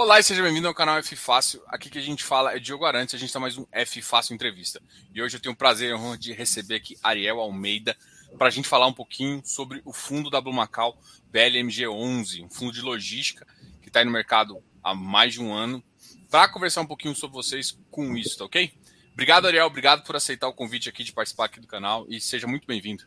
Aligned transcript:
Olá 0.00 0.18
e 0.18 0.22
seja 0.22 0.42
bem-vindo 0.42 0.66
ao 0.66 0.72
canal 0.72 0.96
F 0.96 1.14
Fácil. 1.14 1.60
Aqui 1.66 1.90
que 1.90 1.98
a 1.98 2.00
gente 2.00 2.24
fala 2.24 2.56
é 2.56 2.58
Diogo 2.58 2.86
Arantes, 2.86 3.14
a 3.14 3.18
gente 3.18 3.28
está 3.28 3.38
mais 3.38 3.58
um 3.58 3.66
F 3.70 4.00
Fácil 4.00 4.34
Entrevista. 4.34 4.80
E 5.14 5.20
hoje 5.20 5.36
eu 5.36 5.40
tenho 5.42 5.52
o 5.52 5.56
prazer 5.56 5.94
de 6.18 6.32
receber 6.32 6.76
aqui 6.76 6.96
Ariel 7.02 7.38
Almeida 7.38 7.94
para 8.38 8.46
a 8.46 8.50
gente 8.50 8.66
falar 8.66 8.86
um 8.86 8.94
pouquinho 8.94 9.42
sobre 9.44 9.82
o 9.84 9.92
fundo 9.92 10.30
da 10.30 10.40
Macau, 10.40 10.98
BLMG11, 11.30 12.42
um 12.42 12.48
fundo 12.48 12.72
de 12.72 12.80
logística 12.80 13.46
que 13.82 13.88
está 13.88 13.98
aí 13.98 14.06
no 14.06 14.10
mercado 14.10 14.56
há 14.82 14.94
mais 14.94 15.34
de 15.34 15.42
um 15.42 15.52
ano, 15.52 15.84
para 16.30 16.48
conversar 16.48 16.80
um 16.80 16.86
pouquinho 16.86 17.14
sobre 17.14 17.36
vocês 17.36 17.78
com 17.90 18.16
isso, 18.16 18.38
tá 18.38 18.46
ok? 18.46 18.72
Obrigado, 19.12 19.48
Ariel, 19.48 19.66
obrigado 19.66 20.02
por 20.02 20.16
aceitar 20.16 20.48
o 20.48 20.54
convite 20.54 20.88
aqui 20.88 21.04
de 21.04 21.12
participar 21.12 21.44
aqui 21.44 21.60
do 21.60 21.66
canal 21.66 22.06
e 22.08 22.22
seja 22.22 22.46
muito 22.46 22.66
bem-vindo. 22.66 23.04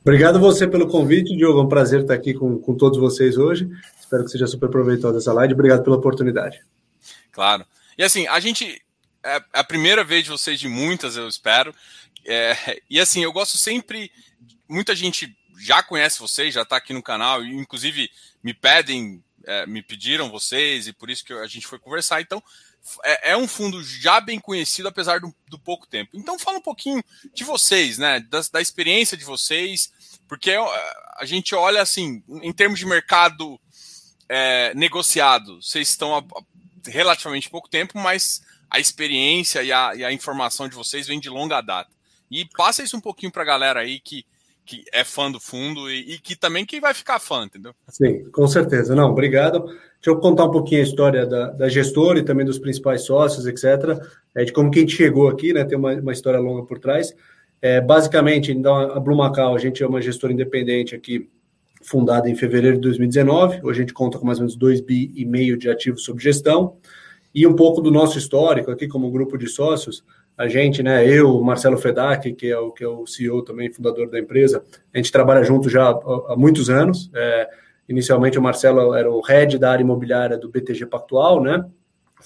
Obrigado 0.00 0.40
você 0.40 0.66
pelo 0.66 0.88
convite, 0.88 1.36
Diogo. 1.36 1.60
É 1.60 1.62
um 1.62 1.68
prazer 1.68 2.00
estar 2.00 2.14
aqui 2.14 2.32
com, 2.32 2.58
com 2.58 2.74
todos 2.74 2.98
vocês 2.98 3.36
hoje. 3.36 3.68
Espero 4.06 4.24
que 4.24 4.30
seja 4.30 4.46
super 4.46 4.70
proveitosa 4.70 5.18
essa 5.18 5.32
live. 5.32 5.52
Obrigado 5.52 5.82
pela 5.82 5.96
oportunidade. 5.96 6.64
Claro. 7.32 7.66
E 7.98 8.04
assim, 8.04 8.26
a 8.28 8.38
gente. 8.38 8.80
É 9.24 9.42
a 9.52 9.64
primeira 9.64 10.04
vez 10.04 10.22
de 10.22 10.30
vocês, 10.30 10.60
de 10.60 10.68
muitas, 10.68 11.16
eu 11.16 11.28
espero. 11.28 11.74
É, 12.24 12.80
e 12.88 13.00
assim, 13.00 13.24
eu 13.24 13.32
gosto 13.32 13.58
sempre. 13.58 14.12
Muita 14.68 14.94
gente 14.94 15.36
já 15.58 15.82
conhece 15.82 16.20
vocês, 16.20 16.54
já 16.54 16.62
está 16.62 16.76
aqui 16.76 16.92
no 16.92 17.02
canal, 17.02 17.44
e 17.44 17.52
inclusive 17.52 18.08
me 18.40 18.54
pedem, 18.54 19.24
é, 19.44 19.66
me 19.66 19.82
pediram 19.82 20.30
vocês, 20.30 20.86
e 20.86 20.92
por 20.92 21.10
isso 21.10 21.24
que 21.24 21.32
a 21.32 21.46
gente 21.48 21.66
foi 21.66 21.80
conversar. 21.80 22.20
Então, 22.20 22.40
é, 23.04 23.32
é 23.32 23.36
um 23.36 23.48
fundo 23.48 23.82
já 23.82 24.20
bem 24.20 24.38
conhecido, 24.38 24.86
apesar 24.86 25.18
do, 25.18 25.34
do, 25.48 25.58
pouco 25.58 25.88
tempo. 25.88 26.12
Então, 26.14 26.38
fala 26.38 26.58
um 26.58 26.62
pouquinho 26.62 27.02
de 27.34 27.42
vocês, 27.42 27.98
né? 27.98 28.20
Da, 28.20 28.40
da 28.52 28.60
experiência 28.60 29.16
de 29.16 29.24
vocês, 29.24 29.92
porque 30.28 30.52
é, 30.52 30.58
a 31.16 31.24
gente 31.24 31.56
olha 31.56 31.82
assim, 31.82 32.22
em 32.28 32.52
termos 32.52 32.78
de 32.78 32.86
mercado 32.86 33.58
é, 34.28 34.74
negociado, 34.74 35.62
vocês 35.62 35.88
estão 35.88 36.16
há 36.16 36.24
relativamente 36.86 37.50
pouco 37.50 37.68
tempo, 37.68 37.98
mas 37.98 38.42
a 38.70 38.78
experiência 38.78 39.62
e 39.62 39.72
a, 39.72 39.94
e 39.94 40.04
a, 40.04 40.12
informação 40.12 40.68
de 40.68 40.74
vocês 40.74 41.06
vem 41.06 41.20
de 41.20 41.28
longa 41.28 41.60
data. 41.60 41.90
E 42.30 42.44
passa 42.56 42.82
isso 42.82 42.96
um 42.96 43.00
pouquinho 43.00 43.32
para 43.32 43.42
a 43.42 43.46
galera 43.46 43.80
aí 43.80 44.00
que, 44.00 44.24
que 44.64 44.84
é 44.92 45.04
fã 45.04 45.30
do 45.30 45.38
fundo 45.38 45.90
e, 45.90 46.14
e, 46.14 46.18
que 46.18 46.34
também 46.34 46.66
que 46.66 46.80
vai 46.80 46.92
ficar 46.92 47.20
fã, 47.20 47.44
entendeu? 47.44 47.72
Sim, 47.88 48.28
com 48.30 48.46
certeza. 48.48 48.94
Não, 48.94 49.10
obrigado. 49.10 49.64
Deixa 49.64 50.08
eu 50.08 50.18
contar 50.18 50.44
um 50.44 50.50
pouquinho 50.50 50.80
a 50.80 50.84
história 50.84 51.24
da, 51.24 51.50
da 51.50 51.68
gestora 51.68 52.18
e 52.18 52.24
também 52.24 52.44
dos 52.44 52.58
principais 52.58 53.02
sócios, 53.02 53.46
etc. 53.46 54.00
É, 54.34 54.44
de 54.44 54.52
como 54.52 54.70
que 54.70 54.78
a 54.78 54.82
gente 54.82 54.96
chegou 54.96 55.28
aqui, 55.28 55.52
né? 55.52 55.64
Tem 55.64 55.78
uma, 55.78 55.92
uma 55.94 56.12
história 56.12 56.40
longa 56.40 56.64
por 56.64 56.78
trás. 56.78 57.14
É, 57.62 57.80
basicamente, 57.80 58.52
então, 58.52 58.76
a 58.76 59.00
Blue 59.00 59.16
Macau, 59.16 59.54
a 59.54 59.58
gente 59.58 59.82
é 59.82 59.86
uma 59.86 60.02
gestora 60.02 60.32
independente 60.32 60.94
aqui 60.94 61.30
fundada 61.86 62.28
em 62.28 62.34
fevereiro 62.34 62.76
de 62.76 62.82
2019. 62.82 63.60
Hoje 63.62 63.78
a 63.78 63.82
gente 63.82 63.94
conta 63.94 64.18
com 64.18 64.26
mais 64.26 64.38
ou 64.38 64.42
menos 64.42 64.56
2 64.56 64.80
bi 64.80 65.12
e 65.14 65.24
meio 65.24 65.56
de 65.56 65.70
ativos 65.70 66.04
sob 66.04 66.20
gestão. 66.20 66.76
E 67.32 67.46
um 67.46 67.54
pouco 67.54 67.80
do 67.80 67.90
nosso 67.90 68.18
histórico 68.18 68.70
aqui 68.70 68.88
como 68.88 69.10
grupo 69.10 69.38
de 69.38 69.46
sócios, 69.46 70.04
a 70.36 70.48
gente, 70.48 70.82
né, 70.82 71.06
eu, 71.08 71.40
Marcelo 71.40 71.78
Fedak, 71.78 72.32
que 72.34 72.48
é 72.48 72.58
o 72.58 72.72
que 72.72 72.82
é 72.82 72.88
o 72.88 73.06
CEO 73.06 73.42
também, 73.42 73.72
fundador 73.72 74.10
da 74.10 74.18
empresa, 74.18 74.64
a 74.92 74.98
gente 74.98 75.12
trabalha 75.12 75.44
junto 75.44 75.68
já 75.70 75.88
há, 75.88 76.32
há 76.32 76.36
muitos 76.36 76.68
anos. 76.68 77.08
É, 77.14 77.48
inicialmente 77.88 78.38
o 78.38 78.42
Marcelo 78.42 78.92
era 78.92 79.10
o 79.10 79.20
head 79.20 79.56
da 79.56 79.70
área 79.70 79.82
imobiliária 79.82 80.36
do 80.36 80.50
BTG 80.50 80.86
Pactual, 80.86 81.40
né? 81.40 81.64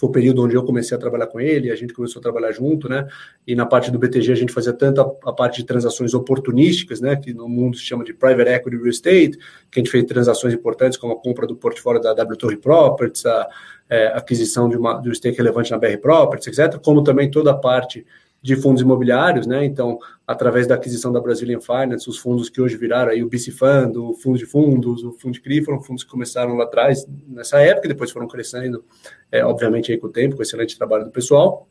Foi 0.00 0.08
o 0.08 0.12
período 0.12 0.42
onde 0.42 0.54
eu 0.54 0.64
comecei 0.64 0.96
a 0.96 1.00
trabalhar 1.00 1.26
com 1.26 1.38
ele, 1.38 1.70
a 1.70 1.76
gente 1.76 1.92
começou 1.92 2.20
a 2.20 2.22
trabalhar 2.22 2.50
junto, 2.52 2.88
né? 2.88 3.06
E 3.46 3.54
na 3.54 3.66
parte 3.66 3.90
do 3.90 3.98
BTG 3.98 4.32
a 4.32 4.34
gente 4.34 4.50
fazia 4.50 4.72
tanto 4.72 5.02
a, 5.02 5.28
a, 5.28 5.32
parte 5.32 5.58
de 5.58 5.66
transações 5.66 6.14
oportunísticas, 6.14 7.02
né? 7.02 7.16
Que 7.16 7.34
no 7.34 7.46
mundo 7.46 7.76
se 7.76 7.84
chama 7.84 8.02
de 8.02 8.14
private 8.14 8.48
equity 8.48 8.76
real 8.78 8.88
estate, 8.88 9.38
que 9.70 9.78
a 9.78 9.82
gente 9.82 9.90
fez 9.90 10.02
transações 10.04 10.54
importantes 10.54 10.96
como 10.96 11.12
a 11.12 11.20
compra 11.20 11.46
do 11.46 11.54
portfólio 11.54 12.00
da 12.00 12.14
W 12.14 12.38
Torre 12.38 12.56
Properties, 12.56 13.26
a 13.26 13.46
é, 13.90 14.06
aquisição 14.16 14.70
de, 14.70 14.78
uma, 14.78 14.94
de 15.02 15.10
um 15.10 15.14
stake 15.14 15.36
relevante 15.36 15.70
na 15.70 15.76
BR 15.76 15.98
Properties, 16.00 16.58
etc. 16.58 16.80
Como 16.80 17.02
também 17.02 17.30
toda 17.30 17.50
a 17.50 17.54
parte 17.54 18.06
de 18.42 18.56
fundos 18.56 18.80
imobiliários, 18.80 19.46
né? 19.46 19.64
Então, 19.64 19.98
através 20.26 20.66
da 20.66 20.74
aquisição 20.74 21.12
da 21.12 21.20
Brazilian 21.20 21.60
Finance, 21.60 22.08
os 22.08 22.18
fundos 22.18 22.48
que 22.48 22.60
hoje 22.60 22.76
viraram 22.76 23.12
aí 23.12 23.22
o 23.22 23.28
BC 23.28 23.50
Fund, 23.50 23.96
o 23.96 24.14
fundo 24.14 24.38
de 24.38 24.46
fundos, 24.46 25.04
o 25.04 25.12
fundo 25.12 25.34
de 25.34 25.40
CRI, 25.40 25.62
foram 25.62 25.80
fundos 25.80 26.04
que 26.04 26.10
começaram 26.10 26.56
lá 26.56 26.64
atrás, 26.64 27.06
nessa 27.28 27.60
época, 27.60 27.86
e 27.86 27.88
depois 27.88 28.10
foram 28.10 28.26
crescendo, 28.26 28.82
é, 29.30 29.44
obviamente, 29.44 29.92
aí 29.92 29.98
com 29.98 30.06
o 30.06 30.10
tempo, 30.10 30.36
com 30.36 30.40
o 30.40 30.42
excelente 30.42 30.76
trabalho 30.76 31.04
do 31.04 31.10
pessoal. 31.10 31.68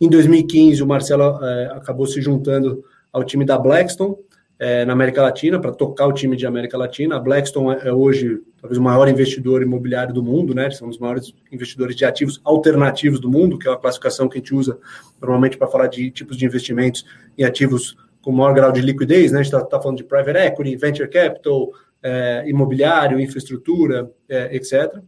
Em 0.00 0.08
2015, 0.08 0.82
o 0.82 0.86
Marcelo 0.86 1.44
é, 1.44 1.66
acabou 1.72 2.06
se 2.06 2.20
juntando 2.20 2.84
ao 3.12 3.22
time 3.22 3.44
da 3.44 3.56
Blackstone, 3.56 4.16
é, 4.58 4.84
na 4.84 4.92
América 4.92 5.22
Latina, 5.22 5.60
para 5.60 5.72
tocar 5.72 6.06
o 6.06 6.12
time 6.12 6.36
de 6.36 6.46
América 6.46 6.78
Latina. 6.78 7.16
A 7.16 7.20
Blackstone 7.20 7.76
é, 7.80 7.88
é 7.88 7.92
hoje 7.92 8.40
talvez 8.60 8.78
o 8.78 8.82
maior 8.82 9.08
investidor 9.08 9.62
imobiliário 9.62 10.14
do 10.14 10.22
mundo, 10.22 10.54
né? 10.54 10.70
São 10.70 10.88
os 10.88 10.98
maiores 10.98 11.34
investidores 11.50 11.96
de 11.96 12.04
ativos 12.04 12.40
alternativos 12.44 13.20
do 13.20 13.30
mundo, 13.30 13.58
que 13.58 13.66
é 13.66 13.70
uma 13.70 13.78
classificação 13.78 14.28
que 14.28 14.38
a 14.38 14.40
gente 14.40 14.54
usa 14.54 14.78
normalmente 15.20 15.58
para 15.58 15.66
falar 15.68 15.88
de 15.88 16.10
tipos 16.10 16.36
de 16.36 16.46
investimentos 16.46 17.04
em 17.36 17.44
ativos 17.44 17.96
com 18.22 18.32
maior 18.32 18.54
grau 18.54 18.72
de 18.72 18.80
liquidez, 18.80 19.32
né? 19.32 19.40
A 19.40 19.42
gente 19.42 19.54
está 19.54 19.64
tá 19.64 19.80
falando 19.80 19.98
de 19.98 20.04
private 20.04 20.38
equity, 20.38 20.76
venture 20.76 21.08
capital, 21.08 21.70
é, 22.02 22.44
imobiliário, 22.46 23.20
infraestrutura, 23.20 24.10
é, 24.28 24.56
etc. 24.56 24.98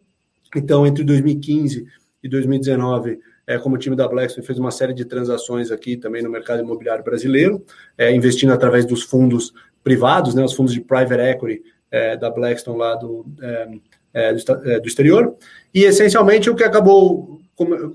Então, 0.55 0.87
entre 0.87 1.03
2015 1.05 1.87
e 2.23 2.28
2019 2.28 3.19
é, 3.47 3.59
como 3.59 3.77
o 3.77 3.79
time 3.79 3.95
da 3.95 4.09
Blackstone 4.09 4.47
fez 4.47 4.59
uma 4.59 4.71
série 4.71 4.93
de 4.93 5.05
transações 5.05 5.71
aqui 5.71 5.97
também 5.97 6.23
no 6.23 6.31
mercado 6.31 6.62
imobiliário 6.62 7.05
brasileiro, 7.05 7.65
é, 7.97 8.12
investindo 8.12 8.53
através 8.53 8.84
dos 8.84 9.03
fundos 9.03 9.53
privados, 9.84 10.34
né, 10.34 10.45
os 10.45 10.53
fundos 10.53 10.75
de 10.75 10.81
private 10.81 11.21
equity 11.21 11.62
é, 11.91 12.17
da 12.17 12.29
Blackstone 12.29 12.79
lá 12.79 12.95
do, 12.97 13.25
é, 13.41 13.69
é, 14.12 14.33
do, 14.33 14.71
é, 14.71 14.81
do, 14.81 14.89
exterior. 14.89 15.37
E 15.73 15.84
essencialmente 15.84 16.51
o 16.51 16.57
que 16.57 16.65
acabou 16.65 17.41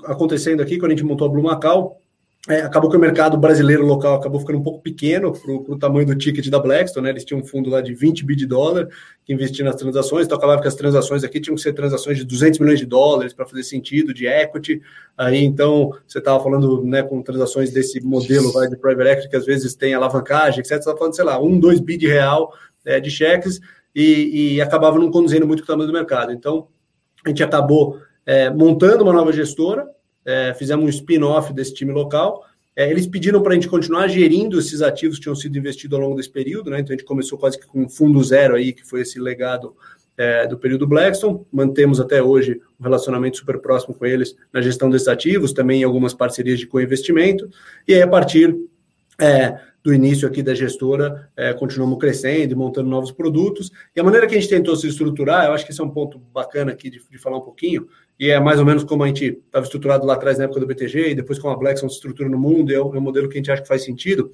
acontecendo 0.06 0.62
aqui 0.62 0.78
quando 0.80 0.94
a 0.94 0.96
gente 0.96 1.06
montou 1.06 1.28
a 1.28 1.30
Blue 1.30 1.44
Macau 1.44 2.01
é, 2.50 2.62
acabou 2.62 2.90
que 2.90 2.98
o 2.98 3.00
mercado 3.00 3.38
brasileiro 3.38 3.86
local 3.86 4.16
acabou 4.16 4.40
ficando 4.40 4.58
um 4.58 4.64
pouco 4.64 4.82
pequeno 4.82 5.32
para 5.32 5.52
o 5.52 5.78
tamanho 5.78 6.08
do 6.08 6.16
ticket 6.16 6.50
da 6.50 6.58
Blackstone, 6.58 7.04
né? 7.04 7.12
Eles 7.12 7.24
tinham 7.24 7.40
um 7.40 7.46
fundo 7.46 7.70
lá 7.70 7.82
de 7.82 7.94
20 7.94 8.26
bi 8.26 8.36
de 8.36 8.48
dólar 8.48 8.88
que 9.24 9.32
investia 9.32 9.64
nas 9.64 9.76
transações, 9.76 10.26
então 10.26 10.36
acabava 10.36 10.60
que 10.60 10.68
as 10.68 10.74
transações 10.74 11.24
aqui 11.24 11.40
tinham 11.40 11.56
que 11.56 11.62
ser 11.62 11.74
transações 11.74 12.18
de 12.18 12.24
200 12.26 12.60
milhões 12.60 12.80
de 12.80 12.88
dólares 12.88 13.32
para 13.32 13.46
fazer 13.46 13.62
sentido, 13.62 14.12
de 14.12 14.26
equity. 14.26 14.82
Aí 15.16 15.44
então 15.44 15.92
você 16.08 16.18
estava 16.18 16.44
falando 16.44 16.84
né, 16.84 17.04
com 17.04 17.22
transações 17.22 17.72
desse 17.72 18.02
modelo 18.02 18.52
vai, 18.52 18.68
de 18.68 18.76
private 18.76 19.10
equity 19.10 19.30
que 19.30 19.36
às 19.36 19.46
vezes 19.46 19.76
tem 19.76 19.94
alavancagem, 19.94 20.62
etc. 20.62 20.72
Você 20.72 20.76
estava 20.80 20.98
falando, 20.98 21.16
sei 21.16 21.26
lá, 21.26 21.40
1, 21.40 21.60
2 21.60 21.80
bi 21.80 21.96
de 21.96 22.08
real 22.08 22.52
é, 22.84 23.00
de 23.00 23.12
cheques 23.12 23.62
e, 23.94 24.56
e 24.56 24.62
acabava 24.62 24.98
não 24.98 25.12
conduzindo 25.12 25.46
muito 25.46 25.62
o 25.62 25.66
tamanho 25.66 25.88
do 25.88 25.94
mercado. 25.94 26.32
Então 26.32 26.68
a 27.24 27.30
gente 27.30 27.44
acabou 27.44 28.00
é, 28.26 28.50
montando 28.50 29.04
uma 29.04 29.14
nova 29.14 29.32
gestora 29.32 29.88
é, 30.26 30.54
fizemos 30.54 30.86
um 30.86 30.90
spin-off 30.90 31.54
desse 31.54 31.74
time 31.74 31.92
local. 31.92 32.46
É, 32.76 32.90
eles 32.90 33.06
pediram 33.06 33.42
para 33.42 33.52
a 33.52 33.56
gente 33.56 33.68
continuar 33.68 34.08
gerindo 34.08 34.58
esses 34.58 34.82
ativos 34.82 35.18
que 35.18 35.24
tinham 35.24 35.36
sido 35.36 35.58
investidos 35.58 35.98
ao 35.98 36.04
longo 36.04 36.16
desse 36.16 36.30
período, 36.30 36.70
né? 36.70 36.80
Então 36.80 36.94
a 36.94 36.98
gente 36.98 37.06
começou 37.06 37.38
quase 37.38 37.60
que 37.60 37.68
com 37.68 37.84
um 37.84 37.90
fundo 37.90 38.24
zero 38.24 38.56
aí, 38.56 38.72
que 38.72 38.86
foi 38.86 39.02
esse 39.02 39.20
legado 39.20 39.76
é, 40.18 40.48
do 40.48 40.58
período 40.58 40.88
Blackstone. 40.88 41.42
Mantemos 41.52 42.00
até 42.00 42.22
hoje 42.22 42.62
um 42.80 42.84
relacionamento 42.84 43.38
super 43.38 43.60
próximo 43.60 43.94
com 43.94 44.06
eles 44.06 44.36
na 44.54 44.62
gestão 44.62 44.90
desses 44.90 45.08
ativos, 45.08 45.52
também 45.52 45.82
em 45.82 45.84
algumas 45.84 46.14
parcerias 46.14 46.60
de 46.60 46.68
co-investimento. 46.68 47.50
E 47.88 47.94
aí, 47.94 48.02
a 48.02 48.08
partir 48.08 48.56
é, 49.20 49.60
do 49.84 49.94
início 49.94 50.28
aqui 50.28 50.44
da 50.44 50.54
gestora, 50.54 51.30
é, 51.36 51.54
continuamos 51.54 51.98
crescendo 51.98 52.54
e 52.54 52.56
montando 52.56 52.88
novos 52.88 53.12
produtos. 53.12 53.72
E 53.96 54.00
a 54.00 54.04
maneira 54.04 54.28
que 54.28 54.36
a 54.36 54.40
gente 54.40 54.50
tentou 54.50 54.76
se 54.76 54.88
estruturar, 54.88 55.46
eu 55.46 55.54
acho 55.54 55.66
que 55.66 55.72
esse 55.72 55.82
é 55.82 55.84
um 55.84 55.90
ponto 55.90 56.20
bacana 56.20 56.72
aqui 56.72 56.90
de, 56.90 57.02
de 57.10 57.18
falar 57.18 57.38
um 57.38 57.42
pouquinho, 57.42 57.88
e 58.20 58.30
é 58.30 58.40
mais 58.40 58.60
ou 58.60 58.66
menos 58.66 58.84
como 58.84 59.04
a 59.04 59.08
gente 59.08 59.42
estava 59.46 59.66
estruturado 59.66 60.06
lá 60.06 60.14
atrás 60.14 60.38
na 60.38 60.44
época 60.44 60.60
do 60.60 60.68
BTG, 60.68 61.10
e 61.10 61.16
depois 61.16 61.40
como 61.40 61.54
a 61.54 61.58
Blackstone 61.58 61.92
se 61.92 61.96
estrutura 61.96 62.30
no 62.30 62.38
mundo, 62.38 62.72
é 62.72 62.76
é 62.76 62.80
o 62.80 63.02
modelo 63.02 63.28
que 63.28 63.36
a 63.36 63.40
gente 63.40 63.52
acha 63.52 63.62
que 63.62 63.68
faz 63.68 63.84
sentido. 63.84 64.32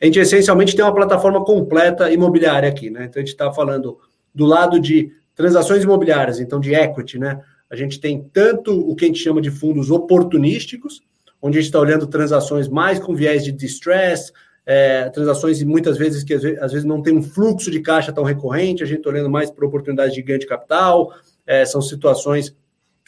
A 0.00 0.04
gente 0.04 0.18
essencialmente 0.18 0.76
tem 0.76 0.84
uma 0.84 0.94
plataforma 0.94 1.44
completa 1.44 2.10
imobiliária 2.10 2.68
aqui, 2.68 2.90
né? 2.90 3.04
Então 3.04 3.20
a 3.20 3.24
gente 3.24 3.32
está 3.32 3.52
falando 3.52 3.98
do 4.34 4.44
lado 4.44 4.78
de 4.78 5.12
transações 5.34 5.84
imobiliárias, 5.84 6.40
então 6.40 6.60
de 6.60 6.74
equity, 6.74 7.18
né? 7.18 7.40
A 7.70 7.76
gente 7.76 7.98
tem 7.98 8.22
tanto 8.32 8.78
o 8.78 8.94
que 8.94 9.04
a 9.04 9.08
gente 9.08 9.20
chama 9.20 9.40
de 9.40 9.50
fundos 9.50 9.90
oportunísticos, 9.90 11.00
onde 11.40 11.56
a 11.56 11.60
gente 11.60 11.68
está 11.68 11.80
olhando 11.80 12.06
transações 12.06 12.68
mais 12.68 12.98
com 12.98 13.14
viés 13.14 13.44
de 13.44 13.50
distress, 13.50 14.32
é, 14.64 15.08
transações 15.10 15.62
muitas 15.62 15.98
vezes 15.98 16.22
que 16.22 16.34
às 16.34 16.42
vezes, 16.42 16.84
não 16.84 17.02
tem 17.02 17.16
um 17.16 17.22
fluxo 17.22 17.70
de 17.70 17.80
caixa 17.80 18.12
tão 18.12 18.24
recorrente, 18.24 18.82
a 18.82 18.86
gente 18.86 18.98
está 18.98 19.10
olhando 19.10 19.30
mais 19.30 19.50
para 19.50 19.66
oportunidades 19.66 20.14
de 20.14 20.22
ganho 20.22 20.38
de 20.38 20.46
capital, 20.46 21.12
é, 21.46 21.64
são 21.64 21.82
situações 21.82 22.54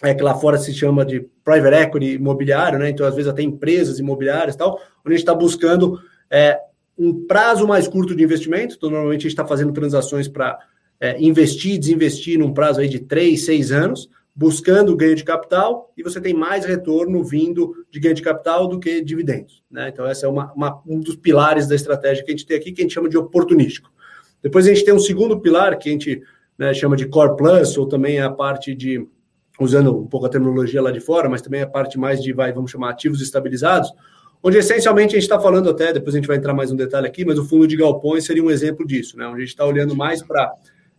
é, 0.02 0.14
que 0.14 0.22
lá 0.22 0.34
fora 0.34 0.58
se 0.58 0.72
chama 0.74 1.04
de 1.04 1.20
private 1.44 1.76
equity 1.76 2.14
imobiliário, 2.14 2.78
né? 2.78 2.90
Então, 2.90 3.06
às 3.06 3.14
vezes, 3.14 3.30
até 3.30 3.42
empresas 3.42 3.98
imobiliárias 3.98 4.54
e 4.54 4.58
tal, 4.58 4.74
onde 4.74 4.80
a 5.06 5.10
gente 5.10 5.20
está 5.20 5.34
buscando 5.34 6.00
é, 6.30 6.58
um 6.98 7.26
prazo 7.26 7.66
mais 7.66 7.86
curto 7.86 8.14
de 8.14 8.22
investimento. 8.22 8.74
Então, 8.76 8.90
normalmente, 8.90 9.20
a 9.20 9.22
gente 9.22 9.32
está 9.32 9.46
fazendo 9.46 9.72
transações 9.72 10.26
para 10.26 10.58
é, 11.00 11.20
investir, 11.22 11.78
desinvestir 11.78 12.38
num 12.38 12.52
prazo 12.52 12.80
aí 12.80 12.88
de 12.88 13.00
três, 13.00 13.44
seis 13.44 13.70
anos, 13.70 14.08
buscando 14.34 14.96
ganho 14.96 15.14
de 15.14 15.22
capital, 15.22 15.92
e 15.96 16.02
você 16.02 16.20
tem 16.20 16.34
mais 16.34 16.64
retorno 16.64 17.22
vindo 17.22 17.72
de 17.90 18.00
ganho 18.00 18.14
de 18.14 18.22
capital 18.22 18.66
do 18.66 18.80
que 18.80 19.00
dividendos. 19.00 19.62
Né? 19.70 19.88
Então, 19.88 20.10
esse 20.10 20.24
é 20.24 20.28
uma, 20.28 20.52
uma, 20.52 20.82
um 20.86 20.98
dos 20.98 21.14
pilares 21.14 21.68
da 21.68 21.74
estratégia 21.74 22.24
que 22.24 22.30
a 22.30 22.34
gente 22.34 22.46
tem 22.46 22.56
aqui, 22.56 22.72
que 22.72 22.82
a 22.82 22.84
gente 22.84 22.94
chama 22.94 23.08
de 23.08 23.16
oportunístico. 23.16 23.92
Depois 24.42 24.66
a 24.66 24.70
gente 24.70 24.84
tem 24.84 24.92
um 24.92 24.98
segundo 24.98 25.40
pilar 25.40 25.78
que 25.78 25.88
a 25.88 25.92
gente 25.92 26.20
né, 26.58 26.74
chama 26.74 26.96
de 26.96 27.06
Core 27.06 27.36
Plus, 27.36 27.78
ou 27.78 27.86
também 27.86 28.20
a 28.20 28.30
parte 28.30 28.74
de 28.74 29.06
usando 29.60 29.96
um 29.96 30.06
pouco 30.06 30.26
a 30.26 30.28
terminologia 30.28 30.82
lá 30.82 30.90
de 30.90 31.00
fora, 31.00 31.28
mas 31.28 31.40
também 31.40 31.62
a 31.62 31.66
parte 31.66 31.98
mais 31.98 32.20
de, 32.20 32.32
vai, 32.32 32.52
vamos 32.52 32.70
chamar, 32.70 32.90
ativos 32.90 33.20
estabilizados, 33.20 33.92
onde 34.42 34.58
essencialmente 34.58 35.14
a 35.14 35.20
gente 35.20 35.30
está 35.30 35.40
falando 35.40 35.70
até, 35.70 35.92
depois 35.92 36.14
a 36.14 36.18
gente 36.18 36.26
vai 36.26 36.36
entrar 36.36 36.52
mais 36.52 36.72
um 36.72 36.76
detalhe 36.76 37.06
aqui, 37.06 37.24
mas 37.24 37.38
o 37.38 37.44
fundo 37.44 37.66
de 37.66 37.76
galpões 37.76 38.24
seria 38.24 38.42
um 38.42 38.50
exemplo 38.50 38.84
disso, 38.84 39.16
né? 39.16 39.26
onde 39.26 39.36
a 39.36 39.40
gente 39.40 39.48
está 39.48 39.64
olhando 39.64 39.94
mais 39.94 40.22
para 40.22 40.52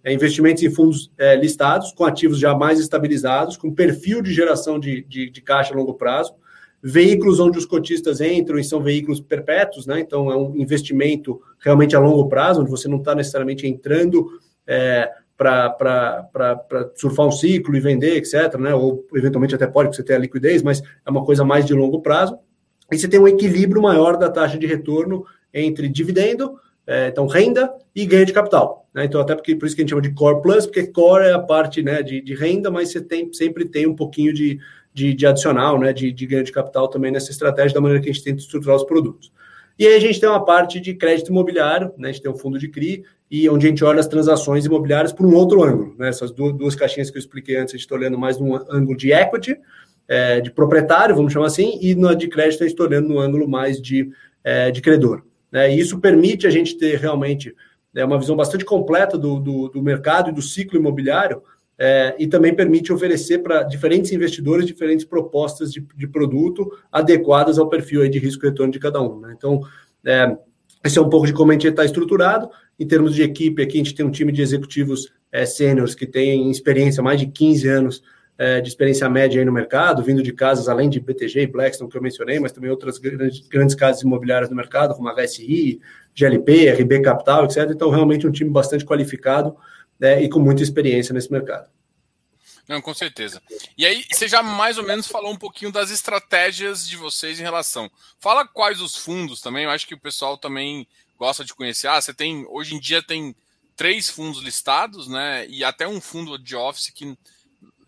é, 0.06 0.14
investimentos 0.14 0.62
em 0.62 0.70
fundos 0.70 1.12
é, 1.18 1.36
listados, 1.36 1.92
com 1.92 2.06
ativos 2.06 2.38
já 2.38 2.54
mais 2.54 2.80
estabilizados, 2.80 3.58
com 3.58 3.74
perfil 3.74 4.22
de 4.22 4.32
geração 4.32 4.80
de, 4.80 5.04
de, 5.04 5.32
de, 5.32 5.42
caixa 5.42 5.74
a 5.74 5.78
longo 5.78 5.96
prazo, 5.96 6.36
veículos 6.82 7.40
onde 7.40 7.58
os 7.58 7.66
cotistas 7.66 8.22
entram 8.22 8.60
e 8.60 8.64
são 8.64 8.84
veículos 8.84 9.20
perpétuos, 9.20 9.88
né? 9.88 10.00
então 10.00 10.32
é 10.32 10.38
um 10.38 10.56
investimento 10.58 11.42
realmente 11.58 11.96
a 11.96 12.00
longo 12.00 12.30
prazo, 12.30 12.62
onde 12.62 12.70
você 12.70 12.88
não 12.88 13.00
está 13.00 13.16
necessariamente 13.16 13.66
entrando 13.66 14.28
é, 14.68 15.10
para 15.36 16.56
surfar 16.96 17.26
um 17.26 17.32
ciclo 17.32 17.76
e 17.76 17.80
vender, 17.80 18.16
etc., 18.16 18.60
né? 18.60 18.76
ou 18.76 19.08
eventualmente 19.16 19.56
até 19.56 19.66
pode, 19.66 19.90
porque 19.90 19.98
você 19.98 20.04
tem 20.04 20.16
a 20.16 20.20
liquidez, 20.20 20.62
mas 20.62 20.84
é 21.04 21.10
uma 21.10 21.26
coisa 21.26 21.44
mais 21.44 21.66
de 21.66 21.74
longo 21.74 22.04
prazo 22.04 22.38
e 22.92 22.98
você 23.00 23.08
tem 23.08 23.20
um 23.20 23.28
equilíbrio 23.28 23.82
maior 23.82 24.18
da 24.18 24.30
taxa 24.30 24.60
de 24.60 24.68
retorno 24.68 25.26
entre 25.52 25.90
dividendo, 25.90 26.60
é, 26.86 27.08
então 27.08 27.26
renda 27.26 27.74
e 27.96 28.06
ganho 28.06 28.28
de 28.28 28.34
capital. 28.34 28.85
Né? 28.96 29.04
Então, 29.04 29.20
até 29.20 29.36
porque 29.36 29.54
por 29.56 29.66
isso 29.66 29.76
que 29.76 29.82
a 29.82 29.84
gente 29.84 29.90
chama 29.90 30.02
de 30.02 30.14
Core 30.14 30.42
Plus, 30.42 30.66
porque 30.66 30.88
Core 30.88 31.26
é 31.26 31.34
a 31.34 31.40
parte 31.40 31.84
né, 31.84 32.02
de, 32.02 32.22
de 32.22 32.34
renda, 32.34 32.72
mas 32.72 32.92
você 32.92 33.02
tem, 33.02 33.32
sempre 33.34 33.66
tem 33.66 33.86
um 33.86 33.94
pouquinho 33.94 34.34
de, 34.34 34.58
de, 34.94 35.14
de 35.14 35.28
adicional, 35.28 35.78
né, 35.78 35.92
de, 35.92 36.14
de 36.14 36.26
ganho 36.26 36.46
de 36.46 36.52
capital 36.52 36.88
também 36.88 37.12
nessa 37.12 37.30
estratégia, 37.30 37.76
da 37.76 37.82
maneira 37.82 38.02
que 38.02 38.10
a 38.10 38.14
gente 38.14 38.24
tenta 38.24 38.40
estruturar 38.40 38.78
os 38.78 38.86
produtos. 38.86 39.34
E 39.78 39.86
aí 39.86 39.96
a 39.96 40.00
gente 40.00 40.22
tem 40.22 40.30
uma 40.30 40.46
parte 40.46 40.80
de 40.80 40.94
crédito 40.94 41.30
imobiliário, 41.30 41.92
né? 41.98 42.08
a 42.08 42.12
gente 42.14 42.22
tem 42.22 42.32
um 42.32 42.38
fundo 42.38 42.58
de 42.58 42.70
CRI, 42.70 43.04
e 43.30 43.50
onde 43.50 43.66
a 43.66 43.70
gente 43.70 43.84
olha 43.84 44.00
as 44.00 44.08
transações 44.08 44.66
imobiliárias 44.66 45.12
por 45.12 45.26
um 45.26 45.36
outro 45.36 45.62
ângulo. 45.62 45.94
Né? 45.98 46.08
Essas 46.08 46.32
duas, 46.32 46.54
duas 46.54 46.76
caixinhas 46.76 47.12
que 47.12 47.18
eu 47.18 47.20
expliquei 47.20 47.58
antes, 47.58 47.74
a 47.74 47.78
gente 47.78 47.86
está 47.86 47.96
olhando 47.96 48.18
mais 48.18 48.40
num 48.40 48.56
ângulo 48.56 48.96
de 48.96 49.12
equity, 49.12 49.58
é, 50.08 50.40
de 50.40 50.50
proprietário, 50.50 51.14
vamos 51.14 51.34
chamar 51.34 51.48
assim, 51.48 51.78
e 51.82 51.94
no 51.94 52.16
de 52.16 52.30
crédito 52.30 52.64
a 52.64 52.68
gente 52.68 52.74
está 52.74 52.86
olhando 52.86 53.10
no 53.10 53.20
ângulo 53.20 53.50
mais 53.50 53.82
de, 53.82 54.10
é, 54.42 54.72
de 54.72 54.80
credor. 54.82 55.24
Né? 55.52 55.76
E 55.76 55.80
isso 55.80 56.00
permite 56.00 56.48
a 56.48 56.50
gente 56.50 56.78
ter 56.78 56.98
realmente 56.98 57.54
é, 57.96 58.04
uma 58.04 58.20
visão 58.20 58.36
bastante 58.36 58.66
completa 58.66 59.18
do, 59.18 59.40
do, 59.40 59.70
do 59.70 59.82
mercado 59.82 60.30
e 60.30 60.34
do 60.34 60.42
ciclo 60.42 60.78
imobiliário, 60.78 61.42
é, 61.78 62.16
e 62.18 62.28
também 62.28 62.54
permite 62.54 62.94
oferecer 62.94 63.40
para 63.40 63.64
diferentes 63.64 64.12
investidores 64.12 64.66
diferentes 64.66 65.06
propostas 65.06 65.72
de, 65.72 65.86
de, 65.96 66.08
produto 66.08 66.72
adequadas 66.92 67.60
ao 67.60 67.68
perfil 67.68 68.08
de 68.08 68.18
risco 68.18 68.46
e 68.46 68.50
retorno 68.50 68.72
de 68.72 68.80
cada 68.80 69.02
um. 69.02 69.20
Né? 69.20 69.34
Então, 69.38 69.62
é, 70.06 70.38
esse 70.84 70.98
é 70.98 71.02
um 71.02 71.10
pouco 71.10 71.28
de 71.28 71.34
como 71.34 71.52
a 71.52 71.54
gente 71.54 71.68
está 71.68 71.84
estruturado. 71.84 72.50
Em 72.80 72.88
termos 72.88 73.14
de 73.14 73.24
equipe, 73.24 73.62
aqui 73.62 73.76
a 73.76 73.84
gente 73.84 73.96
tem 73.96 74.06
um 74.06 74.12
time 74.12 74.32
de 74.32 74.42
executivos 74.42 75.12
é, 75.32 75.46
sêniores 75.46 75.96
que 75.96 76.06
tem 76.06 76.50
experiência, 76.50 77.04
mais 77.04 77.20
de 77.20 77.28
15 77.28 77.68
anos 77.68 78.04
é, 78.38 78.60
de 78.60 78.68
experiência 78.68 79.10
média 79.10 79.40
aí 79.40 79.46
no 79.46 79.52
mercado, 79.52 80.04
vindo 80.04 80.22
de 80.22 80.34
casas 80.34 80.68
além 80.68 80.90
de 80.90 81.00
BTG 81.00 81.42
e 81.42 81.48
Blackstone, 81.48 81.90
que 81.90 81.98
eu 81.98 82.02
mencionei, 82.02 82.40
mas 82.40 82.52
também 82.52 82.70
outras 82.70 82.98
grandes, 82.98 83.48
grandes 83.48 83.76
casas 83.76 84.02
imobiliárias 84.02 84.50
do 84.50 84.56
mercado, 84.56 84.94
como 84.94 85.08
a 85.08 85.14
HSI, 85.14 85.80
GLP, 86.14 86.70
RB 86.72 87.02
Capital, 87.02 87.46
etc. 87.46 87.70
Então, 87.70 87.90
realmente 87.90 88.28
um 88.28 88.32
time 88.32 88.50
bastante 88.50 88.86
qualificado 88.86 89.56
né, 90.00 90.22
e 90.22 90.30
com 90.30 90.40
muita 90.40 90.64
experiência 90.64 91.14
nesse 91.14 91.32
mercado. 91.32 91.70
Não, 92.68 92.82
com 92.82 92.94
certeza. 92.94 93.42
E 93.78 93.86
aí, 93.86 94.04
você 94.12 94.28
já 94.28 94.42
mais 94.42 94.78
ou 94.78 94.84
menos 94.84 95.08
falou 95.08 95.32
um 95.32 95.38
pouquinho 95.38 95.72
das 95.72 95.92
estratégias 95.92 96.88
de 96.88 96.98
vocês 96.98 97.40
em 97.40 97.44
relação. 97.44 97.90
Fala 98.20 98.46
quais 98.46 98.82
os 98.82 98.96
fundos 98.96 99.40
também, 99.40 99.66
eu 99.66 99.70
acho 99.70 99.88
que 99.88 99.94
o 99.94 100.00
pessoal 100.00 100.38
também 100.38 100.88
gosta 101.18 101.46
de 101.46 101.54
conhecer. 101.54 101.88
Ah, 101.88 102.02
você 102.02 102.14
tem, 102.14 102.46
hoje 102.50 102.76
em 102.76 102.80
dia 102.80 103.02
tem 103.02 103.36
três 103.76 104.10
fundos 104.10 104.42
listados, 104.42 105.08
né? 105.08 105.48
E 105.48 105.64
até 105.64 105.88
um 105.88 106.02
fundo 106.02 106.38
de 106.38 106.56
office 106.56 106.90
que 106.90 107.16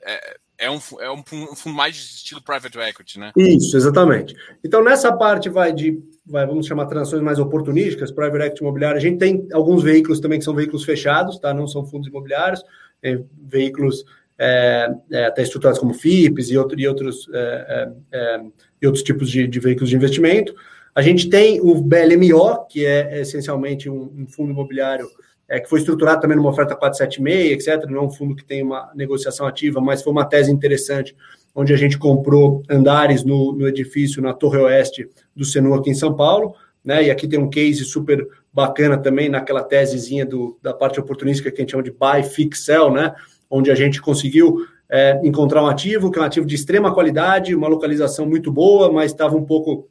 é, 0.08 0.38
é, 0.60 0.72
um, 0.72 0.80
é 1.00 1.12
um 1.12 1.24
fundo 1.56 1.76
mais 1.76 1.96
de 1.96 2.02
estilo 2.02 2.42
private 2.42 2.80
equity, 2.80 3.20
né? 3.20 3.32
Isso, 3.36 3.76
exatamente. 3.76 4.36
Então, 4.64 4.84
nessa 4.84 5.12
parte 5.12 5.50
vai 5.50 5.74
de, 5.74 6.02
vai, 6.26 6.46
vamos 6.48 6.66
chamar 6.66 6.86
transações 6.86 7.22
mais 7.22 7.38
oportunísticas, 7.38 8.12
private 8.12 8.46
equity 8.46 8.64
imobiliário, 8.64 8.98
a 8.98 9.02
gente 9.02 9.18
tem 9.18 9.48
alguns 9.52 9.84
veículos 9.84 10.20
também 10.20 10.40
que 10.40 10.46
são 10.46 10.56
veículos 10.56 10.84
fechados, 10.84 11.38
tá? 11.40 11.54
Não 11.54 11.68
são 11.68 11.86
fundos 11.86 12.08
imobiliários, 12.08 12.64
é, 13.04 13.20
veículos 13.48 14.04
é, 14.40 14.90
é, 15.12 15.26
até 15.26 15.42
estruturados 15.42 15.80
como 15.80 15.94
FIPs 15.94 16.50
e, 16.50 16.58
outro, 16.58 16.80
e 16.80 16.88
outros, 16.88 17.28
é, 17.34 17.90
é, 18.12 18.18
é, 18.18 18.42
e 18.82 18.86
outros 18.86 19.04
tipos 19.04 19.30
de, 19.30 19.48
de, 19.48 19.60
veículos 19.60 19.90
de 19.90 19.96
investimento. 19.96 20.56
A 20.94 21.02
gente 21.02 21.30
tem 21.30 21.60
o 21.62 21.76
BLMO, 21.82 22.66
que 22.68 22.86
é 22.86 23.22
essencialmente 23.22 23.90
um, 23.90 24.12
um 24.16 24.28
fundo 24.28 24.52
imobiliário 24.52 25.08
é, 25.50 25.60
que 25.60 25.70
foi 25.70 25.80
estruturado 25.80 26.22
também 26.22 26.36
numa 26.36 26.50
oferta 26.50 26.76
476, 26.76 27.68
etc. 27.68 27.90
Não 27.90 28.00
é 28.00 28.02
um 28.02 28.12
fundo 28.12 28.36
que 28.36 28.44
tem 28.44 28.62
uma 28.62 28.92
negociação 28.94 29.46
ativa, 29.48 29.80
mas 29.80 30.02
foi 30.02 30.12
uma 30.12 30.26
tese 30.26 30.52
interessante, 30.52 31.16
onde 31.56 31.74
a 31.74 31.78
gente 31.78 31.98
comprou 31.98 32.64
andares 32.70 33.24
no, 33.24 33.54
no 33.54 33.68
edifício 33.68 34.22
na 34.22 34.34
Torre 34.34 34.60
Oeste 34.60 35.10
do 35.36 35.46
Senu 35.46 35.74
aqui 35.74 35.90
em 35.90 35.96
São 35.96 36.14
Paulo. 36.14 36.54
Né? 36.84 37.06
E 37.06 37.12
aqui 37.12 37.28
tem 37.28 37.40
um 37.40 37.50
case 37.50 37.84
super 37.84 38.28
bacana 38.54 38.98
também 38.98 39.30
naquela 39.30 39.64
tesezinha 39.64 40.26
do, 40.26 40.58
da 40.62 40.74
parte 40.74 41.00
oportunística 41.00 41.52
que 41.52 41.58
a 41.58 41.62
gente 41.62 41.72
chama 41.72 41.84
de 41.84 41.92
buy, 41.92 42.24
fix, 42.24 42.66
sell, 42.66 42.92
né? 42.92 43.14
onde 43.50 43.72
a 43.72 43.76
gente 43.76 44.02
conseguiu 44.02 44.66
é, 44.90 45.20
encontrar 45.24 45.64
um 45.64 45.68
ativo 45.68 46.12
que 46.12 46.20
é 46.20 46.22
um 46.22 46.26
ativo 46.26 46.46
de 46.46 46.56
extrema 46.56 46.94
qualidade, 46.94 47.56
uma 47.56 47.68
localização 47.68 48.26
muito 48.26 48.52
boa, 48.52 48.92
mas 48.92 49.12
estava 49.12 49.36
um 49.36 49.44
pouco 49.44 49.88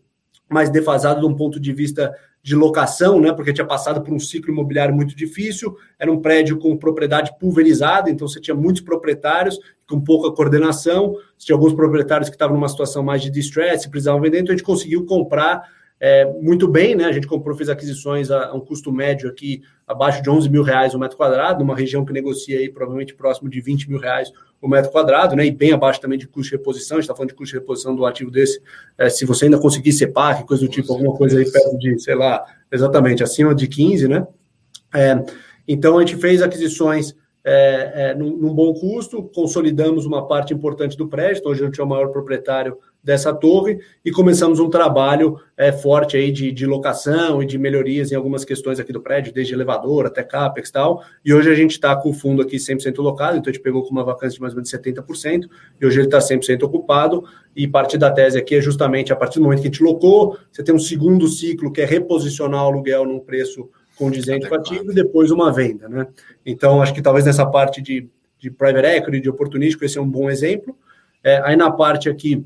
mais 0.49 0.71
defasado 0.71 1.21
de 1.21 1.27
um 1.27 1.35
ponto 1.35 1.59
de 1.59 1.73
vista 1.73 2.15
de 2.43 2.55
locação, 2.55 3.21
né, 3.21 3.33
porque 3.33 3.53
tinha 3.53 3.67
passado 3.67 4.01
por 4.01 4.15
um 4.15 4.21
ciclo 4.21 4.53
imobiliário 4.53 4.95
muito 4.95 5.17
difícil, 5.17 5.77
era 5.99 6.13
um 6.13 6.21
prédio 6.21 6.57
com 6.59 6.77
propriedade 6.77 7.37
pulverizada, 7.41 8.09
então 8.09 8.29
você 8.29 8.41
tinha 8.41 8.55
muitos 8.55 8.83
proprietários 8.83 9.59
com 9.89 10.01
pouca 10.01 10.31
coordenação, 10.31 11.17
tinha 11.37 11.57
alguns 11.57 11.75
proprietários 11.75 12.29
que 12.29 12.37
estavam 12.37 12.55
numa 12.55 12.69
situação 12.69 13.03
mais 13.03 13.21
de 13.21 13.31
distress, 13.31 13.89
precisavam 13.89 14.21
vender, 14.21 14.39
então 14.39 14.55
a 14.55 14.57
gente 14.57 14.65
conseguiu 14.65 15.05
comprar 15.05 15.69
é, 15.99 16.27
muito 16.27 16.69
bem, 16.69 16.95
né? 16.95 17.05
A 17.05 17.13
gente 17.13 17.27
comprou, 17.27 17.57
fez 17.57 17.69
aquisições 17.69 18.31
a, 18.31 18.49
a, 18.49 18.55
um 18.55 18.61
custo 18.61 18.93
médio 18.93 19.29
aqui 19.29 19.63
abaixo 19.87 20.23
de 20.23 20.29
11 20.29 20.49
mil 20.51 20.63
reais 20.63 20.95
o 20.95 20.99
metro 20.99 21.17
quadrado, 21.17 21.61
numa 21.61 21.75
região 21.75 22.05
que 22.05 22.13
negocia 22.13 22.59
aí 22.59 22.69
provavelmente 22.69 23.15
próximo 23.15 23.49
de 23.49 23.61
20 23.61 23.89
mil 23.89 23.99
reais 23.99 24.31
o 24.61 24.69
metro 24.69 24.91
quadrado, 24.91 25.35
né? 25.35 25.47
E 25.47 25.51
bem 25.51 25.73
abaixo 25.73 26.01
também 26.01 26.19
de 26.19 26.27
custo 26.27 26.51
de 26.51 26.57
reposição. 26.57 26.97
A 26.97 27.01
gente 27.01 27.05
está 27.05 27.15
falando 27.15 27.31
de 27.31 27.35
custo 27.35 27.55
de 27.55 27.61
reposição 27.61 27.95
do 27.95 28.05
ativo 28.05 28.31
desse. 28.31 28.61
É, 28.99 29.09
se 29.09 29.25
você 29.25 29.47
ainda 29.47 29.59
conseguir 29.59 29.93
PAC, 30.09 30.47
coisa 30.47 30.65
do 30.65 30.69
tipo, 30.71 30.93
alguma 30.93 31.17
coisa 31.17 31.39
aí 31.39 31.51
perto 31.51 31.79
de, 31.79 31.99
sei 31.99 32.15
lá, 32.15 32.45
exatamente, 32.71 33.23
acima 33.23 33.55
de 33.55 33.67
15, 33.67 34.09
né? 34.09 34.27
É, 34.95 35.25
então 35.67 35.99
a 35.99 36.01
gente 36.01 36.17
fez 36.17 36.43
aquisições 36.43 37.15
é, 37.49 37.93
é, 37.95 38.15
num, 38.17 38.37
num, 38.37 38.53
bom 38.53 38.75
custo, 38.75 39.23
consolidamos 39.23 40.05
uma 40.05 40.27
parte 40.27 40.53
importante 40.53 40.97
do 40.97 41.07
prédio, 41.07 41.39
então 41.39 41.53
hoje 41.53 41.63
a 41.63 41.67
gente 41.67 41.81
é 41.81 41.85
o 41.85 41.87
maior 41.87 42.09
proprietário 42.09 42.77
dessa 43.05 43.33
torre 43.33 43.79
e 44.05 44.11
começamos 44.11 44.59
um 44.59 44.69
trabalho 44.69 45.39
é, 45.57 45.71
forte 45.71 46.17
aí 46.17 46.33
de, 46.33 46.51
de, 46.51 46.67
locação 46.67 47.41
e 47.41 47.47
de 47.47 47.57
melhorias 47.57 48.11
em 48.11 48.17
algumas 48.17 48.45
questões 48.45 48.81
aqui 48.81 48.93
do 48.93 49.01
prédio, 49.01 49.33
desde 49.33 49.55
elevador 49.55 50.07
até 50.07 50.25
CAPEX 50.25 50.69
e 50.69 50.73
tal. 50.73 51.05
E 51.25 51.33
hoje 51.33 51.49
a 51.49 51.55
gente 51.55 51.71
está 51.71 51.95
com 51.95 52.11
o 52.11 52.13
fundo 52.13 52.43
aqui 52.43 52.57
100% 52.57 52.99
locado, 52.99 53.37
então 53.37 53.49
a 53.49 53.55
gente 53.55 53.63
pegou 53.63 53.85
com 53.85 53.91
uma 53.91 54.03
vacância 54.03 54.35
de 54.35 54.41
mais 54.41 54.53
ou 54.53 54.57
menos 54.57 54.69
70%, 54.69 55.49
e 55.81 55.87
hoje 55.87 56.01
ele 56.01 56.09
está 56.09 56.19
100% 56.19 56.65
ocupado. 56.65 57.23
E 57.55 57.69
parte 57.69 57.97
da 57.97 58.11
tese 58.11 58.37
aqui 58.37 58.57
é 58.57 58.61
justamente 58.61 59.13
a 59.13 59.17
partir 59.17 59.39
do 59.39 59.45
momento 59.45 59.61
que 59.61 59.69
a 59.69 59.71
gente 59.71 59.85
locou, 59.85 60.37
você 60.51 60.65
tem 60.65 60.75
um 60.75 60.81
segundo 60.81 61.29
ciclo 61.29 61.73
que 61.73 61.81
é 61.81 61.85
reposicionar 61.85 62.65
o 62.65 62.67
aluguel 62.67 63.05
num 63.05 63.21
preço 63.21 63.71
condizente 63.97 64.49
com 64.49 64.55
ativo 64.55 64.91
e 64.91 64.95
depois 64.95 65.31
uma 65.31 65.53
venda, 65.53 65.89
né? 65.89 66.07
Então, 66.45 66.83
acho 66.83 66.95
que 66.95 67.03
talvez 67.03 67.25
nessa 67.25 67.47
parte 67.47 67.81
de, 67.81 68.09
de 68.39 68.51
private 68.51 68.87
equity, 68.87 69.21
de 69.21 69.31
oportunístico, 69.31 69.85
esse 69.85 69.99
é 69.99 70.01
um 70.01 70.09
bom 70.09 70.31
exemplo. 70.31 70.77
É, 71.25 71.41
aí 71.43 71.57
na 71.57 71.71
parte 71.71 72.09
aqui 72.09 72.45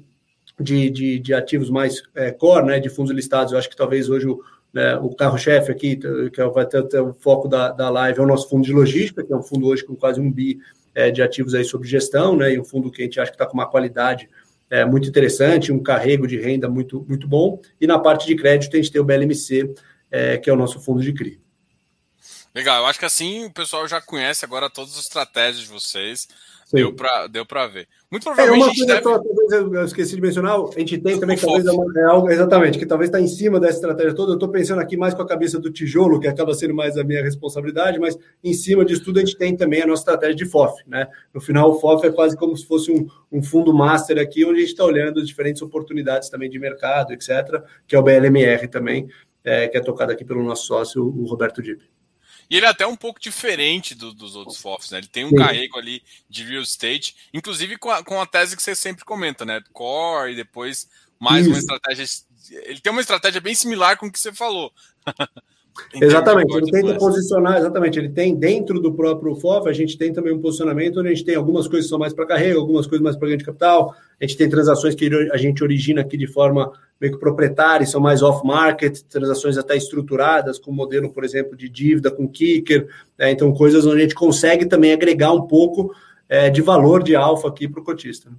de, 0.58 0.90
de, 0.90 1.18
de 1.18 1.34
ativos 1.34 1.70
mais 1.70 2.02
é, 2.14 2.30
core, 2.30 2.66
né, 2.66 2.80
de 2.80 2.88
fundos 2.88 3.12
listados, 3.12 3.52
eu 3.52 3.58
acho 3.58 3.68
que 3.68 3.76
talvez 3.76 4.08
hoje 4.08 4.26
o, 4.26 4.40
né, 4.72 4.96
o 4.96 5.14
carro-chefe 5.14 5.70
aqui, 5.72 5.96
que 5.96 6.40
é 6.40 6.48
vai 6.48 6.66
ter, 6.66 6.82
ter, 6.84 7.00
o 7.00 7.12
foco 7.12 7.48
da, 7.48 7.72
da 7.72 7.90
live, 7.90 8.20
é 8.20 8.22
o 8.22 8.26
nosso 8.26 8.48
fundo 8.48 8.64
de 8.64 8.72
logística, 8.72 9.24
que 9.24 9.32
é 9.32 9.36
um 9.36 9.42
fundo 9.42 9.66
hoje 9.66 9.84
com 9.84 9.96
quase 9.96 10.20
um 10.20 10.30
bi 10.30 10.58
é, 10.94 11.10
de 11.10 11.22
ativos 11.22 11.54
aí 11.54 11.64
sob 11.64 11.86
gestão, 11.86 12.36
né, 12.36 12.52
e 12.52 12.60
um 12.60 12.64
fundo 12.64 12.90
que 12.90 13.02
a 13.02 13.04
gente 13.04 13.20
acha 13.20 13.30
que 13.30 13.36
está 13.36 13.46
com 13.46 13.54
uma 13.54 13.68
qualidade 13.68 14.28
é, 14.70 14.84
muito 14.84 15.08
interessante, 15.08 15.72
um 15.72 15.82
carrego 15.82 16.26
de 16.26 16.38
renda 16.38 16.68
muito, 16.68 17.04
muito 17.08 17.26
bom. 17.26 17.60
E 17.80 17.86
na 17.86 17.98
parte 17.98 18.26
de 18.26 18.36
crédito, 18.36 18.74
a 18.74 18.76
gente 18.76 18.92
tem 18.92 19.00
o 19.00 19.04
BLMC, 19.04 19.74
é, 20.10 20.38
que 20.38 20.50
é 20.50 20.52
o 20.52 20.56
nosso 20.56 20.80
fundo 20.80 21.02
de 21.02 21.12
CRI. 21.12 21.40
Legal, 22.54 22.82
eu 22.82 22.86
acho 22.86 22.98
que 22.98 23.04
assim 23.04 23.44
o 23.44 23.52
pessoal 23.52 23.86
já 23.86 24.00
conhece 24.00 24.44
agora 24.44 24.68
todas 24.68 24.92
as 24.94 25.02
estratégias 25.02 25.62
de 25.62 25.68
vocês. 25.68 26.26
Deu 26.72 26.94
para 26.94 27.26
deu 27.26 27.44
ver. 27.72 27.88
Muito 28.10 28.22
provavelmente. 28.22 28.62
É, 28.62 28.64
uma 28.64 28.74
coisa 28.74 28.86
deve... 28.86 29.02
só, 29.02 29.18
talvez 29.18 29.52
eu 29.52 29.84
esqueci 29.84 30.14
de 30.14 30.22
mencionar, 30.22 30.56
a 30.56 30.78
gente 30.78 30.98
tem 30.98 31.18
também 31.18 31.36
que 31.36 31.44
talvez 31.44 31.66
é, 31.66 32.00
é 32.00 32.04
algo, 32.04 32.30
exatamente, 32.30 32.78
que 32.78 32.86
talvez 32.86 33.08
está 33.08 33.20
em 33.20 33.26
cima 33.26 33.58
dessa 33.58 33.74
estratégia 33.74 34.14
toda. 34.14 34.32
Eu 34.32 34.34
estou 34.34 34.48
pensando 34.48 34.80
aqui 34.80 34.96
mais 34.96 35.12
com 35.12 35.22
a 35.22 35.26
cabeça 35.26 35.58
do 35.58 35.70
tijolo, 35.70 36.20
que 36.20 36.28
acaba 36.28 36.54
sendo 36.54 36.74
mais 36.74 36.96
a 36.96 37.02
minha 37.02 37.22
responsabilidade, 37.22 37.98
mas 37.98 38.16
em 38.42 38.52
cima 38.52 38.84
disso 38.84 39.04
tudo 39.04 39.18
a 39.18 39.24
gente 39.24 39.36
tem 39.36 39.56
também 39.56 39.82
a 39.82 39.86
nossa 39.86 40.02
estratégia 40.02 40.36
de 40.36 40.44
FOF. 40.44 40.80
Né? 40.86 41.08
No 41.34 41.40
final, 41.40 41.70
o 41.70 41.80
FOF 41.80 42.06
é 42.06 42.10
quase 42.10 42.36
como 42.36 42.56
se 42.56 42.64
fosse 42.66 42.92
um, 42.92 43.08
um 43.32 43.42
fundo 43.42 43.74
master 43.74 44.18
aqui, 44.18 44.44
onde 44.44 44.58
a 44.58 44.60
gente 44.60 44.70
está 44.70 44.84
olhando 44.84 45.24
diferentes 45.24 45.62
oportunidades 45.62 46.28
também 46.28 46.48
de 46.48 46.58
mercado, 46.58 47.12
etc., 47.12 47.62
que 47.86 47.96
é 47.96 47.98
o 47.98 48.02
BLMR 48.02 48.68
também, 48.68 49.08
é, 49.44 49.68
que 49.68 49.76
é 49.76 49.80
tocado 49.80 50.12
aqui 50.12 50.24
pelo 50.24 50.42
nosso 50.42 50.66
sócio, 50.66 51.04
o 51.04 51.26
Roberto 51.26 51.62
Dib. 51.62 51.80
E 52.48 52.56
ele 52.56 52.66
é 52.66 52.68
até 52.68 52.84
um 52.86 52.96
pouco 52.96 53.20
diferente 53.20 53.94
do, 53.94 54.12
dos 54.12 54.34
outros 54.34 54.60
FOFs, 54.60 54.90
né? 54.90 54.98
Ele 54.98 55.06
tem 55.06 55.24
um 55.24 55.30
Sim. 55.30 55.36
carrego 55.36 55.78
ali 55.78 56.02
de 56.28 56.44
real 56.44 56.62
estate, 56.62 57.14
inclusive 57.32 57.76
com 57.76 57.90
a, 57.90 58.02
com 58.02 58.20
a 58.20 58.26
tese 58.26 58.56
que 58.56 58.62
você 58.62 58.74
sempre 58.74 59.04
comenta, 59.04 59.44
né? 59.44 59.62
Core 59.72 60.32
e 60.32 60.36
depois 60.36 60.88
mais 61.18 61.42
Isso. 61.42 61.50
uma 61.50 61.58
estratégia. 61.58 62.04
Ele 62.64 62.80
tem 62.80 62.90
uma 62.90 63.00
estratégia 63.00 63.40
bem 63.40 63.54
similar 63.54 63.96
com 63.96 64.06
o 64.06 64.12
que 64.12 64.18
você 64.18 64.32
falou. 64.32 64.72
Exatamente, 65.94 66.54
ele 66.54 66.70
tenta 66.70 66.94
posicionar, 66.96 67.58
exatamente, 67.58 67.98
ele 67.98 68.10
tem 68.10 68.34
dentro 68.34 68.80
do 68.80 68.92
próprio 68.92 69.34
FOF, 69.34 69.68
a 69.68 69.72
gente 69.72 69.96
tem 69.96 70.12
também 70.12 70.32
um 70.32 70.40
posicionamento 70.40 70.98
onde 70.98 71.08
a 71.08 71.14
gente 71.14 71.24
tem 71.24 71.34
algumas 71.34 71.66
coisas 71.66 71.86
que 71.86 71.90
são 71.90 71.98
mais 71.98 72.12
para 72.12 72.26
carreira, 72.26 72.58
algumas 72.58 72.86
coisas 72.86 73.02
mais 73.02 73.16
para 73.16 73.28
ganho 73.28 73.38
de 73.38 73.44
capital, 73.44 73.94
a 74.20 74.26
gente 74.26 74.36
tem 74.36 74.48
transações 74.48 74.94
que 74.94 75.10
a 75.32 75.36
gente 75.36 75.62
origina 75.62 76.00
aqui 76.00 76.16
de 76.16 76.26
forma 76.26 76.72
meio 77.00 77.14
que 77.14 77.18
proprietária, 77.18 77.86
são 77.86 78.00
mais 78.00 78.22
off-market, 78.22 79.00
transações 79.08 79.56
até 79.56 79.76
estruturadas, 79.76 80.58
com 80.58 80.70
modelo, 80.70 81.10
por 81.10 81.24
exemplo, 81.24 81.56
de 81.56 81.68
dívida 81.68 82.10
com 82.10 82.28
kicker, 82.28 82.88
né? 83.18 83.30
então 83.30 83.52
coisas 83.52 83.86
onde 83.86 83.98
a 83.98 84.02
gente 84.02 84.14
consegue 84.14 84.66
também 84.66 84.92
agregar 84.92 85.32
um 85.32 85.46
pouco 85.46 85.94
é, 86.28 86.50
de 86.50 86.60
valor 86.60 87.02
de 87.02 87.16
alfa 87.16 87.48
aqui 87.48 87.66
para 87.66 87.80
o 87.80 87.84
cotista. 87.84 88.30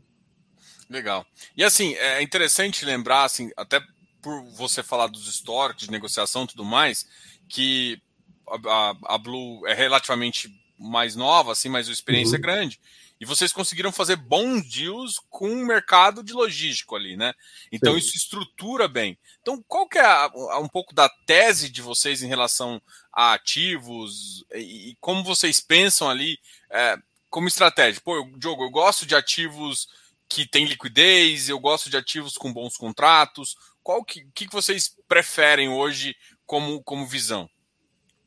Legal. 0.89 1.25
E 1.55 1.63
assim, 1.63 1.95
é 1.95 2.21
interessante 2.21 2.83
lembrar, 2.85 3.23
assim, 3.23 3.49
até 3.55 3.81
por 4.21 4.43
você 4.51 4.83
falar 4.83 5.07
dos 5.07 5.27
históricos 5.27 5.85
de 5.85 5.91
negociação 5.91 6.43
e 6.43 6.47
tudo 6.47 6.63
mais, 6.63 7.07
que 7.49 8.01
a, 8.47 8.95
a, 9.05 9.17
Blue 9.17 9.65
é 9.67 9.73
relativamente 9.73 10.51
mais 10.77 11.15
nova, 11.15 11.51
assim, 11.51 11.69
mas 11.69 11.87
a 11.87 11.91
experiência 11.91 12.35
é 12.35 12.37
uhum. 12.37 12.43
é 12.43 12.47
grande. 12.47 12.79
E 13.19 13.25
vocês 13.25 13.53
conseguiram 13.53 13.91
fazer 13.91 14.15
bons 14.15 14.67
deals 14.67 15.19
com 15.29 15.47
o 15.47 15.65
mercado 15.65 16.23
de 16.23 16.33
logístico 16.33 16.95
ali, 16.95 17.15
né? 17.15 17.35
Então 17.71 17.93
Sim. 17.93 17.99
isso 17.99 18.17
estrutura 18.17 18.87
bem. 18.87 19.15
Então, 19.41 19.63
qual 19.67 19.87
que 19.87 19.99
é 19.99 20.05
a, 20.05 20.23
a, 20.23 20.59
um 20.59 20.67
pouco 20.67 20.93
da 20.93 21.07
tese 21.27 21.69
de 21.69 21.83
vocês 21.83 22.23
em 22.23 22.27
relação 22.27 22.81
a 23.13 23.33
ativos 23.33 24.43
e, 24.55 24.89
e 24.89 24.97
como 24.99 25.23
vocês 25.23 25.59
pensam 25.59 26.09
ali 26.09 26.39
é, 26.71 26.97
como 27.29 27.47
estratégia? 27.47 28.01
Pô, 28.03 28.15
eu, 28.15 28.25
Diogo, 28.37 28.63
eu 28.63 28.71
gosto 28.71 29.05
de 29.05 29.15
ativos 29.15 29.87
que 30.27 30.47
têm 30.47 30.65
liquidez, 30.65 31.47
eu 31.47 31.59
gosto 31.59 31.89
de 31.89 31.97
ativos 31.97 32.37
com 32.37 32.51
bons 32.51 32.75
contratos. 32.75 33.55
Qual 33.83 34.03
que, 34.03 34.25
que 34.33 34.47
vocês 34.51 34.95
preferem 35.07 35.69
hoje 35.69 36.15
como, 36.45 36.83
como 36.83 37.05
visão? 37.05 37.49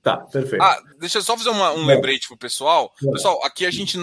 Tá, 0.02 0.18
perfeito. 0.18 0.62
Ah, 0.62 0.82
deixa 0.99 1.18
eu 1.18 1.23
só 1.23 1.37
fazer 1.37 1.49
uma, 1.49 1.73
um 1.73 1.87
lembrete 1.87 2.28
pro 2.28 2.37
pessoal. 2.37 2.92
Pessoal, 3.12 3.42
aqui 3.42 3.64
a 3.64 3.70
gente 3.70 3.99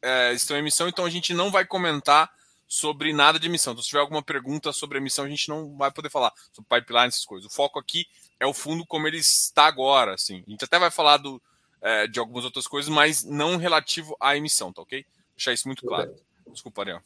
é, 0.00 0.32
estão 0.32 0.56
em 0.56 0.60
emissão, 0.60 0.88
então 0.88 1.04
a 1.04 1.10
gente 1.10 1.34
não 1.34 1.50
vai 1.50 1.66
comentar 1.66 2.30
sobre 2.66 3.12
nada 3.12 3.38
de 3.38 3.48
emissão. 3.48 3.74
Então, 3.74 3.82
se 3.82 3.90
tiver 3.90 4.00
alguma 4.00 4.22
pergunta 4.22 4.72
sobre 4.72 4.96
emissão, 4.96 5.26
a 5.26 5.28
gente 5.28 5.50
não 5.50 5.76
vai 5.76 5.92
poder 5.92 6.08
falar 6.08 6.32
sobre 6.52 6.68
pipeline, 6.70 7.08
essas 7.08 7.26
coisas. 7.26 7.52
O 7.52 7.54
foco 7.54 7.78
aqui 7.78 8.06
é 8.40 8.46
o 8.46 8.54
fundo 8.54 8.86
como 8.86 9.06
ele 9.06 9.18
está 9.18 9.66
agora, 9.66 10.14
assim. 10.14 10.42
A 10.46 10.50
gente 10.50 10.64
até 10.64 10.78
vai 10.78 10.90
falar 10.90 11.18
do, 11.18 11.40
é, 11.82 12.06
de 12.06 12.18
algumas 12.18 12.46
outras 12.46 12.66
coisas, 12.66 12.88
mas 12.88 13.22
não 13.22 13.58
relativo 13.58 14.16
à 14.18 14.34
emissão, 14.34 14.72
tá 14.72 14.80
ok? 14.80 15.04
Deixar 15.36 15.52
isso 15.52 15.68
muito 15.68 15.84
claro. 15.84 16.14
Desculpa, 16.50 16.80
Ariel. 16.80 17.02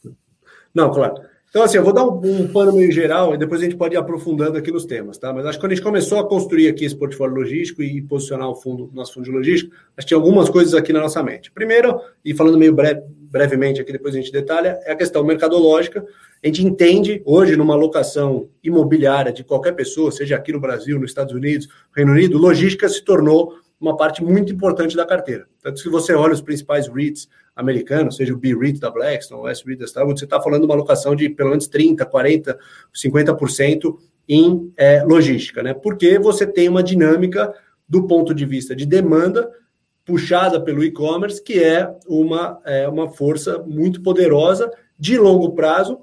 Não, 0.72 0.92
claro. 0.92 1.14
Então, 1.56 1.64
assim, 1.64 1.78
eu 1.78 1.84
vou 1.84 1.92
dar 1.94 2.06
um, 2.06 2.20
um, 2.22 2.48
pano 2.48 2.70
meio 2.70 2.92
geral 2.92 3.34
e 3.34 3.38
depois 3.38 3.62
a 3.62 3.64
gente 3.64 3.76
pode 3.76 3.94
ir 3.94 3.96
aprofundando 3.96 4.58
aqui 4.58 4.70
nos 4.70 4.84
temas, 4.84 5.16
tá? 5.16 5.32
Mas 5.32 5.46
acho 5.46 5.56
que 5.56 5.64
quando 5.64 5.72
a 5.72 5.74
gente 5.74 5.82
começou 5.82 6.18
a 6.18 6.28
construir 6.28 6.68
aqui 6.68 6.84
esse 6.84 6.94
portfólio 6.94 7.34
logístico 7.34 7.82
e 7.82 8.02
posicionar 8.02 8.50
o 8.50 8.54
fundo, 8.54 8.90
nosso 8.92 9.14
fundo 9.14 9.24
de 9.24 9.30
logístico, 9.30 9.74
acho 9.96 10.06
que 10.06 10.08
tinha 10.08 10.18
algumas 10.18 10.50
coisas 10.50 10.74
aqui 10.74 10.92
na 10.92 11.00
nossa 11.00 11.22
mente. 11.22 11.50
Primeiro, 11.50 11.98
e 12.22 12.34
falando 12.34 12.58
meio 12.58 12.74
breve, 12.74 13.00
brevemente 13.08 13.80
aqui, 13.80 13.90
depois 13.90 14.14
a 14.14 14.18
gente 14.18 14.30
detalha, 14.30 14.78
é 14.84 14.92
a 14.92 14.96
questão 14.96 15.24
mercadológica. 15.24 16.04
A 16.44 16.46
gente 16.46 16.62
entende 16.62 17.22
hoje 17.24 17.56
numa 17.56 17.74
locação 17.74 18.50
imobiliária 18.62 19.32
de 19.32 19.42
qualquer 19.42 19.72
pessoa, 19.72 20.12
seja 20.12 20.36
aqui 20.36 20.52
no 20.52 20.60
Brasil, 20.60 21.00
nos 21.00 21.10
Estados 21.10 21.34
Unidos, 21.34 21.68
Reino 21.96 22.12
Unido, 22.12 22.36
logística 22.36 22.86
se 22.86 23.02
tornou 23.02 23.54
uma 23.80 23.96
parte 23.96 24.22
muito 24.24 24.52
importante 24.52 24.96
da 24.96 25.06
carteira. 25.06 25.46
Tanto 25.62 25.82
que 25.82 25.88
você 25.88 26.14
olha 26.14 26.32
os 26.32 26.40
principais 26.40 26.88
REITs 26.88 27.28
americanos, 27.54 28.16
seja 28.16 28.32
o 28.32 28.36
B-REIT 28.36 28.80
da 28.80 28.90
Blackstone, 28.90 29.42
o 29.42 29.48
S-REIT 29.48 29.80
da 29.80 29.86
Starwood, 29.86 30.18
você 30.18 30.24
está 30.24 30.40
falando 30.40 30.60
de 30.60 30.66
uma 30.66 30.74
alocação 30.74 31.14
de 31.14 31.28
pelo 31.28 31.50
menos 31.50 31.68
30%, 31.68 31.98
40%, 32.08 32.56
50% 32.94 33.96
em 34.28 34.72
é, 34.76 35.02
logística, 35.04 35.62
né? 35.62 35.72
Porque 35.72 36.18
você 36.18 36.46
tem 36.46 36.68
uma 36.68 36.82
dinâmica 36.82 37.54
do 37.88 38.06
ponto 38.06 38.34
de 38.34 38.44
vista 38.44 38.74
de 38.74 38.84
demanda 38.84 39.50
puxada 40.04 40.60
pelo 40.60 40.84
e-commerce, 40.84 41.42
que 41.42 41.62
é 41.62 41.92
uma, 42.06 42.60
é 42.64 42.88
uma 42.88 43.08
força 43.08 43.58
muito 43.66 44.00
poderosa 44.02 44.70
de 44.98 45.18
longo 45.18 45.52
prazo 45.52 46.00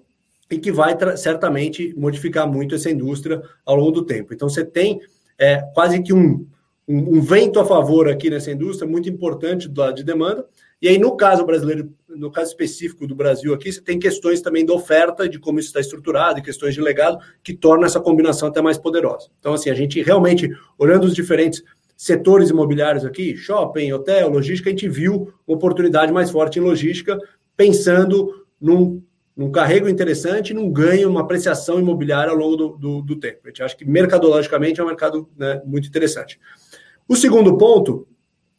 e 0.51 0.59
que 0.59 0.71
vai 0.71 0.95
certamente 1.17 1.93
modificar 1.97 2.47
muito 2.47 2.75
essa 2.75 2.91
indústria 2.91 3.41
ao 3.65 3.75
longo 3.75 3.91
do 3.91 4.05
tempo. 4.05 4.33
Então, 4.33 4.49
você 4.49 4.63
tem 4.63 4.99
é, 5.37 5.61
quase 5.73 6.01
que 6.03 6.13
um 6.13 6.45
um, 6.87 7.17
um, 7.17 7.21
vento 7.21 7.59
a 7.59 7.65
favor 7.65 8.09
aqui 8.09 8.29
nessa 8.29 8.51
indústria 8.51 8.89
muito 8.89 9.09
importante 9.09 9.67
do 9.67 9.79
lado 9.79 9.95
de 9.95 10.03
demanda. 10.03 10.45
E 10.81 10.87
aí, 10.87 10.97
no 10.97 11.15
caso 11.15 11.45
brasileiro, 11.45 11.93
no 12.09 12.29
caso 12.29 12.51
específico 12.51 13.07
do 13.07 13.15
Brasil 13.15 13.53
aqui, 13.53 13.71
você 13.71 13.81
tem 13.81 13.97
questões 13.97 14.41
também 14.41 14.65
da 14.65 14.73
oferta, 14.73 15.29
de 15.29 15.39
como 15.39 15.59
isso 15.59 15.69
está 15.69 15.79
estruturado, 15.79 16.39
e 16.39 16.41
questões 16.41 16.73
de 16.73 16.81
legado, 16.81 17.19
que 17.41 17.53
tornam 17.53 17.85
essa 17.85 18.01
combinação 18.01 18.49
até 18.49 18.61
mais 18.61 18.77
poderosa. 18.77 19.29
Então, 19.39 19.53
assim, 19.53 19.69
a 19.69 19.73
gente 19.73 20.01
realmente, 20.01 20.49
olhando 20.77 21.05
os 21.05 21.15
diferentes 21.15 21.63
setores 21.95 22.49
imobiliários 22.49 23.05
aqui, 23.05 23.37
shopping, 23.37 23.93
hotel, 23.93 24.29
logística, 24.29 24.69
a 24.69 24.71
gente 24.71 24.89
viu 24.89 25.33
uma 25.47 25.55
oportunidade 25.55 26.11
mais 26.11 26.29
forte 26.29 26.59
em 26.59 26.61
logística, 26.61 27.17
pensando 27.55 28.45
num, 28.59 29.01
num 29.37 29.51
carrego 29.51 29.87
interessante, 29.87 30.53
num 30.53 30.69
ganho, 30.69 31.09
uma 31.09 31.21
apreciação 31.21 31.79
imobiliária 31.79 32.29
ao 32.29 32.37
longo 32.37 32.57
do, 32.57 32.77
do, 32.77 33.01
do 33.01 33.15
tempo. 33.15 33.39
A 33.45 33.47
gente 33.47 33.63
acha 33.63 33.77
que 33.77 33.85
mercadologicamente 33.85 34.81
é 34.81 34.83
um 34.83 34.87
mercado 34.87 35.29
né, 35.37 35.61
muito 35.65 35.87
interessante. 35.87 36.39
O 37.07 37.15
segundo 37.15 37.57
ponto 37.57 38.07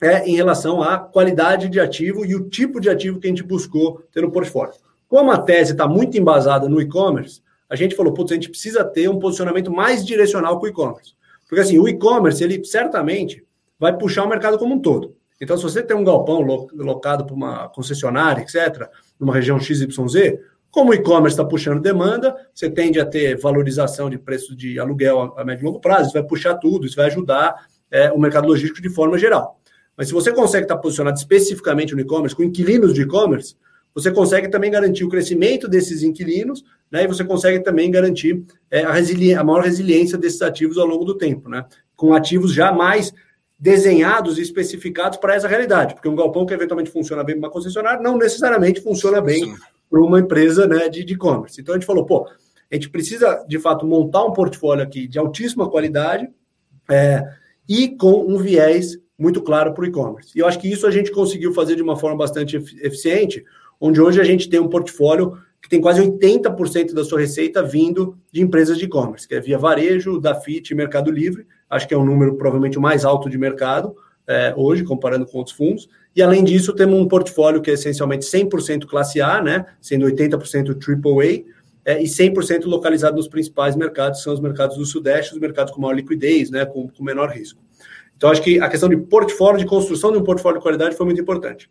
é 0.01 0.29
em 0.29 0.37
relação 0.37 0.83
à 0.83 0.99
qualidade 0.99 1.69
de 1.69 1.81
ativo 1.81 2.27
e 2.27 2.35
o 2.35 2.49
tipo 2.49 2.81
de 2.81 2.91
ativo 2.91 3.19
que 3.19 3.27
a 3.27 3.31
gente 3.31 3.43
buscou 3.43 4.03
ter 4.13 4.21
no 4.21 4.31
portfólio. 4.31 4.75
Como 5.09 5.31
a 5.31 5.39
tese 5.39 5.73
está 5.73 5.89
muito 5.89 6.19
embasada 6.19 6.69
no 6.69 6.81
e-commerce, 6.81 7.43
a 7.69 7.77
gente 7.77 7.97
falou, 7.97 8.13
putz, 8.13 8.33
a 8.33 8.35
gente 8.35 8.51
precisa 8.51 8.85
ter 8.85 9.09
um 9.09 9.19
posicionamento 9.19 9.73
mais 9.73 10.05
direcional 10.05 10.59
com 10.59 10.67
o 10.67 10.69
e-commerce. 10.69 11.15
Porque 11.49 11.61
assim, 11.61 11.79
o 11.79 11.89
e-commerce, 11.89 12.43
ele 12.45 12.63
certamente 12.65 13.45
vai 13.79 13.97
puxar 13.97 14.25
o 14.25 14.29
mercado 14.29 14.59
como 14.59 14.75
um 14.75 14.81
todo. 14.81 15.17
Então, 15.41 15.57
se 15.57 15.63
você 15.63 15.83
tem 15.83 15.97
um 15.97 16.05
galpão 16.05 16.41
locado 16.41 17.25
para 17.25 17.35
uma 17.35 17.69
concessionária, 17.69 18.43
etc., 18.43 18.89
numa 19.19 19.35
região 19.35 19.59
XYZ, 19.59 20.39
como 20.71 20.91
o 20.91 20.95
e-commerce 20.95 21.35
está 21.35 21.45
puxando 21.45 21.81
demanda, 21.81 22.37
você 22.53 22.69
tende 22.69 23.01
a 23.01 23.07
ter 23.07 23.39
valorização 23.39 24.11
de 24.11 24.19
preço 24.19 24.57
de 24.57 24.79
aluguel 24.79 25.35
a 25.37 25.45
médio 25.45 25.63
e 25.63 25.67
longo 25.67 25.81
prazo, 25.81 26.07
isso 26.07 26.13
vai 26.13 26.23
puxar 26.23 26.55
tudo, 26.55 26.87
isso 26.87 26.97
vai 26.97 27.07
ajudar 27.07 27.67
é, 27.95 28.11
o 28.11 28.19
mercado 28.19 28.49
logístico 28.49 28.83
de 28.83 28.91
forma 28.91 29.17
geral. 29.17 29.61
Mas 29.97 30.09
se 30.09 30.13
você 30.13 30.33
consegue 30.33 30.65
estar 30.65 30.77
posicionado 30.79 31.17
especificamente 31.17 31.95
no 31.95 32.01
e-commerce, 32.01 32.35
com 32.35 32.43
inquilinos 32.43 32.93
de 32.93 33.03
e-commerce, 33.03 33.55
você 33.95 34.11
consegue 34.11 34.49
também 34.49 34.73
garantir 34.73 35.05
o 35.05 35.09
crescimento 35.09 35.69
desses 35.69 36.03
inquilinos, 36.03 36.65
né? 36.91 37.05
E 37.05 37.07
você 37.07 37.23
consegue 37.23 37.63
também 37.63 37.89
garantir 37.93 38.45
é, 38.69 38.83
a, 38.83 38.91
a, 38.91 39.45
maior 39.45 39.63
resiliência 39.63 40.19
desses 40.19 40.43
ativos 40.43 40.77
ao 40.77 40.87
longo 40.87 41.05
do 41.05 41.17
tempo, 41.17 41.49
né? 41.49 41.65
Com 41.95 42.13
ativos 42.13 42.53
já 42.53 42.73
mais 42.73 43.15
desenhados 43.57 44.37
e 44.39 44.43
especificados 44.43 45.17
para 45.17 45.37
essa 45.37 45.47
realidade, 45.47 45.95
porque 45.95 46.09
um 46.09 46.17
galpão 46.17 46.45
que 46.45 46.53
eventualmente 46.53 46.91
funciona 46.91 47.23
bem 47.23 47.37
para 47.37 47.47
uma 47.47 47.53
concessionária 47.53 48.03
não 48.03 48.19
necessariamente 48.19 48.81
funciona 48.81 49.21
bem 49.21 49.55
para 49.89 50.01
uma 50.01 50.19
empresa 50.19 50.67
né, 50.67 50.89
de 50.89 51.03
e-commerce. 51.03 51.61
Então 51.61 51.73
a 51.73 51.79
gente 51.79 51.87
falou, 51.87 52.05
pô, 52.05 52.27
a 52.27 52.75
gente 52.75 52.91
precisa 52.91 53.45
de 53.49 53.61
fato 53.61 53.87
montar 53.87 54.25
um 54.25 54.33
portfólio 54.33 54.83
aqui 54.83 55.07
de 55.07 55.21
altíssima 55.21 55.71
qualidade, 55.71 56.29
é, 56.91 57.23
e 57.69 57.89
com 57.89 58.27
um 58.27 58.39
viés 58.39 58.99
muito 59.19 59.41
claro 59.43 59.73
para 59.73 59.83
o 59.83 59.87
e-commerce. 59.87 60.31
E 60.35 60.41
eu 60.41 60.47
acho 60.47 60.59
que 60.59 60.71
isso 60.71 60.87
a 60.87 60.91
gente 60.91 61.11
conseguiu 61.11 61.53
fazer 61.53 61.77
de 61.77 61.83
uma 61.83 61.97
forma 61.97 62.17
bastante 62.17 62.57
eficiente, 62.57 63.45
onde 63.81 64.01
hoje 64.01 64.21
a 64.21 64.25
gente 64.25 64.49
tem 64.49 64.61
um 64.61 64.69
portfólio 64.69 65.39
que 65.63 65.69
tem 65.69 65.81
quase 65.81 66.03
80% 66.03 66.93
da 66.93 67.05
sua 67.05 67.21
receita 67.21 67.63
vindo 67.63 68.19
de 68.31 68.43
empresas 68.43 68.77
de 68.77 68.85
e-commerce, 68.85 69.27
que 69.27 69.35
é 69.35 69.41
via 69.41 69.57
varejo, 69.57 70.21
da 70.21 70.35
FIT 70.35 70.75
Mercado 70.75 71.11
Livre. 71.11 71.47
Acho 71.71 71.89
que 71.89 71.95
é 71.95 71.99
um 71.99 72.05
número 72.05 72.35
provavelmente 72.37 72.77
o 72.77 72.83
mais 72.83 73.05
alto 73.05 73.31
de 73.31 73.39
mercado 73.39 73.97
é, 74.27 74.53
hoje, 74.57 74.85
comparando 74.85 75.25
com 75.25 75.39
outros 75.39 75.57
fundos. 75.57 75.89
E 76.15 76.23
além 76.23 76.45
disso, 76.45 76.75
temos 76.75 76.99
um 76.99 77.09
portfólio 77.09 77.63
que 77.63 77.71
é 77.71 77.75
essencialmente 77.75 78.27
100% 78.27 78.87
classe 78.87 79.21
A, 79.21 79.43
né, 79.43 79.67
sendo 79.81 80.07
80% 80.07 80.77
AAA, 80.77 81.45
é, 81.85 82.03
e 82.03 82.07
100% 82.07 82.65
localizado 82.65 83.17
nos 83.17 83.29
principais 83.29 83.77
mercados, 83.77 84.23
são 84.23 84.33
os 84.33 84.41
mercados 84.41 84.77
do 84.77 84.87
Sudeste, 84.87 85.35
os 85.35 85.39
mercados 85.39 85.73
com 85.73 85.81
maior 85.81 85.95
liquidez, 85.95 86.51
né, 86.51 86.65
com, 86.65 86.89
com 86.89 87.05
menor 87.05 87.31
risco. 87.31 87.61
Então, 88.17 88.31
acho 88.31 88.43
que 88.43 88.61
a 88.61 88.69
questão 88.69 88.89
de 88.89 88.97
portfólio, 88.97 89.59
de 89.59 89.67
construção 89.67 90.13
de 90.13 90.19
um 90.19 90.25
portfólio 90.25 90.59
de 90.59 90.63
qualidade 90.63 90.97
foi 90.97 91.05
muito 91.05 91.21
importante. 91.21 91.69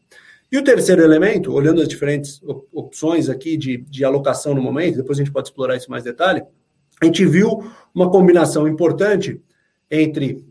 E 0.52 0.58
o 0.58 0.64
terceiro 0.64 1.02
elemento, 1.02 1.52
olhando 1.52 1.82
as 1.82 1.88
diferentes 1.88 2.40
opções 2.72 3.28
aqui 3.28 3.58
de, 3.58 3.78
de 3.78 4.06
alocação 4.06 4.54
no 4.54 4.62
momento, 4.62 4.98
depois 4.98 5.18
a 5.18 5.24
gente 5.24 5.34
pode 5.34 5.48
explorar 5.48 5.76
isso 5.76 5.90
mais 5.90 6.04
detalhe, 6.04 6.44
a 7.02 7.06
gente 7.06 7.26
viu 7.26 7.64
uma 7.94 8.12
combinação 8.12 8.68
importante 8.68 9.42
entre 9.90 10.46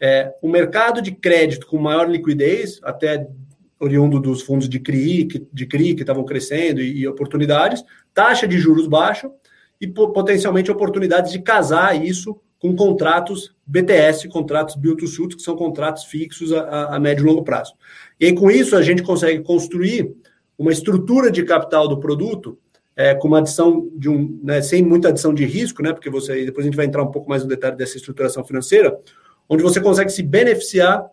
é, 0.00 0.32
o 0.40 0.48
mercado 0.48 1.02
de 1.02 1.12
crédito 1.12 1.66
com 1.66 1.76
maior 1.76 2.08
liquidez, 2.08 2.78
até 2.84 3.26
oriundo 3.80 4.20
dos 4.20 4.42
fundos 4.42 4.68
de 4.68 4.80
CRI, 4.80 5.26
que, 5.26 5.46
de 5.52 5.66
CRI 5.66 5.94
que 5.94 6.02
estavam 6.02 6.24
crescendo 6.24 6.80
e, 6.80 7.00
e 7.00 7.08
oportunidades, 7.08 7.84
taxa 8.12 8.46
de 8.46 8.58
juros 8.58 8.86
baixa 8.86 9.30
e 9.80 9.86
potencialmente 9.86 10.70
oportunidades 10.70 11.30
de 11.30 11.40
casar 11.40 12.04
isso 12.04 12.40
com 12.58 12.74
contratos 12.74 13.54
BTS, 13.64 14.28
contratos 14.28 14.74
build 14.74 15.00
to 15.00 15.06
suit, 15.06 15.36
que 15.36 15.42
são 15.42 15.54
contratos 15.54 16.04
fixos 16.04 16.52
a, 16.52 16.96
a, 16.96 16.98
médio 16.98 17.24
e 17.24 17.26
longo 17.26 17.44
prazo. 17.44 17.74
E 18.18 18.26
aí, 18.26 18.34
com 18.34 18.50
isso, 18.50 18.74
a 18.76 18.82
gente 18.82 19.02
consegue 19.02 19.42
construir 19.44 20.12
uma 20.58 20.72
estrutura 20.72 21.30
de 21.30 21.44
capital 21.44 21.86
do 21.86 22.00
produto 22.00 22.58
é, 22.96 23.14
com 23.14 23.28
uma 23.28 23.38
adição 23.38 23.88
de 23.94 24.08
um, 24.08 24.40
né, 24.42 24.60
sem 24.60 24.82
muita 24.82 25.10
adição 25.10 25.32
de 25.32 25.44
risco, 25.44 25.82
né? 25.84 25.92
Porque 25.92 26.10
você 26.10 26.44
depois 26.44 26.66
a 26.66 26.68
gente 26.68 26.76
vai 26.76 26.86
entrar 26.86 27.04
um 27.04 27.12
pouco 27.12 27.30
mais 27.30 27.44
no 27.44 27.48
detalhe 27.48 27.76
dessa 27.76 27.96
estruturação 27.96 28.44
financeira, 28.44 28.98
onde 29.48 29.62
você 29.62 29.80
consegue 29.80 30.10
se 30.10 30.20
beneficiar 30.20 31.08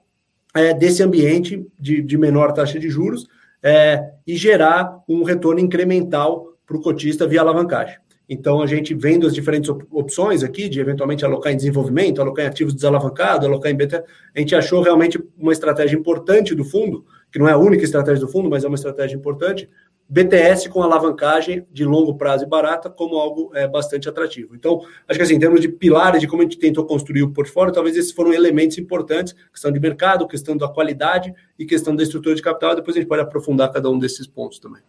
é, 0.56 0.74
desse 0.74 1.04
ambiente 1.04 1.68
de, 1.78 2.02
de, 2.02 2.18
menor 2.18 2.54
taxa 2.54 2.80
de 2.80 2.90
juros 2.90 3.28
é, 3.62 4.02
e 4.26 4.36
gerar 4.38 5.04
um 5.08 5.24
retorno 5.24 5.60
incremental 5.60 6.54
para 6.66 6.78
o 6.78 6.82
cotista 6.82 7.28
via 7.28 7.42
alavancagem. 7.42 7.98
Então, 8.28 8.62
a 8.62 8.66
gente 8.66 8.94
vendo 8.96 9.28
as 9.28 9.36
diferentes 9.36 9.70
opções 9.92 10.44
aqui, 10.44 10.68
de 10.68 10.80
eventualmente 10.80 11.24
alocar 11.24 11.54
em 11.54 11.58
desenvolvimento, 11.58 12.22
alocar 12.22 12.46
em 12.46 12.48
ativos 12.48 12.74
desalavancados, 12.74 13.46
alocar 13.46 13.72
em 13.72 13.76
beta, 13.76 14.04
a 14.36 14.40
gente 14.40 14.56
achou 14.56 14.82
realmente 14.82 15.22
uma 15.38 15.52
estratégia 15.52 15.96
importante 15.96 16.56
do 16.56 16.64
fundo, 16.64 17.06
que 17.32 17.38
não 17.38 17.48
é 17.48 17.52
a 17.52 17.58
única 17.58 17.84
estratégia 17.84 18.26
do 18.26 18.32
fundo, 18.32 18.50
mas 18.50 18.64
é 18.64 18.68
uma 18.68 18.76
estratégia 18.76 19.16
importante, 19.16 19.70
BTS 20.08 20.70
com 20.70 20.84
alavancagem 20.84 21.66
de 21.72 21.84
longo 21.84 22.16
prazo 22.16 22.44
e 22.44 22.48
barata 22.48 22.90
como 22.90 23.18
algo 23.18 23.52
é, 23.56 23.68
bastante 23.68 24.08
atrativo. 24.08 24.56
Então, 24.56 24.82
acho 25.08 25.18
que 25.18 25.24
assim, 25.24 25.36
em 25.36 25.40
termos 25.40 25.60
de 25.60 25.68
pilares 25.68 26.22
de 26.22 26.28
como 26.28 26.42
a 26.42 26.46
gente 26.46 26.60
tentou 26.60 26.86
construir 26.86 27.24
o 27.24 27.32
portfólio, 27.32 27.74
talvez 27.74 27.98
esses 27.98 28.12
foram 28.12 28.32
elementos 28.32 28.78
importantes, 28.78 29.34
questão 29.52 29.72
de 29.72 29.80
mercado, 29.80 30.28
questão 30.28 30.56
da 30.56 30.68
qualidade 30.68 31.34
e 31.58 31.66
questão 31.66 31.96
da 31.96 32.04
estrutura 32.04 32.36
de 32.36 32.42
capital, 32.42 32.76
depois 32.76 32.96
a 32.96 33.00
gente 33.00 33.10
pode 33.10 33.24
aprofundar 33.24 33.72
cada 33.72 33.90
um 33.90 33.98
desses 33.98 34.28
pontos 34.28 34.60
também. 34.60 34.82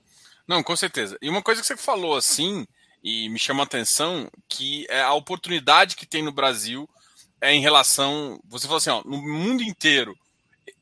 Não, 0.46 0.62
com 0.62 0.76
certeza. 0.76 1.16
E 1.20 1.28
uma 1.28 1.42
coisa 1.42 1.61
que 1.61 1.66
você 1.66 1.76
falou 1.76 2.14
assim, 2.14 2.66
e 3.02 3.28
me 3.28 3.38
chama 3.38 3.62
a 3.62 3.66
atenção, 3.66 4.30
que 4.49 4.87
é 4.90 5.00
a 5.00 5.14
oportunidade 5.14 5.96
que 5.96 6.06
tem 6.06 6.23
no 6.23 6.32
Brasil 6.32 6.88
é 7.40 7.52
em 7.52 7.61
relação. 7.61 8.38
Você 8.49 8.66
falou 8.66 8.78
assim, 8.78 8.90
ó, 8.90 9.02
no 9.04 9.20
mundo 9.20 9.62
inteiro, 9.62 10.14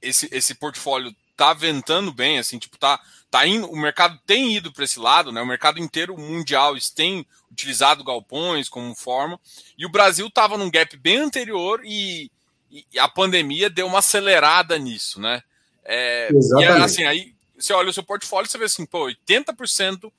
esse, 0.03 0.29
esse 0.33 0.55
portfólio 0.55 1.15
tá 1.37 1.53
ventando 1.53 2.13
bem, 2.13 2.39
assim, 2.39 2.59
tipo, 2.59 2.79
tá, 2.79 3.01
tá 3.31 3.47
indo, 3.47 3.69
o 3.69 3.77
mercado 3.77 4.19
tem 4.27 4.55
ido 4.55 4.73
para 4.73 4.85
esse 4.85 4.99
lado, 4.99 5.33
né? 5.33 5.41
O 5.43 5.47
mercado 5.47 5.79
inteiro 5.79 6.17
mundial 6.17 6.75
tem 6.95 7.27
utilizado 7.51 8.05
galpões 8.05 8.69
como 8.69 8.95
forma, 8.95 9.39
e 9.77 9.85
o 9.85 9.91
Brasil 9.91 10.27
estava 10.27 10.57
num 10.57 10.71
gap 10.71 10.97
bem 10.97 11.19
anterior 11.19 11.81
e, 11.85 12.31
e, 12.71 12.99
a 12.99 13.09
pandemia 13.09 13.69
deu 13.69 13.87
uma 13.87 13.99
acelerada 13.99 14.79
nisso, 14.79 15.21
né? 15.21 15.43
É, 15.85 16.29
Exatamente. 16.33 16.81
E 16.81 16.83
assim, 16.83 17.05
aí 17.05 17.35
você 17.57 17.73
olha 17.73 17.91
o 17.91 17.93
seu 17.93 18.03
portfólio, 18.03 18.51
você 18.51 18.59
vê 18.59 18.65
assim, 18.65 18.87
pô, 18.87 19.07
80% 19.07 20.13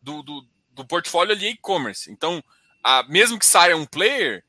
do, 0.00 0.22
do, 0.22 0.46
do 0.72 0.84
portfólio 0.84 1.34
ali 1.34 1.46
é 1.46 1.50
e-commerce. 1.50 2.10
Então, 2.10 2.42
a, 2.82 3.02
mesmo 3.04 3.38
que 3.38 3.46
saia 3.46 3.76
um 3.76 3.86
player, 3.86 4.44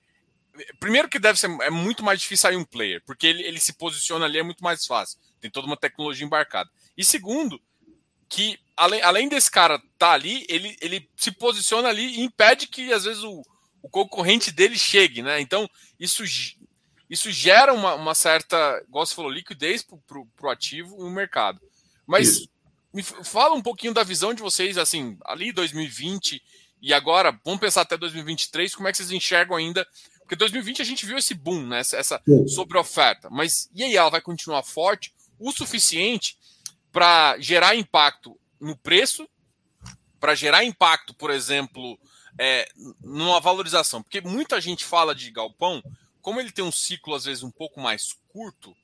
primeiro 0.80 1.10
que 1.10 1.20
deve 1.20 1.40
ser 1.40 1.50
é 1.62 1.70
muito 1.70 2.04
mais 2.04 2.20
difícil 2.22 2.44
sair 2.44 2.58
um 2.58 2.66
player, 2.66 3.02
porque 3.06 3.28
ele, 3.28 3.44
ele 3.44 3.60
se 3.60 3.74
posiciona 3.74 4.26
ali 4.26 4.40
é 4.40 4.44
muito 4.44 4.64
mais 4.64 4.86
fácil. 4.86 5.20
Tem 5.44 5.52
toda 5.52 5.68
uma 5.68 5.76
tecnologia 5.76 6.26
embarcada. 6.26 6.70
E 6.98 7.04
segundo, 7.04 7.62
que 8.30 8.58
além, 8.78 9.02
além 9.02 9.28
desse 9.28 9.52
cara 9.52 9.76
estar 9.76 9.88
tá 9.98 10.12
ali, 10.14 10.46
ele, 10.48 10.78
ele 10.80 11.10
se 11.18 11.34
posiciona 11.34 11.90
ali 11.90 12.16
e 12.16 12.22
impede 12.22 12.68
que 12.68 12.94
às 12.94 13.04
vezes 13.04 13.22
o, 13.24 13.44
o 13.82 13.90
concorrente 13.90 14.52
dele 14.52 14.78
chegue, 14.78 15.22
né? 15.22 15.42
Então, 15.42 15.70
isso, 16.00 16.24
isso 17.10 17.30
gera 17.30 17.74
uma, 17.74 17.96
uma 17.96 18.16
certa, 18.16 18.82
igual 18.88 19.06
você 19.06 19.14
falou, 19.14 19.30
liquidez 19.30 19.84
para 19.84 20.48
o 20.48 20.50
ativo 20.50 20.96
no 20.98 21.12
mercado. 21.12 21.60
Mas 22.08 22.38
isso. 22.38 22.50
me 22.94 23.04
fala 23.04 23.54
um 23.54 23.62
pouquinho 23.62 23.94
da 23.94 24.02
visão 24.02 24.34
de 24.34 24.42
vocês, 24.42 24.78
assim, 24.78 25.18
ali 25.26 25.52
2020 25.52 26.42
e 26.82 26.94
agora, 26.94 27.38
vamos 27.44 27.60
pensar 27.60 27.82
até 27.82 27.98
2023, 27.98 28.76
como 28.76 28.88
é 28.88 28.92
que 28.92 28.98
vocês 28.98 29.12
enxergam 29.12 29.58
ainda 29.58 29.86
porque 30.24 30.38
2020 30.38 30.82
a 30.82 30.86
gente 30.86 31.06
viu 31.06 31.18
esse 31.18 31.34
boom, 31.34 31.68
né? 31.68 31.80
Essa, 31.80 31.98
essa 31.98 32.22
sobre-oferta. 32.48 33.30
Mas 33.30 33.70
e 33.74 33.84
aí, 33.84 33.96
ela 33.96 34.10
vai 34.10 34.22
continuar 34.22 34.64
forte 34.64 35.14
o 35.44 35.52
suficiente 35.52 36.38
para 36.92 37.38
gerar 37.40 37.76
impacto 37.76 38.40
no 38.60 38.78
preço, 38.78 39.28
para 40.20 40.36
gerar 40.36 40.64
impacto, 40.64 41.14
por 41.14 41.30
exemplo, 41.30 42.00
é, 42.40 42.68
numa 43.02 43.42
valorização? 43.42 44.02
Porque 44.02 44.22
muita 44.22 44.62
gente 44.62 44.86
fala 44.86 45.14
de 45.14 45.30
galpão, 45.30 45.84
como 46.22 46.40
ele 46.40 46.52
tem 46.52 46.64
um 46.64 46.72
ciclo, 46.72 47.14
às 47.14 47.26
vezes, 47.26 47.44
um 47.44 47.52
pouco 47.52 47.82
mais 47.82 48.16
curto, 48.30 48.76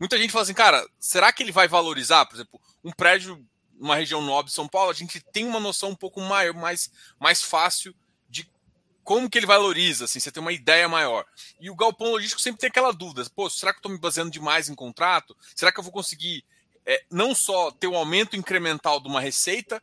muita 0.00 0.18
gente 0.18 0.32
fala 0.32 0.42
assim, 0.42 0.54
cara, 0.54 0.84
será 0.98 1.32
que 1.32 1.42
ele 1.42 1.52
vai 1.52 1.68
valorizar? 1.68 2.26
Por 2.26 2.34
exemplo, 2.34 2.60
um 2.82 2.90
prédio 2.90 3.46
numa 3.74 3.94
região 3.96 4.20
nobre 4.20 4.50
de 4.50 4.54
São 4.54 4.66
Paulo, 4.66 4.90
a 4.90 4.94
gente 4.94 5.20
tem 5.32 5.46
uma 5.46 5.60
noção 5.60 5.90
um 5.90 5.96
pouco 5.96 6.20
maior, 6.20 6.54
mais, 6.54 6.90
mais 7.20 7.42
fácil 7.42 7.94
como 9.04 9.28
que 9.28 9.38
ele 9.38 9.46
valoriza, 9.46 10.04
assim, 10.04 10.20
você 10.20 10.30
tem 10.30 10.40
uma 10.40 10.52
ideia 10.52 10.88
maior. 10.88 11.24
E 11.60 11.70
o 11.70 11.76
galpão 11.76 12.10
logístico 12.10 12.40
sempre 12.40 12.60
tem 12.60 12.68
aquela 12.68 12.92
dúvida, 12.92 13.24
pô, 13.34 13.50
será 13.50 13.72
que 13.72 13.78
eu 13.78 13.80
estou 13.80 13.92
me 13.92 13.98
baseando 13.98 14.30
demais 14.30 14.68
em 14.68 14.74
contrato? 14.74 15.36
Será 15.54 15.72
que 15.72 15.78
eu 15.78 15.84
vou 15.84 15.92
conseguir 15.92 16.44
é, 16.86 17.02
não 17.10 17.34
só 17.34 17.70
ter 17.70 17.86
um 17.86 17.96
aumento 17.96 18.36
incremental 18.36 19.00
de 19.00 19.08
uma 19.08 19.20
receita 19.20 19.82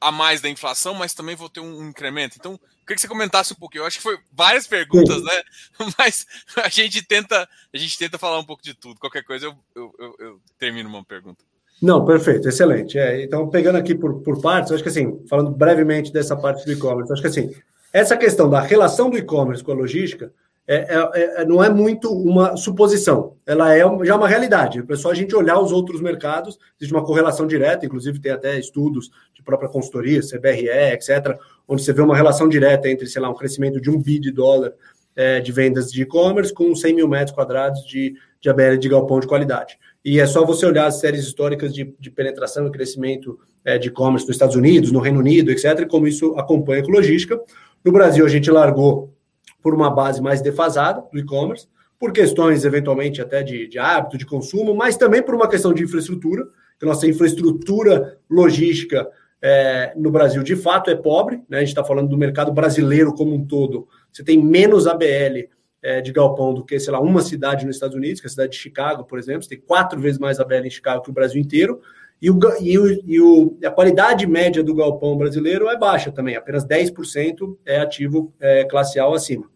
a 0.00 0.12
mais 0.12 0.40
da 0.40 0.48
inflação, 0.48 0.94
mas 0.94 1.12
também 1.12 1.36
vou 1.36 1.48
ter 1.48 1.60
um 1.60 1.88
incremento? 1.88 2.36
Então, 2.38 2.58
queria 2.80 2.96
que 2.96 3.00
você 3.00 3.08
comentasse 3.08 3.52
um 3.52 3.56
pouquinho. 3.56 3.82
Eu 3.82 3.86
acho 3.86 3.98
que 3.98 4.02
foi 4.02 4.18
várias 4.32 4.66
perguntas, 4.66 5.22
né? 5.22 5.42
Mas 5.98 6.26
a 6.56 6.68
gente 6.68 7.02
tenta, 7.02 7.48
a 7.72 7.76
gente 7.76 7.98
tenta 7.98 8.18
falar 8.18 8.38
um 8.38 8.44
pouco 8.44 8.62
de 8.62 8.72
tudo. 8.72 8.98
Qualquer 8.98 9.24
coisa 9.24 9.46
eu, 9.46 9.54
eu, 9.74 9.94
eu, 9.98 10.16
eu 10.18 10.40
termino 10.58 10.88
uma 10.88 11.04
pergunta. 11.04 11.44
Não, 11.80 12.04
perfeito, 12.04 12.48
excelente. 12.48 12.98
É, 12.98 13.22
então, 13.22 13.48
pegando 13.48 13.76
aqui 13.76 13.94
por, 13.94 14.20
por 14.22 14.40
partes, 14.40 14.72
acho 14.72 14.82
que 14.82 14.88
assim, 14.88 15.24
falando 15.28 15.50
brevemente 15.50 16.12
dessa 16.12 16.36
parte 16.36 16.64
do 16.64 16.72
e-commerce, 16.72 17.12
acho 17.12 17.22
que 17.22 17.28
assim, 17.28 17.54
essa 17.92 18.16
questão 18.16 18.48
da 18.48 18.60
relação 18.60 19.10
do 19.10 19.16
e-commerce 19.16 19.62
com 19.62 19.72
a 19.72 19.74
logística 19.74 20.32
é, 20.66 20.76
é, 20.76 21.40
é, 21.40 21.44
não 21.46 21.64
é 21.64 21.70
muito 21.70 22.12
uma 22.12 22.54
suposição, 22.54 23.36
ela 23.46 23.74
é 23.74 23.80
já 24.04 24.16
uma 24.16 24.28
realidade. 24.28 24.84
É 24.86 24.96
só 24.96 25.10
a 25.10 25.14
gente 25.14 25.34
olhar 25.34 25.58
os 25.58 25.72
outros 25.72 26.02
mercados, 26.02 26.58
existe 26.78 26.94
uma 26.94 27.02
correlação 27.02 27.46
direta, 27.46 27.86
inclusive 27.86 28.20
tem 28.20 28.32
até 28.32 28.58
estudos 28.58 29.10
de 29.32 29.42
própria 29.42 29.70
consultoria, 29.70 30.20
CBRE, 30.20 30.92
etc., 30.92 31.38
onde 31.66 31.82
você 31.82 31.92
vê 31.94 32.02
uma 32.02 32.14
relação 32.14 32.50
direta 32.50 32.86
entre, 32.86 33.06
sei 33.06 33.22
lá, 33.22 33.30
um 33.30 33.34
crescimento 33.34 33.80
de 33.80 33.88
um 33.88 33.98
bi 33.98 34.18
de 34.18 34.30
dólar 34.30 34.74
é, 35.16 35.40
de 35.40 35.50
vendas 35.50 35.90
de 35.90 36.02
e-commerce 36.02 36.52
com 36.52 36.76
100 36.76 36.94
mil 36.94 37.08
metros 37.08 37.34
quadrados 37.34 37.82
de, 37.86 38.14
de 38.38 38.50
ABL 38.50 38.76
de 38.78 38.88
galpão 38.90 39.18
de 39.20 39.26
qualidade. 39.26 39.78
E 40.04 40.20
é 40.20 40.26
só 40.26 40.44
você 40.44 40.64
olhar 40.64 40.86
as 40.86 41.00
séries 41.00 41.24
históricas 41.24 41.74
de, 41.74 41.92
de 41.98 42.10
penetração 42.10 42.66
e 42.66 42.70
crescimento 42.70 43.38
é, 43.64 43.78
de 43.78 43.88
e-commerce 43.88 44.26
nos 44.26 44.36
Estados 44.36 44.54
Unidos, 44.54 44.92
no 44.92 45.00
Reino 45.00 45.18
Unido, 45.18 45.50
etc., 45.50 45.80
e 45.80 45.86
como 45.86 46.06
isso 46.06 46.34
acompanha 46.36 46.82
com 46.82 46.92
logística. 46.92 47.40
No 47.84 47.92
Brasil, 47.92 48.24
a 48.24 48.28
gente 48.28 48.50
largou 48.50 49.14
por 49.62 49.74
uma 49.74 49.90
base 49.90 50.20
mais 50.20 50.40
defasada 50.40 51.02
do 51.12 51.18
e-commerce, 51.18 51.68
por 51.98 52.12
questões, 52.12 52.64
eventualmente, 52.64 53.20
até 53.20 53.42
de, 53.42 53.66
de 53.66 53.78
hábito, 53.78 54.16
de 54.16 54.24
consumo, 54.24 54.74
mas 54.74 54.96
também 54.96 55.22
por 55.22 55.34
uma 55.34 55.48
questão 55.48 55.74
de 55.74 55.82
infraestrutura, 55.82 56.46
que 56.78 56.86
nossa 56.86 57.06
infraestrutura 57.06 58.18
logística 58.30 59.08
é, 59.42 59.92
no 59.96 60.10
Brasil, 60.10 60.42
de 60.42 60.56
fato, 60.56 60.90
é 60.90 60.94
pobre. 60.94 61.42
Né? 61.48 61.58
A 61.58 61.60
gente 61.60 61.70
está 61.70 61.84
falando 61.84 62.08
do 62.08 62.16
mercado 62.16 62.52
brasileiro 62.52 63.12
como 63.12 63.34
um 63.34 63.44
todo. 63.44 63.88
Você 64.12 64.22
tem 64.22 64.42
menos 64.42 64.86
ABL 64.86 65.48
é, 65.82 66.00
de 66.00 66.12
galpão 66.12 66.54
do 66.54 66.64
que, 66.64 66.78
sei 66.78 66.92
lá, 66.92 67.00
uma 67.00 67.22
cidade 67.22 67.66
nos 67.66 67.76
Estados 67.76 67.96
Unidos, 67.96 68.20
que 68.20 68.26
é 68.26 68.28
a 68.28 68.30
cidade 68.30 68.52
de 68.52 68.58
Chicago, 68.58 69.04
por 69.04 69.18
exemplo. 69.18 69.42
Você 69.42 69.50
tem 69.50 69.60
quatro 69.60 70.00
vezes 70.00 70.18
mais 70.18 70.40
ABL 70.40 70.66
em 70.66 70.70
Chicago 70.70 71.02
que 71.02 71.10
o 71.10 71.14
Brasil 71.14 71.40
inteiro. 71.40 71.80
E, 72.20 72.30
o, 72.30 72.38
e, 72.60 72.78
o, 72.78 73.02
e 73.06 73.20
o, 73.20 73.56
a 73.64 73.70
qualidade 73.70 74.26
média 74.26 74.62
do 74.62 74.74
galpão 74.74 75.16
brasileiro 75.16 75.68
é 75.68 75.78
baixa 75.78 76.10
também, 76.10 76.36
apenas 76.36 76.66
10% 76.66 77.56
é 77.64 77.78
ativo 77.80 78.32
é, 78.40 78.64
classe 78.64 78.98
A 78.98 79.06
acima. 79.06 79.48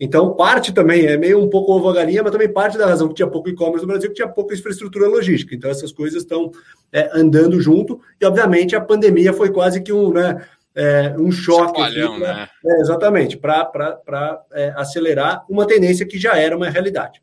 Então, 0.00 0.34
parte 0.34 0.72
também, 0.72 1.06
é 1.06 1.16
meio 1.16 1.42
um 1.42 1.50
pouco 1.50 1.72
ovo 1.72 1.92
galinha, 1.92 2.22
mas 2.22 2.30
também 2.30 2.52
parte 2.52 2.78
da 2.78 2.86
razão 2.86 3.08
que 3.08 3.14
tinha 3.14 3.26
pouco 3.26 3.48
e-commerce 3.48 3.84
no 3.84 3.92
Brasil, 3.92 4.08
que 4.08 4.14
tinha 4.14 4.28
pouca 4.28 4.54
infraestrutura 4.54 5.08
logística. 5.08 5.54
Então, 5.54 5.68
essas 5.68 5.92
coisas 5.92 6.22
estão 6.22 6.52
é, 6.92 7.10
andando 7.12 7.60
junto, 7.60 8.00
e 8.20 8.24
obviamente 8.24 8.76
a 8.76 8.80
pandemia 8.80 9.32
foi 9.32 9.50
quase 9.50 9.80
que 9.80 9.92
um, 9.92 10.12
né, 10.12 10.40
é, 10.72 11.16
um 11.18 11.32
choque. 11.32 11.82
aqui, 11.82 12.00
pra, 12.00 12.18
né? 12.18 12.48
É, 12.64 12.80
exatamente, 12.80 13.36
para 13.36 14.40
é, 14.52 14.72
acelerar 14.76 15.44
uma 15.48 15.66
tendência 15.66 16.06
que 16.06 16.16
já 16.16 16.36
era 16.36 16.56
uma 16.56 16.70
realidade. 16.70 17.20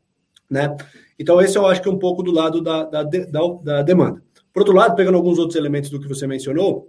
Né? 0.50 0.76
Então, 1.18 1.40
esse 1.40 1.56
eu 1.56 1.66
acho 1.66 1.80
que 1.80 1.88
é 1.88 1.92
um 1.92 1.98
pouco 1.98 2.22
do 2.22 2.30
lado 2.30 2.60
da, 2.60 2.84
da, 2.84 3.02
da, 3.02 3.40
da 3.62 3.82
demanda. 3.82 4.22
Por 4.56 4.60
outro 4.60 4.74
lado, 4.74 4.96
pegando 4.96 5.18
alguns 5.18 5.38
outros 5.38 5.54
elementos 5.54 5.90
do 5.90 6.00
que 6.00 6.08
você 6.08 6.26
mencionou, 6.26 6.88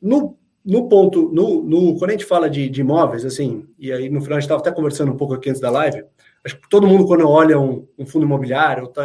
no, 0.00 0.38
no 0.64 0.88
ponto, 0.88 1.30
no, 1.30 1.62
no, 1.62 1.98
quando 1.98 2.08
a 2.08 2.12
gente 2.14 2.24
fala 2.24 2.48
de, 2.48 2.70
de 2.70 2.80
imóveis, 2.80 3.22
assim, 3.22 3.66
e 3.78 3.92
aí 3.92 4.08
no 4.08 4.18
final 4.22 4.38
a 4.38 4.40
gente 4.40 4.46
estava 4.46 4.62
até 4.62 4.72
conversando 4.72 5.12
um 5.12 5.16
pouco 5.18 5.34
aqui 5.34 5.50
antes 5.50 5.60
da 5.60 5.68
live, 5.68 6.02
acho 6.42 6.58
que 6.58 6.66
todo 6.70 6.86
mundo, 6.86 7.06
quando 7.06 7.28
olha 7.28 7.60
um, 7.60 7.86
um 7.98 8.06
fundo 8.06 8.24
imobiliário, 8.24 8.84
ou 8.84 8.88
está 8.88 9.02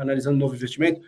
analisando 0.00 0.34
um 0.34 0.40
novo 0.40 0.56
investimento, 0.56 1.00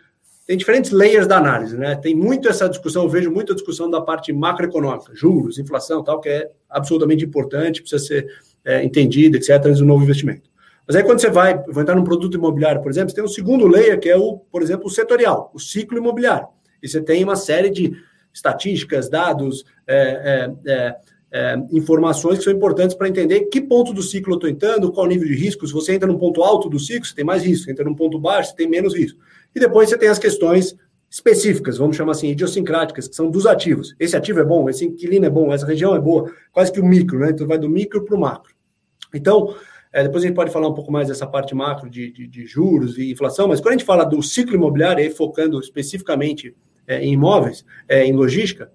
tem 0.47 0.55
diferentes 0.55 0.91
layers 0.91 1.27
da 1.27 1.35
análise, 1.35 1.75
né? 1.77 1.95
Tem 1.95 2.15
muito 2.15 2.47
essa 2.47 2.69
discussão, 2.69 3.03
eu 3.03 3.09
vejo 3.09 3.29
muita 3.29 3.53
discussão 3.53 3.89
da 3.89 3.99
parte 3.99 4.31
macroeconômica, 4.31 5.13
juros, 5.13 5.59
inflação, 5.59 6.01
tal, 6.01 6.21
que 6.21 6.29
é 6.29 6.49
absolutamente 6.69 7.25
importante, 7.25 7.81
precisa 7.81 8.01
ser 8.01 8.27
é, 8.63 8.85
entendida, 8.85 9.35
etc., 9.35 9.61
do 9.63 9.83
novo 9.83 10.03
investimento. 10.03 10.49
Mas 10.87 10.95
aí 10.95 11.03
quando 11.03 11.19
você 11.19 11.29
vai, 11.29 11.57
vai 11.67 11.83
entrar 11.83 11.95
num 11.95 12.03
produto 12.03 12.35
imobiliário, 12.35 12.81
por 12.81 12.91
exemplo, 12.91 13.09
você 13.09 13.15
tem 13.15 13.23
um 13.23 13.27
segundo 13.27 13.67
layer, 13.67 13.99
que 13.99 14.09
é 14.09 14.17
o, 14.17 14.37
por 14.51 14.61
exemplo, 14.61 14.87
o 14.87 14.89
setorial, 14.89 15.51
o 15.53 15.59
ciclo 15.59 15.97
imobiliário. 15.97 16.47
E 16.81 16.87
você 16.87 17.01
tem 17.01 17.23
uma 17.23 17.35
série 17.35 17.69
de 17.69 17.93
estatísticas, 18.33 19.09
dados, 19.09 19.63
é, 19.87 20.49
é, 20.65 20.71
é, 20.71 20.95
é, 21.31 21.55
informações 21.71 22.39
que 22.39 22.43
são 22.43 22.53
importantes 22.53 22.95
para 22.95 23.07
entender 23.07 23.41
que 23.45 23.61
ponto 23.61 23.93
do 23.93 24.01
ciclo 24.01 24.33
eu 24.33 24.37
estou 24.37 24.49
entrando, 24.49 24.91
qual 24.91 25.07
nível 25.07 25.27
de 25.27 25.35
risco. 25.35 25.65
Se 25.65 25.73
você 25.73 25.93
entra 25.93 26.07
num 26.07 26.17
ponto 26.17 26.43
alto 26.43 26.69
do 26.69 26.79
ciclo, 26.79 27.05
você 27.05 27.15
tem 27.15 27.23
mais 27.23 27.43
risco. 27.43 27.65
Se 27.65 27.71
entra 27.71 27.85
num 27.85 27.95
ponto 27.95 28.19
baixo, 28.19 28.49
você 28.49 28.55
tem 28.55 28.67
menos 28.67 28.95
risco. 28.95 29.19
E 29.55 29.59
depois 29.59 29.89
você 29.89 29.97
tem 29.97 30.09
as 30.09 30.19
questões 30.19 30.75
específicas, 31.09 31.77
vamos 31.77 31.95
chamar 31.95 32.13
assim, 32.13 32.29
idiosincráticas, 32.29 33.07
que 33.07 33.15
são 33.15 33.29
dos 33.29 33.45
ativos. 33.45 33.95
Esse 33.99 34.17
ativo 34.17 34.39
é 34.39 34.43
bom, 34.43 34.67
esse 34.67 34.83
inquilino 34.83 35.27
é 35.27 35.29
bom, 35.29 35.53
essa 35.53 35.65
região 35.65 35.95
é 35.95 35.99
boa, 35.99 36.31
quase 36.51 36.71
que 36.71 36.79
o 36.79 36.85
micro, 36.85 37.19
né? 37.19 37.29
Então 37.29 37.45
vai 37.45 37.59
do 37.59 37.69
micro 37.69 38.03
para 38.03 38.15
o 38.15 38.19
macro. 38.19 38.51
Então, 39.13 39.55
é, 39.93 40.01
depois 40.01 40.23
a 40.23 40.27
gente 40.27 40.35
pode 40.35 40.51
falar 40.51 40.67
um 40.67 40.73
pouco 40.73 40.91
mais 40.91 41.07
dessa 41.07 41.27
parte 41.27 41.53
macro 41.53 41.87
de, 41.87 42.11
de, 42.11 42.27
de, 42.27 42.47
juros 42.47 42.97
e 42.97 43.11
inflação, 43.11 43.47
mas 43.47 43.61
quando 43.61 43.75
a 43.75 43.77
gente 43.77 43.85
fala 43.85 44.03
do 44.03 44.23
ciclo 44.23 44.55
imobiliário, 44.55 45.03
aí 45.03 45.11
focando 45.11 45.59
especificamente 45.59 46.55
é, 46.87 46.99
em 46.99 47.13
imóveis, 47.13 47.63
é, 47.87 48.03
em 48.03 48.11
logística, 48.11 48.71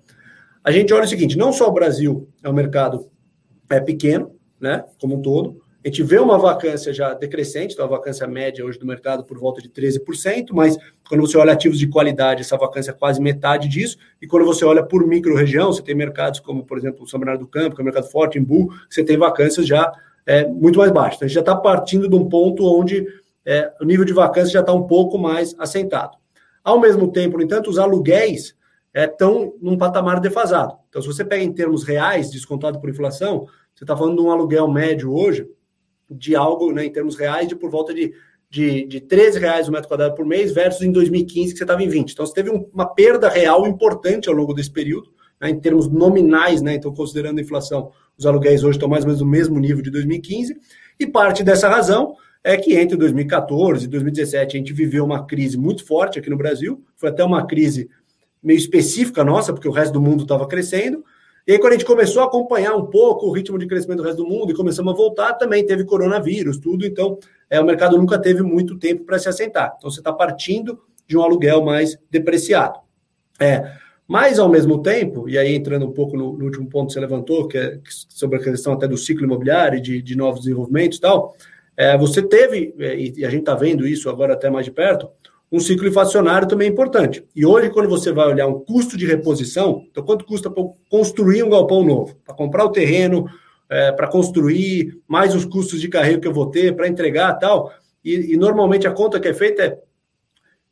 a 0.63 0.71
gente 0.71 0.95
olha 0.95 1.05
o 1.05 1.09
seguinte: 1.09 1.37
não 1.37 1.53
só 1.53 1.69
o 1.69 1.73
Brasil 1.73 2.29
é 2.41 2.49
um 2.49 2.53
mercado 2.53 3.11
é, 3.69 3.81
pequeno, 3.81 4.33
né, 4.61 4.85
como 5.01 5.17
um 5.17 5.21
todo, 5.21 5.61
a 5.85 5.89
gente 5.89 6.03
vê 6.03 6.19
uma 6.19 6.39
vacância 6.39 6.93
já 6.93 7.15
decrescente, 7.15 7.75
então 7.75 7.85
a 7.85 7.89
vacância 7.89 8.27
média 8.27 8.65
hoje 8.65 8.79
do 8.79 8.87
mercado 8.87 9.25
por 9.25 9.39
volta 9.39 9.61
de 9.61 9.69
13%, 9.69 10.49
mas 10.53 10.77
quando 11.09 11.21
você 11.21 11.37
olha 11.37 11.53
ativos 11.53 11.79
de 11.79 11.89
qualidade, 11.89 12.43
essa 12.43 12.57
vacância 12.57 12.91
é 12.91 12.95
quase 12.95 13.21
metade 13.21 13.69
disso, 13.69 13.97
e 14.21 14.27
quando 14.27 14.45
você 14.45 14.65
olha 14.65 14.85
por 14.85 15.07
micro-região, 15.07 15.73
você 15.73 15.83
tem 15.83 15.95
mercados 15.95 16.41
como, 16.41 16.65
por 16.65 16.79
exemplo, 16.79 17.05
o 17.05 17.09
São 17.09 17.19
Bernardo 17.19 17.41
do 17.41 17.47
Campo, 17.47 17.75
que 17.75 17.81
é 17.81 17.83
um 17.83 17.85
mercado 17.85 18.09
forte, 18.09 18.39
em 18.39 18.43
Embu, 18.43 18.73
você 18.91 19.03
tem 19.03 19.17
vacâncias 19.17 19.67
já 19.67 19.93
é, 20.29 20.47
muito 20.47 20.79
mais 20.79 20.93
baixas. 20.93 21.17
Então, 21.17 21.25
a 21.25 21.29
gente 21.29 21.35
já 21.37 21.41
está 21.41 21.57
partindo 21.57 22.07
de 22.07 22.15
um 22.15 22.29
ponto 22.29 22.63
onde 22.67 23.07
é, 23.47 23.73
o 23.81 23.85
nível 23.85 24.05
de 24.05 24.13
vacância 24.13 24.53
já 24.53 24.61
está 24.61 24.75
um 24.75 24.87
pouco 24.87 25.17
mais 25.17 25.57
assentado. 25.59 26.19
Ao 26.63 26.79
mesmo 26.79 27.11
tempo, 27.11 27.39
no 27.39 27.43
entanto, 27.43 27.71
os 27.71 27.79
aluguéis 27.79 28.55
estão 28.95 29.45
é, 29.45 29.53
num 29.63 29.79
patamar 29.79 30.21
defasado. 30.21 30.77
Então, 30.91 31.01
se 31.01 31.09
você 31.09 31.25
pega 31.25 31.43
em 31.43 31.53
termos 31.53 31.83
reais, 31.83 32.31
descontado 32.31 32.79
por 32.79 32.91
inflação, 32.91 33.47
você 33.75 33.85
está 33.85 33.97
falando 33.97 34.17
de 34.17 34.23
um 34.23 34.31
aluguel 34.31 34.69
médio 34.69 35.15
hoje 35.15 35.49
de 36.11 36.37
algo, 36.37 36.73
né, 36.73 36.85
em 36.85 36.93
termos 36.93 37.17
reais, 37.17 37.49
de 37.49 37.57
por 37.57 37.71
volta 37.71 37.95
de, 37.95 38.13
de, 38.51 38.85
de 38.87 39.01
13 39.01 39.39
reais 39.39 39.67
o 39.67 39.73
metro 39.73 39.89
quadrado 39.89 40.15
por 40.15 40.27
mês, 40.27 40.53
versus 40.53 40.83
em 40.83 40.93
2015, 40.93 41.53
que 41.53 41.59
você 41.59 41.65
estava 41.65 41.83
em 41.83 41.89
20. 41.89 42.13
Então, 42.13 42.27
você 42.27 42.35
teve 42.35 42.51
um, 42.51 42.69
uma 42.71 42.87
perda 42.87 43.31
real 43.31 43.67
importante 43.67 44.29
ao 44.29 44.35
longo 44.35 44.53
desse 44.53 44.71
período, 44.71 45.11
né, 45.41 45.51
em 45.51 45.61
termos 45.61 45.89
nominais, 45.89 46.63
né, 46.63 46.75
então, 46.75 46.93
considerando 46.93 47.39
a 47.39 47.43
inflação, 47.43 47.91
os 48.17 48.27
aluguéis 48.27 48.65
hoje 48.65 48.77
estão 48.77 48.89
mais 48.89 49.05
ou 49.05 49.09
menos 49.09 49.21
no 49.21 49.27
mesmo 49.27 49.59
nível 49.59 49.83
de 49.83 49.91
2015, 49.91 50.57
e 50.99 51.07
parte 51.07 51.43
dessa 51.43 51.69
razão 51.69 52.15
é 52.43 52.57
que 52.57 52.75
entre 52.77 52.97
2014 52.97 53.85
e 53.85 53.89
2017 53.89 54.57
a 54.57 54.59
gente 54.59 54.73
viveu 54.73 55.05
uma 55.05 55.27
crise 55.27 55.59
muito 55.59 55.85
forte 55.85 56.19
aqui 56.19 56.31
no 56.31 56.37
Brasil, 56.37 56.83
foi 56.97 57.11
até 57.11 57.23
uma 57.25 57.47
crise 57.47 57.89
meio 58.43 58.59
específica 58.59 59.25
nossa, 59.25 59.53
porque 59.53 59.69
o 59.69 59.73
resto 59.73 59.93
do 59.93 60.01
mundo 60.01 60.23
estava 60.23 60.47
crescendo. 60.47 61.05
E 61.47 61.53
aí, 61.53 61.59
quando 61.59 61.73
a 61.73 61.77
gente 61.77 61.87
começou 61.87 62.23
a 62.23 62.27
acompanhar 62.27 62.75
um 62.77 62.87
pouco 62.87 63.27
o 63.27 63.33
ritmo 63.33 63.59
de 63.59 63.67
crescimento 63.67 63.99
do 63.99 64.05
resto 64.05 64.23
do 64.23 64.29
mundo 64.29 64.53
e 64.53 64.55
começamos 64.55 64.93
a 64.93 64.97
voltar, 64.97 65.33
também 65.33 65.65
teve 65.65 65.85
coronavírus, 65.85 66.59
tudo. 66.59 66.85
Então, 66.85 67.19
é, 67.49 67.59
o 67.59 67.65
mercado 67.65 67.97
nunca 67.97 68.19
teve 68.19 68.43
muito 68.43 68.79
tempo 68.79 69.05
para 69.05 69.19
se 69.19 69.29
assentar. 69.29 69.75
Então, 69.79 69.91
você 69.91 70.01
está 70.01 70.13
partindo 70.13 70.79
de 71.07 71.17
um 71.17 71.23
aluguel 71.23 71.65
mais 71.65 71.99
depreciado. 72.11 72.79
É, 73.41 73.73
mas, 74.09 74.39
ao 74.39 74.49
mesmo 74.49 74.81
tempo, 74.81 75.29
e 75.29 75.37
aí 75.37 75.55
entrando 75.55 75.85
um 75.85 75.93
pouco 75.93 76.17
no, 76.17 76.33
no 76.33 76.47
último 76.47 76.67
ponto 76.67 76.87
que 76.87 76.95
você 76.95 77.01
levantou, 77.01 77.47
que 77.47 77.59
é 77.59 77.79
sobre 78.09 78.39
a 78.39 78.43
questão 78.43 78.73
até 78.73 78.89
do 78.89 78.97
ciclo 78.97 79.25
imobiliário, 79.25 79.83
de, 79.83 80.01
de 80.01 80.17
novos 80.17 80.41
desenvolvimentos 80.41 80.97
e 80.97 81.01
tal, 81.03 81.37
é, 81.77 81.97
você 81.97 82.23
teve, 82.23 82.75
é, 82.79 82.97
e 82.97 83.25
a 83.25 83.29
gente 83.29 83.41
está 83.41 83.55
vendo 83.55 83.87
isso 83.87 84.09
agora 84.09 84.33
até 84.33 84.49
mais 84.49 84.65
de 84.65 84.73
perto, 84.73 85.11
um 85.53 85.61
ciclo 85.61 85.87
inflacionário 85.87 86.49
também 86.49 86.69
importante. 86.69 87.23
E 87.37 87.45
hoje, 87.45 87.71
quando 87.71 87.89
você 87.89 88.11
vai 88.11 88.27
olhar 88.27 88.47
um 88.47 88.61
custo 88.61 88.97
de 88.97 89.07
reposição, 89.07 89.85
então 89.91 90.03
quanto 90.03 90.25
custa 90.25 90.51
construir 90.91 91.43
um 91.43 91.51
galpão 91.51 91.85
novo? 91.85 92.17
Para 92.25 92.35
comprar 92.35 92.65
o 92.65 92.71
terreno, 92.71 93.27
é, 93.69 93.93
para 93.93 94.09
construir, 94.09 94.99
mais 95.07 95.35
os 95.35 95.45
custos 95.45 95.81
de 95.81 95.89
carreiro 95.89 96.21
que 96.21 96.29
eu 96.29 96.33
vou 96.33 96.47
ter, 96.47 96.75
para 96.75 96.89
entregar 96.89 97.35
tal. 97.35 97.71
E, 98.05 98.33
e, 98.33 98.37
normalmente 98.37 98.87
a 98.87 98.91
conta 98.91 99.21
que 99.21 99.29
é 99.29 99.35
feita 99.35 99.63
é 99.63 99.79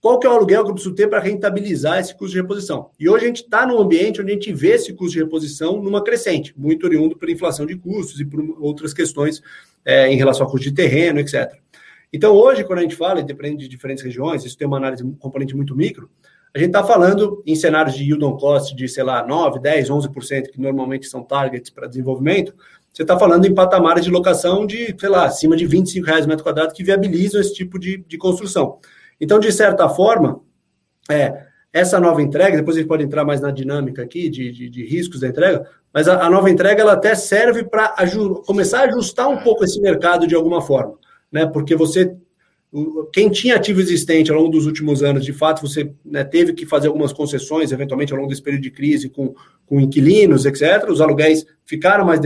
qual 0.07 0.21
que 0.21 0.27
é 0.29 0.31
o 0.31 0.35
aluguel 0.35 0.63
que 0.63 0.71
eu 0.71 0.75
preciso 0.75 0.95
ter 0.95 1.09
para 1.09 1.19
rentabilizar 1.19 1.99
esse 1.99 2.15
custo 2.15 2.37
de 2.37 2.41
reposição. 2.41 2.91
E 2.97 3.09
hoje 3.09 3.25
a 3.25 3.27
gente 3.27 3.43
está 3.43 3.67
num 3.67 3.77
ambiente 3.81 4.23
onde 4.23 4.31
a 4.31 4.35
gente 4.35 4.53
vê 4.53 4.75
esse 4.75 4.93
custo 4.93 5.15
de 5.15 5.19
reposição 5.19 5.83
numa 5.83 6.01
crescente, 6.01 6.55
muito 6.57 6.87
oriundo 6.87 7.17
pela 7.17 7.33
inflação 7.33 7.67
de 7.67 7.75
custos 7.75 8.21
e 8.21 8.25
por 8.25 8.41
outras 8.61 8.95
questões 8.95 9.43
é, 9.85 10.07
em 10.07 10.17
relação 10.17 10.47
ao 10.47 10.53
custo 10.53 10.63
de 10.63 10.73
terreno, 10.73 11.19
etc. 11.19 11.53
Então, 12.13 12.37
hoje, 12.37 12.63
quando 12.63 12.79
a 12.79 12.83
gente 12.83 12.95
fala, 12.95 13.21
dependendo 13.21 13.59
de 13.59 13.69
diferentes 13.69 14.05
regiões, 14.05 14.45
isso 14.45 14.57
tem 14.57 14.69
uma 14.69 14.77
análise, 14.77 15.03
um 15.03 15.13
componente 15.13 15.57
muito 15.57 15.75
micro, 15.75 16.09
a 16.55 16.59
gente 16.61 16.69
está 16.69 16.85
falando 16.85 17.43
em 17.45 17.57
cenários 17.57 17.97
de 17.97 18.05
yield 18.05 18.25
on 18.25 18.37
cost 18.37 18.77
de, 18.77 18.87
sei 18.87 19.03
lá, 19.03 19.27
9, 19.27 19.59
10, 19.59 19.91
11%, 19.91 20.51
que 20.53 20.61
normalmente 20.61 21.09
são 21.09 21.25
targets 21.25 21.69
para 21.69 21.89
desenvolvimento, 21.89 22.55
você 22.93 23.03
está 23.03 23.19
falando 23.19 23.45
em 23.45 23.53
patamares 23.53 24.05
de 24.05 24.11
locação 24.13 24.69
de, 24.69 24.95
sei 24.97 25.09
lá, 25.09 25.27
acima 25.27 25.57
de 25.57 25.67
25 25.67 26.07
reais 26.07 26.27
metro 26.27 26.45
quadrado 26.45 26.73
que 26.73 26.85
viabilizam 26.85 27.41
esse 27.41 27.53
tipo 27.53 27.77
de, 27.77 27.99
de 28.07 28.17
construção. 28.17 28.79
Então, 29.21 29.39
de 29.39 29.51
certa 29.53 29.89
forma, 29.89 30.41
é, 31.11 31.47
essa 31.73 32.01
nova 32.01 32.23
entrega, 32.23 32.57
depois 32.57 32.77
a 32.77 32.81
gente 32.81 32.89
pode 32.89 33.05
entrar 33.05 33.25
mais 33.25 33.41
na 33.41 33.51
dinâmica 33.51 34.03
aqui 34.03 34.29
de, 34.29 34.51
de, 34.51 34.69
de 34.69 34.85
riscos 34.85 35.21
da 35.21 35.29
entrega, 35.29 35.67
mas 35.93 36.09
a, 36.09 36.25
a, 36.25 36.31
nova 36.31 36.51
entrega 36.51 36.83
ela 36.83 36.93
até 36.93 37.15
serve 37.15 37.65
para 37.65 37.95
começar 38.45 38.81
a 38.81 38.85
ajustar 38.85 39.29
um 39.29 39.39
pouco 39.39 39.65
esse 39.65 39.81
mercado 39.81 40.27
de 40.27 40.35
alguma 40.35 40.61
forma 40.61 40.97
né? 41.31 41.47
Porque 41.47 41.75
você 41.75 42.17
quem 43.13 43.31
tinha 43.31 43.57
ativo 43.57 43.81
existente 43.81 44.31
ao 44.31 44.37
longo 44.37 44.51
dos 44.51 44.67
últimos 44.67 45.03
anos, 45.03 45.25
de 45.25 45.33
fato, 45.33 45.67
você 45.67 45.95
né, 46.05 46.25
teve 46.25 46.53
que 46.53 46.67
fazer 46.67 46.89
algumas 46.89 47.13
concessões, 47.13 47.73
eventualmente, 47.73 48.13
ao 48.13 48.19
longo 48.19 48.29
desse 48.29 48.43
período 48.43 48.65
de 48.65 48.71
crise, 48.71 49.09
com, 49.09 49.35
com 49.65 49.81
inquilinos, 49.81 50.45
etc. 50.45 50.85
Os 50.91 51.01
aluguéis 51.01 51.47
ficaram 51.65 52.05
mais 52.05 52.21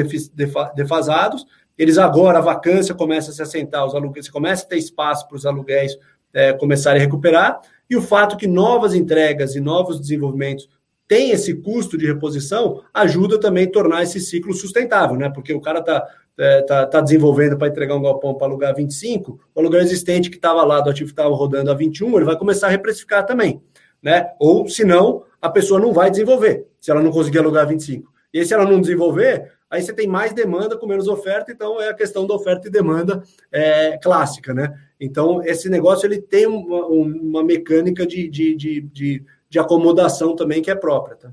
defasados. 0.74 1.46
Eles 1.78 1.98
agora, 1.98 2.38
a 2.38 2.42
vacância 2.42 2.94
começa 2.94 3.30
a 3.30 3.34
se 3.34 3.42
assentar, 3.42 3.86
os 3.86 3.94
aluguéis, 3.94 4.26
você 4.26 4.32
começa 4.32 4.64
a 4.64 4.68
ter 4.68 4.78
espaço 4.78 5.28
para 5.28 5.36
os 5.36 5.46
aluguéis 5.46 5.96
é, 6.32 6.52
começarem 6.52 7.00
a 7.00 7.04
recuperar. 7.04 7.60
E 7.88 7.96
o 7.96 8.02
fato 8.02 8.36
que 8.36 8.46
novas 8.46 8.94
entregas 8.94 9.54
e 9.56 9.60
novos 9.60 10.00
desenvolvimentos 10.00 10.68
têm 11.08 11.32
esse 11.32 11.54
custo 11.54 11.98
de 11.98 12.06
reposição 12.06 12.82
ajuda 12.94 13.38
também 13.38 13.66
a 13.66 13.70
tornar 13.70 14.02
esse 14.02 14.20
ciclo 14.20 14.54
sustentável, 14.54 15.16
né? 15.16 15.28
Porque 15.28 15.52
o 15.52 15.60
cara 15.60 15.80
está 15.80 16.06
é, 16.38 16.62
tá, 16.62 16.86
tá 16.86 17.00
desenvolvendo 17.00 17.58
para 17.58 17.68
entregar 17.68 17.94
um 17.94 18.02
galpão 18.02 18.34
para 18.34 18.46
alugar 18.46 18.74
25, 18.74 19.38
o 19.54 19.60
aluguel 19.60 19.80
existente 19.80 20.30
que 20.30 20.36
estava 20.36 20.62
lá, 20.64 20.80
do 20.80 20.88
ativo 20.88 21.08
que 21.08 21.12
estava 21.12 21.34
rodando 21.34 21.70
a 21.70 21.74
21, 21.74 22.16
ele 22.16 22.24
vai 22.24 22.36
começar 22.36 22.68
a 22.68 22.70
reprecificar 22.70 23.26
também. 23.26 23.62
Né? 24.02 24.30
Ou, 24.38 24.66
se 24.66 24.82
não, 24.82 25.24
a 25.42 25.50
pessoa 25.50 25.78
não 25.78 25.92
vai 25.92 26.10
desenvolver, 26.10 26.66
se 26.80 26.90
ela 26.90 27.02
não 27.02 27.10
conseguir 27.10 27.40
alugar 27.40 27.66
25. 27.66 28.10
E 28.32 28.38
aí, 28.38 28.46
se 28.46 28.54
ela 28.54 28.64
não 28.64 28.80
desenvolver, 28.80 29.52
aí 29.68 29.82
você 29.82 29.92
tem 29.92 30.06
mais 30.06 30.32
demanda 30.32 30.78
com 30.78 30.86
menos 30.86 31.08
oferta, 31.08 31.52
então 31.52 31.80
é 31.80 31.90
a 31.90 31.94
questão 31.94 32.26
da 32.26 32.34
oferta 32.34 32.68
e 32.68 32.70
demanda 32.70 33.22
é, 33.52 33.98
clássica, 33.98 34.54
né? 34.54 34.72
Então, 35.00 35.42
esse 35.42 35.70
negócio 35.70 36.06
ele 36.06 36.20
tem 36.20 36.46
uma, 36.46 36.86
uma 36.86 37.42
mecânica 37.42 38.06
de, 38.06 38.28
de, 38.28 38.54
de, 38.54 38.80
de, 38.82 39.24
de 39.48 39.58
acomodação 39.58 40.36
também 40.36 40.60
que 40.60 40.70
é 40.70 40.74
própria. 40.74 41.16
Tá? 41.16 41.32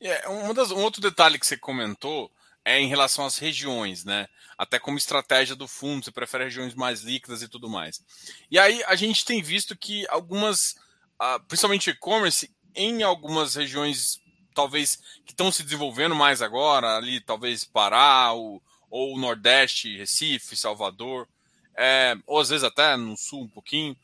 É, 0.00 0.28
um, 0.28 0.54
das, 0.54 0.70
um 0.70 0.82
outro 0.82 1.00
detalhe 1.00 1.38
que 1.38 1.46
você 1.46 1.56
comentou 1.56 2.30
é 2.64 2.78
em 2.78 2.86
relação 2.86 3.26
às 3.26 3.38
regiões, 3.38 4.04
né? 4.04 4.26
Até 4.56 4.78
como 4.78 4.96
estratégia 4.96 5.56
do 5.56 5.66
fundo, 5.66 6.04
você 6.04 6.12
prefere 6.12 6.44
regiões 6.44 6.74
mais 6.74 7.02
líquidas 7.02 7.42
e 7.42 7.48
tudo 7.48 7.68
mais. 7.68 8.02
E 8.50 8.58
aí 8.58 8.82
a 8.86 8.94
gente 8.94 9.24
tem 9.24 9.42
visto 9.42 9.76
que 9.76 10.06
algumas, 10.08 10.76
ah, 11.18 11.40
principalmente 11.40 11.90
e-commerce, 11.90 12.50
em 12.74 13.02
algumas 13.02 13.54
regiões, 13.56 14.20
talvez 14.54 14.96
que 15.26 15.32
estão 15.32 15.50
se 15.50 15.62
desenvolvendo 15.62 16.14
mais 16.14 16.40
agora, 16.40 16.96
ali 16.96 17.20
talvez 17.20 17.64
Pará, 17.64 18.32
ou, 18.32 18.62
ou 18.88 19.18
Nordeste, 19.18 19.98
Recife, 19.98 20.56
Salvador, 20.56 21.28
é, 21.76 22.16
ou 22.26 22.40
às 22.40 22.48
vezes 22.48 22.64
até 22.64 22.96
no 22.96 23.16
Sul 23.16 23.42
um 23.42 23.48
pouquinho. 23.48 23.96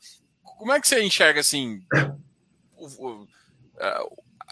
Como 0.43 0.73
é 0.73 0.81
que 0.81 0.89
você 0.89 1.03
enxerga 1.03 1.41
assim? 1.41 1.83
O, 2.77 3.07
o, 3.07 3.29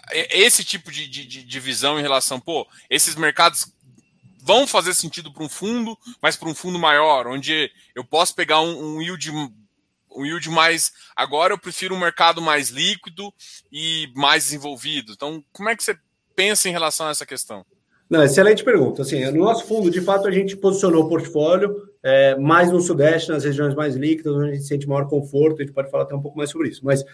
é, 0.09 0.39
esse 0.39 0.63
tipo 0.63 0.91
de, 0.91 1.07
de, 1.07 1.25
de 1.25 1.59
visão 1.59 1.99
em 1.99 2.01
relação, 2.01 2.39
pô, 2.39 2.67
esses 2.89 3.15
mercados 3.15 3.71
vão 4.41 4.65
fazer 4.65 4.93
sentido 4.93 5.31
para 5.31 5.43
um 5.43 5.49
fundo, 5.49 5.97
mas 6.21 6.35
para 6.35 6.49
um 6.49 6.55
fundo 6.55 6.79
maior, 6.79 7.27
onde 7.27 7.71
eu 7.93 8.03
posso 8.03 8.33
pegar 8.33 8.61
um, 8.61 8.95
um 8.95 9.01
yield 9.01 9.31
um 10.11 10.25
yield 10.25 10.49
mais. 10.49 10.91
Agora 11.15 11.53
eu 11.53 11.57
prefiro 11.57 11.95
um 11.95 11.99
mercado 11.99 12.41
mais 12.41 12.69
líquido 12.69 13.33
e 13.71 14.11
mais 14.15 14.45
desenvolvido. 14.45 15.13
Então, 15.13 15.43
como 15.51 15.69
é 15.69 15.75
que 15.75 15.83
você 15.83 15.97
pensa 16.35 16.67
em 16.67 16.71
relação 16.71 17.07
a 17.07 17.11
essa 17.11 17.25
questão? 17.25 17.65
Não, 18.09 18.23
excelente 18.23 18.63
pergunta. 18.63 19.03
Assim, 19.03 19.23
no 19.25 19.43
nosso 19.43 19.65
fundo, 19.65 19.91
de 19.91 20.01
fato, 20.01 20.27
a 20.27 20.31
gente 20.31 20.57
posicionou 20.57 21.03
o 21.03 21.09
portfólio 21.09 21.89
é, 22.01 22.35
mais 22.37 22.71
no 22.71 22.81
Sudeste, 22.81 23.29
nas 23.29 23.43
regiões 23.43 23.75
mais 23.75 23.95
líquidas, 23.95 24.33
onde 24.33 24.49
a 24.49 24.53
gente 24.53 24.65
sente 24.65 24.87
maior 24.87 25.07
conforto. 25.07 25.61
A 25.61 25.63
gente 25.63 25.73
pode 25.73 25.91
falar 25.91 26.03
até 26.03 26.15
um 26.15 26.21
pouco 26.21 26.37
mais 26.37 26.49
sobre 26.49 26.69
isso. 26.69 26.83
Mas 26.83 27.05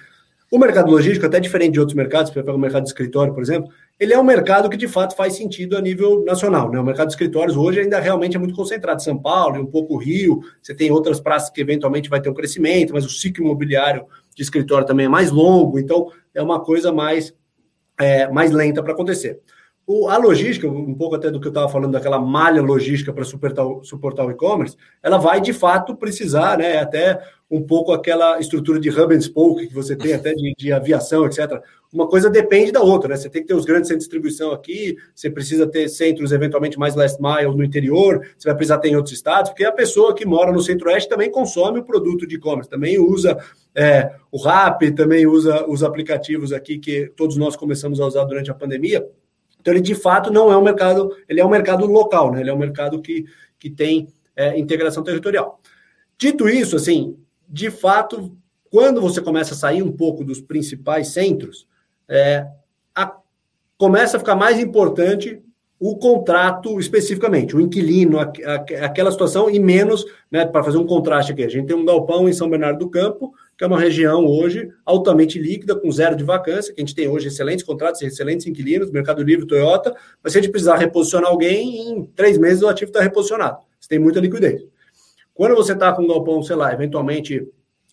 o 0.50 0.58
mercado 0.58 0.90
logístico, 0.90 1.26
até 1.26 1.40
diferente 1.40 1.74
de 1.74 1.80
outros 1.80 1.96
mercados, 1.96 2.32
para 2.32 2.44
pegar 2.44 2.56
o 2.56 2.60
mercado 2.60 2.84
de 2.84 2.90
escritório, 2.90 3.34
por 3.34 3.44
exemplo, 3.44 3.70
ele 4.00 4.14
é 4.14 4.20
um 4.20 4.24
mercado 4.24 4.70
que 4.70 4.78
de 4.78 4.88
fato 4.88 5.18
faz 5.18 5.34
sentido 5.34 5.76
a 5.76 5.82
nível 5.82 6.24
nacional. 6.24 6.72
Né? 6.72 6.80
O 6.80 6.84
mercado 6.84 7.08
de 7.08 7.14
escritórios 7.14 7.58
hoje 7.58 7.82
ainda 7.82 8.00
realmente 8.00 8.38
é 8.38 8.40
muito 8.40 8.56
concentrado. 8.56 9.04
São 9.04 9.18
Paulo 9.18 9.62
um 9.62 9.66
pouco 9.66 9.98
Rio, 9.98 10.40
você 10.62 10.74
tem 10.74 10.92
outras 10.92 11.20
praças 11.20 11.50
que 11.50 11.60
eventualmente 11.60 12.10
vai 12.10 12.22
ter 12.22 12.30
um 12.30 12.34
crescimento, 12.34 12.94
mas 12.94 13.06
o 13.06 13.10
ciclo 13.10 13.44
imobiliário 13.44 14.06
de 14.34 14.44
escritório 14.44 14.88
também 14.88 15.08
é 15.08 15.10
mais 15.10 15.32
longo, 15.32 15.78
então 15.78 16.10
é 16.34 16.42
uma 16.42 16.62
coisa 16.62 16.94
mais, 16.94 17.34
é, 18.00 18.30
mais 18.30 18.52
lenta 18.52 18.82
para 18.82 18.94
acontecer. 18.94 19.42
O, 19.88 20.08
a 20.10 20.18
logística, 20.18 20.68
um 20.68 20.96
pouco 20.96 21.16
até 21.16 21.30
do 21.30 21.40
que 21.40 21.48
eu 21.48 21.52
estava 21.52 21.70
falando, 21.70 21.92
daquela 21.92 22.20
malha 22.20 22.62
logística 22.62 23.14
para 23.14 23.24
suportar, 23.24 23.64
suportar 23.84 24.26
o 24.26 24.32
e-commerce, 24.32 24.76
ela 25.02 25.18
vai 25.18 25.40
de 25.40 25.54
fato 25.54 25.96
precisar, 25.96 26.58
né? 26.58 26.78
Até 26.78 27.22
um 27.50 27.62
pouco 27.62 27.92
aquela 27.92 28.40
estrutura 28.40 28.80
de 28.80 28.90
hub 28.90 29.14
and 29.14 29.22
spoke 29.22 29.68
que 29.68 29.74
você 29.74 29.96
tem 29.96 30.14
até 30.14 30.34
de, 30.34 30.56
de, 30.58 30.74
aviação, 30.74 31.28
etc. 31.28 31.62
Uma 31.94 32.08
coisa 32.08 32.32
depende 32.32 32.72
da 32.72 32.82
outra, 32.82 33.10
né? 33.10 33.16
Você 33.16 33.30
tem 33.30 33.44
que 33.44 33.48
ter 33.48 33.54
os 33.54 33.64
grandes 33.64 33.88
centros 33.88 34.06
de 34.06 34.10
distribuição 34.10 34.52
aqui, 34.52 34.98
você 35.14 35.30
precisa 35.30 35.68
ter 35.68 35.88
centros 35.88 36.32
eventualmente 36.32 36.80
mais 36.80 36.96
last 36.96 37.22
mile 37.22 37.56
no 37.56 37.64
interior, 37.64 38.26
você 38.36 38.50
vai 38.50 38.56
precisar 38.56 38.80
ter 38.80 38.90
em 38.90 38.96
outros 38.96 39.14
estados, 39.14 39.52
porque 39.52 39.64
a 39.64 39.72
pessoa 39.72 40.16
que 40.16 40.26
mora 40.26 40.52
no 40.52 40.62
centro-oeste 40.62 41.08
também 41.08 41.30
consome 41.30 41.80
o 41.80 41.84
produto 41.84 42.26
de 42.26 42.38
e-commerce, 42.38 42.68
também 42.68 42.98
usa 42.98 43.38
é, 43.76 44.12
o 44.32 44.42
RAP, 44.42 44.82
também 44.96 45.28
usa 45.28 45.64
os 45.70 45.84
aplicativos 45.84 46.52
aqui 46.52 46.80
que 46.80 47.12
todos 47.16 47.38
nós 47.38 47.56
começamos 47.56 48.00
a 48.00 48.08
usar 48.08 48.24
durante 48.24 48.50
a 48.50 48.56
pandemia. 48.56 49.08
Então, 49.66 49.74
ele 49.74 49.82
de 49.82 49.96
fato 49.96 50.32
não 50.32 50.52
é 50.52 50.56
um 50.56 50.62
mercado, 50.62 51.10
ele 51.28 51.42
é 51.42 51.46
um 51.46 51.50
mercado 51.50 51.88
local, 51.88 52.32
né? 52.32 52.42
Ele 52.42 52.52
é 52.52 52.54
um 52.54 52.58
mercado 52.58 53.02
que, 53.02 53.26
que 53.58 53.68
tem 53.68 54.08
é, 54.36 54.60
integração 54.60 55.04
territorial. 55.04 55.60
Dito 56.20 56.48
isso, 56.48 56.76
assim, 56.76 57.18
de 57.50 57.72
fato, 57.72 58.38
quando 58.70 59.02
você 59.02 59.20
começa 59.20 59.56
a 59.56 59.58
sair 59.58 59.82
um 59.82 59.92
pouco 59.92 60.24
dos 60.24 60.40
principais 60.40 61.08
centros, 61.08 61.68
é, 62.08 62.46
a, 62.94 63.18
começa 63.76 64.18
a 64.18 64.20
ficar 64.20 64.36
mais 64.36 64.60
importante 64.60 65.42
o 65.80 65.98
contrato 65.98 66.80
especificamente, 66.80 67.56
o 67.56 67.60
inquilino, 67.60 68.20
a, 68.20 68.32
a, 68.46 68.86
aquela 68.86 69.12
situação, 69.12 69.50
e 69.50 69.58
menos, 69.58 70.06
né, 70.30 70.46
para 70.46 70.64
fazer 70.64 70.78
um 70.78 70.86
contraste 70.86 71.32
aqui, 71.32 71.44
a 71.44 71.50
gente 71.50 71.66
tem 71.66 71.76
um 71.76 71.86
galpão 71.86 72.30
em 72.30 72.34
São 72.34 72.48
Bernardo 72.48 72.78
do 72.78 72.90
Campo, 72.90 73.34
que 73.58 73.64
é 73.64 73.68
uma 73.68 73.80
região 73.80 74.26
hoje 74.26 74.70
altamente 74.86 75.40
líquida, 75.40 75.76
com 75.76 75.90
zero 75.92 76.16
de 76.16 76.24
vacância, 76.24 76.74
que 76.74 76.82
a 76.82 76.86
gente 76.86 76.96
tem 76.96 77.08
hoje 77.08 77.28
excelentes 77.28 77.64
contratos, 77.64 78.02
excelentes 78.02 78.46
inquilinos, 78.46 78.92
Mercado 78.92 79.24
Livre, 79.24 79.48
Toyota, 79.48 79.96
mas 80.22 80.34
se 80.34 80.40
a 80.40 80.42
gente 80.42 80.52
precisar 80.52 80.76
reposicionar 80.76 81.30
alguém, 81.30 81.90
em 81.90 82.06
três 82.16 82.38
meses 82.38 82.62
o 82.62 82.68
ativo 82.68 82.90
está 82.90 83.02
reposicionado. 83.02 83.60
Você 83.80 83.88
tem 83.88 84.00
muita 84.00 84.20
liquidez. 84.20 84.62
Quando 85.34 85.56
você 85.56 85.74
está 85.74 85.94
com 85.94 86.04
um 86.04 86.08
galpão, 86.08 86.42
sei 86.44 86.56
lá, 86.56 86.74
eventualmente 86.74 87.48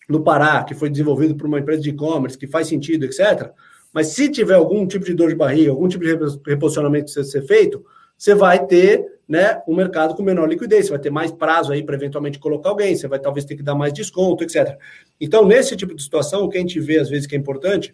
no 0.09 0.21
Pará, 0.21 0.63
que 0.63 0.73
foi 0.73 0.89
desenvolvido 0.89 1.35
por 1.35 1.47
uma 1.47 1.59
empresa 1.59 1.81
de 1.81 1.89
e-commerce, 1.89 2.37
que 2.37 2.47
faz 2.47 2.67
sentido, 2.67 3.05
etc., 3.05 3.51
mas 3.93 4.07
se 4.07 4.27
tiver 4.29 4.55
algum 4.55 4.87
tipo 4.87 5.05
de 5.05 5.13
dor 5.13 5.29
de 5.29 5.35
barriga, 5.35 5.69
algum 5.69 5.87
tipo 5.87 6.03
de 6.03 6.17
reposicionamento 6.47 7.05
que 7.05 7.13
precisa 7.13 7.39
ser 7.39 7.45
feito, 7.45 7.85
você 8.23 8.33
vai 8.33 8.65
ter 8.65 9.05
né, 9.27 9.61
um 9.67 9.75
mercado 9.75 10.15
com 10.15 10.23
menor 10.23 10.47
liquidez, 10.47 10.85
você 10.85 10.91
vai 10.91 10.99
ter 10.99 11.09
mais 11.09 11.29
prazo 11.29 11.73
aí 11.73 11.83
para 11.83 11.95
eventualmente 11.95 12.39
colocar 12.39 12.69
alguém, 12.69 12.95
você 12.95 13.05
vai 13.05 13.19
talvez 13.19 13.43
ter 13.43 13.57
que 13.57 13.61
dar 13.61 13.75
mais 13.75 13.91
desconto, 13.91 14.45
etc. 14.45 14.77
Então, 15.19 15.45
nesse 15.45 15.75
tipo 15.75 15.93
de 15.93 16.01
situação, 16.01 16.45
o 16.45 16.49
que 16.49 16.57
a 16.57 16.61
gente 16.61 16.79
vê 16.79 16.99
às 16.99 17.09
vezes 17.09 17.27
que 17.27 17.35
é 17.35 17.37
importante 17.37 17.93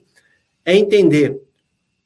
é 0.64 0.76
entender 0.76 1.42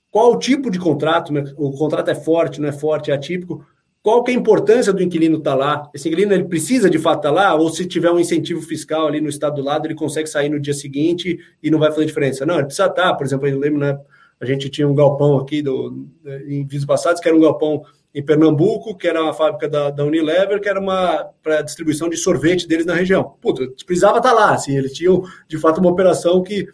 qual 0.10 0.40
tipo 0.40 0.72
de 0.72 0.80
contrato, 0.80 1.34
né, 1.34 1.44
o 1.58 1.72
contrato 1.72 2.12
é 2.12 2.16
forte, 2.16 2.62
não 2.62 2.70
é 2.70 2.72
forte, 2.72 3.12
é 3.12 3.14
atípico, 3.14 3.66
qual 4.02 4.24
que 4.24 4.32
é 4.32 4.36
a 4.36 4.38
importância 4.38 4.94
do 4.94 5.04
inquilino 5.04 5.40
estar 5.40 5.52
tá 5.52 5.58
lá? 5.58 5.90
Esse 5.94 6.08
inquilino 6.08 6.32
ele 6.32 6.46
precisa 6.46 6.90
de 6.90 7.00
fato 7.00 7.18
estar 7.18 7.30
tá 7.30 7.36
lá? 7.36 7.56
Ou 7.56 7.70
se 7.72 7.86
tiver 7.86 8.12
um 8.12 8.20
incentivo 8.20 8.62
fiscal 8.62 9.06
ali 9.06 9.20
no 9.20 9.28
estado 9.28 9.56
do 9.56 9.64
lado, 9.64 9.86
ele 9.86 9.96
consegue 9.96 10.30
sair 10.30 10.48
no 10.48 10.62
dia 10.62 10.74
seguinte 10.74 11.38
e 11.62 11.70
não 11.70 11.78
vai 11.78 11.92
fazer 11.92 12.06
diferença? 12.06 12.46
Não, 12.46 12.56
ele 12.56 12.66
precisa 12.68 12.88
estar. 12.88 13.04
Tá, 13.04 13.14
por 13.14 13.26
exemplo, 13.26 13.50
eu 13.50 13.60
lembro, 13.60 13.80
né, 13.80 14.00
a 14.40 14.46
gente 14.46 14.70
tinha 14.70 14.88
um 14.88 14.96
galpão 14.96 15.38
aqui 15.38 15.62
do, 15.62 16.08
em 16.48 16.64
vídeos 16.64 16.86
passados, 16.86 17.20
que 17.20 17.28
era 17.28 17.36
um 17.36 17.42
galpão 17.42 17.84
em 18.14 18.24
Pernambuco, 18.24 18.96
que 18.96 19.08
era 19.08 19.24
uma 19.24 19.34
fábrica 19.34 19.68
da, 19.68 19.90
da 19.90 20.06
Unilever, 20.06 20.62
que 20.62 20.70
era 20.70 20.80
uma 20.80 21.30
para 21.42 21.62
distribuição 21.62 22.08
de 22.08 22.18
sorvete 22.18 22.68
deles 22.68 22.86
na 22.86 22.94
região. 22.94 23.36
Puta, 23.42 23.68
precisava 23.86 24.18
estar 24.18 24.34
lá, 24.34 24.54
assim, 24.54 24.78
eles 24.78 24.94
tinham 24.94 25.24
de 25.48 25.58
fato 25.58 25.80
uma 25.80 25.90
operação 25.90 26.44
que 26.44 26.68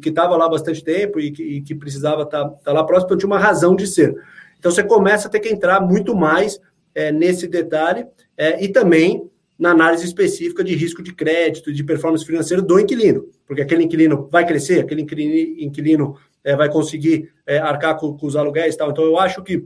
que 0.00 0.08
estava 0.08 0.34
lá 0.34 0.48
bastante 0.48 0.82
tempo 0.82 1.20
e 1.20 1.30
que, 1.30 1.42
e 1.42 1.60
que 1.60 1.74
precisava 1.74 2.22
estar, 2.22 2.54
estar 2.58 2.72
lá 2.72 2.82
próximo, 2.84 3.08
então 3.08 3.18
tinha 3.18 3.26
uma 3.26 3.38
razão 3.38 3.76
de 3.76 3.86
ser. 3.86 4.14
Então 4.58 4.72
você 4.72 4.82
começa 4.82 5.28
a 5.28 5.30
ter 5.30 5.40
que 5.40 5.48
entrar 5.50 5.78
muito 5.80 6.14
mais 6.16 6.58
é, 6.94 7.12
nesse 7.12 7.46
detalhe 7.46 8.06
é, 8.34 8.64
e 8.64 8.68
também 8.68 9.28
na 9.58 9.70
análise 9.70 10.04
específica 10.04 10.64
de 10.64 10.74
risco 10.74 11.02
de 11.02 11.14
crédito 11.14 11.72
de 11.72 11.84
performance 11.84 12.24
financeira 12.24 12.62
do 12.62 12.80
inquilino, 12.80 13.26
porque 13.46 13.60
aquele 13.60 13.84
inquilino 13.84 14.26
vai 14.32 14.46
crescer, 14.46 14.80
aquele 14.80 15.02
inquilino, 15.02 15.62
inquilino 15.62 16.16
é, 16.42 16.56
vai 16.56 16.70
conseguir 16.70 17.30
é, 17.46 17.58
arcar 17.58 17.98
com, 17.98 18.16
com, 18.16 18.26
os 18.26 18.36
aluguéis 18.36 18.74
e 18.74 18.78
tal. 18.78 18.90
Então, 18.90 19.04
eu 19.04 19.18
acho 19.18 19.42
que 19.42 19.64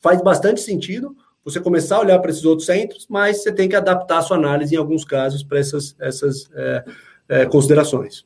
faz 0.00 0.22
bastante 0.22 0.60
sentido 0.60 1.16
você 1.44 1.60
começar 1.60 1.96
a 1.96 2.00
olhar 2.00 2.18
para 2.18 2.30
esses 2.30 2.44
outros 2.44 2.66
centros, 2.66 3.06
mas 3.08 3.42
você 3.42 3.52
tem 3.52 3.68
que 3.68 3.76
adaptar 3.76 4.18
a 4.18 4.22
sua 4.22 4.36
análise 4.36 4.74
em 4.74 4.78
alguns 4.78 5.04
casos 5.04 5.42
para 5.42 5.58
essas, 5.58 5.96
essas 5.98 6.50
é, 6.54 6.84
é, 7.28 7.46
considerações. 7.46 8.24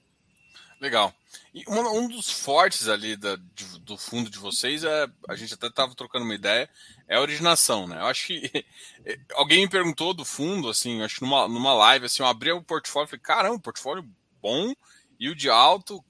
Legal. 0.81 1.15
E 1.55 1.63
um, 1.69 1.99
um 1.99 2.09
dos 2.09 2.31
fortes 2.31 2.89
ali 2.89 3.17
da, 3.17 3.37
de, 3.37 3.81
do 3.81 3.97
fundo 3.97 4.29
de 4.29 4.39
vocês 4.39 4.83
é, 4.83 5.07
a 5.29 5.37
gente 5.37 5.55
até 5.55 5.69
estava 5.69 5.95
trocando 5.95 6.25
uma 6.25 6.35
ideia, 6.35 6.69
é 7.07 7.17
a 7.17 7.21
originação, 7.21 7.87
né? 7.87 8.01
Eu 8.01 8.07
acho 8.07 8.27
que 8.27 8.67
alguém 9.35 9.61
me 9.61 9.69
perguntou 9.69 10.13
do 10.13 10.25
fundo, 10.25 10.69
assim, 10.69 11.01
acho 11.03 11.17
que 11.17 11.23
numa, 11.23 11.47
numa 11.47 11.73
live, 11.75 12.07
assim, 12.07 12.23
eu 12.23 12.27
abri 12.29 12.51
o 12.51 12.63
portfólio 12.63 13.07
e 13.07 13.11
falei, 13.11 13.23
caramba, 13.23 13.61
portfólio 13.61 14.05
bom 14.43 14.75
e 15.19 15.31
o 15.31 15.35
de 15.35 15.49
alto, 15.49 16.05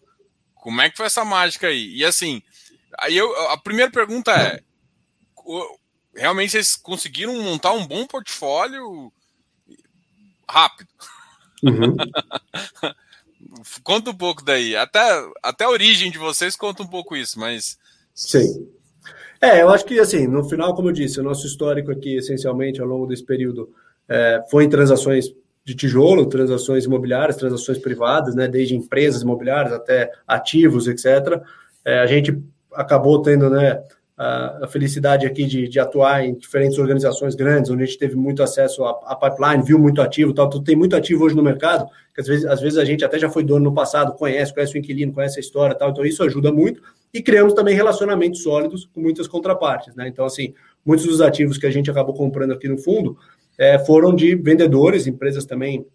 como 0.54 0.80
é 0.80 0.88
que 0.88 0.96
foi 0.96 1.06
essa 1.06 1.26
mágica 1.26 1.66
aí? 1.66 1.94
E 1.94 2.04
assim, 2.06 2.42
aí 2.98 3.14
eu, 3.14 3.50
a 3.50 3.58
primeira 3.58 3.92
pergunta 3.92 4.32
é, 4.32 4.63
realmente 6.14 6.52
vocês 6.52 6.76
conseguiram 6.76 7.40
montar 7.42 7.72
um 7.72 7.86
bom 7.86 8.06
portfólio 8.06 9.12
rápido? 10.48 10.88
Uhum. 11.62 11.96
conta 13.82 14.10
um 14.10 14.14
pouco 14.16 14.44
daí. 14.44 14.76
Até, 14.76 15.00
até 15.42 15.64
a 15.64 15.70
origem 15.70 16.10
de 16.10 16.18
vocês 16.18 16.56
conta 16.56 16.82
um 16.82 16.86
pouco 16.86 17.16
isso, 17.16 17.38
mas. 17.38 17.78
Sim. 18.14 18.68
É, 19.40 19.62
eu 19.62 19.68
acho 19.68 19.84
que, 19.84 19.98
assim, 19.98 20.26
no 20.26 20.44
final, 20.48 20.74
como 20.74 20.88
eu 20.88 20.92
disse, 20.92 21.20
o 21.20 21.22
nosso 21.22 21.46
histórico 21.46 21.90
aqui, 21.90 22.16
essencialmente, 22.16 22.80
ao 22.80 22.86
longo 22.86 23.06
desse 23.06 23.24
período, 23.24 23.70
é, 24.08 24.42
foi 24.50 24.64
em 24.64 24.68
transações 24.68 25.26
de 25.64 25.74
tijolo, 25.74 26.26
transações 26.26 26.84
imobiliárias, 26.84 27.36
transações 27.36 27.78
privadas, 27.78 28.34
né, 28.34 28.46
desde 28.46 28.76
empresas 28.76 29.22
imobiliárias 29.22 29.72
até 29.72 30.10
ativos, 30.26 30.86
etc. 30.86 31.42
É, 31.84 32.00
a 32.00 32.06
gente 32.06 32.42
acabou 32.72 33.20
tendo, 33.22 33.48
né, 33.50 33.82
a, 34.16 34.68
felicidade 34.68 35.26
aqui 35.26 35.44
de, 35.44 35.68
de, 35.68 35.80
atuar 35.80 36.24
em 36.24 36.34
diferentes 36.34 36.78
organizações 36.78 37.34
grandes, 37.34 37.70
onde 37.70 37.82
a 37.82 37.86
gente 37.86 37.98
teve 37.98 38.14
muito 38.14 38.42
acesso 38.42 38.84
à, 38.84 39.16
pipeline, 39.16 39.64
viu 39.64 39.78
muito 39.78 40.00
ativo, 40.00 40.32
tal, 40.32 40.46
então 40.46 40.62
tem 40.62 40.76
muito 40.76 40.94
ativo 40.94 41.24
hoje 41.24 41.34
no 41.34 41.42
mercado, 41.42 41.86
que 42.14 42.20
às 42.20 42.26
vezes, 42.26 42.44
às 42.46 42.60
vezes 42.60 42.78
a 42.78 42.84
gente 42.84 43.04
até 43.04 43.18
já 43.18 43.28
foi 43.28 43.42
dono 43.42 43.64
no 43.64 43.74
passado, 43.74 44.14
conhece, 44.14 44.54
conhece 44.54 44.76
o 44.76 44.78
inquilino, 44.78 45.12
conhece 45.12 45.38
a 45.38 45.40
história, 45.40 45.74
tal, 45.74 45.90
então 45.90 46.04
isso 46.04 46.22
ajuda 46.22 46.52
muito, 46.52 46.80
e 47.12 47.20
criamos 47.20 47.54
também 47.54 47.74
relacionamentos 47.74 48.42
sólidos 48.42 48.88
com 48.92 49.00
muitas 49.00 49.26
contrapartes, 49.26 49.94
né? 49.94 50.06
Então, 50.08 50.24
assim, 50.24 50.54
muitos 50.84 51.06
dos 51.06 51.20
ativos 51.20 51.58
que 51.58 51.66
a 51.66 51.70
gente 51.70 51.90
acabou 51.90 52.14
comprando 52.14 52.52
aqui 52.52 52.68
no 52.68 52.78
fundo 52.78 53.16
é, 53.58 53.78
foram 53.80 54.14
de 54.14 54.34
vendedores, 54.34 55.06
empresas 55.06 55.44
também 55.44 55.86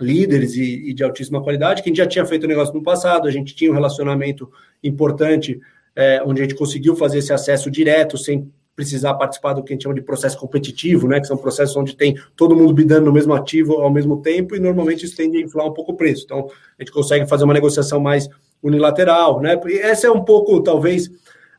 líderes 0.00 0.54
e, 0.54 0.90
e 0.90 0.94
de 0.94 1.04
altíssima 1.04 1.42
qualidade, 1.42 1.82
que 1.82 1.88
a 1.88 1.90
gente 1.90 1.98
já 1.98 2.06
tinha 2.06 2.24
feito 2.24 2.46
negócio 2.46 2.74
no 2.74 2.82
passado, 2.82 3.28
a 3.28 3.30
gente 3.30 3.54
tinha 3.54 3.70
um 3.70 3.74
relacionamento 3.74 4.50
importante 4.82 5.60
é, 5.94 6.22
onde 6.24 6.40
a 6.40 6.44
gente 6.44 6.56
conseguiu 6.56 6.96
fazer 6.96 7.18
esse 7.18 7.32
acesso 7.32 7.70
direto, 7.70 8.16
sem 8.16 8.50
precisar 8.74 9.14
participar 9.14 9.52
do 9.52 9.62
que 9.62 9.72
a 9.72 9.74
gente 9.74 9.82
chama 9.82 9.94
de 9.94 10.00
processo 10.00 10.38
competitivo, 10.38 11.06
né, 11.06 11.20
que 11.20 11.26
são 11.26 11.36
processos 11.36 11.76
onde 11.76 11.94
tem 11.94 12.18
todo 12.34 12.56
mundo 12.56 12.72
bidando 12.72 13.06
no 13.06 13.12
mesmo 13.12 13.34
ativo 13.34 13.74
ao 13.74 13.90
mesmo 13.90 14.22
tempo, 14.22 14.56
e 14.56 14.60
normalmente 14.60 15.04
isso 15.04 15.16
tende 15.16 15.36
a 15.36 15.40
inflar 15.40 15.66
um 15.66 15.74
pouco 15.74 15.92
o 15.92 15.96
preço. 15.96 16.24
Então, 16.24 16.48
a 16.78 16.82
gente 16.82 16.92
consegue 16.92 17.26
fazer 17.26 17.44
uma 17.44 17.52
negociação 17.52 18.00
mais 18.00 18.28
unilateral, 18.62 19.40
né? 19.40 19.60
E 19.66 19.78
essa 19.78 20.06
é 20.06 20.10
um 20.10 20.24
pouco, 20.24 20.62
talvez, 20.62 21.10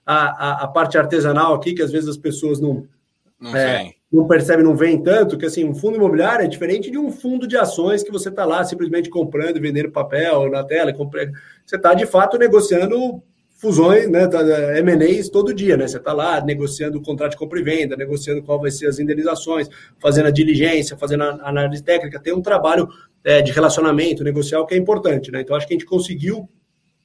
a, 0.05 0.15
a, 0.15 0.63
a 0.63 0.67
parte 0.67 0.97
artesanal 0.97 1.53
aqui, 1.53 1.73
que 1.73 1.81
às 1.81 1.91
vezes 1.91 2.09
as 2.09 2.17
pessoas 2.17 2.59
não, 2.59 2.87
não, 3.39 3.55
é, 3.55 3.91
não 4.11 4.27
percebem, 4.27 4.63
não 4.63 4.75
veem 4.75 5.01
tanto, 5.01 5.37
que 5.37 5.45
assim, 5.45 5.63
um 5.63 5.75
fundo 5.75 5.97
imobiliário 5.97 6.45
é 6.45 6.47
diferente 6.47 6.89
de 6.89 6.97
um 6.97 7.11
fundo 7.11 7.47
de 7.47 7.57
ações 7.57 8.03
que 8.03 8.11
você 8.11 8.29
está 8.29 8.45
lá 8.45 8.63
simplesmente 8.63 9.09
comprando 9.09 9.57
e 9.57 9.59
vendendo 9.59 9.91
papel 9.91 10.49
na 10.49 10.63
tela. 10.63 10.91
Você 11.65 11.75
está, 11.75 11.93
de 11.93 12.05
fato, 12.05 12.37
negociando 12.37 13.21
fusões, 13.61 14.09
né, 14.09 14.27
M&As 14.79 15.29
todo 15.29 15.53
dia, 15.53 15.77
né? 15.77 15.87
Você 15.87 15.97
está 15.97 16.11
lá 16.11 16.43
negociando 16.43 16.97
o 16.97 17.01
contrato 17.01 17.33
de 17.33 17.37
compra 17.37 17.59
e 17.59 17.63
venda, 17.63 17.95
negociando 17.95 18.41
qual 18.41 18.59
vai 18.59 18.71
ser 18.71 18.87
as 18.87 18.97
indenizações, 18.97 19.69
fazendo 19.99 20.25
a 20.25 20.31
diligência, 20.31 20.97
fazendo 20.97 21.23
a 21.25 21.47
análise 21.47 21.83
técnica, 21.83 22.19
tem 22.19 22.33
um 22.33 22.41
trabalho 22.41 22.89
é, 23.23 23.39
de 23.39 23.51
relacionamento 23.51 24.23
negocial 24.23 24.65
que 24.65 24.73
é 24.73 24.77
importante, 24.77 25.31
né? 25.31 25.41
Então 25.41 25.55
acho 25.55 25.67
que 25.67 25.75
a 25.75 25.77
gente 25.77 25.85
conseguiu, 25.85 26.49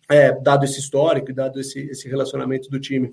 é, 0.09 0.33
dado 0.33 0.65
esse 0.65 0.81
histórico, 0.81 1.31
dado 1.31 1.61
esse, 1.61 1.79
esse 1.91 2.09
relacionamento 2.09 2.71
do 2.71 2.81
time, 2.81 3.13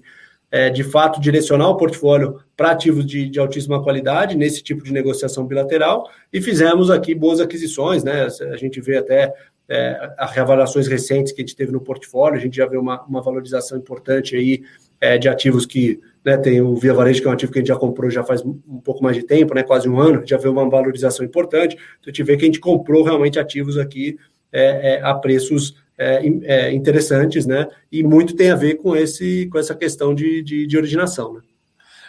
é, 0.50 0.70
de 0.70 0.84
fato 0.84 1.20
direcionar 1.20 1.68
o 1.68 1.76
portfólio 1.76 2.40
para 2.56 2.72
ativos 2.72 3.06
de, 3.06 3.28
de 3.28 3.40
altíssima 3.40 3.84
qualidade 3.84 4.38
nesse 4.38 4.64
tipo 4.64 4.84
de 4.86 4.94
negociação 4.94 5.46
bilateral 5.46 6.10
e 6.32 6.42
fizemos 6.42 6.90
aqui 6.90 7.14
boas 7.14 7.42
aquisições, 7.42 8.06
né? 8.06 8.26
A 8.54 8.56
gente 8.56 8.80
vê 8.80 8.98
até 8.98 9.34
é, 9.68 10.14
as 10.18 10.32
reavaliações 10.32 10.88
recentes 10.88 11.32
que 11.32 11.42
a 11.42 11.46
gente 11.46 11.56
teve 11.56 11.72
no 11.72 11.82
portfólio, 11.82 12.38
a 12.38 12.42
gente 12.42 12.58
já 12.58 12.66
vê 12.66 12.78
uma, 12.78 13.02
uma 13.04 13.22
valorização 13.22 13.78
importante 13.78 14.36
aí 14.36 14.64
é, 15.00 15.18
de 15.18 15.28
ativos 15.28 15.66
que 15.66 16.00
né, 16.24 16.38
tem 16.38 16.62
o 16.62 16.76
Via 16.76 16.94
Varejo, 16.94 17.22
que 17.22 17.28
é 17.28 17.30
um 17.30 17.34
ativo 17.34 17.52
que 17.52 17.60
a 17.60 17.62
gente 17.62 17.68
já 17.68 17.76
comprou 17.76 18.10
já 18.10 18.24
faz 18.24 18.42
um 18.42 18.82
pouco 18.84 19.04
mais 19.04 19.16
de 19.16 19.24
tempo, 19.24 19.54
né, 19.54 19.64
quase 19.64 19.90
um 19.90 20.00
ano, 20.00 20.24
já 20.26 20.38
vê 20.38 20.48
uma 20.48 20.70
valorização 20.70 21.26
importante. 21.26 21.76
Então, 21.76 22.08
a 22.08 22.10
gente 22.10 22.24
vê 22.24 22.38
que 22.38 22.44
a 22.44 22.46
gente 22.46 22.60
comprou 22.60 23.04
realmente 23.04 23.40
ativos 23.40 23.78
aqui 23.78 24.18
é, 24.52 24.96
é 24.96 25.02
a 25.02 25.14
preços 25.14 25.76
é, 25.98 26.22
é, 26.44 26.74
interessantes, 26.74 27.46
né? 27.46 27.68
E 27.92 28.04
muito 28.04 28.36
tem 28.36 28.52
a 28.52 28.56
ver 28.56 28.76
com, 28.76 28.96
esse, 28.96 29.48
com 29.52 29.60
essa 29.60 29.76
questão 29.76 30.14
de, 30.14 30.42
de, 30.42 30.66
de 30.66 30.78
originação, 30.78 31.34
né? 31.34 31.42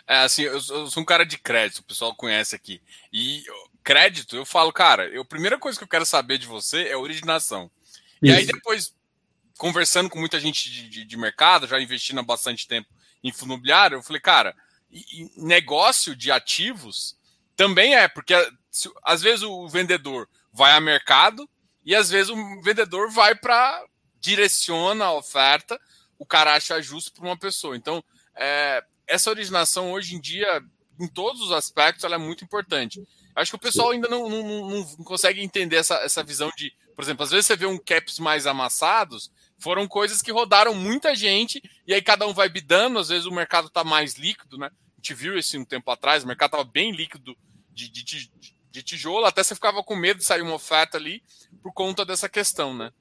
É, 0.07 0.17
assim, 0.19 0.43
eu, 0.43 0.53
eu, 0.53 0.61
sou 0.61 1.03
um 1.03 1.07
cara 1.07 1.25
de 1.25 1.38
crédito, 1.38 1.79
o 1.79 1.85
pessoal 1.85 2.14
conhece 2.14 2.55
aqui. 2.55 2.81
E 3.12 3.43
crédito, 3.85 4.35
eu 4.35 4.47
falo, 4.47 4.73
cara, 4.73 5.07
eu, 5.09 5.23
a 5.23 5.27
primeira 5.27 5.59
coisa 5.59 5.79
que 5.79 5.85
eu 5.85 5.88
quero 5.88 6.07
saber 6.07 6.38
de 6.38 6.47
você 6.47 6.88
é 6.88 6.97
originação. 6.97 7.70
Isso. 8.23 8.33
E 8.33 8.33
aí 8.33 8.47
depois, 8.47 8.94
conversando 9.59 10.09
com 10.09 10.18
muita 10.18 10.40
gente 10.40 10.70
de, 10.70 10.88
de, 10.88 11.05
de, 11.05 11.16
mercado, 11.16 11.66
já 11.66 11.79
investindo 11.79 12.18
há 12.18 12.23
bastante 12.23 12.66
tempo 12.66 12.88
em 13.23 13.31
fundo 13.31 13.53
imobiliário, 13.53 13.99
eu 13.99 14.03
falei, 14.03 14.20
cara, 14.20 14.57
e, 14.90 15.23
e 15.23 15.31
negócio 15.37 16.16
de 16.16 16.31
ativos 16.31 17.16
também 17.55 17.94
é, 17.94 18.09
porque 18.09 18.35
se, 18.70 18.90
às 19.05 19.23
vezes 19.23 19.42
o 19.42 19.68
vendedor 19.68 20.29
vai 20.53 20.73
a 20.73 20.81
mercado 20.81 21.49
e 21.85 21.94
às 21.94 22.11
vezes 22.11 22.31
o 22.31 22.61
vendedor 22.62 23.11
vai 23.11 23.35
para 23.35 23.85
direciona 24.20 25.05
a 25.05 25.12
oferta, 25.12 25.79
o 26.18 26.25
cara 26.25 26.55
acha 26.55 26.81
justo 26.81 27.12
para 27.12 27.27
uma 27.27 27.38
pessoa. 27.38 27.77
Então, 27.77 28.03
é, 28.35 28.83
essa 29.07 29.29
originação 29.29 29.92
hoje 29.92 30.14
em 30.14 30.20
dia, 30.20 30.62
em 30.99 31.07
todos 31.07 31.42
os 31.42 31.53
aspectos, 31.53 32.05
ela 32.05 32.14
é 32.14 32.18
muito 32.18 32.42
importante. 32.42 33.07
Acho 33.35 33.53
que 33.53 33.57
o 33.57 33.61
pessoal 33.61 33.90
ainda 33.90 34.09
não, 34.09 34.29
não, 34.29 34.70
não, 34.70 34.85
consegue 35.05 35.42
entender 35.42 35.77
essa, 35.77 35.97
essa 35.97 36.23
visão 36.23 36.51
de, 36.57 36.73
por 36.94 37.03
exemplo, 37.03 37.25
às 37.25 37.31
vezes 37.31 37.47
você 37.47 37.57
vê 37.57 37.66
um 37.66 37.79
caps 37.79 38.18
mais 38.20 38.47
amassados, 38.47 39.31
foram 39.59 39.88
coisas 39.88 40.23
que 40.23 40.31
rodaram 40.31 40.75
muita 40.75 41.14
gente, 41.14 41.61
e 41.87 41.92
aí 41.92 42.01
cada 42.01 42.27
um 42.27 42.33
vai 42.33 42.49
bidando, 42.49 42.99
às 42.99 43.09
vezes 43.09 43.27
o 43.27 43.33
mercado 43.33 43.66
está 43.66 43.83
mais 43.83 44.14
líquido, 44.14 44.57
né? 44.57 44.66
A 44.66 44.97
gente 44.99 45.14
viu 45.14 45.37
isso 45.37 45.59
um 45.59 45.64
tempo 45.64 45.90
atrás, 45.90 46.23
o 46.23 46.27
mercado 46.29 46.51
estava 46.51 46.64
bem 46.64 46.92
líquido 46.92 47.37
de, 47.73 47.90
de, 47.90 48.05
de, 48.05 48.31
de 48.70 48.83
tijolo, 48.83 49.27
até 49.27 49.42
você 49.42 49.55
ficava 49.55 49.83
com 49.83 49.97
medo 49.97 50.18
de 50.18 50.25
sair 50.25 50.42
uma 50.42 50.55
oferta 50.55 50.97
ali 50.97 51.20
por 51.61 51.73
conta 51.73 52.05
dessa 52.05 52.29
questão, 52.29 52.73
né? 52.73 52.92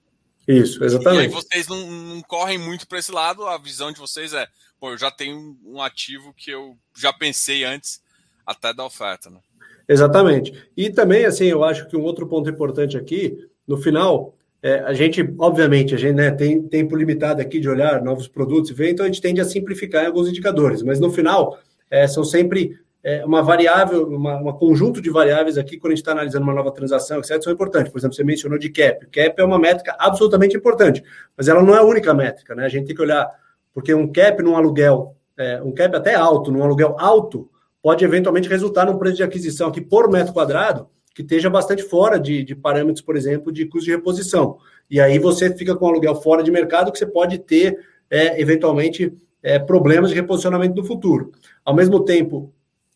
Isso, 0.47 0.83
exatamente. 0.83 1.21
E 1.21 1.25
aí 1.25 1.27
vocês 1.27 1.67
não, 1.67 1.89
não 1.89 2.21
correm 2.21 2.57
muito 2.57 2.87
para 2.87 2.99
esse 2.99 3.11
lado, 3.11 3.47
a 3.47 3.57
visão 3.57 3.91
de 3.91 3.99
vocês 3.99 4.33
é, 4.33 4.47
pô, 4.79 4.91
eu 4.91 4.97
já 4.97 5.09
tenho 5.09 5.57
um 5.63 5.81
ativo 5.81 6.33
que 6.33 6.51
eu 6.51 6.77
já 6.95 7.13
pensei 7.13 7.63
antes 7.63 8.01
até 8.45 8.73
da 8.73 8.83
oferta, 8.83 9.29
né? 9.29 9.39
Exatamente. 9.87 10.53
E 10.75 10.89
também, 10.89 11.25
assim, 11.25 11.45
eu 11.45 11.63
acho 11.63 11.87
que 11.87 11.97
um 11.97 12.03
outro 12.03 12.27
ponto 12.27 12.49
importante 12.49 12.97
aqui, 12.97 13.37
no 13.67 13.77
final, 13.77 14.35
é, 14.61 14.79
a 14.79 14.93
gente, 14.93 15.21
obviamente, 15.37 15.93
a 15.93 15.97
gente 15.97 16.15
né, 16.15 16.31
tem 16.31 16.61
tempo 16.61 16.95
limitado 16.95 17.41
aqui 17.41 17.59
de 17.59 17.69
olhar 17.69 18.01
novos 18.01 18.27
produtos 18.27 18.71
e 18.71 18.73
ver, 18.73 18.91
então 18.91 19.05
a 19.05 19.07
gente 19.07 19.21
tende 19.21 19.41
a 19.41 19.45
simplificar 19.45 20.03
em 20.03 20.07
alguns 20.07 20.29
indicadores, 20.29 20.81
mas 20.81 20.99
no 20.99 21.11
final, 21.11 21.59
é, 21.91 22.07
são 22.07 22.23
sempre 22.23 22.77
é, 23.03 23.25
uma 23.25 23.43
variável, 23.43 24.07
uma, 24.07 24.37
uma, 24.37 24.53
conjunto 24.57 25.01
de 25.01 25.09
variáveis 25.09 25.57
aqui, 25.57 25.77
quando 25.77 25.91
a 25.91 25.95
gente 25.95 26.03
está 26.03 26.13
analisando 26.13 26.45
uma 26.45 26.53
nova 26.53 26.71
transação, 26.71 27.19
etc., 27.19 27.43
são 27.43 27.51
importantes. 27.51 27.91
Por 27.91 27.97
exemplo, 27.97 28.15
você 28.15 28.23
mencionou 28.23 28.57
de 28.57 28.69
CAP. 28.69 29.07
CAP 29.07 29.35
é 29.37 29.43
uma 29.43 29.59
métrica 29.59 29.95
absolutamente 29.99 30.55
importante, 30.55 31.03
mas 31.35 31.49
ela 31.49 31.61
não 31.61 31.75
é 31.75 31.79
a 31.79 31.83
única 31.83 32.13
métrica, 32.13 32.55
né? 32.55 32.65
A 32.65 32.69
gente 32.69 32.87
tem 32.87 32.95
que 32.95 33.01
olhar, 33.01 33.29
porque 33.73 33.93
um 33.93 34.09
CAP 34.09 34.41
num 34.41 34.55
aluguel, 34.55 35.17
é, 35.37 35.61
um 35.61 35.73
CAP 35.73 35.93
até 35.95 36.15
alto, 36.15 36.49
num 36.49 36.63
aluguel 36.63 36.95
alto, 36.97 37.49
pode 37.83 38.05
eventualmente 38.05 38.47
resultar 38.47 38.85
num 38.85 38.97
preço 38.97 39.17
de 39.17 39.23
aquisição 39.23 39.67
aqui 39.67 39.81
por 39.81 40.09
metro 40.09 40.33
quadrado 40.33 40.87
que 41.13 41.21
esteja 41.21 41.49
bastante 41.49 41.83
fora 41.83 42.19
de, 42.19 42.43
de 42.43 42.55
parâmetros, 42.55 43.01
por 43.03 43.15
exemplo, 43.15 43.51
de 43.51 43.65
custo 43.65 43.85
de 43.85 43.91
reposição. 43.91 44.57
E 44.89 44.99
aí 44.99 45.19
você 45.19 45.55
fica 45.55 45.75
com 45.75 45.85
um 45.85 45.89
aluguel 45.89 46.15
fora 46.15 46.41
de 46.41 46.49
mercado 46.49 46.91
que 46.91 46.97
você 46.97 47.05
pode 47.05 47.37
ter, 47.37 47.77
é, 48.09 48.41
eventualmente, 48.41 49.13
é, 49.43 49.59
problemas 49.59 50.09
de 50.09 50.15
reposicionamento 50.15 50.75
no 50.75 50.83
futuro. 50.83 51.31
Ao 51.63 51.75
mesmo 51.75 52.03
tempo, 52.03 52.51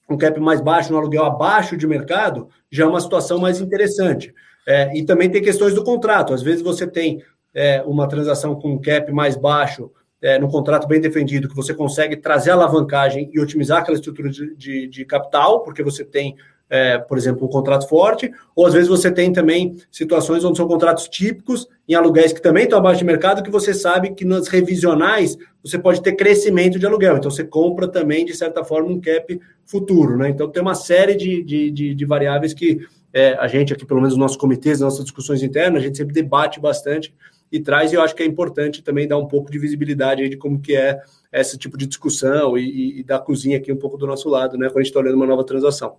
um 0.10 0.18
cap 0.18 0.40
mais 0.40 0.62
baixo, 0.62 0.94
um 0.94 0.98
aluguel 0.98 1.26
abaixo 1.26 1.78
de 1.78 1.86
mercado, 1.86 2.48
já 2.72 2.86
é 2.86 2.88
uma 2.88 3.02
situação 3.02 3.38
mais 3.38 3.60
interessante. 3.60 4.34
É, 4.68 4.98
e 4.98 5.06
também 5.06 5.30
tem 5.30 5.42
questões 5.42 5.76
do 5.76 5.84
contrato. 5.84 6.34
Às 6.34 6.42
vezes 6.42 6.64
você 6.64 6.88
tem 6.88 7.22
é, 7.54 7.84
uma 7.84 8.08
transação 8.08 8.56
com 8.56 8.72
um 8.72 8.82
cap 8.82 9.12
mais 9.12 9.36
baixo, 9.36 9.92
é, 10.22 10.40
no 10.40 10.48
contrato 10.48 10.88
bem 10.88 11.00
defendido, 11.00 11.48
que 11.48 11.56
você 11.56 11.74
consegue 11.74 12.18
trazer 12.18 12.52
alavancagem 12.52 13.30
e 13.34 13.40
otimizar 13.40 13.80
aquela 13.80 13.96
estrutura 13.96 14.30
de, 14.30 14.56
de, 14.56 14.88
de 14.88 15.06
capital, 15.06 15.62
porque 15.62 15.84
você 15.84 16.04
tem 16.04 16.36
é, 16.70 16.98
por 16.98 17.18
exemplo, 17.18 17.46
um 17.46 17.50
contrato 17.50 17.88
forte, 17.88 18.32
ou 18.56 18.66
às 18.66 18.74
vezes 18.74 18.90
você 18.90 19.10
tem 19.10 19.32
também 19.32 19.78
situações 19.92 20.44
onde 20.44 20.58
são 20.58 20.68
contratos 20.68 21.08
típicos 21.08 21.68
em 21.88 21.94
aluguéis 21.96 22.34
que 22.34 22.42
também 22.42 22.66
estão 22.66 22.80
abaixo 22.80 23.00
de 23.00 23.06
mercado, 23.06 23.42
que 23.42 23.50
você 23.50 23.74
sabe 23.74 24.14
que 24.14 24.26
nas 24.26 24.48
revisionais 24.48 25.38
você 25.64 25.80
pode 25.80 26.02
ter 26.02 26.14
crescimento 26.14 26.78
de 26.78 26.86
aluguel. 26.86 27.18
Então 27.18 27.32
você 27.32 27.44
compra 27.44 27.88
também, 27.88 28.26
de 28.26 28.34
certa 28.34 28.64
forma, 28.64 28.90
um 28.90 29.00
cap 29.00 29.40
futuro. 29.66 30.18
Né? 30.18 30.30
Então 30.30 30.50
tem 30.50 30.62
uma 30.62 30.76
série 30.76 31.16
de, 31.16 31.42
de, 31.44 31.72
de, 31.72 31.96
de 31.96 32.06
variáveis 32.06 32.54
que 32.54 32.80
é, 33.14 33.34
a 33.36 33.48
gente 33.48 33.72
aqui, 33.72 33.86
pelo 33.86 34.02
menos 34.02 34.14
nos 34.14 34.22
nossos 34.22 34.38
comitês, 34.38 34.82
nas 34.82 34.92
nossas 34.92 35.06
discussões 35.06 35.42
internas, 35.42 35.82
a 35.82 35.86
gente 35.86 35.98
sempre 35.98 36.14
debate 36.14 36.60
bastante 36.60 37.14
e 37.52 37.60
traz, 37.60 37.92
e 37.92 37.96
eu 37.96 38.02
acho 38.02 38.16
que 38.16 38.24
é 38.24 38.26
importante 38.26 38.82
também 38.82 39.08
dar 39.08 39.18
um 39.18 39.28
pouco 39.28 39.50
de 39.50 39.58
visibilidade 39.58 40.22
aí 40.22 40.30
de 40.30 40.38
como 40.38 40.62
que 40.62 40.76
é 40.76 41.02
esse 41.32 41.58
tipo 41.58 41.78
de 41.78 41.86
discussão 41.86 42.58
e, 42.58 43.00
e 43.00 43.04
da 43.04 43.20
cozinha 43.20 43.58
aqui 43.58 43.72
um 43.72 43.78
pouco 43.78 43.98
do 43.98 44.08
nosso 44.08 44.30
lado, 44.30 44.58
né? 44.58 44.68
Quando 44.68 44.80
a 44.80 44.82
gente 44.82 44.88
está 44.88 45.00
olhando 45.00 45.16
uma 45.16 45.26
nova 45.26 45.46
transação. 45.46 45.98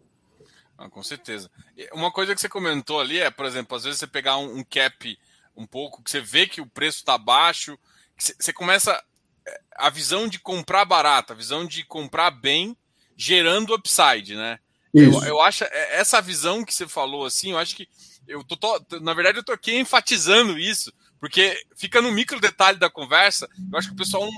Ah, 0.77 0.89
com 0.89 1.03
certeza. 1.03 1.51
Uma 1.93 2.13
coisa 2.13 2.35
que 2.35 2.41
você 2.41 2.49
comentou 2.49 3.01
ali 3.01 3.19
é, 3.19 3.31
por 3.31 3.47
exemplo, 3.47 3.77
às 3.77 3.85
vezes 3.85 3.99
você 3.99 4.07
pegar 4.07 4.37
um, 4.39 4.59
um 4.59 4.65
cap 4.65 5.19
um 5.57 5.67
pouco, 5.67 6.03
que 6.03 6.11
você 6.11 6.21
vê 6.21 6.47
que 6.47 6.61
o 6.61 6.67
preço 6.67 6.99
está 6.99 7.19
baixo, 7.19 7.77
você, 8.17 8.35
você 8.39 8.53
começa 8.53 9.03
é, 9.47 9.61
a 9.77 9.91
visão 9.91 10.29
de 10.29 10.39
comprar 10.39 10.85
barato, 10.85 11.33
a 11.33 11.37
visão 11.37 11.67
de 11.67 11.85
comprar 11.85 12.31
bem, 12.31 12.77
gerando 13.17 13.75
upside, 13.75 14.37
né? 14.37 14.59
Eu, 14.95 15.23
eu, 15.25 15.41
acho 15.41 15.65
é, 15.65 15.99
essa 15.99 16.21
visão 16.21 16.65
que 16.65 16.73
você 16.73 16.87
falou 16.87 17.27
assim, 17.27 17.51
eu 17.51 17.59
acho 17.59 17.77
que 17.77 17.89
eu 18.27 18.45
tô, 18.45 18.81
na 19.01 19.15
verdade 19.15 19.39
eu 19.39 19.45
tô 19.45 19.53
aqui 19.53 19.77
enfatizando 19.77 20.59
isso, 20.59 20.93
porque 21.21 21.65
fica 21.77 22.01
no 22.01 22.13
micro 22.13 22.41
detalhe 22.41 22.79
da 22.79 22.91
conversa. 22.91 23.49
Eu 23.71 23.79
acho 23.79 23.89
que 23.89 23.95
o 23.95 23.99
pessoal 23.99 24.29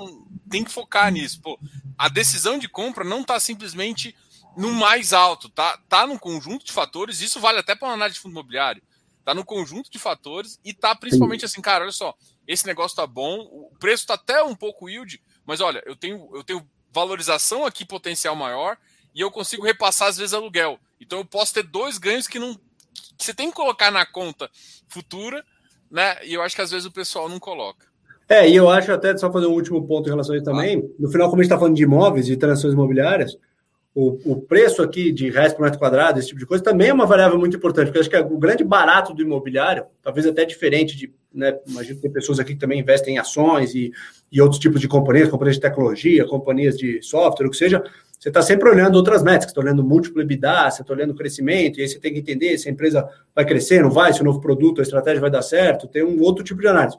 tem 0.51 0.65
que 0.65 0.71
focar 0.71 1.11
nisso. 1.13 1.41
Pô, 1.41 1.59
a 1.97 2.09
decisão 2.09 2.59
de 2.59 2.69
compra 2.69 3.05
não 3.05 3.21
está 3.21 3.39
simplesmente 3.39 4.15
no 4.57 4.73
mais 4.73 5.13
alto, 5.13 5.49
tá? 5.49 5.79
Tá 5.89 6.07
num 6.07 6.19
conjunto 6.19 6.65
de 6.65 6.73
fatores, 6.73 7.21
isso 7.21 7.41
vale 7.41 7.59
até 7.59 7.75
para 7.75 7.89
uma 7.89 7.95
análise 7.95 8.17
de 8.17 8.21
fundo 8.21 8.33
imobiliário. 8.33 8.83
Tá 9.25 9.35
no 9.35 9.45
conjunto 9.45 9.91
de 9.91 9.99
fatores 9.99 10.59
e 10.65 10.73
tá 10.73 10.95
principalmente 10.95 11.45
assim, 11.45 11.61
cara, 11.61 11.85
olha 11.85 11.93
só, 11.93 12.15
esse 12.47 12.67
negócio 12.67 12.97
tá 12.97 13.07
bom, 13.07 13.41
o 13.41 13.71
preço 13.79 14.07
tá 14.07 14.15
até 14.15 14.43
um 14.43 14.57
pouco 14.57 14.89
yield, 14.89 15.23
mas 15.45 15.61
olha, 15.61 15.83
eu 15.87 15.95
tenho, 15.95 16.29
eu 16.35 16.43
tenho 16.43 16.69
valorização 16.93 17.65
aqui 17.65 17.85
potencial 17.85 18.35
maior 18.35 18.77
e 19.15 19.21
eu 19.21 19.31
consigo 19.31 19.65
repassar 19.65 20.09
às 20.09 20.17
vezes 20.17 20.35
aluguel. 20.35 20.81
Então 21.01 21.19
eu 21.19 21.25
posso 21.25 21.55
ter 21.55 21.63
dois 21.63 21.99
ganhos 21.99 22.27
que 22.27 22.39
não 22.39 22.59
que 23.17 23.25
você 23.25 23.35
tem 23.35 23.51
que 23.51 23.57
colocar 23.57 23.91
na 23.91 24.07
conta 24.07 24.51
futura, 24.89 25.45
né? 25.91 26.17
E 26.25 26.35
eu 26.35 26.43
acho 26.43 26.55
que 26.55 26.63
às 26.63 26.71
vezes 26.71 26.87
o 26.87 26.93
pessoal 26.93 27.29
não 27.29 27.39
coloca. 27.39 27.87
É, 28.29 28.49
e 28.49 28.55
eu 28.55 28.71
acho 28.71 28.93
até 28.93 29.17
só 29.17 29.31
fazer 29.33 29.47
um 29.47 29.55
último 29.55 29.85
ponto 29.87 30.07
em 30.09 30.11
relação 30.11 30.35
a 30.35 30.39
isso 30.39 30.45
também. 30.45 30.79
Ah. 30.79 30.95
No 31.01 31.11
final, 31.11 31.29
como 31.29 31.41
a 31.41 31.43
gente 31.43 31.51
está 31.51 31.59
falando 31.59 31.75
de 31.75 31.83
imóveis 31.83 32.29
e 32.29 32.37
transações 32.37 32.75
imobiliárias, 32.75 33.37
o, 33.93 34.19
o 34.33 34.41
preço 34.41 34.83
aqui 34.83 35.11
de 35.11 35.31
reais 35.31 35.53
por 35.53 35.63
metro 35.63 35.79
quadrado, 35.79 36.19
esse 36.19 36.29
tipo 36.29 36.39
de 36.39 36.47
coisa, 36.47 36.63
também 36.63 36.91
é 36.91 36.93
uma 36.93 37.07
variável 37.07 37.39
muito 37.39 37.57
importante, 37.57 37.87
porque 37.87 37.99
acho 37.99 38.11
que 38.11 38.17
é 38.17 38.21
o 38.21 38.39
grande 38.39 38.63
barato 38.63 39.13
do 39.13 39.23
imobiliário, 39.23 39.85
talvez 40.01 40.27
até 40.27 40.45
diferente 40.45 40.97
de, 40.97 41.13
né, 41.33 41.59
imagino 41.67 41.97
que 41.97 42.03
tem 42.03 42.11
pessoas 42.11 42.39
aqui 42.41 42.55
que 42.55 42.61
também 42.61 42.81
investem 42.81 43.15
em 43.15 43.19
ações 43.19 43.75
e, 43.75 43.93
e 44.31 44.41
outros 44.41 44.61
tipos 44.61 44.81
de 44.81 44.89
companhias, 44.89 45.29
companhias 45.29 45.57
de 45.57 45.63
tecnologia, 45.63 46.27
companhias 46.27 46.77
de 46.77 47.01
software, 47.03 47.47
o 47.47 47.51
que 47.51 47.57
seja, 47.57 47.83
você 48.19 48.29
está 48.29 48.43
sempre 48.43 48.69
olhando 48.69 48.97
outras 48.97 49.23
métricas, 49.23 49.49
está 49.51 49.61
olhando 49.61 49.83
múltiplo 49.83 50.21
EBITDA, 50.21 50.71
você 50.71 50.83
está 50.83 50.93
olhando 50.93 51.15
crescimento, 51.15 51.79
e 51.79 51.83
aí 51.83 51.89
você 51.89 51.99
tem 51.99 52.13
que 52.13 52.19
entender 52.19 52.59
se 52.59 52.69
a 52.69 52.73
empresa 52.73 53.09
vai 53.35 53.45
crescer, 53.45 53.83
não 53.83 53.91
vai, 53.91 54.13
se 54.13 54.21
o 54.21 54.25
novo 54.25 54.41
produto, 54.41 54.81
a 54.81 54.83
estratégia 54.83 55.21
vai 55.21 55.31
dar 55.31 55.43
certo, 55.43 55.87
tem 55.87 56.05
um 56.05 56.21
outro 56.21 56.45
tipo 56.45 56.61
de 56.61 56.67
análise. 56.67 56.99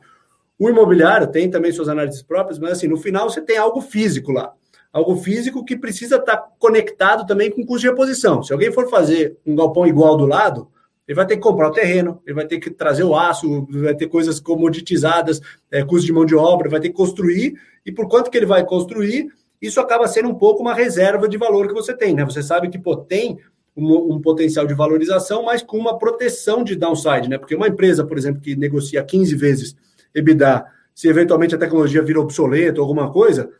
O 0.58 0.70
imobiliário 0.70 1.28
tem 1.28 1.50
também 1.50 1.72
suas 1.72 1.90
análises 1.90 2.22
próprias, 2.22 2.58
mas 2.58 2.72
assim, 2.72 2.88
no 2.88 2.98
final 2.98 3.30
você 3.30 3.42
tem 3.42 3.58
algo 3.58 3.82
físico 3.82 4.32
lá 4.32 4.54
algo 4.92 5.16
físico 5.16 5.64
que 5.64 5.78
precisa 5.78 6.18
estar 6.18 6.38
conectado 6.60 7.26
também 7.26 7.50
com 7.50 7.66
custo 7.66 7.82
de 7.82 7.88
reposição. 7.88 8.44
Se 8.44 8.52
alguém 8.52 8.72
for 8.72 8.90
fazer 8.90 9.38
um 9.46 9.56
galpão 9.56 9.88
igual 9.88 10.18
do 10.18 10.26
lado, 10.26 10.68
ele 11.08 11.16
vai 11.16 11.26
ter 11.26 11.36
que 11.36 11.42
comprar 11.42 11.70
o 11.70 11.72
terreno, 11.72 12.22
ele 12.26 12.36
vai 12.36 12.46
ter 12.46 12.60
que 12.60 12.70
trazer 12.70 13.04
o 13.04 13.16
aço, 13.16 13.68
vai 13.70 13.96
ter 13.96 14.08
coisas 14.08 14.40
comoditizadas, 14.40 15.42
é, 15.72 15.84
custo 15.84 16.06
de 16.06 16.14
mão 16.14 16.26
de 16.26 16.36
obra, 16.36 16.70
vai 16.70 16.80
ter 16.80 16.90
que 16.90 16.96
construir, 16.96 17.56
e 17.86 17.92
por 17.92 18.08
quanto 18.08 18.30
que 18.30 18.38
ele 18.38 18.46
vai 18.46 18.66
construir, 18.66 19.30
isso 19.62 19.80
acaba 19.80 20.08
sendo 20.08 20.30
um 20.30 20.36
pouco 20.36 20.62
uma 20.62 20.74
reserva 20.74 21.28
de 21.28 21.38
valor 21.38 21.68
que 21.68 21.74
você 21.74 21.96
tem, 21.96 22.14
né? 22.14 22.26
Você 22.26 22.42
sabe 22.42 22.70
que 22.70 22.80
pô, 22.80 22.96
tem 22.96 23.40
um, 23.76 24.14
um, 24.14 24.22
potencial 24.22 24.66
de 24.66 24.74
valorização, 24.74 25.44
mas 25.44 25.62
com 25.62 25.78
uma 25.78 25.98
proteção 25.98 26.64
de 26.64 26.76
downside, 26.76 27.30
né? 27.30 27.38
Porque 27.38 27.56
uma 27.56 27.68
empresa, 27.68 28.06
por 28.06 28.18
exemplo, 28.18 28.42
que 28.42 28.56
negocia 28.56 29.04
15 29.04 29.36
vezes 29.36 29.76
EBITDA, 30.14 30.66
se 30.94 31.08
eventualmente 31.08 31.56
a 31.56 31.58
tecnologia 31.58 32.02
vira 32.02 32.20
obsoleta 32.20 32.80
ou 32.80 32.84
alguma 32.84 33.12
coisa, 33.12 33.52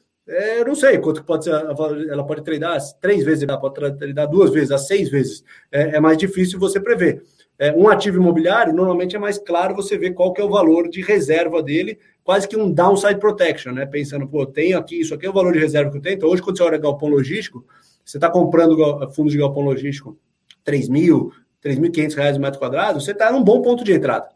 eu 0.60 0.66
não 0.66 0.76
sei 0.76 0.98
quanto 0.98 1.24
pode 1.24 1.44
ser, 1.44 1.52
ela 1.52 2.26
pode 2.26 2.44
treinar 2.44 2.80
três 3.00 3.24
vezes, 3.24 3.44
ela 3.44 3.60
pode 3.60 3.98
treinar 3.98 4.30
duas 4.30 4.52
vezes, 4.52 4.72
a 4.72 4.78
seis 4.78 5.10
vezes. 5.10 5.44
É, 5.72 5.98
é 5.98 6.00
mais 6.00 6.18
difícil 6.18 6.60
você 6.60 6.80
prever. 6.80 7.24
É, 7.60 7.72
um 7.74 7.88
ativo 7.90 8.18
imobiliário, 8.18 8.74
normalmente 8.74 9.16
é 9.16 9.20
mais 9.20 9.38
claro 9.38 9.76
você 9.76 9.98
ver 9.98 10.12
qual 10.14 10.34
que 10.34 10.42
é 10.42 10.44
o 10.44 10.50
valor 10.50 10.90
de 10.90 11.02
reserva 11.02 11.62
dele, 11.62 12.00
quase 12.24 12.48
que 12.48 12.58
um 12.58 12.72
downside 12.72 13.20
protection, 13.20 13.72
né? 13.72 13.86
Pensando, 13.86 14.28
pô, 14.28 14.46
tenho 14.46 14.78
aqui, 14.78 15.00
isso 15.00 15.14
aqui 15.14 15.26
é 15.26 15.30
o 15.30 15.34
valor 15.34 15.54
de 15.54 15.60
reserva 15.60 15.92
que 15.92 15.98
eu 15.98 16.02
tenho. 16.02 16.16
Então, 16.16 16.30
hoje, 16.30 16.42
quando 16.42 16.58
você 16.58 16.64
olha 16.64 16.78
galpão 16.78 17.10
logístico, 17.10 17.66
você 18.04 18.18
está 18.18 18.30
comprando 18.30 18.76
fundos 19.12 19.32
de 19.32 19.40
galpão 19.40 19.64
logístico 19.64 20.18
3 20.64 20.90
mil, 20.90 21.32
3.500 21.64 22.16
reais 22.16 22.38
metro 22.38 22.60
quadrado, 22.60 23.00
você 23.00 23.12
está 23.12 23.32
num 23.32 23.44
bom 23.44 23.62
ponto 23.62 23.84
de 23.84 23.94
entrada. 23.94 24.28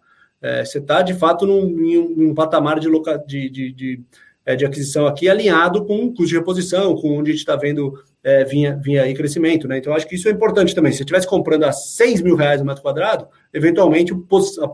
É, 0.42 0.64
você 0.64 0.78
está, 0.78 1.02
de 1.02 1.14
fato, 1.14 1.46
num, 1.48 1.68
em 1.80 1.98
um, 1.98 2.36
patamar 2.36 2.80
de, 2.80 2.88
loca, 2.88 3.18
de, 3.18 3.50
de, 3.50 3.72
de 3.72 4.04
é, 4.46 4.56
de 4.56 4.66
aquisição 4.66 5.08
aqui 5.08 5.28
alinhado 5.28 5.86
com 5.86 6.06
o 6.06 6.10
custo 6.10 6.28
de 6.28 6.38
reposição, 6.38 6.96
com 6.96 7.18
onde 7.18 7.32
a 7.32 7.34
gente 7.34 7.42
está 7.42 7.56
vendo 7.56 8.00
é, 8.24 8.44
vinha, 8.44 8.76
vinha 8.76 9.04
aí 9.04 9.14
crescimento, 9.14 9.68
né? 9.68 9.78
Então, 9.78 9.94
acho 9.94 10.08
que 10.08 10.16
isso 10.16 10.28
é 10.28 10.32
importante 10.32 10.74
também. 10.74 10.92
Se 10.92 10.98
você 10.98 11.04
estivesse 11.04 11.28
comprando 11.28 11.64
a 11.64 11.72
6 11.72 12.22
mil 12.22 12.36
reais 12.36 12.60
no 12.60 12.66
metro 12.66 12.82
quadrado, 12.82 13.28
eventualmente 13.54 14.14
o 14.14 14.22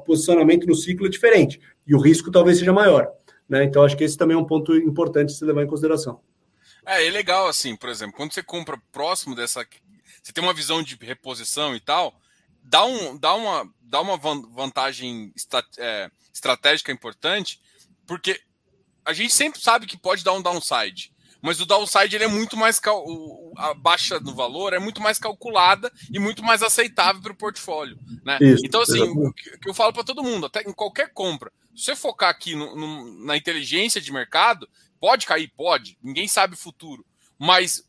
posicionamento 0.05 0.65
no 0.65 0.75
ciclo 0.75 1.05
é 1.05 1.09
diferente 1.09 1.59
e 1.85 1.95
o 1.95 1.99
risco 1.99 2.31
talvez 2.31 2.59
seja 2.59 2.73
maior, 2.73 3.09
né? 3.47 3.63
Então, 3.63 3.83
acho 3.83 3.97
que 3.97 4.03
esse 4.03 4.17
também 4.17 4.35
é 4.35 4.39
um 4.39 4.45
ponto 4.45 4.75
importante 4.75 5.33
se 5.33 5.43
levar 5.43 5.63
em 5.63 5.67
consideração. 5.67 6.21
É, 6.85 7.05
é 7.05 7.09
legal, 7.11 7.47
assim, 7.47 7.75
por 7.75 7.89
exemplo, 7.89 8.15
quando 8.15 8.33
você 8.33 8.43
compra 8.43 8.77
próximo 8.91 9.35
dessa. 9.35 9.65
Você 10.21 10.31
tem 10.31 10.43
uma 10.43 10.53
visão 10.53 10.83
de 10.83 10.97
reposição 11.01 11.75
e 11.75 11.79
tal, 11.79 12.13
dá, 12.63 12.85
um, 12.85 13.17
dá, 13.17 13.33
uma, 13.33 13.69
dá 13.81 14.01
uma 14.01 14.17
vantagem 14.17 15.33
é, 15.77 16.09
estratégica 16.33 16.91
importante, 16.91 17.59
porque 18.05 18.39
a 19.05 19.13
gente 19.13 19.33
sempre 19.33 19.61
sabe 19.61 19.85
que 19.85 19.97
pode 19.97 20.23
dar 20.23 20.33
um 20.33 20.41
downside 20.41 21.11
mas 21.41 21.59
o 21.59 21.65
downside 21.65 22.15
ele 22.15 22.25
é 22.25 22.27
muito 22.27 22.55
mais 22.55 22.79
cal... 22.79 23.03
a 23.57 23.73
baixa 23.73 24.19
do 24.19 24.33
valor 24.33 24.73
é 24.73 24.79
muito 24.79 25.01
mais 25.01 25.17
calculada 25.17 25.91
e 26.11 26.19
muito 26.19 26.43
mais 26.43 26.61
aceitável 26.61 27.21
para 27.21 27.31
o 27.31 27.37
portfólio, 27.37 27.97
né? 28.23 28.37
Isso, 28.39 28.63
então 28.65 28.81
assim, 28.81 29.01
o 29.01 29.33
que 29.33 29.67
eu 29.67 29.73
falo 29.73 29.91
para 29.91 30.03
todo 30.03 30.23
mundo, 30.23 30.45
até 30.45 30.61
em 30.61 30.71
qualquer 30.71 31.11
compra, 31.11 31.51
se 31.75 31.85
você 31.85 31.95
focar 31.95 32.29
aqui 32.29 32.55
no, 32.55 32.75
no, 32.75 33.25
na 33.25 33.35
inteligência 33.35 33.99
de 33.99 34.13
mercado, 34.13 34.69
pode 34.99 35.25
cair, 35.25 35.51
pode, 35.57 35.97
ninguém 36.03 36.27
sabe 36.27 36.53
o 36.53 36.57
futuro, 36.57 37.03
mas 37.39 37.83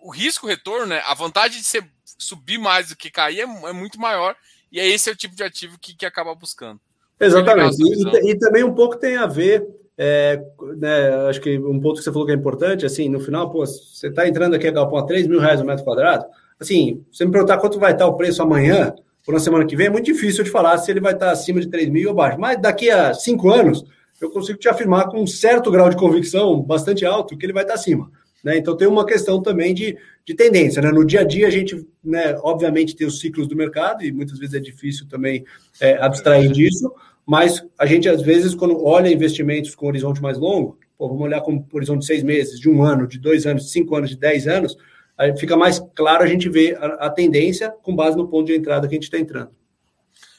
o 0.00 0.10
risco 0.10 0.46
retorno, 0.46 0.86
né, 0.86 1.02
a 1.06 1.14
vantagem 1.14 1.60
de 1.60 1.66
você 1.66 1.84
subir 2.18 2.58
mais 2.58 2.90
do 2.90 2.96
que 2.96 3.10
cair 3.10 3.40
é, 3.40 3.42
é 3.42 3.72
muito 3.72 4.00
maior 4.00 4.36
e 4.70 4.78
é 4.78 4.86
esse 4.86 5.10
é 5.10 5.12
o 5.12 5.16
tipo 5.16 5.34
de 5.34 5.42
ativo 5.42 5.76
que, 5.78 5.94
que 5.94 6.06
acaba 6.06 6.34
buscando. 6.34 6.80
Exatamente. 7.18 7.76
E, 7.80 8.30
e, 8.30 8.38
também 8.38 8.64
um 8.64 8.74
pouco 8.74 8.96
tem 8.96 9.16
a 9.16 9.26
ver 9.26 9.64
é, 9.96 10.42
né, 10.76 11.28
acho 11.28 11.40
que 11.40 11.58
um 11.58 11.80
ponto 11.80 11.98
que 11.98 12.04
você 12.04 12.12
falou 12.12 12.26
que 12.26 12.32
é 12.32 12.36
importante, 12.36 12.86
assim, 12.86 13.08
no 13.08 13.20
final, 13.20 13.50
pô, 13.50 13.64
você 13.64 14.08
está 14.08 14.26
entrando 14.26 14.54
aqui 14.54 14.66
a 14.66 14.72
galpão 14.72 14.98
a 14.98 15.06
3 15.06 15.26
mil 15.26 15.40
reais 15.40 15.60
o 15.60 15.64
metro 15.64 15.84
quadrado, 15.84 16.24
assim, 16.58 17.04
você 17.10 17.24
me 17.24 17.32
perguntar 17.32 17.58
quanto 17.58 17.78
vai 17.78 17.92
estar 17.92 18.06
o 18.06 18.16
preço 18.16 18.42
amanhã, 18.42 18.94
ou 19.26 19.34
na 19.34 19.40
semana 19.40 19.66
que 19.66 19.76
vem, 19.76 19.86
é 19.86 19.90
muito 19.90 20.06
difícil 20.06 20.42
de 20.42 20.50
falar 20.50 20.78
se 20.78 20.90
ele 20.90 21.00
vai 21.00 21.12
estar 21.12 21.30
acima 21.30 21.60
de 21.60 21.68
3 21.68 21.88
mil 21.88 22.08
ou 22.08 22.12
abaixo, 22.12 22.40
mas 22.40 22.60
daqui 22.60 22.90
a 22.90 23.14
cinco 23.14 23.50
anos, 23.50 23.84
eu 24.20 24.30
consigo 24.30 24.58
te 24.58 24.68
afirmar 24.68 25.08
com 25.08 25.20
um 25.20 25.26
certo 25.26 25.70
grau 25.70 25.88
de 25.88 25.96
convicção 25.96 26.60
bastante 26.60 27.04
alto 27.04 27.36
que 27.36 27.44
ele 27.44 27.52
vai 27.52 27.64
estar 27.64 27.74
acima. 27.74 28.10
Né? 28.42 28.58
Então 28.58 28.76
tem 28.76 28.88
uma 28.88 29.06
questão 29.06 29.40
também 29.40 29.72
de, 29.72 29.96
de 30.24 30.34
tendência. 30.34 30.82
Né? 30.82 30.90
No 30.90 31.04
dia 31.04 31.20
a 31.20 31.24
dia 31.24 31.46
a 31.46 31.50
gente, 31.50 31.86
né, 32.02 32.36
obviamente, 32.42 32.96
tem 32.96 33.06
os 33.06 33.20
ciclos 33.20 33.46
do 33.46 33.56
mercado, 33.56 34.04
e 34.04 34.12
muitas 34.12 34.38
vezes 34.38 34.54
é 34.54 34.60
difícil 34.60 35.06
também 35.08 35.44
é, 35.80 35.96
abstrair 36.02 36.50
disso, 36.50 36.92
mas 37.26 37.64
a 37.78 37.86
gente, 37.86 38.08
às 38.08 38.22
vezes, 38.22 38.54
quando 38.54 38.84
olha 38.84 39.12
investimentos 39.12 39.74
com 39.74 39.86
horizonte 39.86 40.20
mais 40.20 40.38
longo, 40.38 40.78
pô, 40.98 41.08
vamos 41.08 41.22
olhar 41.22 41.40
com 41.40 41.64
horizonte 41.72 42.00
de 42.00 42.06
seis 42.06 42.22
meses, 42.22 42.58
de 42.58 42.68
um 42.68 42.82
ano, 42.82 43.06
de 43.06 43.18
dois 43.18 43.46
anos, 43.46 43.64
de 43.64 43.70
cinco 43.70 43.94
anos, 43.94 44.10
de 44.10 44.16
dez 44.16 44.46
anos, 44.46 44.76
aí 45.16 45.36
fica 45.36 45.56
mais 45.56 45.80
claro 45.94 46.24
a 46.24 46.26
gente 46.26 46.48
ver 46.48 46.76
a, 46.78 47.06
a 47.06 47.10
tendência 47.10 47.70
com 47.82 47.94
base 47.94 48.16
no 48.16 48.28
ponto 48.28 48.46
de 48.46 48.56
entrada 48.56 48.88
que 48.88 48.94
a 48.94 48.96
gente 48.96 49.04
está 49.04 49.18
entrando. 49.18 49.50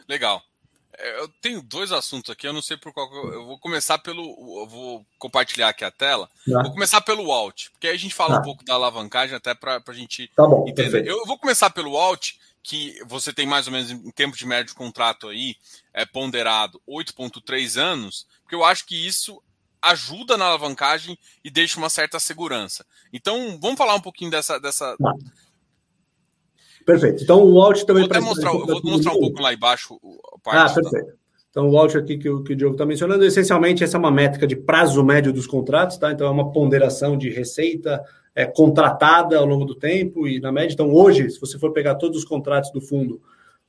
Legal. 0.07 0.41
É, 0.97 1.19
eu 1.19 1.27
tenho 1.41 1.61
dois 1.61 1.91
assuntos 1.91 2.29
aqui, 2.29 2.47
eu 2.47 2.53
não 2.53 2.61
sei 2.61 2.77
por 2.77 2.93
qual. 2.93 3.11
Eu 3.13 3.45
vou 3.45 3.57
começar 3.57 3.97
pelo. 3.97 4.23
Eu 4.61 4.67
vou 4.67 5.05
compartilhar 5.17 5.69
aqui 5.69 5.83
a 5.83 5.91
tela. 5.91 6.29
Tá. 6.49 6.61
Vou 6.61 6.71
começar 6.71 7.01
pelo 7.01 7.31
alt, 7.31 7.69
porque 7.71 7.87
aí 7.87 7.95
a 7.95 7.99
gente 7.99 8.13
fala 8.13 8.35
tá. 8.35 8.39
um 8.39 8.43
pouco 8.43 8.63
da 8.63 8.73
alavancagem 8.73 9.35
até 9.35 9.55
para 9.55 9.81
a 9.85 9.93
gente 9.93 10.29
tá 10.35 10.45
bom, 10.45 10.61
entender. 10.67 10.83
Perfeito. 10.83 11.09
Eu 11.09 11.25
vou 11.25 11.37
começar 11.37 11.69
pelo 11.71 11.97
alt, 11.97 12.33
que 12.61 12.97
você 13.05 13.33
tem 13.33 13.45
mais 13.45 13.67
ou 13.67 13.73
menos 13.73 13.91
em 13.91 14.11
tempo 14.11 14.37
de 14.37 14.45
médio 14.45 14.67
de 14.67 14.75
contrato 14.75 15.27
aí, 15.27 15.55
é, 15.93 16.05
ponderado 16.05 16.81
8,3 16.87 17.79
anos, 17.79 18.27
porque 18.41 18.55
eu 18.55 18.63
acho 18.63 18.85
que 18.85 19.07
isso 19.07 19.41
ajuda 19.81 20.37
na 20.37 20.45
alavancagem 20.45 21.17
e 21.43 21.51
deixa 21.51 21.77
uma 21.77 21.89
certa 21.89 22.19
segurança. 22.19 22.85
Então, 23.11 23.59
vamos 23.61 23.77
falar 23.77 23.95
um 23.95 24.01
pouquinho 24.01 24.31
dessa. 24.31 24.59
dessa... 24.59 24.95
Tá. 24.97 25.13
Perfeito. 26.85 27.23
Então, 27.23 27.43
o 27.43 27.61
out 27.61 27.85
também. 27.85 28.07
Vou, 28.07 28.21
mostrar, 28.21 28.51
vou 28.51 28.81
mostrar 28.83 29.13
um 29.13 29.19
pouco 29.19 29.41
lá 29.41 29.53
embaixo. 29.53 29.99
ah, 30.47 30.69
perfeito. 30.69 31.07
Tá? 31.07 31.13
Então, 31.49 31.69
o 31.69 31.77
out 31.77 31.95
aqui 31.97 32.17
que 32.17 32.27
o, 32.27 32.43
que 32.43 32.53
o 32.53 32.55
Diogo 32.55 32.73
está 32.73 32.85
mencionando, 32.85 33.23
essencialmente, 33.23 33.83
essa 33.83 33.95
é 33.95 33.99
uma 33.99 34.09
métrica 34.09 34.47
de 34.47 34.55
prazo 34.55 35.03
médio 35.03 35.31
dos 35.31 35.45
contratos, 35.45 35.97
tá? 35.97 36.11
Então, 36.11 36.25
é 36.25 36.29
uma 36.29 36.51
ponderação 36.51 37.15
de 37.15 37.29
receita 37.29 38.03
é, 38.33 38.45
contratada 38.45 39.37
ao 39.37 39.45
longo 39.45 39.63
do 39.63 39.75
tempo 39.75 40.27
e 40.27 40.39
na 40.39 40.51
média. 40.51 40.73
Então, 40.73 40.91
hoje, 40.91 41.29
se 41.29 41.39
você 41.39 41.59
for 41.59 41.71
pegar 41.71 41.95
todos 41.95 42.17
os 42.17 42.25
contratos 42.25 42.71
do 42.71 42.81
fundo, 42.81 43.21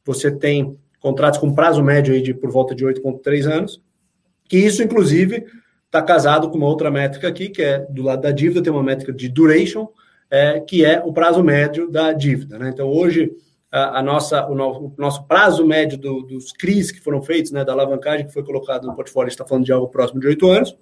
você 0.02 0.30
tem 0.30 0.78
contratos 1.04 1.38
com 1.38 1.54
prazo 1.54 1.84
médio 1.84 2.14
aí 2.14 2.22
de 2.22 2.32
por 2.32 2.50
volta 2.50 2.74
de 2.74 2.82
8,3 2.82 3.44
anos, 3.44 3.82
que 4.48 4.56
isso, 4.56 4.82
inclusive, 4.82 5.44
está 5.84 6.00
casado 6.00 6.48
com 6.48 6.56
uma 6.56 6.66
outra 6.66 6.90
métrica 6.90 7.28
aqui, 7.28 7.50
que 7.50 7.60
é 7.60 7.80
do 7.90 8.02
lado 8.02 8.22
da 8.22 8.30
dívida, 8.30 8.62
tem 8.62 8.72
uma 8.72 8.82
métrica 8.82 9.12
de 9.12 9.28
duration, 9.28 9.86
é, 10.30 10.60
que 10.60 10.82
é 10.82 11.02
o 11.04 11.12
prazo 11.12 11.44
médio 11.44 11.90
da 11.90 12.10
dívida. 12.14 12.58
Né? 12.58 12.70
Então, 12.70 12.88
hoje, 12.88 13.30
a, 13.70 13.98
a 13.98 14.02
nossa, 14.02 14.48
o, 14.48 14.54
no, 14.54 14.86
o, 14.86 14.94
nosso 14.96 15.26
prazo 15.26 15.66
médio 15.66 15.98
do, 15.98 16.22
dos 16.22 16.52
CRIs 16.52 16.90
que 16.90 17.00
foram 17.00 17.20
feitos, 17.20 17.52
né, 17.52 17.66
da 17.66 17.72
alavancagem 17.72 18.26
que 18.26 18.32
foi 18.32 18.42
colocado 18.42 18.86
no 18.86 18.96
portfólio, 18.96 19.28
está 19.28 19.44
falando 19.44 19.66
de 19.66 19.72
algo 19.72 19.88
próximo 19.88 20.20
de 20.20 20.26
8 20.26 20.46
anos, 20.48 20.78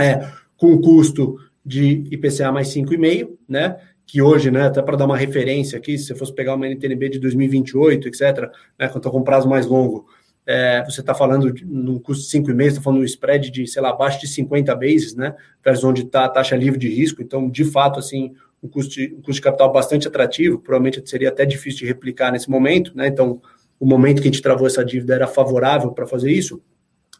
é, 0.00 0.28
com 0.56 0.80
custo 0.80 1.36
de 1.64 2.02
IPCA 2.10 2.50
mais 2.50 2.74
5,5, 2.74 3.38
né? 3.48 3.78
Que 4.06 4.20
hoje, 4.20 4.50
né, 4.50 4.66
até 4.66 4.82
para 4.82 4.96
dar 4.96 5.06
uma 5.06 5.16
referência 5.16 5.78
aqui, 5.78 5.96
se 5.96 6.06
você 6.06 6.14
fosse 6.14 6.34
pegar 6.34 6.54
uma 6.54 6.66
NTNB 6.66 7.08
de 7.08 7.18
2028, 7.18 8.08
etc., 8.08 8.50
né, 8.78 8.88
quando 8.88 9.10
com 9.10 9.22
prazo 9.22 9.48
mais 9.48 9.66
longo, 9.66 10.06
é, 10.46 10.84
você 10.84 11.00
está 11.00 11.14
falando 11.14 11.54
num 11.64 11.98
custo 11.98 12.24
de 12.24 12.38
5,5, 12.38 12.66
está 12.66 12.80
falando 12.82 13.00
um 13.00 13.04
spread 13.04 13.50
de, 13.50 13.66
sei 13.66 13.80
lá, 13.80 13.90
abaixo 13.90 14.20
de 14.20 14.28
50 14.28 14.74
bases, 14.74 15.14
né? 15.14 15.34
Versus 15.64 15.84
onde 15.84 16.02
está 16.02 16.26
a 16.26 16.28
taxa 16.28 16.54
livre 16.54 16.78
de 16.78 16.88
risco. 16.88 17.22
Então, 17.22 17.48
de 17.48 17.64
fato, 17.64 17.98
assim, 17.98 18.34
um 18.62 18.68
custo, 18.68 18.94
de, 18.94 19.14
um 19.14 19.22
custo 19.22 19.32
de 19.32 19.40
capital 19.40 19.72
bastante 19.72 20.06
atrativo, 20.06 20.58
provavelmente 20.58 21.02
seria 21.08 21.30
até 21.30 21.46
difícil 21.46 21.80
de 21.80 21.86
replicar 21.86 22.30
nesse 22.30 22.50
momento, 22.50 22.94
né? 22.94 23.06
Então, 23.06 23.40
o 23.80 23.86
momento 23.86 24.20
que 24.20 24.28
a 24.28 24.30
gente 24.30 24.42
travou 24.42 24.66
essa 24.66 24.84
dívida 24.84 25.14
era 25.14 25.26
favorável 25.26 25.92
para 25.92 26.06
fazer 26.06 26.30
isso. 26.30 26.62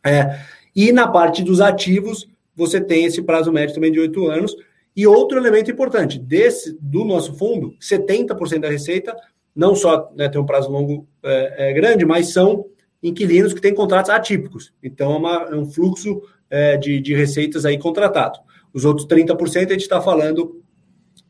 É, 0.05 0.39
e 0.76 0.93
na 0.93 1.09
parte 1.09 1.43
dos 1.43 1.61
ativos, 1.61 2.28
você 2.55 2.80
tem 2.80 3.07
esse 3.07 3.22
prazo 3.22 3.51
médio 3.51 3.74
também 3.74 3.91
de 3.91 4.01
oito 4.01 4.26
anos. 4.26 4.55
E 4.97 5.07
outro 5.07 5.38
elemento 5.38 5.70
importante, 5.70 6.18
desse 6.18 6.76
do 6.80 7.05
nosso 7.05 7.34
fundo, 7.34 7.74
70% 7.80 8.61
da 8.61 8.68
receita 8.68 9.14
não 9.55 9.74
só 9.74 10.12
né, 10.16 10.28
tem 10.28 10.40
um 10.40 10.47
prazo 10.47 10.70
longo 10.70 11.07
é, 11.22 11.70
é, 11.70 11.72
grande, 11.72 12.05
mas 12.05 12.32
são 12.32 12.66
inquilinos 13.03 13.53
que 13.53 13.61
têm 13.61 13.74
contratos 13.74 14.11
atípicos. 14.11 14.72
Então, 14.82 15.12
é, 15.12 15.16
uma, 15.16 15.49
é 15.51 15.55
um 15.55 15.66
fluxo 15.66 16.22
é, 16.51 16.76
de, 16.76 17.01
de 17.01 17.14
receitas 17.14 17.64
aí 17.64 17.78
contratado. 17.78 18.38
Os 18.72 18.84
outros 18.84 19.07
30% 19.07 19.66
a 19.68 19.72
gente 19.72 19.82
está 19.82 20.01
falando 20.01 20.61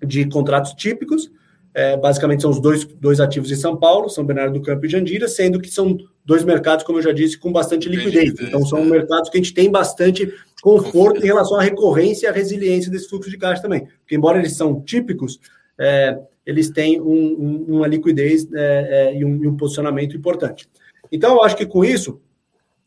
de 0.02 0.26
contratos 0.28 0.72
típicos, 0.72 1.30
é, 1.74 1.96
basicamente 1.96 2.40
são 2.40 2.50
os 2.50 2.60
dois, 2.60 2.84
dois 2.84 3.20
ativos 3.20 3.50
em 3.50 3.56
São 3.56 3.76
Paulo, 3.76 4.08
São 4.08 4.24
Bernardo 4.24 4.54
do 4.54 4.62
Campo 4.62 4.86
e 4.86 4.88
Jandira, 4.88 5.26
sendo 5.26 5.60
que 5.60 5.68
são 5.68 5.98
dois 6.24 6.44
mercados, 6.44 6.84
como 6.84 6.98
eu 6.98 7.02
já 7.02 7.12
disse, 7.12 7.36
com 7.36 7.52
bastante 7.52 7.88
liquidez. 7.88 8.32
Então, 8.40 8.64
são 8.64 8.84
mercados 8.84 9.28
que 9.28 9.36
a 9.36 9.42
gente 9.42 9.52
tem 9.52 9.70
bastante 9.70 10.32
conforto 10.64 11.22
em 11.22 11.26
relação 11.26 11.58
à 11.58 11.62
recorrência 11.62 12.26
e 12.26 12.30
à 12.30 12.32
resiliência 12.32 12.90
desse 12.90 13.06
fluxo 13.06 13.28
de 13.28 13.36
caixa 13.36 13.60
também. 13.60 13.84
Porque, 14.00 14.16
embora 14.16 14.38
eles 14.38 14.56
são 14.56 14.80
típicos, 14.80 15.38
é, 15.78 16.18
eles 16.46 16.70
têm 16.70 16.98
um, 17.02 17.04
um, 17.06 17.64
uma 17.76 17.86
liquidez 17.86 18.50
é, 18.50 18.88
é, 19.12 19.14
e, 19.14 19.26
um, 19.26 19.50
um, 19.50 19.56
posicionamento 19.58 20.16
importante. 20.16 20.66
Então, 21.12 21.34
eu 21.34 21.42
acho 21.42 21.54
que 21.54 21.66
com 21.66 21.84
isso, 21.84 22.18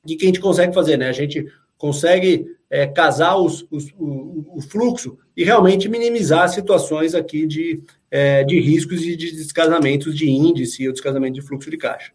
o 0.03 0.07
que 0.07 0.17
a 0.19 0.25
gente 0.25 0.39
consegue 0.39 0.73
fazer? 0.73 0.97
Né? 0.97 1.07
A 1.07 1.11
gente 1.11 1.45
consegue 1.77 2.47
é, 2.67 2.87
casar 2.87 3.37
os, 3.37 3.67
os, 3.69 3.91
o, 3.95 4.57
o, 4.57 4.61
fluxo 4.61 5.15
e 5.35 5.43
realmente 5.43 5.87
minimizar 5.87 6.49
situações 6.49 7.13
aqui 7.13 7.45
de, 7.45 7.83
é, 8.09 8.43
de 8.43 8.59
riscos 8.59 9.03
e 9.03 9.15
de 9.15 9.33
descasamentos 9.33 10.17
de 10.17 10.27
índice 10.27 10.87
ou 10.87 10.93
descasamento 10.93 11.35
de 11.35 11.45
fluxo 11.45 11.69
de 11.69 11.77
caixa. 11.77 12.11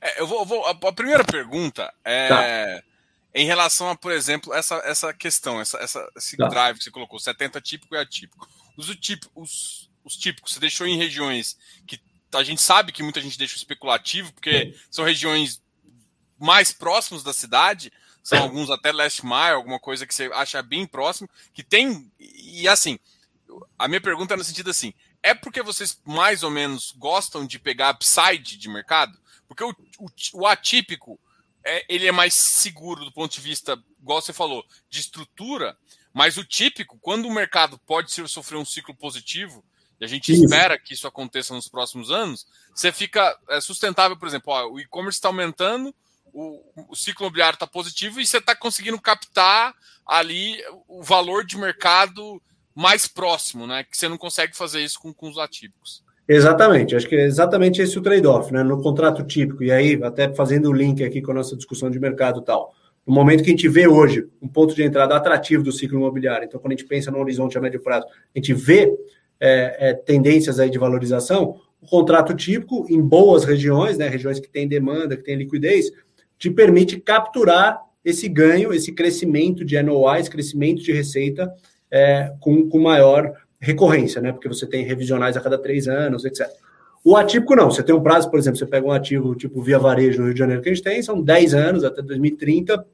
É, 0.00 0.20
eu 0.20 0.28
vou, 0.28 0.46
vou, 0.46 0.64
a 0.64 0.92
primeira 0.92 1.24
pergunta 1.24 1.92
é. 2.04 2.28
Tá 2.28 2.82
em 3.34 3.44
relação 3.46 3.90
a, 3.90 3.96
por 3.96 4.12
exemplo, 4.12 4.54
essa, 4.54 4.76
essa 4.84 5.12
questão, 5.12 5.60
essa, 5.60 5.76
essa, 5.78 6.08
esse 6.16 6.36
tá. 6.36 6.46
drive 6.46 6.78
que 6.78 6.84
você 6.84 6.90
colocou, 6.90 7.18
70 7.18 7.60
típico 7.60 7.94
e 7.94 7.98
atípico. 7.98 8.48
Os, 8.76 8.88
os, 9.34 9.90
os 10.04 10.16
típicos, 10.16 10.52
você 10.52 10.60
deixou 10.60 10.86
em 10.86 10.96
regiões 10.96 11.58
que 11.86 12.00
a 12.32 12.44
gente 12.44 12.62
sabe 12.62 12.92
que 12.92 13.02
muita 13.02 13.20
gente 13.20 13.36
deixa 13.36 13.56
especulativo, 13.56 14.32
porque 14.32 14.74
são 14.90 15.04
regiões 15.04 15.62
mais 16.38 16.72
próximas 16.72 17.22
da 17.22 17.32
cidade, 17.32 17.92
são 18.22 18.38
alguns 18.38 18.70
até 18.70 18.92
last 18.92 19.24
mile, 19.24 19.54
alguma 19.54 19.78
coisa 19.78 20.06
que 20.06 20.14
você 20.14 20.30
acha 20.32 20.62
bem 20.62 20.86
próximo, 20.86 21.28
que 21.52 21.62
tem. 21.62 22.10
E 22.18 22.66
assim, 22.68 22.98
a 23.78 23.86
minha 23.86 24.00
pergunta 24.00 24.34
é 24.34 24.36
no 24.36 24.44
sentido 24.44 24.70
assim: 24.70 24.94
é 25.22 25.34
porque 25.34 25.62
vocês 25.62 26.00
mais 26.04 26.42
ou 26.42 26.50
menos 26.50 26.92
gostam 26.96 27.46
de 27.46 27.58
pegar 27.58 27.90
upside 27.90 28.56
de 28.56 28.68
mercado? 28.68 29.18
Porque 29.46 29.62
o, 29.62 29.70
o, 29.98 30.08
o 30.34 30.46
atípico 30.46 31.20
é, 31.64 31.84
ele 31.88 32.06
é 32.06 32.12
mais 32.12 32.34
seguro 32.34 33.04
do 33.04 33.12
ponto 33.12 33.32
de 33.32 33.40
vista, 33.40 33.82
igual 34.00 34.20
você 34.20 34.32
falou, 34.32 34.64
de 34.90 35.00
estrutura, 35.00 35.76
mas 36.12 36.36
o 36.36 36.44
típico, 36.44 36.98
quando 37.00 37.26
o 37.26 37.32
mercado 37.32 37.78
pode 37.78 38.12
sofrer 38.28 38.56
um 38.56 38.64
ciclo 38.64 38.94
positivo, 38.94 39.64
e 40.00 40.04
a 40.04 40.08
gente 40.08 40.32
isso. 40.32 40.44
espera 40.44 40.78
que 40.78 40.92
isso 40.92 41.06
aconteça 41.06 41.54
nos 41.54 41.68
próximos 41.68 42.10
anos, 42.10 42.46
você 42.74 42.92
fica 42.92 43.36
é, 43.48 43.60
sustentável, 43.60 44.16
por 44.16 44.28
exemplo, 44.28 44.52
ó, 44.52 44.68
o 44.68 44.78
e-commerce 44.78 45.16
está 45.16 45.28
aumentando, 45.28 45.94
o, 46.32 46.60
o 46.90 46.96
ciclo 46.96 47.24
imobiliário 47.24 47.54
está 47.54 47.66
positivo 47.66 48.20
e 48.20 48.26
você 48.26 48.38
está 48.38 48.54
conseguindo 48.54 49.00
captar 49.00 49.74
ali 50.06 50.60
o 50.88 51.02
valor 51.02 51.44
de 51.44 51.56
mercado 51.56 52.42
mais 52.74 53.06
próximo, 53.06 53.66
né? 53.66 53.84
Que 53.84 53.96
você 53.96 54.08
não 54.08 54.18
consegue 54.18 54.56
fazer 54.56 54.82
isso 54.82 54.98
com, 54.98 55.14
com 55.14 55.30
os 55.30 55.38
atípicos. 55.38 56.03
Exatamente, 56.26 56.96
acho 56.96 57.06
que 57.06 57.16
é 57.16 57.24
exatamente 57.24 57.82
esse 57.82 57.98
o 57.98 58.02
trade-off, 58.02 58.50
né? 58.52 58.62
No 58.62 58.80
contrato 58.80 59.22
típico, 59.22 59.62
e 59.62 59.70
aí, 59.70 60.00
até 60.02 60.32
fazendo 60.32 60.70
o 60.70 60.72
link 60.72 61.04
aqui 61.04 61.20
com 61.20 61.32
a 61.32 61.34
nossa 61.34 61.54
discussão 61.54 61.90
de 61.90 62.00
mercado 62.00 62.40
e 62.40 62.44
tal. 62.44 62.72
No 63.06 63.12
momento 63.12 63.42
que 63.42 63.50
a 63.50 63.52
gente 63.52 63.68
vê 63.68 63.86
hoje 63.86 64.26
um 64.40 64.48
ponto 64.48 64.74
de 64.74 64.82
entrada 64.82 65.14
atrativo 65.14 65.62
do 65.62 65.70
ciclo 65.70 65.98
imobiliário, 65.98 66.46
então 66.46 66.58
quando 66.58 66.72
a 66.72 66.76
gente 66.76 66.88
pensa 66.88 67.10
no 67.10 67.18
horizonte 67.18 67.58
a 67.58 67.60
médio 67.60 67.82
prazo, 67.82 68.06
a 68.06 68.38
gente 68.38 68.54
vê 68.54 68.90
é, 69.38 69.90
é, 69.90 69.94
tendências 69.94 70.58
aí 70.58 70.70
de 70.70 70.78
valorização, 70.78 71.60
o 71.82 71.86
contrato 71.86 72.34
típico 72.34 72.86
em 72.88 72.98
boas 73.02 73.44
regiões, 73.44 73.98
né, 73.98 74.08
regiões 74.08 74.40
que 74.40 74.48
têm 74.48 74.66
demanda, 74.66 75.18
que 75.18 75.22
têm 75.22 75.36
liquidez, 75.36 75.90
te 76.38 76.50
permite 76.50 76.98
capturar 76.98 77.78
esse 78.02 78.26
ganho, 78.26 78.72
esse 78.72 78.92
crescimento 78.92 79.62
de 79.62 79.80
NOI, 79.82 80.20
esse 80.20 80.30
crescimento 80.30 80.82
de 80.82 80.92
receita 80.92 81.52
é, 81.90 82.32
com, 82.40 82.66
com 82.68 82.78
maior 82.78 83.30
recorrência, 83.64 84.20
né? 84.20 84.32
Porque 84.32 84.48
você 84.48 84.66
tem 84.66 84.84
revisionais 84.84 85.36
a 85.36 85.40
cada 85.40 85.58
três 85.58 85.88
anos, 85.88 86.24
etc. 86.24 86.48
O 87.04 87.16
atípico 87.16 87.54
não, 87.54 87.70
você 87.70 87.82
tem 87.82 87.94
um 87.94 88.02
prazo, 88.02 88.30
por 88.30 88.38
exemplo, 88.38 88.58
você 88.58 88.66
pega 88.66 88.86
um 88.86 88.92
ativo 88.92 89.34
tipo 89.34 89.60
via 89.60 89.78
varejo 89.78 90.18
no 90.18 90.26
Rio 90.26 90.34
de 90.34 90.38
Janeiro 90.38 90.62
que 90.62 90.68
a 90.68 90.74
gente 90.74 90.84
tem, 90.84 91.02
são 91.02 91.20
10 91.20 91.54
anos 91.54 91.84
até 91.84 92.00
2030 92.00 92.84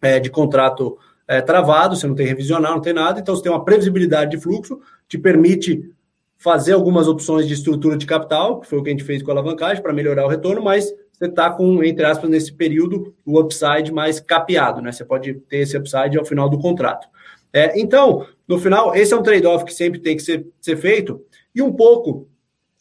é, 0.00 0.18
de 0.18 0.30
contrato 0.30 0.98
é, 1.28 1.40
travado, 1.40 1.94
você 1.94 2.06
não 2.06 2.14
tem 2.14 2.26
revisional, 2.26 2.74
não 2.74 2.80
tem 2.80 2.92
nada, 2.92 3.20
então 3.20 3.34
você 3.34 3.42
tem 3.42 3.52
uma 3.52 3.64
previsibilidade 3.64 4.32
de 4.32 4.42
fluxo, 4.42 4.80
te 5.08 5.16
permite 5.16 5.88
fazer 6.36 6.72
algumas 6.72 7.06
opções 7.06 7.46
de 7.46 7.54
estrutura 7.54 7.96
de 7.96 8.04
capital, 8.04 8.60
que 8.60 8.66
foi 8.66 8.80
o 8.80 8.82
que 8.82 8.90
a 8.90 8.92
gente 8.92 9.04
fez 9.04 9.22
com 9.22 9.30
a 9.30 9.34
alavancagem, 9.34 9.80
para 9.80 9.92
melhorar 9.92 10.26
o 10.26 10.28
retorno, 10.28 10.60
mas 10.60 10.92
você 11.12 11.26
está 11.26 11.48
com, 11.50 11.84
entre 11.84 12.04
aspas, 12.04 12.28
nesse 12.28 12.52
período, 12.52 13.14
o 13.24 13.38
upside 13.38 13.92
mais 13.92 14.18
capeado, 14.18 14.82
né? 14.82 14.90
Você 14.90 15.04
pode 15.04 15.34
ter 15.34 15.58
esse 15.58 15.76
upside 15.76 16.18
ao 16.18 16.24
final 16.24 16.48
do 16.48 16.58
contrato. 16.58 17.06
É, 17.52 17.78
então, 17.78 18.26
no 18.46 18.58
final, 18.58 18.94
esse 18.94 19.12
é 19.12 19.16
um 19.16 19.22
trade-off 19.22 19.64
que 19.64 19.74
sempre 19.74 20.00
tem 20.00 20.16
que 20.16 20.22
ser, 20.22 20.46
ser 20.60 20.76
feito, 20.76 21.24
e 21.54 21.62
um 21.62 21.72
pouco, 21.72 22.28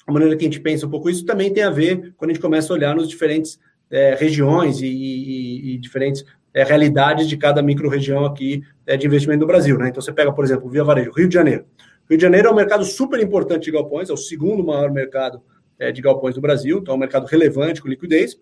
a 0.06 0.12
maneira 0.12 0.36
que 0.36 0.44
a 0.44 0.48
gente 0.50 0.60
pensa 0.60 0.88
um 0.88 0.90
pouco 0.90 1.10
isso 1.10 1.26
também 1.26 1.54
tem 1.54 1.64
a 1.64 1.70
ver 1.70 2.14
quando 2.18 2.32
a 2.32 2.34
gente 2.34 2.42
começa 2.42 2.72
a 2.72 2.76
olhar 2.76 2.96
nos 2.96 3.08
diferentes 3.08 3.60
é, 3.90 4.16
regiões 4.16 4.82
e, 4.82 4.88
e, 4.88 5.74
e 5.74 5.78
diferentes 5.78 6.24
é, 6.54 6.64
realidades 6.64 7.28
de 7.28 7.38
cada 7.38 7.62
micro-região 7.62 8.26
aqui 8.26 8.64
é, 8.86 8.98
de 8.98 9.06
investimento 9.06 9.42
no 9.42 9.48
Brasil. 9.48 9.78
Né? 9.78 9.90
Então, 9.90 10.02
você 10.02 10.12
pega, 10.12 10.32
por 10.32 10.44
exemplo, 10.44 10.70
Via 10.70 10.84
Varejo, 10.84 11.12
Rio 11.12 11.28
de 11.28 11.34
Janeiro. 11.34 11.66
Rio 12.10 12.18
de 12.18 12.22
Janeiro 12.22 12.50
é 12.50 12.52
um 12.52 12.56
mercado 12.56 12.84
super 12.84 13.20
importante 13.20 13.66
de 13.66 13.72
galpões, 13.72 14.10
é 14.10 14.14
o 14.14 14.18
segundo 14.18 14.64
maior 14.64 14.92
mercado 14.92 15.42
é, 15.80 15.92
de 15.92 16.02
galpões 16.02 16.36
do 16.36 16.42
Brasil, 16.42 16.80
então 16.80 16.94
é 16.94 16.98
um 16.98 17.00
mercado 17.00 17.26
relevante 17.26 17.82
com 17.82 17.88
liquidez, 17.88 18.40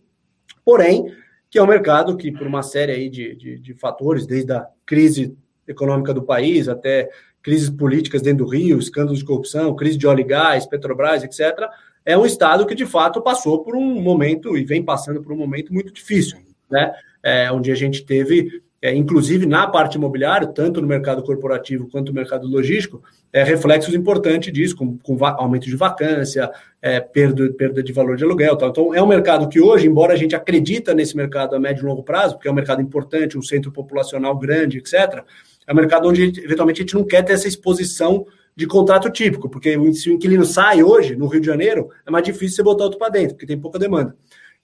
porém, 0.66 1.14
que 1.50 1.58
é 1.58 1.64
um 1.64 1.68
mercado 1.68 2.18
que, 2.18 2.32
por 2.32 2.48
uma 2.48 2.64
série 2.64 2.92
aí 2.92 3.10
de, 3.10 3.36
de, 3.36 3.60
de 3.60 3.74
fatores, 3.74 4.26
desde 4.26 4.52
a 4.54 4.68
crise 4.86 5.38
econômica 5.70 6.14
do 6.14 6.24
país 6.24 6.68
até 6.68 7.10
crises 7.42 7.70
políticas 7.70 8.22
dentro 8.22 8.46
do 8.46 8.52
Rio, 8.52 8.80
escândalos 8.80 9.20
de 9.20 9.26
corrupção, 9.26 9.76
crise 9.76 9.98
de 9.98 10.06
óleo 10.06 10.22
e 10.22 10.26
gás, 10.26 10.66
Petrobras, 10.66 11.24
etc., 11.24 11.70
é 12.06 12.18
um 12.18 12.26
estado 12.26 12.66
que 12.66 12.76
de 12.76 12.86
fato 12.86 13.22
passou 13.22 13.64
por 13.64 13.76
um 13.76 14.02
momento 14.02 14.58
e 14.58 14.64
vem 14.64 14.84
passando 14.84 15.22
por 15.22 15.32
um 15.32 15.38
momento 15.38 15.74
muito 15.74 15.94
difícil, 15.94 16.38
né? 16.70 16.92
É, 17.22 17.52
onde 17.52 17.72
a 17.72 17.76
gente 17.76 18.06
teve 18.06 18.62
é, 18.82 18.96
inclusive 18.96 19.46
na 19.46 19.68
parte 19.68 19.98
imobiliária, 19.98 20.48
tanto 20.48 20.82
no 20.82 20.88
mercado 20.88 21.22
corporativo 21.22 21.90
quanto 21.90 22.10
no 22.10 22.14
mercado 22.14 22.48
logístico, 22.48 23.04
é, 23.32 23.44
reflexos 23.44 23.94
importantes 23.94 24.54
disso, 24.54 24.76
com, 24.76 24.98
com 24.98 25.26
aumento 25.26 25.66
de 25.66 25.76
vacância, 25.76 26.50
é, 26.82 27.00
perda, 27.00 27.52
perda 27.52 27.84
de 27.84 27.92
valor 27.92 28.16
de 28.16 28.24
aluguel. 28.24 28.56
Tal. 28.56 28.70
Então, 28.70 28.96
é 28.96 29.04
um 29.04 29.08
mercado 29.08 29.50
que 29.50 29.60
hoje, 29.60 29.86
embora 29.86 30.14
a 30.14 30.16
gente 30.16 30.34
acredita 30.34 30.94
nesse 30.94 31.16
mercado 31.16 31.56
a 31.56 31.60
médio 31.60 31.84
e 31.84 31.86
longo 31.86 32.04
prazo, 32.04 32.36
porque 32.36 32.48
é 32.48 32.52
um 32.52 32.56
mercado 32.56 32.82
importante, 32.82 33.38
um 33.38 33.42
centro 33.42 33.72
populacional 33.72 34.38
grande, 34.38 34.78
etc., 34.78 35.24
é 35.70 35.72
um 35.72 35.76
mercado 35.76 36.10
onde, 36.10 36.24
eventualmente, 36.44 36.82
a 36.82 36.84
gente 36.84 36.96
não 36.96 37.04
quer 37.04 37.22
ter 37.24 37.34
essa 37.34 37.48
exposição 37.48 38.26
de 38.56 38.66
contrato 38.66 39.08
típico, 39.12 39.48
porque 39.48 39.78
se 39.94 40.10
o 40.10 40.14
inquilino 40.14 40.44
sai 40.44 40.82
hoje, 40.82 41.16
no 41.16 41.28
Rio 41.28 41.40
de 41.40 41.46
Janeiro, 41.46 41.92
é 42.04 42.10
mais 42.10 42.26
difícil 42.26 42.56
você 42.56 42.64
botar 42.64 42.86
outro 42.86 42.98
para 42.98 43.10
dentro, 43.10 43.36
porque 43.36 43.46
tem 43.46 43.58
pouca 43.58 43.78
demanda. 43.78 44.16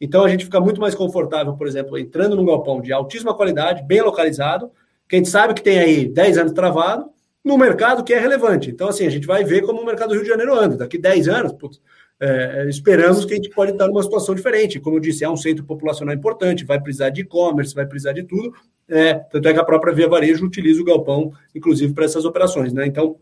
Então 0.01 0.23
a 0.23 0.29
gente 0.29 0.45
fica 0.45 0.59
muito 0.59 0.81
mais 0.81 0.95
confortável, 0.95 1.53
por 1.53 1.67
exemplo, 1.67 1.95
entrando 1.95 2.35
num 2.35 2.43
galpão 2.43 2.81
de 2.81 2.91
altíssima 2.91 3.35
qualidade, 3.35 3.83
bem 3.83 4.01
localizado, 4.01 4.71
que 5.07 5.15
a 5.15 5.19
gente 5.19 5.29
sabe 5.29 5.53
que 5.53 5.61
tem 5.61 5.77
aí 5.77 6.07
10 6.07 6.39
anos 6.39 6.53
travado, 6.53 7.05
no 7.43 7.55
mercado 7.55 8.03
que 8.03 8.11
é 8.11 8.19
relevante. 8.19 8.71
Então, 8.71 8.89
assim, 8.89 9.05
a 9.05 9.11
gente 9.11 9.27
vai 9.27 9.43
ver 9.43 9.61
como 9.61 9.81
o 9.81 9.85
mercado 9.85 10.09
do 10.09 10.15
Rio 10.15 10.23
de 10.23 10.29
Janeiro 10.29 10.59
anda. 10.59 10.75
Daqui 10.75 10.97
10 10.97 11.27
anos, 11.27 11.53
putz, 11.53 11.79
é, 12.19 12.65
esperamos 12.67 13.23
que 13.25 13.33
a 13.33 13.35
gente 13.35 13.51
pode 13.51 13.73
estar 13.73 13.87
numa 13.87 14.01
situação 14.01 14.33
diferente. 14.33 14.79
Como 14.79 14.95
eu 14.95 14.99
disse, 14.99 15.23
é 15.23 15.29
um 15.29 15.37
centro 15.37 15.63
populacional 15.63 16.15
importante, 16.15 16.65
vai 16.65 16.81
precisar 16.81 17.11
de 17.11 17.21
e-commerce, 17.21 17.75
vai 17.75 17.85
precisar 17.85 18.13
de 18.13 18.23
tudo. 18.23 18.51
É, 18.87 19.15
tanto 19.15 19.47
é 19.47 19.53
que 19.53 19.59
a 19.59 19.63
própria 19.63 19.93
Via 19.93 20.07
Varejo 20.07 20.45
utiliza 20.45 20.81
o 20.81 20.85
galpão, 20.85 21.33
inclusive, 21.53 21.93
para 21.93 22.05
essas 22.05 22.25
operações. 22.25 22.71
Né? 22.71 22.85
Então, 22.85 23.17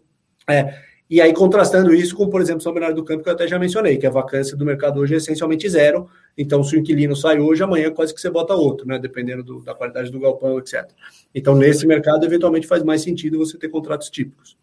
é, 0.47 0.77
e 1.09 1.21
aí, 1.21 1.33
contrastando 1.33 1.93
isso 1.93 2.15
com, 2.15 2.29
por 2.29 2.41
exemplo, 2.41 2.61
São 2.61 2.73
Bernardo 2.73 2.95
do 2.95 3.05
Campo, 3.05 3.23
que 3.23 3.29
eu 3.29 3.33
até 3.33 3.47
já 3.47 3.59
mencionei, 3.59 3.97
que 3.97 4.07
a 4.07 4.09
vacância 4.09 4.57
do 4.57 4.65
mercado 4.65 4.99
hoje 4.99 5.13
é 5.13 5.17
essencialmente 5.17 5.69
zero. 5.69 6.09
Então, 6.37 6.63
se 6.63 6.75
o 6.75 6.79
inquilino 6.79 7.15
sai 7.15 7.39
hoje, 7.39 7.61
amanhã 7.61 7.91
quase 7.91 8.13
que 8.13 8.19
você 8.19 8.29
bota 8.29 8.55
outro, 8.55 8.87
né? 8.87 8.97
Dependendo 8.97 9.43
do, 9.43 9.61
da 9.61 9.75
qualidade 9.75 10.09
do 10.09 10.19
galpão, 10.19 10.57
etc. 10.57 10.89
Então, 11.35 11.55
nesse 11.55 11.85
mercado, 11.85 12.25
eventualmente 12.25 12.65
faz 12.65 12.83
mais 12.83 13.01
sentido 13.01 13.37
você 13.37 13.57
ter 13.57 13.69
contratos 13.69 14.09
típicos. 14.09 14.57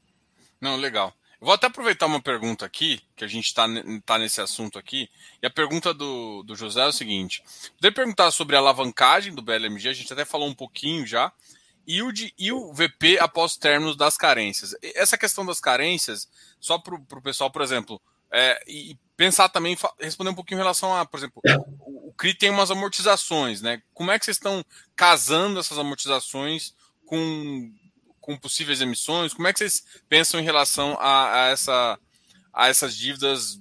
Não, 0.61 0.77
legal. 0.77 1.13
Vou 1.41 1.55
até 1.55 1.69
aproveitar 1.69 2.07
uma 2.07 2.21
pergunta 2.21 2.67
aqui, 2.67 3.01
que 3.17 3.25
a 3.25 3.29
gente 3.29 3.47
está 3.47 3.67
tá 4.05 4.19
nesse 4.19 4.43
assunto 4.43 4.79
aqui. 4.79 5.09
E 5.43 5.47
a 5.47 5.51
pergunta 5.51 5.95
do, 5.95 6.43
do 6.43 6.55
José 6.55 6.83
é 6.83 6.87
o 6.87 6.93
seguinte: 6.93 7.43
poder 7.77 7.93
perguntar 7.93 8.31
sobre 8.31 8.57
a 8.57 8.59
alavancagem 8.59 9.35
do 9.35 9.41
BLMG, 9.41 9.89
a 9.89 9.95
gente 9.95 10.13
até 10.13 10.25
falou 10.25 10.49
um 10.49 10.55
pouquinho 10.55 11.07
já 11.07 11.33
yield 11.89 12.33
e 12.39 12.53
o 12.53 12.73
VP 12.73 13.19
após 13.19 13.57
términos 13.57 13.97
das 13.97 14.17
carências. 14.17 14.75
Essa 14.95 15.19
questão 15.19 15.45
das 15.45 15.61
carências, 15.61 16.29
só 16.61 16.79
para 16.79 16.95
o 16.95 17.23
pessoal, 17.23 17.51
por 17.51 17.63
exemplo, 17.63 18.01
é, 18.31 18.63
e 18.69 18.97
pensar 19.17 19.49
também, 19.49 19.77
responder 19.99 20.31
um 20.31 20.35
pouquinho 20.35 20.59
em 20.59 20.63
relação 20.63 20.95
a, 20.95 21.05
por 21.05 21.19
exemplo, 21.19 21.43
o, 21.81 22.11
o 22.11 22.15
CRI 22.15 22.35
tem 22.35 22.51
umas 22.51 22.71
amortizações, 22.71 23.61
né? 23.61 23.83
Como 23.93 24.11
é 24.11 24.19
que 24.19 24.25
vocês 24.25 24.37
estão 24.37 24.65
casando 24.95 25.59
essas 25.59 25.79
amortizações 25.79 26.75
com, 27.07 27.73
com 28.21 28.37
possíveis 28.37 28.81
emissões? 28.81 29.33
Como 29.33 29.49
é 29.49 29.53
que 29.53 29.59
vocês 29.59 29.83
pensam 30.09 30.41
em 30.41 30.45
relação 30.45 30.97
a, 31.01 31.45
a 31.45 31.49
essa, 31.49 31.99
a 32.53 32.69
essas 32.69 32.97
dívidas 32.97 33.61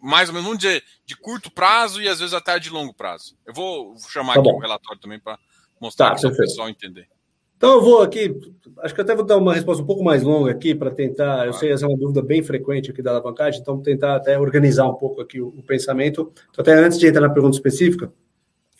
mais 0.00 0.28
ou 0.28 0.34
menos, 0.34 0.46
vamos 0.48 0.62
dizer, 0.62 0.82
de 1.06 1.16
curto 1.16 1.50
prazo 1.50 2.02
e 2.02 2.08
às 2.08 2.18
vezes 2.18 2.34
até 2.34 2.58
de 2.58 2.70
longo 2.70 2.92
prazo? 2.92 3.36
Eu 3.46 3.54
vou 3.54 3.94
chamar 4.08 4.34
tá 4.34 4.40
aqui 4.40 4.50
o 4.50 4.58
relatório 4.58 5.00
também 5.00 5.20
para 5.20 5.38
mostrar 5.80 6.10
tá, 6.10 6.20
para 6.20 6.30
o 6.30 6.36
pessoal 6.36 6.68
entender. 6.68 7.08
Então 7.56 7.74
eu 7.74 7.80
vou 7.80 8.02
aqui, 8.02 8.34
acho 8.80 8.92
que 8.92 9.00
até 9.00 9.14
vou 9.14 9.24
dar 9.24 9.36
uma 9.36 9.54
resposta 9.54 9.80
um 9.80 9.86
pouco 9.86 10.02
mais 10.02 10.24
longa 10.24 10.50
aqui 10.50 10.74
para 10.74 10.90
tentar, 10.90 11.46
eu 11.46 11.52
sei 11.52 11.70
essa 11.70 11.84
é 11.84 11.88
uma 11.88 11.96
dúvida 11.96 12.20
bem 12.20 12.42
frequente 12.42 12.90
aqui 12.90 13.00
da 13.00 13.12
alavancagem, 13.12 13.60
então 13.60 13.76
vou 13.76 13.84
tentar 13.84 14.16
até 14.16 14.36
organizar 14.36 14.88
um 14.88 14.94
pouco 14.94 15.20
aqui 15.20 15.40
o, 15.40 15.46
o 15.46 15.62
pensamento. 15.62 16.32
Então, 16.50 16.60
até 16.62 16.74
antes 16.74 16.98
de 16.98 17.06
entrar 17.06 17.20
na 17.20 17.30
pergunta 17.30 17.56
específica, 17.56 18.12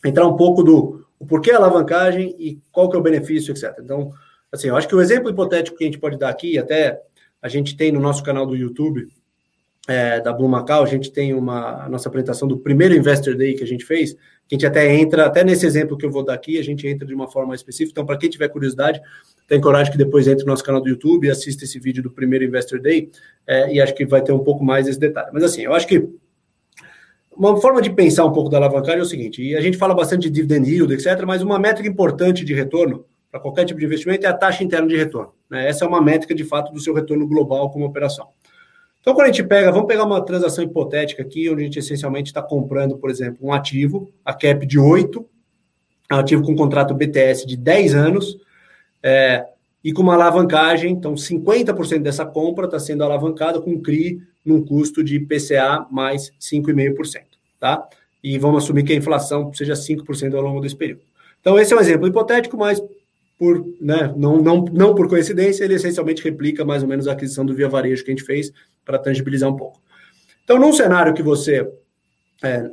entrar 0.05 0.27
um 0.27 0.35
pouco 0.35 0.61
do 0.63 1.05
o 1.17 1.25
porquê 1.25 1.51
a 1.51 1.55
alavancagem 1.55 2.35
e 2.37 2.59
qual 2.73 2.89
que 2.89 2.97
é 2.97 2.99
o 2.99 3.03
benefício, 3.03 3.53
etc. 3.53 3.73
Então, 3.79 4.11
assim, 4.53 4.67
eu 4.67 4.77
acho 4.77 4.87
que 4.87 4.95
o 4.95 5.01
exemplo 5.01 5.31
hipotético 5.31 5.75
que 5.75 5.83
a 5.83 5.87
gente 5.87 5.97
pode 5.97 6.17
dar 6.17 6.29
aqui, 6.29 6.59
até 6.59 7.01
a 7.41 7.47
gente 7.49 7.75
tem 7.75 7.91
no 7.91 7.99
nosso 7.99 8.23
canal 8.23 8.45
do 8.45 8.55
YouTube, 8.55 9.07
é, 9.87 10.21
da 10.21 10.31
Blue 10.31 10.47
Macau, 10.47 10.83
a 10.83 10.87
gente 10.87 11.11
tem 11.11 11.33
uma 11.33 11.83
a 11.83 11.89
nossa 11.89 12.07
apresentação 12.07 12.47
do 12.47 12.57
primeiro 12.57 12.95
Investor 12.95 13.35
Day 13.35 13.55
que 13.55 13.63
a 13.63 13.67
gente 13.67 13.83
fez, 13.83 14.13
que 14.47 14.53
a 14.53 14.55
gente 14.55 14.65
até 14.65 14.95
entra, 14.95 15.25
até 15.25 15.43
nesse 15.43 15.65
exemplo 15.65 15.97
que 15.97 16.05
eu 16.05 16.11
vou 16.11 16.23
dar 16.23 16.35
aqui, 16.35 16.57
a 16.57 16.63
gente 16.63 16.87
entra 16.87 17.05
de 17.05 17.13
uma 17.13 17.29
forma 17.29 17.53
específica. 17.55 17.91
Então, 17.91 18.05
para 18.05 18.17
quem 18.17 18.29
tiver 18.29 18.47
curiosidade, 18.47 19.01
tem 19.47 19.59
coragem 19.59 19.91
que 19.91 19.97
depois 19.97 20.27
entre 20.27 20.45
no 20.45 20.51
nosso 20.51 20.63
canal 20.63 20.81
do 20.81 20.87
YouTube 20.87 21.27
e 21.27 21.31
assista 21.31 21.65
esse 21.65 21.79
vídeo 21.79 22.01
do 22.01 22.11
primeiro 22.11 22.45
Investor 22.45 22.79
Day, 22.79 23.09
é, 23.47 23.73
e 23.73 23.81
acho 23.81 23.93
que 23.95 24.05
vai 24.05 24.21
ter 24.21 24.31
um 24.31 24.39
pouco 24.39 24.63
mais 24.63 24.87
esse 24.87 24.99
detalhe. 24.99 25.31
Mas 25.33 25.43
assim, 25.43 25.63
eu 25.63 25.73
acho 25.73 25.87
que 25.87 26.07
uma 27.35 27.59
forma 27.59 27.81
de 27.81 27.89
pensar 27.89 28.23
um 28.23 28.31
pouco 28.31 28.49
da 28.49 28.57
alavancagem 28.57 28.99
é 28.99 29.03
o 29.03 29.05
seguinte, 29.05 29.41
e 29.41 29.55
a 29.55 29.59
gente 29.59 29.77
fala 29.77 29.95
bastante 29.95 30.29
de 30.29 30.29
dividend 30.29 30.69
yield, 30.69 30.93
etc., 30.93 31.23
mas 31.25 31.41
uma 31.41 31.59
métrica 31.59 31.89
importante 31.89 32.45
de 32.45 32.53
retorno 32.53 33.05
para 33.33 33.39
qualquer 33.39 33.65
tipo 33.65 33.79
de 33.79 33.85
investimento 33.87 34.27
é 34.27 34.29
a 34.29 34.33
taxa 34.33 34.63
interna 34.63 34.87
de 34.87 34.95
retorno. 34.95 35.33
Né? 35.49 35.67
Essa 35.67 35.85
é 35.85 35.87
uma 35.87 35.99
métrica, 35.99 36.35
de 36.35 36.43
fato, 36.43 36.71
do 36.71 36.79
seu 36.79 36.93
retorno 36.93 37.27
global 37.27 37.71
como 37.71 37.83
operação. 37.83 38.27
Então, 39.01 39.15
quando 39.15 39.25
a 39.25 39.31
gente 39.31 39.41
pega, 39.41 39.71
vamos 39.71 39.87
pegar 39.87 40.03
uma 40.03 40.23
transação 40.23 40.63
hipotética 40.63 41.23
aqui, 41.23 41.49
onde 41.49 41.63
a 41.63 41.65
gente 41.65 41.79
essencialmente 41.79 42.29
está 42.29 42.43
comprando, 42.43 42.95
por 42.95 43.09
exemplo, 43.09 43.39
um 43.41 43.51
ativo, 43.51 44.07
a 44.23 44.35
CAP 44.35 44.67
de 44.67 44.77
8, 44.77 45.25
um 46.11 46.15
ativo 46.15 46.43
com 46.43 46.55
contrato 46.55 46.93
BTS 46.93 47.47
de 47.47 47.57
10 47.57 47.95
anos, 47.95 48.37
é, 49.01 49.43
e 49.83 49.91
com 49.91 50.03
uma 50.03 50.13
alavancagem, 50.13 50.91
então 50.91 51.15
50% 51.15 52.03
dessa 52.03 52.27
compra 52.27 52.65
está 52.65 52.77
sendo 52.77 53.03
alavancada 53.03 53.59
com 53.59 53.81
CRI 53.81 54.21
num 54.45 54.63
custo 54.63 55.03
de 55.03 55.15
IPCA 55.15 55.87
mais 55.89 56.31
5,5%, 56.39 57.23
tá? 57.59 57.89
E 58.23 58.37
vamos 58.37 58.63
assumir 58.63 58.83
que 58.83 58.93
a 58.93 58.95
inflação 58.95 59.51
seja 59.55 59.73
5% 59.73 60.35
ao 60.35 60.41
longo 60.43 60.61
desse 60.61 60.75
período. 60.75 61.01
Então, 61.41 61.57
esse 61.59 61.73
é 61.73 61.75
um 61.75 61.79
exemplo 61.79 62.07
hipotético, 62.07 62.55
mas 62.55 62.81
por, 63.37 63.65
né, 63.81 64.13
não, 64.15 64.41
não, 64.41 64.63
não 64.65 64.95
por 64.95 65.07
coincidência, 65.07 65.63
ele 65.63 65.75
essencialmente 65.75 66.23
replica 66.23 66.63
mais 66.63 66.83
ou 66.83 66.89
menos 66.89 67.07
a 67.07 67.13
aquisição 67.13 67.45
do 67.45 67.53
Via 67.53 67.67
Varejo 67.67 68.03
que 68.03 68.11
a 68.11 68.15
gente 68.15 68.25
fez 68.25 68.51
para 68.85 68.99
tangibilizar 68.99 69.49
um 69.49 69.55
pouco. 69.55 69.81
Então, 70.43 70.59
num 70.59 70.73
cenário 70.73 71.13
que 71.13 71.23
você 71.23 71.69
é, 72.43 72.69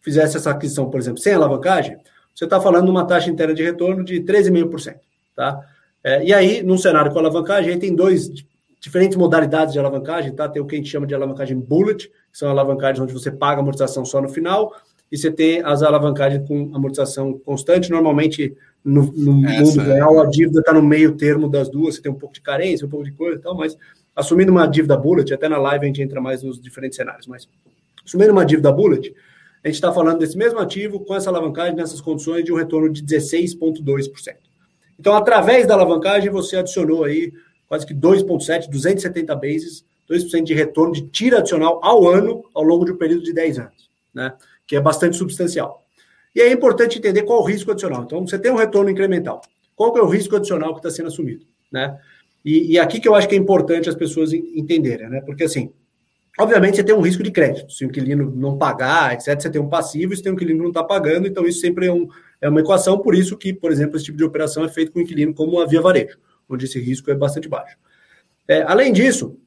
fizesse 0.00 0.36
essa 0.36 0.50
aquisição, 0.50 0.90
por 0.90 0.98
exemplo, 0.98 1.20
sem 1.20 1.32
alavancagem, 1.32 1.98
você 2.34 2.44
está 2.44 2.60
falando 2.60 2.86
de 2.86 2.90
uma 2.90 3.06
taxa 3.06 3.30
interna 3.30 3.54
de 3.54 3.62
retorno 3.62 4.04
de 4.04 4.20
13,5%. 4.20 4.96
Tá? 5.36 5.60
É, 6.02 6.24
e 6.24 6.32
aí, 6.32 6.62
num 6.62 6.78
cenário 6.78 7.12
com 7.12 7.18
alavancagem, 7.18 7.72
aí 7.72 7.78
tem 7.78 7.94
dois 7.94 8.30
diferentes 8.80 9.16
modalidades 9.16 9.74
de 9.74 9.78
alavancagem, 9.78 10.32
tá? 10.32 10.48
Tem 10.48 10.60
o 10.60 10.66
que 10.66 10.74
a 10.74 10.78
gente 10.78 10.88
chama 10.88 11.06
de 11.06 11.14
alavancagem 11.14 11.58
bullet, 11.58 12.08
que 12.08 12.38
são 12.38 12.48
alavancagens 12.48 12.98
onde 12.98 13.12
você 13.12 13.30
paga 13.30 13.60
amortização 13.60 14.06
só 14.06 14.22
no 14.22 14.28
final, 14.28 14.74
e 15.12 15.18
você 15.18 15.30
tem 15.30 15.62
as 15.62 15.82
alavancagens 15.82 16.46
com 16.48 16.70
amortização 16.74 17.38
constante, 17.38 17.90
normalmente 17.90 18.56
no, 18.84 19.12
no 19.12 19.32
mundo 19.32 19.80
real 19.80 20.20
a 20.20 20.26
dívida 20.26 20.60
está 20.60 20.72
no 20.72 20.82
meio 20.82 21.16
termo 21.16 21.48
das 21.48 21.68
duas, 21.68 21.96
você 21.96 22.02
tem 22.02 22.10
um 22.10 22.18
pouco 22.18 22.34
de 22.34 22.40
carência, 22.40 22.86
um 22.86 22.90
pouco 22.90 23.04
de 23.04 23.12
coisa 23.12 23.38
e 23.38 23.42
tal, 23.42 23.54
mas 23.54 23.76
assumindo 24.14 24.50
uma 24.50 24.66
dívida 24.66 24.96
bullet, 24.96 25.32
até 25.32 25.48
na 25.48 25.58
live 25.58 25.84
a 25.84 25.86
gente 25.86 26.02
entra 26.02 26.20
mais 26.20 26.42
nos 26.42 26.60
diferentes 26.60 26.96
cenários, 26.96 27.26
mas 27.26 27.48
assumindo 28.04 28.32
uma 28.32 28.44
dívida 28.44 28.72
bullet, 28.72 29.14
a 29.62 29.68
gente 29.68 29.74
está 29.74 29.92
falando 29.92 30.18
desse 30.18 30.36
mesmo 30.36 30.58
ativo 30.58 31.00
com 31.00 31.14
essa 31.14 31.28
alavancagem 31.28 31.76
nessas 31.76 32.00
condições 32.00 32.44
de 32.44 32.52
um 32.52 32.56
retorno 32.56 32.90
de 32.90 33.04
16,2%. 33.04 34.36
Então, 34.98 35.14
através 35.14 35.66
da 35.66 35.74
alavancagem, 35.74 36.30
você 36.30 36.56
adicionou 36.56 37.04
aí 37.04 37.32
quase 37.68 37.86
que 37.86 37.94
2,7, 37.94 38.68
270 38.68 39.36
bases, 39.36 39.84
2% 40.10 40.42
de 40.42 40.54
retorno 40.54 40.92
de 40.92 41.02
tira 41.08 41.38
adicional 41.38 41.78
ao 41.82 42.08
ano 42.08 42.42
ao 42.54 42.64
longo 42.64 42.84
de 42.84 42.92
um 42.92 42.96
período 42.96 43.22
de 43.22 43.32
10 43.32 43.58
anos, 43.60 43.90
né? 44.12 44.32
Que 44.66 44.76
é 44.76 44.80
bastante 44.80 45.16
substancial. 45.16 45.84
E 46.34 46.40
é 46.40 46.50
importante 46.50 46.98
entender 46.98 47.22
qual 47.22 47.40
o 47.40 47.44
risco 47.44 47.70
adicional. 47.70 48.02
Então, 48.02 48.26
você 48.26 48.38
tem 48.38 48.52
um 48.52 48.56
retorno 48.56 48.90
incremental. 48.90 49.40
Qual 49.74 49.96
é 49.96 50.02
o 50.02 50.08
risco 50.08 50.36
adicional 50.36 50.72
que 50.72 50.78
está 50.78 50.90
sendo 50.90 51.08
assumido, 51.08 51.44
né? 51.72 51.98
E, 52.44 52.72
e, 52.72 52.78
aqui 52.78 53.00
que 53.00 53.08
eu 53.08 53.14
acho 53.14 53.28
que 53.28 53.34
é 53.34 53.38
importante 53.38 53.88
as 53.88 53.94
pessoas 53.94 54.32
entenderem, 54.32 55.10
né? 55.10 55.20
Porque 55.20 55.44
assim, 55.44 55.72
obviamente 56.38 56.76
você 56.76 56.84
tem 56.84 56.94
um 56.94 57.00
risco 57.00 57.22
de 57.22 57.30
crédito. 57.30 57.70
Se 57.70 57.84
o 57.84 57.88
inquilino 57.88 58.30
não 58.34 58.56
pagar, 58.56 59.12
etc., 59.12 59.38
você 59.38 59.50
tem 59.50 59.60
um 59.60 59.68
passivo, 59.68 60.16
se 60.16 60.22
tem 60.22 60.32
um 60.32 60.34
inquilino 60.34 60.58
que 60.58 60.62
não 60.62 60.70
está 60.70 60.82
pagando, 60.82 61.26
então 61.26 61.46
isso 61.46 61.60
sempre 61.60 61.86
é, 61.86 61.92
um, 61.92 62.08
é 62.40 62.48
uma 62.48 62.60
equação, 62.60 62.98
por 62.98 63.14
isso 63.14 63.36
que, 63.36 63.52
por 63.52 63.70
exemplo, 63.70 63.96
esse 63.96 64.06
tipo 64.06 64.16
de 64.16 64.24
operação 64.24 64.64
é 64.64 64.68
feito 64.68 64.90
com 64.90 65.00
inquilino 65.00 65.34
como 65.34 65.60
a 65.60 65.66
via 65.66 65.82
varejo 65.82 66.18
onde 66.50 66.64
esse 66.64 66.80
risco 66.80 67.10
é 67.10 67.14
bastante 67.14 67.48
baixo. 67.48 67.78
É, 68.48 68.62
além 68.62 68.92
disso, 68.92 69.38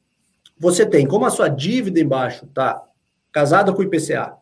você 0.58 0.86
tem, 0.86 1.06
como 1.06 1.26
a 1.26 1.30
sua 1.30 1.48
dívida 1.48 2.00
embaixo 2.00 2.46
está 2.46 2.82
casada 3.30 3.72
com 3.72 3.80
o 3.80 3.84
IPCA 3.84 4.34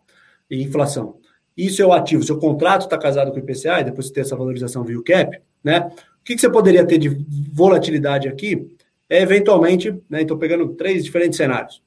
e 0.49 0.62
inflação, 0.62 1.18
e 1.57 1.68
seu 1.70 1.92
ativo, 1.92 2.22
seu 2.22 2.38
contrato 2.38 2.82
está 2.82 2.96
casado 2.96 3.30
com 3.30 3.36
o 3.36 3.40
IPCA, 3.40 3.80
e 3.80 3.84
depois 3.84 4.07
você 4.07 4.12
tem 4.12 4.22
essa 4.22 4.36
valorização 4.36 4.84
via 4.84 5.03
CAP, 5.03 5.40
né? 5.62 5.90
O 6.20 6.24
que, 6.24 6.34
que 6.34 6.40
você 6.40 6.50
poderia 6.50 6.86
ter 6.86 6.98
de 6.98 7.09
volatilidade 7.53 8.28
aqui? 8.28 8.76
É 9.09 9.20
eventualmente, 9.20 9.92
né? 10.09 10.22
Então, 10.22 10.38
pegando 10.38 10.68
três 10.74 11.05
diferentes 11.05 11.36
cenários. 11.36 11.82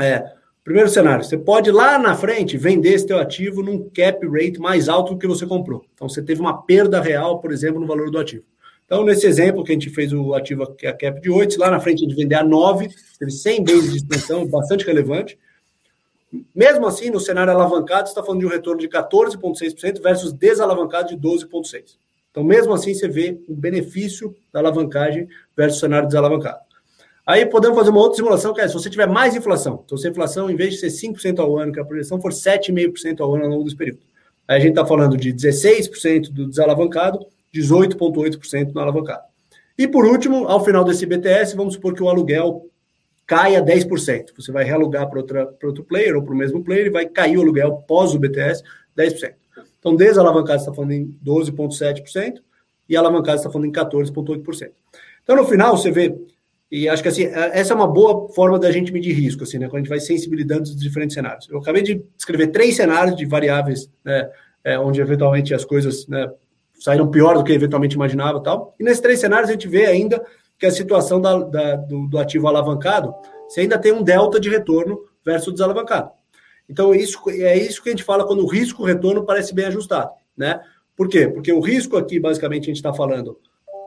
É, 0.00 0.24
primeiro 0.62 0.88
cenário, 0.88 1.24
você 1.24 1.36
pode 1.36 1.70
lá 1.70 1.98
na 1.98 2.14
frente 2.14 2.56
vender 2.56 2.94
esse 2.94 3.06
teu 3.06 3.18
ativo 3.18 3.62
num 3.62 3.90
cap 3.90 4.26
rate 4.26 4.58
mais 4.58 4.88
alto 4.88 5.14
do 5.14 5.18
que 5.18 5.26
você 5.26 5.46
comprou. 5.46 5.84
Então, 5.92 6.08
você 6.08 6.22
teve 6.22 6.40
uma 6.40 6.62
perda 6.62 7.00
real, 7.00 7.40
por 7.40 7.52
exemplo, 7.52 7.80
no 7.80 7.86
valor 7.86 8.10
do 8.10 8.18
ativo. 8.18 8.44
Então, 8.86 9.04
nesse 9.04 9.26
exemplo 9.26 9.64
que 9.64 9.72
a 9.72 9.74
gente 9.74 9.90
fez 9.90 10.12
o 10.12 10.34
ativo 10.34 10.62
é 10.82 10.88
a 10.88 10.92
cap 10.92 11.20
de 11.20 11.30
8, 11.30 11.58
lá 11.58 11.70
na 11.70 11.80
frente 11.80 12.04
a 12.04 12.08
gente 12.08 12.16
vender 12.16 12.34
a 12.34 12.44
9, 12.44 12.88
teve 13.18 13.30
100 13.30 13.64
vezes 13.64 13.90
de 13.90 13.96
extensão, 13.96 14.46
bastante 14.46 14.84
relevante. 14.84 15.38
Mesmo 16.54 16.86
assim, 16.86 17.10
no 17.10 17.20
cenário 17.20 17.52
alavancado, 17.52 18.08
você 18.08 18.12
está 18.12 18.22
falando 18.22 18.40
de 18.40 18.46
um 18.46 18.50
retorno 18.50 18.80
de 18.80 18.88
14,6% 18.88 20.02
versus 20.02 20.32
desalavancado 20.32 21.08
de 21.08 21.16
12,6%. 21.16 21.96
Então, 22.30 22.42
mesmo 22.42 22.72
assim, 22.72 22.92
você 22.94 23.06
vê 23.06 23.40
o 23.48 23.54
benefício 23.54 24.34
da 24.52 24.58
alavancagem 24.60 25.28
versus 25.56 25.78
o 25.78 25.80
cenário 25.80 26.08
desalavancado. 26.08 26.58
Aí 27.26 27.46
podemos 27.46 27.78
fazer 27.78 27.90
uma 27.90 28.00
outra 28.00 28.16
simulação, 28.16 28.52
que 28.52 28.60
é 28.60 28.68
se 28.68 28.74
você 28.74 28.90
tiver 28.90 29.06
mais 29.06 29.34
inflação. 29.36 29.82
Então, 29.84 29.96
se 29.96 30.06
a 30.06 30.10
inflação, 30.10 30.50
em 30.50 30.56
vez 30.56 30.74
de 30.74 30.90
ser 30.90 31.08
5% 31.08 31.38
ao 31.38 31.56
ano, 31.56 31.72
que 31.72 31.80
a 31.80 31.84
projeção 31.84 32.20
for 32.20 32.32
7,5% 32.32 33.20
ao 33.20 33.34
ano 33.34 33.44
ao 33.44 33.50
longo 33.50 33.64
desse 33.64 33.76
período. 33.76 34.00
Aí 34.46 34.56
a 34.56 34.60
gente 34.60 34.70
está 34.70 34.84
falando 34.84 35.16
de 35.16 35.32
16% 35.32 36.30
do 36.30 36.46
desalavancado 36.48 37.26
18,8% 37.54 38.72
no 38.74 38.80
alavancado. 38.80 39.22
E 39.78 39.86
por 39.86 40.04
último, 40.04 40.46
ao 40.48 40.64
final 40.64 40.84
desse 40.84 41.06
BTS, 41.06 41.56
vamos 41.56 41.74
supor 41.74 41.94
que 41.94 42.02
o 42.02 42.08
aluguel 42.08 42.66
caia 43.26 43.62
10%. 43.62 44.26
Você 44.36 44.52
vai 44.52 44.64
realugar 44.64 45.08
para 45.08 45.20
outro 45.62 45.84
player 45.84 46.16
ou 46.16 46.22
para 46.22 46.34
o 46.34 46.36
mesmo 46.36 46.62
player 46.62 46.86
e 46.86 46.90
vai 46.90 47.06
cair 47.06 47.38
o 47.38 47.42
aluguel 47.42 47.84
pós 47.86 48.14
o 48.14 48.18
BTS 48.18 48.62
10%. 48.96 49.34
Então, 49.78 49.94
desalavancado 49.94 50.60
está 50.60 50.72
falando 50.72 50.92
em 50.92 51.18
12,7% 51.24 52.40
e 52.88 52.96
alavancado 52.96 53.36
está 53.36 53.50
falando 53.50 53.68
em 53.68 53.72
14,8%. 53.72 54.70
Então, 55.22 55.36
no 55.36 55.44
final, 55.44 55.76
você 55.76 55.90
vê, 55.90 56.14
e 56.70 56.88
acho 56.88 57.02
que 57.02 57.08
assim, 57.08 57.24
é, 57.24 57.58
essa 57.58 57.72
é 57.72 57.76
uma 57.76 57.86
boa 57.86 58.28
forma 58.30 58.58
da 58.58 58.70
gente 58.70 58.92
medir 58.92 59.12
risco, 59.14 59.42
assim, 59.42 59.58
né? 59.58 59.66
Quando 59.66 59.76
a 59.76 59.78
gente 59.80 59.88
vai 59.88 60.00
sensibilizando 60.00 60.62
os 60.62 60.76
diferentes 60.76 61.14
cenários. 61.14 61.48
Eu 61.48 61.58
acabei 61.58 61.82
de 61.82 62.02
escrever 62.18 62.48
três 62.48 62.76
cenários 62.76 63.16
de 63.16 63.24
variáveis, 63.26 63.90
né? 64.04 64.30
É, 64.62 64.78
onde 64.78 64.98
eventualmente 64.98 65.52
as 65.52 65.62
coisas 65.62 66.06
né, 66.06 66.26
saíram 66.80 67.10
pior 67.10 67.34
do 67.34 67.44
que 67.44 67.52
eventualmente 67.52 67.94
imaginava 67.94 68.42
tal. 68.42 68.74
E 68.80 68.82
nesses 68.82 69.00
três 69.00 69.20
cenários 69.20 69.50
a 69.50 69.52
gente 69.52 69.68
vê 69.68 69.84
ainda 69.84 70.24
que 70.58 70.66
a 70.66 70.70
situação 70.70 71.20
da, 71.20 71.38
da, 71.38 71.76
do, 71.76 72.06
do, 72.06 72.18
ativo 72.18 72.48
alavancado, 72.48 73.14
você 73.48 73.62
ainda 73.62 73.78
tem 73.78 73.92
um 73.92 74.02
delta 74.02 74.38
de 74.38 74.48
retorno 74.48 75.00
versus 75.24 75.52
desalavancado. 75.52 76.10
Então, 76.68 76.94
isso, 76.94 77.18
é 77.28 77.56
isso 77.56 77.82
que 77.82 77.88
a 77.88 77.92
gente 77.92 78.04
fala 78.04 78.26
quando 78.26 78.42
o 78.42 78.48
risco-retorno 78.48 79.24
parece 79.24 79.54
bem 79.54 79.66
ajustado. 79.66 80.10
Né? 80.36 80.60
Por 80.96 81.08
quê? 81.08 81.28
Porque 81.28 81.52
o 81.52 81.60
risco 81.60 81.96
aqui, 81.96 82.18
basicamente, 82.18 82.64
a 82.64 82.66
gente 82.66 82.76
está 82.76 82.94
falando 82.94 83.38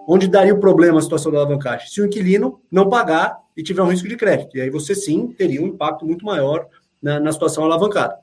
onde 0.07 0.27
daria 0.27 0.53
o 0.53 0.59
problema 0.59 0.99
a 0.99 1.01
situação 1.01 1.31
da 1.31 1.39
alavancagem? 1.39 1.89
Se 1.89 1.99
o 1.99 2.05
inquilino 2.05 2.61
não 2.71 2.89
pagar 2.89 3.39
e 3.57 3.61
tiver 3.61 3.81
um 3.81 3.89
risco 3.89 4.07
de 4.07 4.15
crédito. 4.15 4.55
E 4.55 4.61
aí 4.61 4.69
você 4.69 4.95
sim 4.95 5.27
teria 5.27 5.61
um 5.61 5.67
impacto 5.67 6.05
muito 6.05 6.23
maior 6.23 6.67
na, 7.01 7.19
na 7.19 7.31
situação 7.31 7.65
alavancada. 7.65 8.17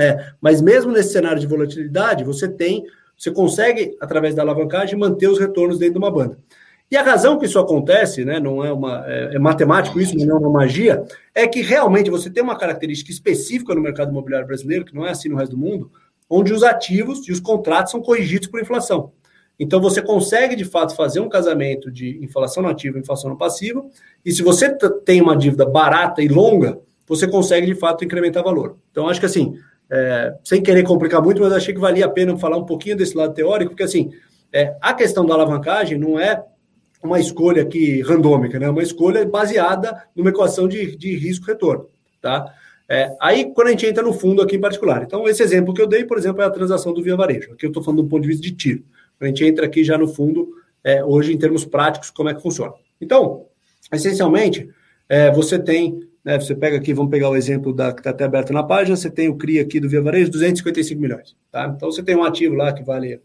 É, 0.00 0.32
mas 0.40 0.62
mesmo 0.62 0.92
nesse 0.92 1.12
cenário 1.12 1.40
de 1.40 1.46
volatilidade, 1.46 2.24
você 2.24 2.48
tem 2.48 2.84
você 3.18 3.32
consegue, 3.32 3.96
através 4.00 4.32
da 4.32 4.42
alavancagem, 4.42 4.96
manter 4.96 5.26
os 5.26 5.40
retornos 5.40 5.76
dentro 5.76 5.94
de 5.94 5.98
uma 5.98 6.10
banda. 6.10 6.38
E 6.90 6.96
a 6.96 7.02
razão 7.02 7.38
que 7.38 7.44
isso 7.44 7.58
acontece, 7.58 8.24
né, 8.24 8.40
não 8.40 8.64
é 8.64 8.72
uma 8.72 9.04
é, 9.06 9.34
é 9.34 9.38
matemático 9.38 10.00
isso, 10.00 10.16
não 10.16 10.36
é 10.36 10.38
uma 10.38 10.50
magia, 10.50 11.04
é 11.34 11.46
que 11.46 11.60
realmente 11.60 12.10
você 12.10 12.30
tem 12.30 12.42
uma 12.42 12.56
característica 12.56 13.10
específica 13.10 13.74
no 13.74 13.80
mercado 13.82 14.10
imobiliário 14.10 14.46
brasileiro, 14.46 14.84
que 14.84 14.94
não 14.94 15.06
é 15.06 15.10
assim 15.10 15.28
no 15.28 15.36
resto 15.36 15.54
do 15.54 15.58
mundo, 15.58 15.90
onde 16.30 16.52
os 16.52 16.62
ativos 16.62 17.26
e 17.28 17.32
os 17.32 17.40
contratos 17.40 17.92
são 17.92 18.00
corrigidos 18.00 18.48
por 18.48 18.60
inflação. 18.60 19.12
Então 19.58 19.80
você 19.80 20.00
consegue 20.00 20.56
de 20.56 20.64
fato 20.64 20.94
fazer 20.94 21.20
um 21.20 21.28
casamento 21.28 21.90
de 21.90 22.22
inflação 22.24 22.62
nativa 22.62 22.96
e 22.96 23.00
inflação 23.00 23.28
no 23.28 23.36
passivo, 23.36 23.90
e 24.24 24.32
se 24.32 24.42
você 24.42 24.74
tem 25.04 25.20
uma 25.20 25.36
dívida 25.36 25.66
barata 25.66 26.22
e 26.22 26.28
longa, 26.28 26.78
você 27.06 27.26
consegue 27.26 27.66
de 27.66 27.74
fato 27.74 28.04
incrementar 28.04 28.42
valor. 28.42 28.78
Então 28.90 29.08
acho 29.08 29.20
que 29.20 29.26
assim, 29.26 29.58
é, 29.90 30.34
sem 30.44 30.62
querer 30.62 30.84
complicar 30.84 31.20
muito, 31.22 31.42
mas 31.42 31.52
achei 31.52 31.74
que 31.74 31.80
valia 31.80 32.06
a 32.06 32.10
pena 32.10 32.38
falar 32.38 32.56
um 32.56 32.64
pouquinho 32.64 32.96
desse 32.96 33.16
lado 33.16 33.34
teórico, 33.34 33.70
porque 33.70 33.82
assim, 33.82 34.10
é, 34.52 34.76
a 34.80 34.94
questão 34.94 35.26
da 35.26 35.34
alavancagem 35.34 35.98
não 35.98 36.18
é 36.18 36.42
uma 37.02 37.20
escolha 37.20 37.62
aqui 37.62 38.00
randômica, 38.02 38.58
né? 38.58 38.68
Uma 38.68 38.82
escolha 38.82 39.24
baseada 39.24 40.04
numa 40.14 40.30
equação 40.30 40.66
de, 40.66 40.96
de 40.96 41.16
risco-retorno, 41.16 41.88
tá? 42.20 42.52
É, 42.88 43.14
aí, 43.20 43.52
quando 43.52 43.68
a 43.68 43.70
gente 43.70 43.86
entra 43.86 44.02
no 44.02 44.12
fundo 44.12 44.40
aqui 44.40 44.56
em 44.56 44.60
particular. 44.60 45.02
Então, 45.02 45.28
esse 45.28 45.42
exemplo 45.42 45.74
que 45.74 45.82
eu 45.82 45.86
dei, 45.86 46.04
por 46.04 46.16
exemplo, 46.16 46.40
é 46.40 46.46
a 46.46 46.50
transação 46.50 46.92
do 46.92 47.02
Via 47.02 47.16
Varejo. 47.16 47.52
Aqui 47.52 47.66
eu 47.66 47.68
estou 47.68 47.82
falando 47.82 48.02
do 48.02 48.08
ponto 48.08 48.22
de 48.22 48.28
vista 48.28 48.42
de 48.42 48.52
tiro. 48.52 48.82
A 49.20 49.26
gente 49.26 49.44
entra 49.44 49.66
aqui 49.66 49.84
já 49.84 49.98
no 49.98 50.08
fundo, 50.08 50.48
é, 50.82 51.04
hoje, 51.04 51.32
em 51.32 51.38
termos 51.38 51.64
práticos, 51.64 52.10
como 52.10 52.30
é 52.30 52.34
que 52.34 52.40
funciona. 52.40 52.72
Então, 53.00 53.44
essencialmente, 53.92 54.70
é, 55.08 55.30
você 55.30 55.58
tem 55.58 56.08
né? 56.28 56.38
Você 56.38 56.54
pega 56.54 56.76
aqui, 56.76 56.92
vamos 56.92 57.10
pegar 57.10 57.30
o 57.30 57.36
exemplo 57.36 57.72
da, 57.72 57.90
que 57.90 58.00
está 58.00 58.10
até 58.10 58.24
aberto 58.24 58.52
na 58.52 58.62
página, 58.62 58.94
você 58.94 59.10
tem 59.10 59.30
o 59.30 59.36
CRI 59.36 59.60
aqui 59.60 59.80
do 59.80 59.88
Via 59.88 60.02
Varejo, 60.02 60.30
255 60.30 61.00
milhões. 61.00 61.34
Tá? 61.50 61.72
Então 61.74 61.90
você 61.90 62.02
tem 62.02 62.14
um 62.14 62.22
ativo 62.22 62.54
lá 62.54 62.70
que 62.70 62.82
vale 62.82 63.22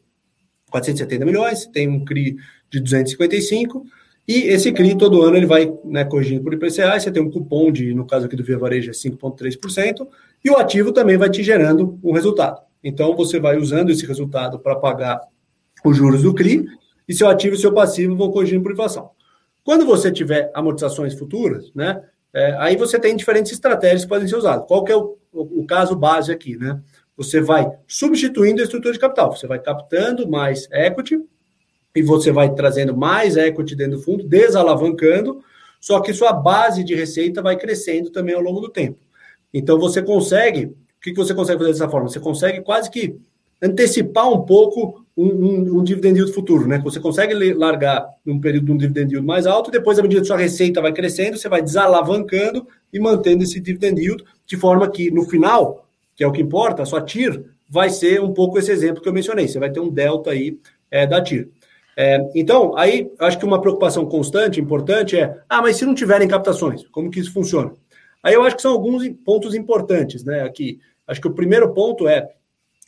470 0.71 1.26
milhões, 1.26 1.65
tem 1.67 1.89
um 1.89 2.05
CRI 2.05 2.38
de 2.74 2.80
255, 2.80 3.86
e 4.28 4.47
esse 4.47 4.71
CRI 4.71 4.97
todo 4.97 5.21
ano 5.21 5.38
ele 5.38 5.45
vai 5.45 5.71
né, 5.86 6.03
corrigindo 6.03 6.43
por 6.43 6.53
IPCA, 6.53 6.99
você 6.99 7.11
tem 7.11 7.21
um 7.21 7.30
cupom 7.30 7.71
de, 7.71 7.93
no 7.93 8.07
caso 8.07 8.26
aqui 8.26 8.36
do 8.36 8.43
Via 8.43 8.57
Varejo, 8.57 8.89
é 8.89 8.93
5,3%, 8.93 10.07
e 10.43 10.49
o 10.49 10.57
ativo 10.57 10.91
também 10.91 11.17
vai 11.17 11.30
te 11.30 11.43
gerando 11.43 11.99
um 12.03 12.13
resultado. 12.13 12.61
Então 12.84 13.15
você 13.15 13.39
vai 13.39 13.57
usando 13.57 13.91
esse 13.91 14.05
resultado 14.05 14.57
para 14.57 14.76
pagar 14.76 15.21
os 15.86 15.95
juros 15.95 16.24
do 16.24 16.34
CRI, 16.34 16.65
e 17.07 17.13
seu 17.13 17.28
ativo 17.28 17.55
e 17.55 17.59
seu 17.59 17.74
passivo 17.74 18.15
vão 18.15 18.32
corrigindo 18.32 18.63
por 18.63 18.71
inflação. 18.71 19.11
Quando 19.63 19.86
você 19.86 20.11
tiver 20.11 20.49
amortizações 20.53 21.13
futuras, 21.13 21.71
né, 21.76 22.01
é, 22.34 22.55
aí 22.57 22.76
você 22.76 22.97
tem 22.97 23.15
diferentes 23.15 23.51
estratégias 23.51 24.03
que 24.03 24.09
podem 24.09 24.28
ser 24.28 24.38
usadas. 24.38 24.65
Qual 24.67 24.84
que 24.84 24.91
é 24.91 24.97
o, 24.97 25.17
o, 25.32 25.61
o, 25.61 25.65
caso 25.67 25.95
base 25.95 26.32
aqui, 26.32 26.57
né? 26.57 26.82
Você 27.15 27.39
vai 27.39 27.69
substituindo 27.88 28.61
a 28.61 28.63
estrutura 28.63 28.93
de 28.93 28.99
capital, 28.99 29.36
você 29.36 29.45
vai 29.45 29.59
captando 29.59 30.28
mais 30.28 30.67
equity 30.71 31.19
e 31.95 32.01
você 32.01 32.31
vai 32.31 32.53
trazendo 32.53 32.95
mais 32.95 33.37
equity 33.37 33.75
dentro 33.75 33.97
do 33.97 34.03
fundo, 34.03 34.23
desalavancando, 34.23 35.43
só 35.79 35.99
que 35.99 36.13
sua 36.13 36.33
base 36.33 36.83
de 36.83 36.95
receita 36.95 37.41
vai 37.41 37.57
crescendo 37.57 38.09
também 38.09 38.33
ao 38.33 38.41
longo 38.41 38.61
do 38.61 38.69
tempo. 38.69 38.99
Então 39.53 39.77
você 39.77 40.01
consegue, 40.01 40.65
o 40.65 40.75
que 41.01 41.13
você 41.13 41.33
consegue 41.33 41.59
fazer 41.59 41.71
dessa 41.73 41.89
forma? 41.89 42.09
Você 42.09 42.19
consegue 42.19 42.61
quase 42.61 42.89
que 42.89 43.15
antecipar 43.61 44.29
um 44.29 44.41
pouco 44.41 45.05
um, 45.15 45.27
um, 45.27 45.79
um 45.79 45.83
dividend 45.83 46.17
yield 46.17 46.33
futuro, 46.33 46.67
né? 46.67 46.79
Você 46.83 46.99
consegue 46.99 47.33
largar 47.53 48.05
num 48.25 48.39
período 48.39 48.65
de 48.65 48.71
um 48.71 48.77
dividend 48.77 49.13
yield 49.13 49.25
mais 49.25 49.45
alto, 49.45 49.69
depois, 49.69 49.99
à 49.99 50.01
medida 50.01 50.21
que 50.21 50.27
sua 50.27 50.37
receita 50.37 50.81
vai 50.81 50.91
crescendo, 50.91 51.37
você 51.37 51.47
vai 51.47 51.61
desalavancando 51.61 52.67
e 52.91 52.99
mantendo 52.99 53.43
esse 53.43 53.59
dividend 53.59 54.01
yield, 54.01 54.23
de 54.45 54.57
forma 54.57 54.89
que, 54.89 55.11
no 55.11 55.23
final, 55.25 55.87
que 56.15 56.23
é 56.23 56.27
o 56.27 56.31
que 56.31 56.41
importa, 56.41 56.81
a 56.83 56.85
sua 56.85 57.01
TIR 57.01 57.43
vai 57.69 57.89
ser 57.89 58.21
um 58.21 58.33
pouco 58.33 58.57
esse 58.59 58.71
exemplo 58.71 59.01
que 59.01 59.07
eu 59.07 59.13
mencionei. 59.13 59.47
Você 59.47 59.59
vai 59.59 59.71
ter 59.71 59.79
um 59.79 59.89
delta 59.89 60.31
aí 60.31 60.57
é, 60.91 61.07
da 61.07 61.21
TIR. 61.21 61.49
É, 61.95 62.17
então, 62.35 62.75
aí 62.75 63.11
acho 63.19 63.37
que 63.37 63.45
uma 63.45 63.61
preocupação 63.61 64.05
constante, 64.05 64.59
importante, 64.59 65.17
é: 65.17 65.37
ah, 65.47 65.61
mas 65.61 65.77
se 65.77 65.85
não 65.85 65.93
tiverem 65.93 66.27
captações, 66.27 66.87
como 66.87 67.11
que 67.11 67.19
isso 67.19 67.31
funciona? 67.31 67.71
Aí 68.21 68.33
eu 68.33 68.43
acho 68.43 68.55
que 68.55 68.61
são 68.61 68.71
alguns 68.71 69.07
pontos 69.25 69.53
importantes, 69.53 70.23
né? 70.23 70.41
Aqui. 70.41 70.79
Acho 71.05 71.19
que 71.19 71.27
o 71.27 71.33
primeiro 71.33 71.73
ponto 71.73 72.07
é 72.07 72.29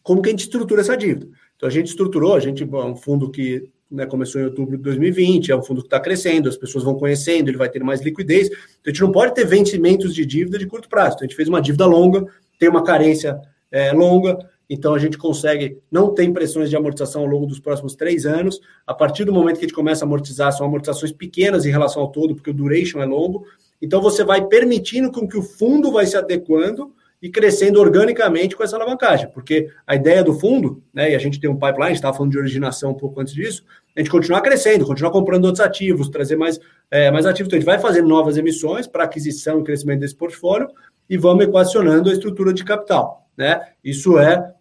como 0.01 0.21
que 0.21 0.29
a 0.29 0.31
gente 0.31 0.43
estrutura 0.43 0.81
essa 0.81 0.95
dívida. 0.95 1.27
Então, 1.55 1.67
a 1.67 1.71
gente 1.71 1.87
estruturou, 1.87 2.35
a 2.35 2.39
gente 2.39 2.63
é 2.63 2.65
um 2.65 2.95
fundo 2.95 3.29
que 3.29 3.69
né, 3.91 4.05
começou 4.05 4.39
em 4.39 4.45
outubro 4.45 4.77
de 4.77 4.83
2020, 4.83 5.51
é 5.51 5.55
um 5.55 5.63
fundo 5.63 5.81
que 5.81 5.87
está 5.87 5.99
crescendo, 5.99 6.47
as 6.47 6.57
pessoas 6.57 6.83
vão 6.83 6.95
conhecendo, 6.95 7.49
ele 7.49 7.57
vai 7.57 7.69
ter 7.69 7.83
mais 7.83 8.01
liquidez. 8.01 8.47
Então, 8.47 8.59
a 8.85 8.89
gente 8.89 9.01
não 9.01 9.11
pode 9.11 9.33
ter 9.33 9.45
vencimentos 9.45 10.13
de 10.15 10.25
dívida 10.25 10.57
de 10.57 10.65
curto 10.65 10.87
prazo. 10.87 11.15
Então, 11.15 11.25
a 11.25 11.27
gente 11.27 11.35
fez 11.35 11.49
uma 11.49 11.61
dívida 11.61 11.85
longa, 11.85 12.25
tem 12.59 12.69
uma 12.69 12.83
carência 12.83 13.39
é, 13.71 13.91
longa, 13.91 14.37
então 14.69 14.93
a 14.93 14.99
gente 14.99 15.17
consegue 15.17 15.79
não 15.91 16.13
ter 16.13 16.31
pressões 16.31 16.69
de 16.69 16.75
amortização 16.75 17.21
ao 17.21 17.27
longo 17.27 17.45
dos 17.45 17.59
próximos 17.59 17.95
três 17.95 18.25
anos. 18.25 18.59
A 18.85 18.93
partir 18.93 19.23
do 19.23 19.33
momento 19.33 19.57
que 19.57 19.65
a 19.65 19.67
gente 19.67 19.75
começa 19.75 20.03
a 20.03 20.07
amortizar, 20.07 20.51
são 20.51 20.65
amortizações 20.65 21.11
pequenas 21.11 21.65
em 21.65 21.71
relação 21.71 22.01
ao 22.01 22.11
todo, 22.11 22.35
porque 22.35 22.49
o 22.49 22.53
duration 22.53 22.99
é 23.01 23.05
longo. 23.05 23.45
Então 23.81 24.01
você 24.01 24.23
vai 24.23 24.45
permitindo 24.45 25.11
com 25.11 25.27
que 25.27 25.37
o 25.37 25.43
fundo 25.43 25.91
vai 25.91 26.05
se 26.05 26.17
adequando 26.17 26.91
e 27.21 27.29
crescendo 27.29 27.79
organicamente 27.79 28.55
com 28.55 28.63
essa 28.63 28.75
alavancagem, 28.75 29.29
porque 29.31 29.69
a 29.87 29.95
ideia 29.95 30.23
do 30.23 30.33
fundo, 30.33 30.83
né, 30.93 31.11
e 31.11 31.15
a 31.15 31.17
gente 31.17 31.39
tem 31.39 31.49
um 31.49 31.57
pipeline, 31.57 31.93
estava 31.93 32.15
falando 32.15 32.31
de 32.31 32.37
originação 32.37 32.91
um 32.91 32.95
pouco 32.95 33.19
antes 33.19 33.33
disso, 33.33 33.63
a 33.95 33.99
gente 33.99 34.11
continuar 34.11 34.41
crescendo, 34.41 34.85
continuar 34.85 35.11
comprando 35.11 35.45
outros 35.45 35.65
ativos, 35.65 36.09
trazer 36.09 36.35
mais, 36.35 36.59
é, 36.91 37.09
mais 37.09 37.25
ativos. 37.25 37.47
Então, 37.47 37.57
a 37.57 37.59
gente 37.61 37.65
vai 37.65 37.79
fazendo 37.79 38.07
novas 38.07 38.37
emissões 38.37 38.85
para 38.85 39.05
aquisição 39.05 39.61
e 39.61 39.63
crescimento 39.63 40.01
desse 40.01 40.15
portfólio 40.15 40.67
e 41.09 41.17
vamos 41.17 41.45
equacionando 41.45 42.09
a 42.09 42.13
estrutura 42.13 42.53
de 42.53 42.63
capital. 42.63 43.24
Né? 43.37 43.59
Isso 43.83 44.17
é 44.17 44.53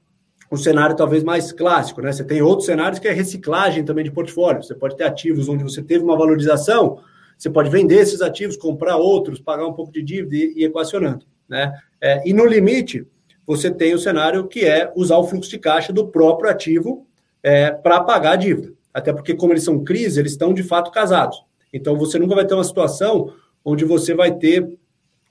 um 0.50 0.56
cenário 0.56 0.96
talvez 0.96 1.22
mais 1.22 1.52
clássico. 1.52 2.00
Né? 2.00 2.12
Você 2.12 2.24
tem 2.24 2.42
outros 2.42 2.66
cenários 2.66 2.98
que 2.98 3.08
é 3.08 3.12
reciclagem 3.12 3.84
também 3.84 4.04
de 4.04 4.10
portfólio. 4.10 4.62
Você 4.62 4.74
pode 4.74 4.96
ter 4.96 5.04
ativos 5.04 5.48
onde 5.48 5.64
você 5.64 5.82
teve 5.82 6.04
uma 6.04 6.16
valorização, 6.16 6.98
você 7.36 7.50
pode 7.50 7.70
vender 7.70 7.96
esses 7.96 8.20
ativos, 8.20 8.56
comprar 8.56 8.96
outros, 8.96 9.40
pagar 9.40 9.66
um 9.66 9.72
pouco 9.72 9.92
de 9.92 10.02
dívida 10.02 10.36
e, 10.36 10.54
e 10.56 10.64
equacionando. 10.64 11.26
Né? 11.48 11.72
É, 12.00 12.28
e 12.28 12.32
no 12.32 12.46
limite, 12.46 13.06
você 13.46 13.70
tem 13.70 13.94
o 13.94 13.98
cenário 13.98 14.46
que 14.46 14.64
é 14.64 14.92
usar 14.96 15.18
o 15.18 15.24
fluxo 15.24 15.50
de 15.50 15.58
caixa 15.58 15.92
do 15.92 16.08
próprio 16.08 16.50
ativo 16.50 17.06
é, 17.42 17.70
para 17.70 18.00
pagar 18.02 18.32
a 18.32 18.36
dívida. 18.36 18.72
Até 18.92 19.12
porque, 19.12 19.34
como 19.34 19.52
eles 19.52 19.64
são 19.64 19.82
crise, 19.82 20.20
eles 20.20 20.32
estão 20.32 20.54
de 20.54 20.62
fato 20.62 20.90
casados. 20.90 21.44
Então, 21.72 21.98
você 21.98 22.18
nunca 22.18 22.34
vai 22.36 22.46
ter 22.46 22.54
uma 22.54 22.64
situação 22.64 23.34
onde 23.64 23.84
você 23.84 24.14
vai 24.14 24.32
ter 24.32 24.78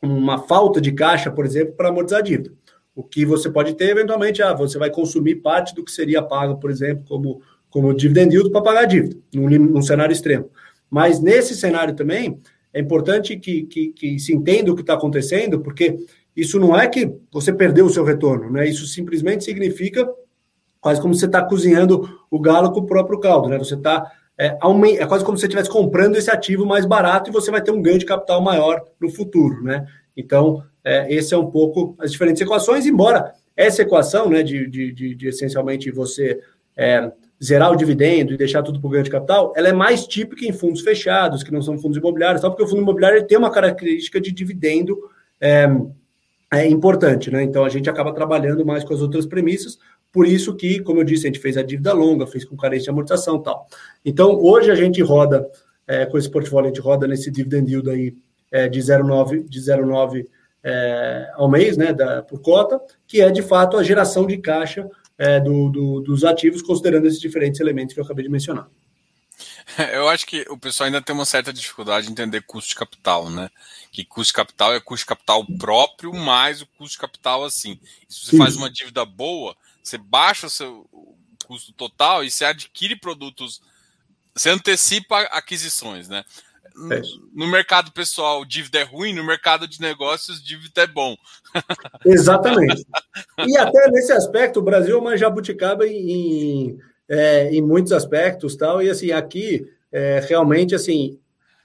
uma 0.02 0.38
falta 0.38 0.82
de 0.82 0.91
caixa, 0.91 1.32
por 1.32 1.46
exemplo, 1.46 1.74
para 1.74 1.88
amortizar 1.88 2.20
a 2.20 2.24
dívida. 2.24 2.52
O 2.96 3.04
que 3.04 3.26
você 3.26 3.50
pode 3.50 3.76
ter, 3.76 3.89
eventualmente, 3.89 4.41
ah, 4.41 4.54
você 4.54 4.78
vai 4.78 4.89
consumir 4.89 5.36
parte 5.36 5.74
do 5.74 5.84
que 5.84 5.91
seria 5.91 6.22
pago, 6.22 6.58
por 6.58 6.70
exemplo, 6.70 7.04
como, 7.08 7.41
como 7.70 7.94
dividend 7.94 8.34
yield 8.34 8.52
para 8.52 8.62
pagar 8.62 8.84
a 8.84 8.86
dívida, 8.86 9.18
num, 9.34 9.50
num, 9.50 9.82
cenário 9.82 10.14
extremo. 10.14 10.50
Mas 10.89 11.20
nesse 11.20 11.56
cenário 11.56 11.96
também, 11.96 12.39
é 12.72 12.80
importante 12.80 13.36
que, 13.38 13.64
que, 13.64 13.89
que 13.89 14.20
se 14.20 14.34
entenda 14.34 14.72
o 14.72 14.76
que 14.76 14.82
está 14.82 14.94
acontecendo, 14.94 15.60
porque 15.60 15.98
isso 16.36 16.60
não 16.60 16.80
é 16.80 16.88
que 16.88 17.12
você 17.32 17.52
perdeu 17.52 17.86
o 17.86 17.89
seu 17.89 18.04
retorno, 18.04 18.52
né? 18.52 18.68
Isso 18.68 18.86
simplesmente 18.86 19.44
significa 19.44 20.08
quase 20.80 21.02
como 21.02 21.16
você 21.16 21.26
está 21.26 21.41
cozinhando 21.41 22.20
o 22.30 22.39
galo 22.39 22.72
com 22.72 22.82
o 22.82 22.86
próprio 22.86 23.20
caldo, 23.20 23.50
né? 23.50 23.58
Você 23.58 23.76
está 23.76 24.12
é, 24.38 24.48
é, 24.48 25.06
quase 25.06 25.24
como 25.24 25.38
se 25.38 25.41
você 25.41 25.48
estivesse 25.48 25.70
comprando 25.70 26.16
esse 26.16 26.30
ativo 26.30 26.66
mais 26.66 26.86
barato 26.86 27.30
e 27.30 27.34
você 27.34 27.52
vai 27.52 27.62
ter 27.62 27.72
um 27.72 27.82
ganho 27.82 28.00
de 28.00 28.06
capital 28.06 28.41
maior 28.41 28.84
no 29.00 29.10
futuro, 29.10 29.64
né? 29.64 29.86
Então, 30.18 30.64
é, 30.84 31.14
esse 31.14 31.34
é 31.34 31.38
um 31.38 31.50
pouco 31.50 31.96
as 32.00 32.12
diferentes 32.12 32.42
equações, 32.42 32.86
embora 32.86 33.34
essa 33.56 33.82
equação, 33.82 34.30
né, 34.30 34.44
de, 34.44 34.68
de, 34.68 34.92
de, 34.92 35.16
de 35.16 35.28
essencialmente 35.28 35.92
você 35.92 36.40
é, 36.76 37.12
zerar 37.44 37.72
o 37.72 37.76
dividendo 37.76 38.34
e 38.34 38.38
deixar 38.38 38.64
tudo 38.64 38.80
para 38.80 38.88
o 38.88 38.92
ganho 38.92 39.04
de 39.04 39.10
capital, 39.10 39.54
ela 39.56 39.70
é 39.70 39.74
mais 39.74 40.08
típica 40.08 40.46
em 40.46 40.54
fundos 40.54 40.82
fechados, 40.82 41.44
que 41.44 41.52
não 41.52 41.62
são 41.62 41.78
fundos 41.78 41.98
imobiliários, 41.98 42.42
só 42.42 42.50
porque 42.50 42.64
o 42.64 42.68
fundo 42.68 42.82
imobiliário 42.82 43.26
tem 43.28 43.38
uma 43.38 43.52
característica 43.52 44.20
de 44.20 44.32
dividendo 44.32 44.98
é, 45.40 45.68
é 46.52 46.68
importante, 46.68 47.30
né? 47.30 47.44
Então 47.44 47.66
a 47.66 47.70
gente 47.70 47.90
acaba 47.90 48.14
trabalhando 48.14 48.66
mais 48.66 48.84
com 48.84 48.94
as 48.94 49.02
outras 49.02 49.26
premissas, 49.26 49.78
por 50.12 50.28
isso 50.28 50.56
que, 50.56 50.80
como 50.80 51.00
eu 51.00 51.04
disse, 51.04 51.26
a 51.26 51.30
gente 51.30 51.40
fez 51.40 51.58
a 51.58 51.64
dívida 51.64 51.92
longa, 51.92 52.28
fez 52.28 52.46
com 52.46 52.56
carência 52.56 52.86
de 52.86 52.90
amortização 52.92 53.42
tal. 53.42 53.68
Então, 54.06 54.40
hoje 54.40 54.70
a 54.70 54.76
gente 54.76 55.02
roda, 55.02 55.50
é, 55.88 56.06
com 56.06 56.20
esse 56.20 56.30
portfólio, 56.30 56.68
a 56.70 56.74
gente 56.74 56.82
roda 56.82 57.08
nesse 57.08 57.32
dividend 57.32 57.70
yield 57.70 57.90
aí 57.90 58.16
é, 58.52 58.70
de 58.70 58.80
0,9 58.80 59.50
de 59.50 59.60
0,9 59.60 60.28
é, 60.64 61.32
ao 61.34 61.49
mês, 61.49 61.76
né, 61.76 61.91
da, 61.93 62.24
por 62.24 62.41
cota, 62.41 62.80
que 63.05 63.22
é 63.22 63.30
de 63.30 63.41
fato 63.41 63.78
a 63.78 63.84
geração 63.84 64.26
de 64.26 64.38
caixa 64.38 64.89
é, 65.18 65.39
do, 65.39 65.70
do, 65.70 65.99
dos 66.01 66.24
ativos, 66.24 66.61
considerando 66.61 67.05
esses 67.05 67.20
diferentes 67.20 67.59
elementos 67.59 67.93
que 67.93 67.99
eu 67.99 68.03
acabei 68.03 68.24
de 68.24 68.32
mencionar. 68.32 68.68
Eu 69.91 70.07
acho 70.07 70.26
que 70.26 70.45
o 70.49 70.57
pessoal 70.57 70.86
ainda 70.86 71.01
tem 71.01 71.16
uma 71.16 71.26
certa 71.26 71.51
dificuldade 71.51 72.05
de 72.05 72.11
entender 72.11 72.41
custo 72.41 72.70
de 72.70 72.76
capital, 72.76 73.30
né? 73.30 73.49
Que 73.91 74.05
custo 74.05 74.32
de 74.32 74.36
capital 74.36 74.74
é 74.74 74.80
custo 74.80 75.03
de 75.03 75.07
capital 75.07 75.45
próprio 75.57 76.14
mais 76.14 76.61
o 76.61 76.68
custo 76.68 76.93
de 76.93 76.99
capital 76.99 77.43
assim. 77.43 77.80
Se 78.07 78.26
você 78.26 78.32
Sim. 78.32 78.38
faz 78.38 78.55
uma 78.55 78.70
dívida 78.70 79.05
boa, 79.05 79.55
você 79.82 79.97
baixa 79.97 80.47
o 80.47 80.49
seu 80.49 80.88
custo 81.45 81.74
total 81.74 82.24
e 82.24 82.32
você 82.32 82.45
adquire 82.45 82.95
produtos, 82.95 83.61
você 84.34 84.49
antecipa 84.49 85.22
aquisições, 85.24 86.07
né? 86.07 86.24
No 87.34 87.48
mercado 87.48 87.92
pessoal, 87.92 88.44
dívida 88.44 88.80
é 88.80 88.84
ruim, 88.84 89.14
no 89.14 89.24
mercado 89.24 89.68
de 89.68 89.80
negócios, 89.80 90.44
dívida 90.44 90.82
é 90.82 90.88
bom. 90.88 91.16
Exatamente. 92.06 92.86
E 93.46 93.58
até 93.58 93.90
nesse 93.92 94.12
aspecto, 94.12 94.60
o 94.60 94.64
Brasil 94.64 94.98
é 94.98 95.00
uma 95.00 95.18
jabuticaba 95.18 95.86
em, 95.88 96.78
é, 97.08 97.50
em 97.52 97.62
muitos 97.62 97.92
aspectos, 97.92 98.56
tal. 98.56 98.82
E 98.82 98.90
assim, 98.90 99.12
aqui 99.12 99.68
é, 99.92 100.26
realmente 100.28 100.74
assim, 100.74 101.20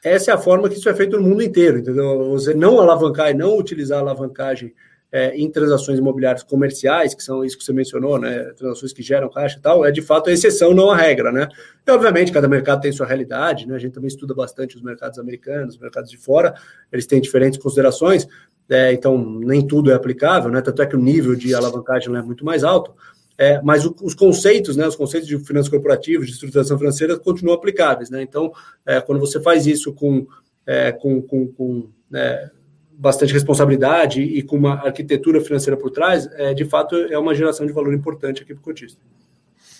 essa 0.04 0.30
é 0.30 0.34
a 0.34 0.38
forma 0.38 0.68
que 0.68 0.76
isso 0.76 0.88
é 0.88 0.94
feito 0.94 1.18
no 1.18 1.28
mundo 1.28 1.42
inteiro, 1.42 1.78
entendeu? 1.78 2.30
Você 2.30 2.54
não 2.54 2.80
alavancar 2.80 3.30
e 3.30 3.34
não 3.34 3.56
utilizar 3.56 3.98
a 3.98 4.02
alavancagem 4.02 4.74
é, 5.10 5.34
em 5.36 5.50
transações 5.50 5.98
imobiliárias 5.98 6.42
comerciais, 6.42 7.14
que 7.14 7.22
são 7.22 7.44
isso 7.44 7.56
que 7.56 7.64
você 7.64 7.72
mencionou, 7.72 8.18
né? 8.18 8.52
Transações 8.56 8.92
que 8.92 9.02
geram 9.02 9.30
caixa 9.30 9.58
e 9.58 9.62
tal, 9.62 9.84
é 9.84 9.90
de 9.90 10.02
fato 10.02 10.28
a 10.28 10.32
exceção, 10.32 10.74
não 10.74 10.90
a 10.90 10.96
regra, 10.96 11.32
né? 11.32 11.48
E 11.86 11.90
obviamente 11.90 12.30
cada 12.30 12.46
mercado 12.46 12.82
tem 12.82 12.92
sua 12.92 13.06
realidade, 13.06 13.66
né? 13.66 13.74
A 13.74 13.78
gente 13.78 13.92
também 13.92 14.08
estuda 14.08 14.34
bastante 14.34 14.76
os 14.76 14.82
mercados 14.82 15.18
americanos, 15.18 15.76
os 15.76 15.80
mercados 15.80 16.10
de 16.10 16.18
fora, 16.18 16.54
eles 16.92 17.06
têm 17.06 17.20
diferentes 17.20 17.58
considerações, 17.58 18.28
é, 18.68 18.92
então 18.92 19.18
nem 19.18 19.66
tudo 19.66 19.90
é 19.90 19.94
aplicável, 19.94 20.50
né? 20.50 20.60
Tanto 20.60 20.82
é 20.82 20.86
que 20.86 20.96
o 20.96 21.00
nível 21.00 21.34
de 21.34 21.54
alavancagem 21.54 22.14
é 22.14 22.22
muito 22.22 22.44
mais 22.44 22.62
alto. 22.62 22.94
É, 23.40 23.62
mas 23.62 23.86
o, 23.86 23.94
os 24.02 24.14
conceitos, 24.14 24.76
né, 24.76 24.84
os 24.84 24.96
conceitos 24.96 25.28
de 25.28 25.38
finanças 25.38 25.70
corporativas, 25.70 26.26
de 26.26 26.32
estruturação 26.32 26.76
financeira, 26.76 27.16
continuam 27.16 27.54
aplicáveis. 27.54 28.10
Né? 28.10 28.20
Então, 28.20 28.52
é, 28.84 29.00
quando 29.00 29.20
você 29.20 29.40
faz 29.40 29.64
isso 29.64 29.92
com, 29.92 30.26
é, 30.66 30.90
com, 30.90 31.22
com, 31.22 31.46
com 31.46 31.88
né, 32.10 32.50
bastante 32.98 33.32
responsabilidade 33.32 34.20
e 34.20 34.42
com 34.42 34.56
uma 34.56 34.74
arquitetura 34.74 35.40
financeira 35.40 35.76
por 35.76 35.90
trás, 35.90 36.26
é, 36.32 36.52
de 36.52 36.64
fato 36.64 36.96
é 36.96 37.16
uma 37.16 37.32
geração 37.32 37.64
de 37.64 37.72
valor 37.72 37.94
importante 37.94 38.42
aqui 38.42 38.52
para 38.52 38.60
o 38.60 38.64
cotista. 38.64 39.00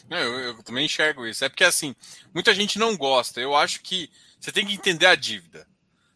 Eu, 0.08 0.38
eu, 0.38 0.62
também 0.62 0.86
enxergo 0.86 1.26
isso. 1.26 1.44
É 1.44 1.48
porque 1.48 1.64
assim, 1.64 1.94
muita 2.32 2.54
gente 2.54 2.78
não 2.78 2.96
gosta. 2.96 3.40
Eu 3.40 3.56
acho 3.56 3.82
que 3.82 4.08
você 4.38 4.52
tem 4.52 4.64
que 4.64 4.72
entender 4.72 5.06
a 5.06 5.16
dívida. 5.16 5.66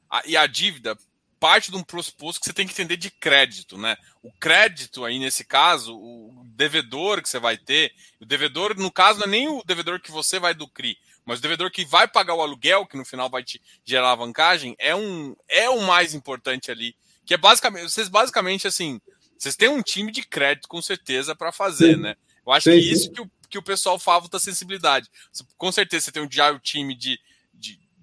A, 0.09 0.22
e 0.24 0.36
a 0.36 0.46
dívida 0.46 0.96
parte 1.40 1.72
de 1.72 1.76
um 1.76 1.82
pressuposto 1.82 2.40
que 2.40 2.46
você 2.46 2.53
tem 2.53 2.64
que 2.64 2.72
entender 2.72 2.96
de 2.96 3.11
crédito, 3.11 3.76
né? 3.76 3.96
O 4.22 4.30
crédito 4.30 5.05
aí 5.05 5.18
nesse 5.18 5.44
caso, 5.44 5.98
o 5.98 6.46
devedor 6.55 7.20
que 7.20 7.28
você 7.28 7.40
vai 7.40 7.59
ter, 7.59 7.92
o 8.20 8.24
devedor 8.24 8.78
no 8.78 8.92
caso 8.92 9.18
não 9.18 9.26
é 9.26 9.30
nem 9.30 9.48
o 9.48 9.61
devedor 9.66 10.00
que 10.00 10.12
você 10.12 10.38
vai 10.38 10.55
do 10.55 10.68
CRI, 10.68 10.96
mas 11.25 11.39
o 11.39 11.43
devedor 11.43 11.70
que 11.70 11.85
vai 11.85 12.09
pagar 12.09 12.35
o 12.35 12.43
aluguel, 12.43 12.87
que 12.87 12.97
no 12.97 13.05
final 13.05 13.31
vai 13.31 13.43
te 13.43 13.61
gerar 13.85 14.09
alavancagem, 14.09 14.75
é 14.79 14.95
um 14.95 15.37
é 15.49 15.68
o 15.70 15.83
mais 15.83 16.14
importante 16.14 16.70
ali, 16.70 16.97
que 17.25 17.35
é 17.35 17.37
basicamente, 17.37 17.91
vocês 17.91 18.09
basicamente 18.09 18.66
assim, 18.66 19.01
vocês 19.39 19.57
têm 19.57 19.68
um 19.68 19.83
time 19.83 20.11
de 20.11 20.23
crédito 20.23 20.68
com 20.68 20.81
certeza 20.83 21.35
para 21.35 21.53
fazer, 21.53 21.95
sim. 21.95 22.01
né? 22.01 22.16
Eu 22.45 22.53
acho 22.53 22.70
sim, 22.70 22.77
que 22.77 22.83
sim. 22.83 22.91
isso 22.91 23.12
que 23.12 23.20
o, 23.20 23.31
que 23.49 23.59
o 23.59 23.62
pessoal 23.62 23.99
falta 23.99 24.39
sensibilidade. 24.39 25.09
Com 25.57 25.70
certeza 25.70 26.07
você 26.07 26.12
tem 26.12 26.23
um, 26.23 26.31
já 26.31 26.51
o 26.51 26.59
time 26.59 26.95
de 26.95 27.18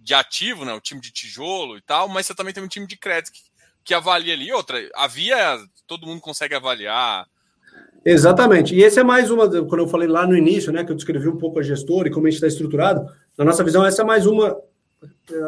de 0.10 0.16
ativo, 0.16 0.66
né? 0.66 0.74
O 0.74 0.82
time 0.82 1.00
de 1.00 1.12
tijolo 1.12 1.78
e 1.78 1.82
tal, 1.82 2.08
mas 2.08 2.26
você 2.26 2.34
também 2.34 2.52
tem 2.52 2.64
um 2.64 2.68
time 2.68 2.88
de 2.88 2.98
crédito 2.98 3.32
que, 3.32 3.44
que 3.84 3.94
avalia 3.94 4.34
ali. 4.34 4.52
Outra, 4.52 4.90
a 4.96 5.06
via 5.06 5.64
todo 5.86 6.08
mundo 6.08 6.20
consegue 6.20 6.56
avaliar. 6.56 7.28
Exatamente. 8.06 8.74
E 8.76 8.82
esse 8.82 9.00
é 9.00 9.04
mais 9.04 9.30
uma, 9.30 9.48
quando 9.66 9.82
eu 9.82 9.88
falei 9.88 10.08
lá 10.08 10.26
no 10.26 10.36
início, 10.36 10.72
né, 10.72 10.84
que 10.84 10.92
eu 10.92 10.96
descrevi 10.96 11.28
um 11.28 11.38
pouco 11.38 11.60
a 11.60 11.64
gestora 11.64 12.08
e 12.08 12.12
como 12.12 12.28
a 12.28 12.30
gente 12.30 12.38
está 12.38 12.48
estruturado, 12.48 13.06
na 13.38 13.46
nossa 13.46 13.64
visão, 13.64 13.86
essa 13.86 14.02
é 14.02 14.06
mais 14.06 14.26
uma, 14.26 14.58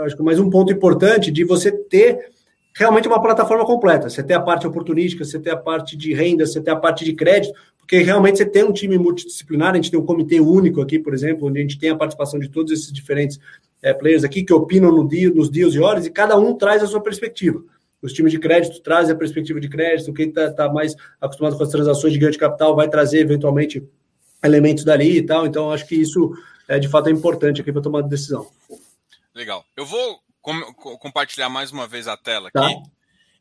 acho 0.06 0.16
que 0.16 0.24
mais 0.24 0.40
um 0.40 0.50
ponto 0.50 0.72
importante 0.72 1.32
de 1.32 1.44
você 1.44 1.72
ter 1.72 2.32
realmente 2.76 3.08
uma 3.08 3.22
plataforma 3.22 3.66
completa. 3.66 4.10
Você 4.10 4.24
tem 4.24 4.36
a 4.36 4.42
parte 4.42 4.66
oportunística, 4.66 5.24
você 5.26 5.40
tem 5.40 5.52
a 5.52 5.58
parte 5.58 5.98
de 5.98 6.14
renda, 6.14 6.46
você 6.46 6.62
tem 6.62 6.74
a 6.74 6.78
parte 6.78 7.04
de 7.04 7.14
crédito, 7.14 7.54
porque 7.78 7.98
realmente 7.98 8.38
você 8.38 8.46
tem 8.46 8.64
um 8.64 8.72
time 8.72 8.98
multidisciplinar, 8.98 9.72
a 9.72 9.76
gente 9.76 9.92
tem 9.92 10.00
um 10.00 10.06
comitê 10.06 10.40
único 10.40 10.82
aqui, 10.82 10.98
por 10.98 11.14
exemplo, 11.14 11.48
onde 11.48 11.60
a 11.60 11.62
gente 11.62 11.78
tem 11.78 11.90
a 11.90 11.96
participação 11.96 12.40
de 12.40 12.50
todos 12.50 12.72
esses 12.72 12.92
diferentes 12.92 13.40
é, 13.82 13.94
players 13.94 14.24
aqui 14.24 14.44
que 14.44 14.54
opinam 14.54 14.92
no 14.92 15.08
dia, 15.08 15.30
nos 15.30 15.50
dias 15.50 15.74
e 15.74 15.80
horas, 15.80 16.06
e 16.06 16.12
cada 16.12 16.38
um 16.38 16.56
traz 16.56 16.82
a 16.84 16.88
sua 16.88 17.02
perspectiva. 17.02 17.62
Os 18.02 18.14
times 18.14 18.32
de 18.32 18.40
crédito 18.40 18.82
trazem 18.82 19.14
a 19.14 19.18
perspectiva 19.18 19.60
de 19.60 19.70
crédito, 19.70 20.14
quem 20.14 20.30
está 20.30 20.52
tá 20.52 20.70
mais 20.70 20.96
acostumado 21.20 21.58
com 21.58 21.64
as 21.64 21.70
transações 21.70 22.14
de 22.14 22.20
ganho 22.20 22.32
de 22.32 22.38
capital 22.38 22.76
vai 22.76 22.90
trazer 22.90 23.20
eventualmente 23.20 23.88
elementos 24.44 24.84
dali 24.84 25.18
e 25.18 25.26
tal. 25.26 25.46
Então, 25.46 25.72
acho 25.72 25.86
que 25.86 25.96
isso 25.96 26.34
é 26.68 26.80
de 26.80 26.88
fato 26.88 27.10
é 27.10 27.12
importante 27.12 27.62
aqui 27.62 27.72
para 27.72 27.82
tomar 27.82 28.02
decisão. 28.02 28.50
Legal. 29.34 29.64
Eu 29.76 29.86
vou 29.86 30.20
com 30.42 30.74
compartilhar 30.98 31.50
mais 31.50 31.72
uma 31.72 31.88
vez 31.88 32.08
a 32.08 32.18
tela 32.18 32.50
aqui. 32.50 32.60
Tá. 32.60 32.84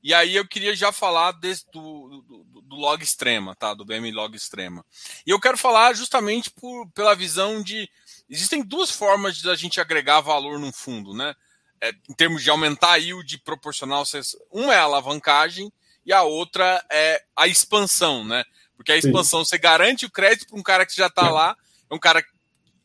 E 0.03 0.15
aí 0.15 0.35
eu 0.35 0.47
queria 0.47 0.75
já 0.75 0.93
falar 0.93 1.33
desse, 1.33 1.65
do, 1.73 2.23
do, 2.27 2.63
do, 2.63 2.77
log 2.77 3.03
extrema, 3.03 3.55
tá? 3.55 3.75
Do 3.75 3.85
BM 3.85 4.11
log 4.13 4.35
extrema. 4.35 4.85
E 5.27 5.31
eu 5.31 5.39
quero 5.39 5.59
falar 5.59 5.95
justamente 5.95 6.51
por, 6.51 6.89
pela 6.91 7.15
visão 7.15 7.63
de 7.63 7.89
existem 8.29 8.63
duas 8.63 8.91
formas 8.91 9.37
de 9.37 9.51
a 9.51 9.55
gente 9.55 9.81
agregar 9.81 10.21
valor 10.21 10.59
no 10.59 10.73
fundo, 10.73 11.13
né? 11.13 11.35
É, 11.83 11.93
em 12.09 12.15
termos 12.15 12.43
de 12.43 12.51
aumentar 12.51 12.93
a 12.93 12.97
yield 12.97 13.39
proporcional, 13.39 14.05
uma 14.51 14.75
é 14.75 14.79
a 14.79 14.83
alavancagem 14.83 15.73
e 16.05 16.13
a 16.13 16.23
outra 16.23 16.85
é 16.91 17.23
a 17.35 17.47
expansão, 17.47 18.25
né? 18.25 18.45
Porque 18.77 18.93
a 18.93 18.97
expansão 18.97 19.45
Sim. 19.45 19.51
você 19.51 19.59
garante 19.59 20.05
o 20.05 20.11
crédito 20.11 20.49
para 20.49 20.59
um 20.59 20.63
cara 20.63 20.85
que 20.85 20.95
já 20.95 21.07
está 21.07 21.31
lá, 21.31 21.57
é 21.91 21.95
um 21.95 21.99
cara 21.99 22.23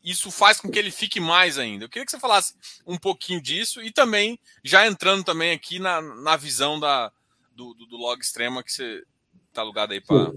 isso 0.06 0.30
faz 0.30 0.62
com 0.62 0.70
que 0.70 0.78
ele 0.78 0.92
fique 0.92 1.20
mais 1.20 1.58
ainda. 1.58 1.86
Eu 1.86 1.90
queria 1.90 2.06
que 2.06 2.12
você 2.12 2.20
falasse 2.20 2.54
um 2.86 2.96
pouquinho 2.96 3.42
disso 3.42 3.82
e 3.82 3.92
também, 3.92 4.40
já 4.64 4.86
entrando 4.86 5.24
também 5.24 5.52
aqui 5.52 5.80
na, 5.80 6.00
na 6.00 6.38
visão 6.38 6.80
da, 6.80 7.12
do, 7.56 7.74
do, 7.74 7.88
do 7.88 7.98
log 7.98 8.22
extrema 8.22 8.64
que 8.64 8.72
você 8.72 9.04
está 9.50 9.62
alugado 9.62 9.94
aí 9.94 10.02
para. 10.02 10.32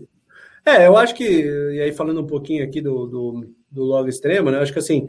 É, 0.64 0.86
eu 0.86 0.96
acho 0.96 1.14
que, 1.14 1.24
e 1.24 1.82
aí 1.82 1.92
falando 1.92 2.22
um 2.22 2.26
pouquinho 2.26 2.64
aqui 2.64 2.80
do, 2.80 3.06
do, 3.06 3.54
do 3.70 3.84
log 3.84 4.08
extrema, 4.08 4.50
né? 4.50 4.56
Eu 4.56 4.62
acho 4.62 4.72
que 4.72 4.78
assim, 4.78 5.06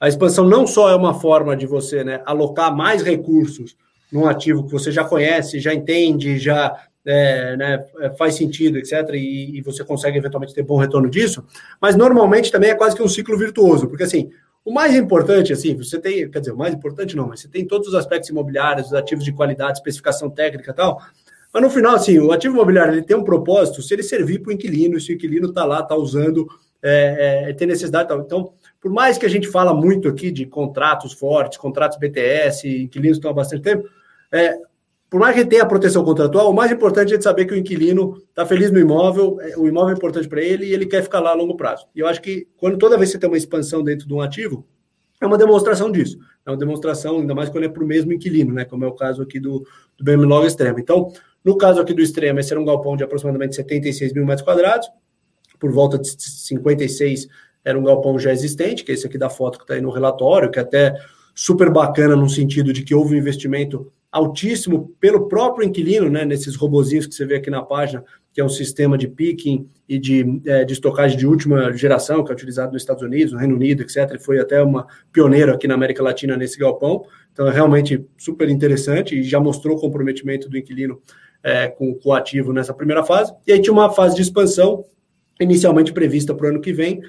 a 0.00 0.08
expansão 0.08 0.48
não 0.48 0.66
só 0.66 0.90
é 0.90 0.96
uma 0.96 1.12
forma 1.12 1.54
de 1.54 1.66
você 1.66 2.02
né, 2.02 2.22
alocar 2.24 2.74
mais 2.74 3.02
recursos 3.02 3.76
num 4.10 4.26
ativo 4.26 4.64
que 4.64 4.72
você 4.72 4.90
já 4.90 5.04
conhece, 5.04 5.60
já 5.60 5.74
entende, 5.74 6.38
já 6.38 6.74
é, 7.04 7.56
né, 7.56 7.84
é, 8.00 8.10
faz 8.10 8.34
sentido, 8.34 8.78
etc., 8.78 9.10
e, 9.12 9.58
e, 9.58 9.62
você 9.62 9.84
consegue 9.84 10.18
eventualmente 10.18 10.54
ter 10.54 10.62
bom 10.62 10.78
retorno 10.78 11.08
disso, 11.08 11.44
mas 11.80 11.96
normalmente 11.96 12.50
também 12.50 12.70
é 12.70 12.74
quase 12.74 12.96
que 12.96 13.02
um 13.02 13.08
ciclo 13.08 13.38
virtuoso, 13.38 13.88
porque 13.88 14.02
assim, 14.02 14.30
o 14.64 14.72
mais 14.72 14.94
importante, 14.94 15.52
assim, 15.52 15.76
você 15.76 15.98
tem, 15.98 16.30
quer 16.30 16.40
dizer, 16.40 16.52
o 16.52 16.56
mais 16.56 16.74
importante 16.74 17.16
não, 17.16 17.28
mas 17.28 17.40
você 17.40 17.48
tem 17.48 17.66
todos 17.66 17.88
os 17.88 17.94
aspectos 17.94 18.28
imobiliários, 18.30 18.88
os 18.88 18.94
ativos 18.94 19.24
de 19.24 19.32
qualidade, 19.32 19.78
especificação 19.78 20.28
técnica 20.28 20.70
e 20.70 20.74
tal, 20.74 21.00
mas 21.52 21.62
no 21.62 21.70
final, 21.70 21.94
assim, 21.94 22.18
o 22.18 22.32
ativo 22.32 22.54
imobiliário 22.54 22.94
ele 22.94 23.02
tem 23.02 23.16
um 23.16 23.24
propósito 23.24 23.82
se 23.82 23.92
ele 23.94 24.02
servir 24.02 24.40
para 24.40 24.50
o 24.50 24.52
inquilino, 24.52 25.00
se 25.00 25.12
o 25.12 25.14
inquilino 25.14 25.48
está 25.48 25.64
lá, 25.64 25.80
está 25.80 25.96
usando, 25.96 26.46
é, 26.82 27.48
é, 27.48 27.52
tem 27.52 27.66
necessidade 27.66 28.08
tal. 28.08 28.20
Então, 28.20 28.52
por 28.80 28.90
mais 28.90 29.18
que 29.18 29.26
a 29.26 29.28
gente 29.28 29.48
fala 29.48 29.74
muito 29.74 30.08
aqui 30.08 30.30
de 30.30 30.46
contratos 30.46 31.12
fortes, 31.12 31.58
contratos 31.58 31.98
BTS, 31.98 32.66
inquilinos 32.84 33.18
estão 33.18 33.30
há 33.30 33.34
bastante 33.34 33.62
tempo, 33.62 33.88
é, 34.32 34.56
por 35.10 35.18
mais 35.18 35.34
que 35.34 35.44
tenha 35.44 35.64
a 35.64 35.66
proteção 35.66 36.04
contratual, 36.04 36.50
o 36.50 36.54
mais 36.54 36.70
importante 36.70 37.12
é 37.12 37.20
saber 37.20 37.44
que 37.44 37.52
o 37.52 37.56
inquilino 37.56 38.22
está 38.28 38.46
feliz 38.46 38.70
no 38.70 38.78
imóvel, 38.78 39.40
é, 39.40 39.56
o 39.58 39.66
imóvel 39.66 39.90
é 39.90 39.96
importante 39.96 40.28
para 40.28 40.40
ele 40.40 40.66
e 40.66 40.72
ele 40.72 40.86
quer 40.86 41.02
ficar 41.02 41.18
lá 41.18 41.30
a 41.30 41.34
longo 41.34 41.56
prazo. 41.56 41.86
E 41.94 42.00
eu 42.00 42.06
acho 42.06 42.22
que 42.22 42.46
quando 42.56 42.78
toda 42.78 42.96
vez 42.96 43.10
que 43.10 43.14
você 43.14 43.18
tem 43.18 43.28
uma 43.28 43.36
expansão 43.36 43.82
dentro 43.82 44.06
de 44.06 44.14
um 44.14 44.20
ativo, 44.20 44.64
é 45.20 45.26
uma 45.26 45.36
demonstração 45.36 45.90
disso. 45.90 46.16
É 46.46 46.50
uma 46.50 46.56
demonstração, 46.56 47.18
ainda 47.18 47.34
mais 47.34 47.50
quando 47.50 47.64
é 47.64 47.68
para 47.68 47.84
o 47.84 47.86
mesmo 47.86 48.12
inquilino, 48.12 48.54
né? 48.54 48.64
Como 48.64 48.84
é 48.84 48.88
o 48.88 48.94
caso 48.94 49.20
aqui 49.20 49.38
do, 49.38 49.66
do 49.98 50.04
BMLog 50.04 50.46
Extremo. 50.46 50.78
Então, 50.78 51.12
no 51.44 51.58
caso 51.58 51.80
aqui 51.80 51.92
do 51.92 52.00
Extremo, 52.00 52.40
esse 52.40 52.52
era 52.52 52.60
um 52.60 52.64
galpão 52.64 52.96
de 52.96 53.04
aproximadamente 53.04 53.54
76 53.56 54.14
mil 54.14 54.24
metros 54.24 54.44
quadrados, 54.44 54.88
por 55.58 55.70
volta 55.70 55.98
de 55.98 56.08
56 56.08 57.28
era 57.64 57.78
um 57.78 57.84
galpão 57.84 58.18
já 58.18 58.32
existente, 58.32 58.84
que 58.84 58.92
é 58.92 58.94
esse 58.94 59.06
aqui 59.06 59.18
da 59.18 59.30
foto 59.30 59.58
que 59.58 59.64
está 59.64 59.74
aí 59.74 59.80
no 59.80 59.90
relatório, 59.90 60.50
que 60.50 60.58
é 60.58 60.62
até 60.62 60.94
super 61.34 61.70
bacana 61.70 62.16
no 62.16 62.28
sentido 62.28 62.72
de 62.72 62.82
que 62.82 62.94
houve 62.94 63.14
um 63.14 63.18
investimento 63.18 63.92
altíssimo 64.10 64.92
pelo 64.98 65.28
próprio 65.28 65.66
inquilino, 65.66 66.10
né, 66.10 66.24
nesses 66.24 66.56
robozinhos 66.56 67.06
que 67.06 67.14
você 67.14 67.24
vê 67.24 67.36
aqui 67.36 67.48
na 67.48 67.62
página, 67.62 68.04
que 68.32 68.40
é 68.40 68.44
um 68.44 68.48
sistema 68.48 68.98
de 68.98 69.06
picking 69.06 69.68
e 69.88 69.98
de, 69.98 70.40
é, 70.46 70.64
de 70.64 70.72
estocagem 70.72 71.16
de 71.16 71.26
última 71.26 71.72
geração, 71.72 72.24
que 72.24 72.30
é 72.30 72.34
utilizado 72.34 72.72
nos 72.72 72.82
Estados 72.82 73.02
Unidos, 73.02 73.32
no 73.32 73.38
Reino 73.38 73.54
Unido, 73.54 73.82
etc. 73.82 74.20
foi 74.20 74.38
até 74.38 74.62
uma 74.62 74.86
pioneira 75.12 75.54
aqui 75.54 75.68
na 75.68 75.74
América 75.74 76.02
Latina 76.02 76.36
nesse 76.36 76.58
galpão. 76.58 77.04
Então, 77.32 77.46
é 77.46 77.52
realmente 77.52 78.04
super 78.16 78.48
interessante 78.48 79.18
e 79.18 79.22
já 79.22 79.38
mostrou 79.40 79.76
o 79.76 79.80
comprometimento 79.80 80.48
do 80.48 80.58
inquilino 80.58 81.00
é, 81.42 81.68
com, 81.68 81.94
com 81.94 82.10
o 82.10 82.12
ativo 82.12 82.52
nessa 82.52 82.74
primeira 82.74 83.04
fase. 83.04 83.32
E 83.46 83.52
aí 83.52 83.60
tinha 83.60 83.72
uma 83.72 83.90
fase 83.90 84.16
de 84.16 84.22
expansão 84.22 84.84
inicialmente 85.40 85.92
prevista 85.92 86.34
para 86.34 86.46
o 86.46 86.50
ano 86.50 86.60
que 86.60 86.72
vem, 86.72 87.00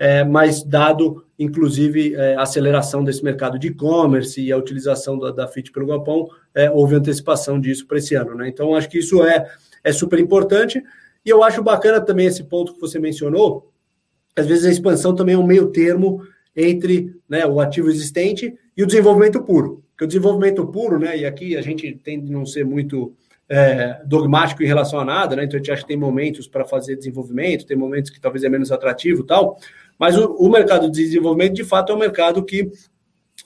é, 0.00 0.24
mas 0.24 0.64
dado, 0.64 1.26
inclusive, 1.38 2.14
é, 2.14 2.34
a 2.34 2.40
aceleração 2.40 3.04
desse 3.04 3.22
mercado 3.22 3.58
de 3.58 3.68
e-commerce 3.68 4.40
e 4.40 4.50
a 4.50 4.56
utilização 4.56 5.18
da, 5.18 5.30
da 5.30 5.46
FIT 5.46 5.70
pelo 5.70 5.86
Galpão, 5.86 6.26
é, 6.54 6.70
houve 6.70 6.94
antecipação 6.94 7.60
disso 7.60 7.86
para 7.86 7.98
esse 7.98 8.14
ano. 8.14 8.34
Né? 8.34 8.48
Então, 8.48 8.74
acho 8.74 8.88
que 8.88 8.98
isso 8.98 9.22
é, 9.22 9.46
é 9.84 9.92
super 9.92 10.18
importante. 10.18 10.82
E 11.22 11.28
eu 11.28 11.42
acho 11.42 11.62
bacana 11.62 12.00
também 12.00 12.26
esse 12.26 12.42
ponto 12.44 12.72
que 12.72 12.80
você 12.80 12.98
mencionou, 12.98 13.70
às 14.34 14.46
vezes 14.46 14.64
a 14.64 14.70
expansão 14.70 15.14
também 15.14 15.34
é 15.34 15.38
um 15.38 15.46
meio 15.46 15.66
termo 15.66 16.22
entre 16.56 17.14
né, 17.28 17.44
o 17.46 17.60
ativo 17.60 17.90
existente 17.90 18.54
e 18.74 18.82
o 18.82 18.86
desenvolvimento 18.86 19.42
puro. 19.42 19.84
Porque 19.90 20.04
o 20.04 20.08
desenvolvimento 20.08 20.66
puro, 20.66 20.98
né, 20.98 21.18
e 21.18 21.26
aqui 21.26 21.58
a 21.58 21.60
gente 21.60 21.92
tende 22.02 22.32
a 22.32 22.32
não 22.32 22.46
ser 22.46 22.64
muito 22.64 23.14
é, 23.50 24.00
dogmático 24.06 24.62
em 24.62 24.66
relação 24.66 25.00
a 25.00 25.04
nada, 25.04 25.34
né? 25.34 25.42
Então 25.42 25.56
a 25.56 25.58
gente 25.58 25.72
acha 25.72 25.82
que 25.82 25.88
tem 25.88 25.96
momentos 25.96 26.46
para 26.46 26.64
fazer 26.64 26.94
desenvolvimento, 26.94 27.66
tem 27.66 27.76
momentos 27.76 28.08
que 28.08 28.20
talvez 28.20 28.44
é 28.44 28.48
menos 28.48 28.70
atrativo 28.70 29.24
tal. 29.24 29.58
Mas 30.00 30.16
o, 30.16 30.32
o 30.36 30.48
mercado 30.48 30.90
de 30.90 31.04
desenvolvimento, 31.04 31.52
de 31.52 31.62
fato, 31.62 31.92
é 31.92 31.94
um 31.94 31.98
mercado 31.98 32.42
que 32.42 32.70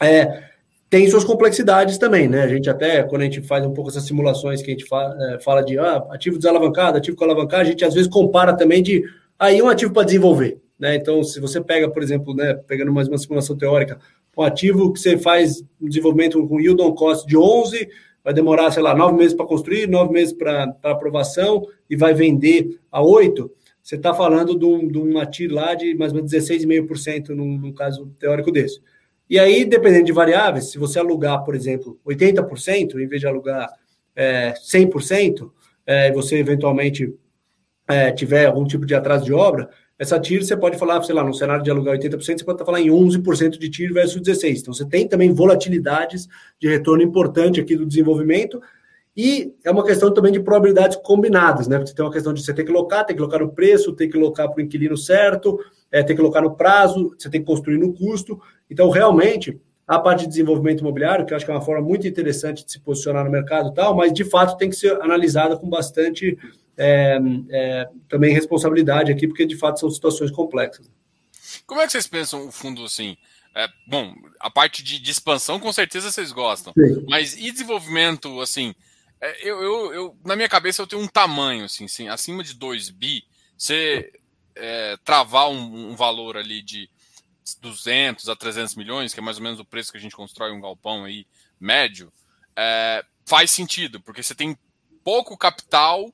é, 0.01 0.45
tem 0.89 1.11
suas 1.11 1.25
complexidades 1.25 1.99
também, 1.99 2.29
né? 2.29 2.45
A 2.45 2.49
gente 2.49 2.71
até, 2.71 3.03
quando 3.03 3.23
a 3.23 3.25
gente 3.25 3.43
faz 3.43 3.67
um 3.67 3.75
pouco 3.75 3.91
essas 3.91 4.05
simulações 4.05 4.63
que 4.63 4.71
a 4.71 4.75
gente 4.75 4.87
fala, 4.87 5.35
é, 5.35 5.41
fala 5.41 5.63
de 5.63 5.77
ah, 5.77 6.07
ativo 6.11 6.39
desalavancado, 6.39 6.97
ativo 6.97 7.17
com 7.17 7.25
alavancagem, 7.25 7.67
a 7.67 7.71
gente 7.73 7.85
às 7.85 7.93
vezes 7.93 8.09
compara 8.09 8.57
também 8.57 8.81
de 8.85 9.03
aí 9.37 9.61
um 9.61 9.69
ativo 9.69 9.93
para 9.93 10.05
desenvolver, 10.05 10.61
né? 10.79 10.95
Então, 10.95 11.25
se 11.25 11.41
você 11.41 11.61
pega, 11.61 11.91
por 11.91 12.05
exemplo, 12.05 12.33
né, 12.33 12.55
pegando 12.69 12.93
mais 12.93 13.09
uma 13.09 13.19
simulação 13.19 13.59
teórica, 13.59 13.99
um 14.39 14.43
ativo 14.43 14.93
que 14.93 15.01
você 15.01 15.19
faz 15.19 15.61
um 15.83 15.89
desenvolvimento 15.89 16.47
com 16.47 16.61
yield 16.61 16.81
on 16.81 16.95
cost 16.95 17.27
de 17.27 17.37
11, 17.37 17.89
vai 18.23 18.33
demorar, 18.33 18.71
sei 18.71 18.83
lá, 18.83 18.95
nove 18.95 19.17
meses 19.17 19.35
para 19.35 19.45
construir, 19.45 19.89
nove 19.89 20.13
meses 20.13 20.33
para 20.33 20.73
aprovação 20.85 21.67
e 21.91 21.97
vai 21.97 22.15
vender 22.15 22.79
a 22.93 23.03
oito, 23.03 23.51
você 23.85 23.97
está 23.97 24.15
falando 24.15 24.59
de 24.59 24.65
um, 24.65 24.89
de 24.89 24.99
um 24.99 25.19
ATI 25.19 25.47
lá 25.47 25.75
de 25.75 25.95
mais 25.95 26.11
ou 26.11 26.17
menos 26.17 26.33
16,5% 26.33 27.29
num, 27.29 27.59
num 27.59 27.73
caso 27.73 28.07
teórico 28.19 28.51
desse. 28.51 28.81
E 29.29 29.39
aí, 29.39 29.63
dependendo 29.67 30.07
de 30.07 30.13
variáveis, 30.13 30.71
se 30.71 30.79
você 30.79 30.99
alugar, 30.99 31.45
por 31.45 31.55
exemplo, 31.55 32.01
80%, 32.07 32.95
em 32.99 33.07
vez 33.07 33.21
de 33.21 33.27
alugar 33.27 33.69
é, 34.17 34.55
100%, 34.55 35.51
é, 35.87 36.11
você 36.13 36.39
eventualmente 36.39 37.15
é, 37.87 38.11
tiver 38.11 38.47
algum 38.47 38.67
tipo 38.67 38.87
de 38.87 38.95
atraso 38.95 39.27
de 39.27 39.35
obra, 39.35 39.69
essa 39.99 40.19
TIR 40.19 40.43
você 40.43 40.57
pode 40.57 40.79
falar, 40.79 41.03
sei 41.03 41.15
lá, 41.15 41.23
no 41.23 41.35
cenário 41.35 41.63
de 41.63 41.71
alugar 41.71 41.95
80%, 41.97 42.19
você 42.21 42.45
pode 42.45 42.57
estar 42.57 42.65
falando 42.65 42.87
em 42.87 42.91
11% 42.91 43.59
de 43.59 43.69
TIR 43.69 43.93
versus 43.93 44.21
16%. 44.21 44.61
Então, 44.61 44.73
você 44.73 44.87
tem 44.87 45.07
também 45.07 45.31
volatilidades 45.31 46.27
de 46.59 46.69
retorno 46.69 47.03
importante 47.03 47.61
aqui 47.61 47.77
do 47.77 47.85
desenvolvimento, 47.85 48.61
e 49.17 49.55
é 49.65 49.71
uma 49.71 49.85
questão 49.85 50.13
também 50.13 50.33
de 50.33 50.41
probabilidades 50.41 50.97
combinadas, 50.97 51.69
né? 51.69 51.79
Você 51.79 51.95
tem 51.95 52.05
uma 52.05 52.13
questão 52.13 52.33
de 52.33 52.43
você 52.43 52.53
ter 52.53 52.65
que 52.65 52.73
locar, 52.73 53.07
ter 53.07 53.15
que 53.15 53.21
locar 53.21 53.41
no 53.41 53.53
preço, 53.53 53.93
ter 53.93 54.09
que 54.09 54.19
locar 54.19 54.49
para 54.49 54.59
o 54.59 54.61
inquilino 54.65 54.97
certo, 54.97 55.59
é, 55.91 56.03
ter 56.03 56.17
que 56.17 56.21
locar 56.21 56.43
no 56.43 56.57
prazo, 56.57 57.15
você 57.17 57.31
tem 57.31 57.41
que 57.41 57.47
construir 57.47 57.79
no 57.79 57.95
custo. 57.95 58.41
Então, 58.69 58.91
realmente, 58.91 59.61
a 59.87 59.99
parte 59.99 60.23
de 60.23 60.29
desenvolvimento 60.29 60.81
imobiliário, 60.81 61.25
que 61.25 61.33
eu 61.33 61.37
acho 61.37 61.45
que 61.45 61.53
é 61.53 61.55
uma 61.55 61.61
forma 61.61 61.87
muito 61.87 62.09
interessante 62.09 62.65
de 62.65 62.73
se 62.73 62.81
posicionar 62.81 63.25
no 63.25 63.31
mercado 63.31 63.71
e 63.71 63.75
tal, 63.75 63.95
mas 63.95 64.13
de 64.13 64.25
fato 64.25 64.57
tem 64.57 64.69
que 64.69 64.77
ser 64.77 65.01
analisada 65.01 65.57
com 65.57 65.69
bastante 65.69 66.37
é, 66.77 67.19
é, 67.51 67.89
também 68.09 68.35
responsabilidade 68.35 69.13
aqui, 69.13 69.29
porque 69.29 69.47
de 69.47 69.57
fato 69.57 69.79
são 69.79 69.91
situações 69.91 70.31
complexas. 70.31 70.91
Como 71.67 71.81
é 71.81 71.87
que 71.87 71.93
vocês 71.93 72.07
pensam 72.07 72.49
o 72.49 72.53
fundo 72.53 72.85
assim? 72.85 73.17
É, 73.55 73.69
bom, 73.87 74.13
a 74.41 74.51
parte 74.51 74.83
de, 74.83 74.99
de, 74.99 75.11
expansão 75.11 75.61
com 75.61 75.73
certeza 75.73 76.11
vocês 76.11 76.33
gostam, 76.33 76.73
Sim. 76.73 77.05
mas 77.09 77.37
e 77.37 77.53
desenvolvimento 77.53 78.41
assim? 78.41 78.75
É, 79.25 79.49
eu, 79.49 79.63
eu, 79.63 79.95
eu, 79.95 80.19
na 80.23 80.37
minha 80.37 80.49
cabeça 80.51 80.83
eu 80.83 80.87
tenho 80.87 81.01
um 81.01 81.09
tamanho 81.09 81.65
assim, 81.65 81.87
assim 81.87 82.09
acima 82.09 82.45
de 82.45 82.53
2 82.53 82.91
bi, 82.91 83.25
você 83.57 84.13
é, 84.55 84.99
travar 85.03 85.49
um, 85.49 85.93
um, 85.93 85.97
valor 85.97 86.37
ali 86.37 86.61
de 86.61 86.91
200 87.59 88.29
a 88.29 88.37
300 88.37 88.75
milhões, 88.75 89.15
que 89.15 89.21
é 89.21 89.23
mais 89.23 89.39
ou 89.39 89.43
menos 89.43 89.59
o 89.59 89.65
preço 89.65 89.91
que 89.91 89.97
a 89.97 90.01
gente 90.01 90.15
constrói 90.15 90.53
um 90.53 90.61
galpão 90.61 91.05
aí 91.05 91.27
médio, 91.59 92.13
é, 92.55 93.03
faz 93.25 93.51
sentido, 93.51 93.99
porque 93.99 94.23
você 94.23 94.35
tem 94.35 94.59
pouco 95.03 95.39
capital 95.39 96.13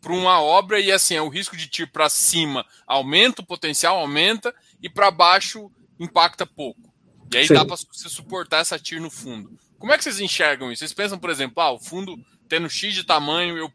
para 0.00 0.14
uma 0.14 0.40
obra 0.40 0.80
e 0.80 0.90
assim, 0.90 1.14
é 1.14 1.20
o 1.20 1.28
risco 1.28 1.58
de 1.58 1.68
tiro 1.68 1.90
para 1.90 2.08
cima 2.08 2.64
aumenta, 2.86 3.42
o 3.42 3.46
potencial 3.46 3.98
aumenta 3.98 4.54
e 4.82 4.88
para 4.88 5.10
baixo 5.10 5.70
impacta 6.00 6.46
pouco. 6.46 6.90
E 7.30 7.36
aí 7.36 7.46
Sim. 7.46 7.52
dá 7.52 7.66
para 7.66 7.76
você 7.76 8.08
suportar 8.08 8.60
essa 8.60 8.78
tiro 8.78 9.02
no 9.02 9.10
fundo. 9.10 9.58
Como 9.78 9.92
é 9.92 9.98
que 9.98 10.04
vocês 10.04 10.20
enxergam 10.20 10.72
isso? 10.72 10.80
Vocês 10.80 10.94
pensam, 10.94 11.18
por 11.18 11.28
exemplo, 11.28 11.62
ah, 11.62 11.72
o 11.72 11.78
fundo 11.78 12.18
tendo 12.48 12.68
X 12.68 12.94
de 12.94 13.04
tamanho, 13.04 13.56
eu, 13.56 13.72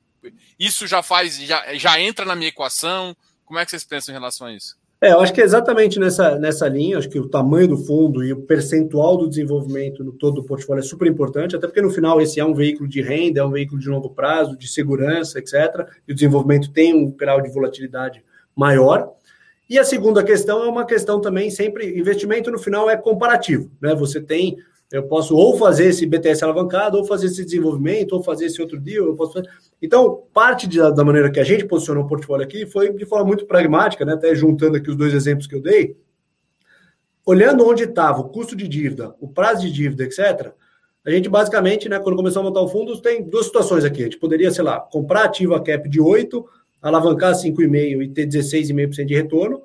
isso 0.59 0.87
já 0.87 1.01
faz, 1.01 1.37
já, 1.37 1.73
já 1.75 1.99
entra 1.99 2.25
na 2.25 2.35
minha 2.35 2.49
equação. 2.49 3.15
Como 3.45 3.59
é 3.59 3.65
que 3.65 3.71
vocês 3.71 3.83
pensam 3.83 4.13
em 4.13 4.17
relação 4.17 4.47
a 4.47 4.53
isso? 4.53 4.79
É, 5.03 5.13
eu 5.13 5.19
acho 5.19 5.33
que 5.33 5.41
é 5.41 5.43
exatamente 5.43 5.99
nessa, 5.99 6.37
nessa 6.37 6.67
linha, 6.67 6.99
acho 6.99 7.09
que 7.09 7.19
o 7.19 7.27
tamanho 7.27 7.69
do 7.69 7.77
fundo 7.77 8.23
e 8.23 8.31
o 8.31 8.41
percentual 8.43 9.17
do 9.17 9.27
desenvolvimento 9.27 10.03
no 10.03 10.11
todo 10.11 10.35
do 10.35 10.43
portfólio 10.43 10.79
é 10.79 10.83
super 10.83 11.07
importante, 11.07 11.55
até 11.55 11.65
porque 11.65 11.81
no 11.81 11.89
final 11.89 12.21
esse 12.21 12.39
é 12.39 12.45
um 12.45 12.53
veículo 12.53 12.87
de 12.87 13.01
renda, 13.01 13.39
é 13.39 13.43
um 13.43 13.49
veículo 13.49 13.81
de 13.81 13.89
longo 13.89 14.11
prazo, 14.11 14.55
de 14.55 14.67
segurança, 14.67 15.39
etc. 15.39 15.87
E 16.07 16.11
o 16.11 16.15
desenvolvimento 16.15 16.71
tem 16.71 16.93
um 16.93 17.09
grau 17.09 17.41
de 17.41 17.49
volatilidade 17.49 18.23
maior. 18.55 19.11
E 19.67 19.79
a 19.79 19.83
segunda 19.83 20.23
questão 20.23 20.63
é 20.63 20.67
uma 20.67 20.85
questão 20.85 21.19
também 21.19 21.49
sempre, 21.49 21.97
investimento 21.97 22.51
no 22.51 22.59
final 22.59 22.87
é 22.87 22.95
comparativo, 22.95 23.71
né? 23.81 23.95
Você 23.95 24.21
tem 24.21 24.57
eu 24.91 25.03
posso 25.03 25.35
ou 25.35 25.57
fazer 25.57 25.85
esse 25.85 26.05
BTS 26.05 26.43
alavancado, 26.43 26.97
ou 26.97 27.05
fazer 27.05 27.27
esse 27.27 27.45
desenvolvimento, 27.45 28.11
ou 28.11 28.21
fazer 28.21 28.45
esse 28.45 28.61
outro 28.61 28.79
deal. 28.79 29.07
Eu 29.07 29.15
posso 29.15 29.33
fazer... 29.33 29.47
Então, 29.81 30.23
parte 30.33 30.67
de, 30.67 30.77
da 30.79 31.05
maneira 31.05 31.31
que 31.31 31.39
a 31.39 31.43
gente 31.43 31.65
posicionou 31.65 32.03
o 32.03 32.07
portfólio 32.07 32.45
aqui 32.45 32.65
foi 32.65 32.91
de 32.93 33.05
forma 33.05 33.25
muito 33.25 33.45
pragmática, 33.45 34.03
né? 34.03 34.13
até 34.13 34.35
juntando 34.35 34.75
aqui 34.75 34.89
os 34.89 34.97
dois 34.97 35.13
exemplos 35.13 35.47
que 35.47 35.55
eu 35.55 35.61
dei. 35.61 35.95
Olhando 37.25 37.65
onde 37.65 37.83
estava 37.83 38.19
o 38.19 38.29
custo 38.29 38.55
de 38.55 38.67
dívida, 38.67 39.15
o 39.21 39.27
prazo 39.27 39.61
de 39.61 39.71
dívida, 39.71 40.03
etc., 40.03 40.51
a 41.03 41.09
gente 41.09 41.27
basicamente, 41.27 41.89
né, 41.89 41.99
quando 41.99 42.15
começou 42.15 42.41
a 42.41 42.45
montar 42.45 42.61
o 42.61 42.67
fundo, 42.67 42.99
tem 43.01 43.23
duas 43.23 43.47
situações 43.47 43.83
aqui. 43.83 44.01
A 44.01 44.03
gente 44.03 44.19
poderia, 44.19 44.51
sei 44.51 44.63
lá, 44.63 44.79
comprar 44.79 45.23
ativo 45.23 45.55
a 45.55 45.63
cap 45.63 45.89
de 45.89 45.99
8, 45.99 46.45
alavancar 46.79 47.33
5,5 47.33 48.03
e 48.03 48.09
ter 48.09 48.27
16,5% 48.27 49.05
de 49.05 49.15
retorno, 49.15 49.63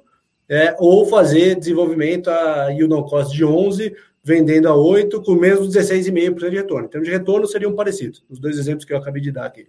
é, 0.48 0.74
ou 0.78 1.04
fazer 1.06 1.56
desenvolvimento 1.56 2.28
a 2.28 2.68
yield 2.68 2.94
on 2.94 3.02
cost 3.02 3.36
de 3.36 3.44
11, 3.44 3.94
vendendo 4.26 4.66
a 4.66 4.74
8 4.74 5.22
com 5.22 5.36
menos 5.36 5.68
16,5% 5.68 6.50
de 6.50 6.56
retorno. 6.56 6.86
Em 6.86 6.90
termos 6.90 7.08
de 7.08 7.14
retorno, 7.14 7.46
seriam 7.46 7.72
parecidos, 7.76 8.24
os 8.28 8.40
dois 8.40 8.58
exemplos 8.58 8.84
que 8.84 8.92
eu 8.92 8.96
acabei 8.96 9.22
de 9.22 9.30
dar 9.30 9.46
aqui. 9.46 9.68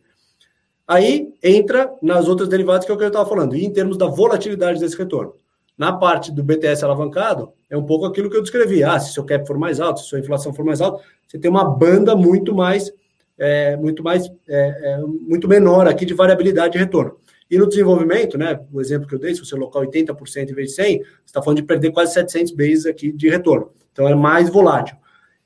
Aí 0.88 1.32
entra 1.44 1.94
nas 2.02 2.28
outras 2.28 2.50
derivadas 2.50 2.84
que 2.84 2.92
é 2.92 2.96
o 2.96 2.98
que 2.98 3.04
eu 3.04 3.10
estava 3.10 3.30
falando, 3.30 3.56
e 3.56 3.64
em 3.64 3.72
termos 3.72 4.00
da 4.00 4.08
volatilidade 4.08 4.80
desse 4.80 4.98
retorno. 4.98 5.36
Na 5.78 5.94
parte 5.94 6.32
do 6.32 6.44
BTS 6.44 6.84
alavancado, 6.84 7.54
é 7.70 7.78
um 7.78 7.86
pouco 7.86 8.06
aquilo 8.06 8.32
que 8.32 8.36
eu 8.36 8.42
descrevi. 8.42 8.84
Ah, 8.84 9.00
se 9.00 9.14
seu 9.14 9.24
cap 9.24 9.46
for 9.46 9.60
mais 9.60 9.80
alto, 9.80 10.00
se 10.00 10.08
sua 10.08 10.18
inflação 10.18 10.52
for 10.52 10.66
mais 10.66 10.82
alta, 10.82 11.04
você 11.28 11.38
tem 11.38 11.52
uma 11.52 11.64
banda 11.64 12.16
muito 12.16 12.56
mais, 12.56 12.92
é, 13.38 13.78
muito 13.78 14.02
mais, 14.02 14.28
é, 14.48 14.94
é, 14.94 14.98
muito 14.98 15.48
menor 15.48 15.88
aqui 15.88 16.04
de 16.04 16.16
variabilidade 16.16 16.74
de 16.74 16.80
retorno. 16.80 17.16
E 17.48 17.60
no 17.60 17.70
desenvolvimento, 17.70 18.40
né, 18.40 18.60
o 18.74 18.82
exemplo 18.82 19.08
que 19.08 19.14
eu 19.14 19.20
dei, 19.20 19.36
se 19.36 19.46
você 19.46 19.54
alocar 19.54 19.84
80% 19.84 20.50
em 20.50 20.56
vez 20.56 20.70
de 20.70 20.74
100, 20.74 20.98
você 20.98 21.06
está 21.28 21.44
falando 21.44 21.58
de 21.58 21.64
perder 21.64 21.92
quase 21.92 22.12
700 22.14 22.54
bases 22.54 22.88
aqui 22.88 23.12
de 23.12 23.30
retorno. 23.30 23.70
Então 23.98 24.08
é 24.08 24.14
mais 24.14 24.48
volátil. 24.48 24.96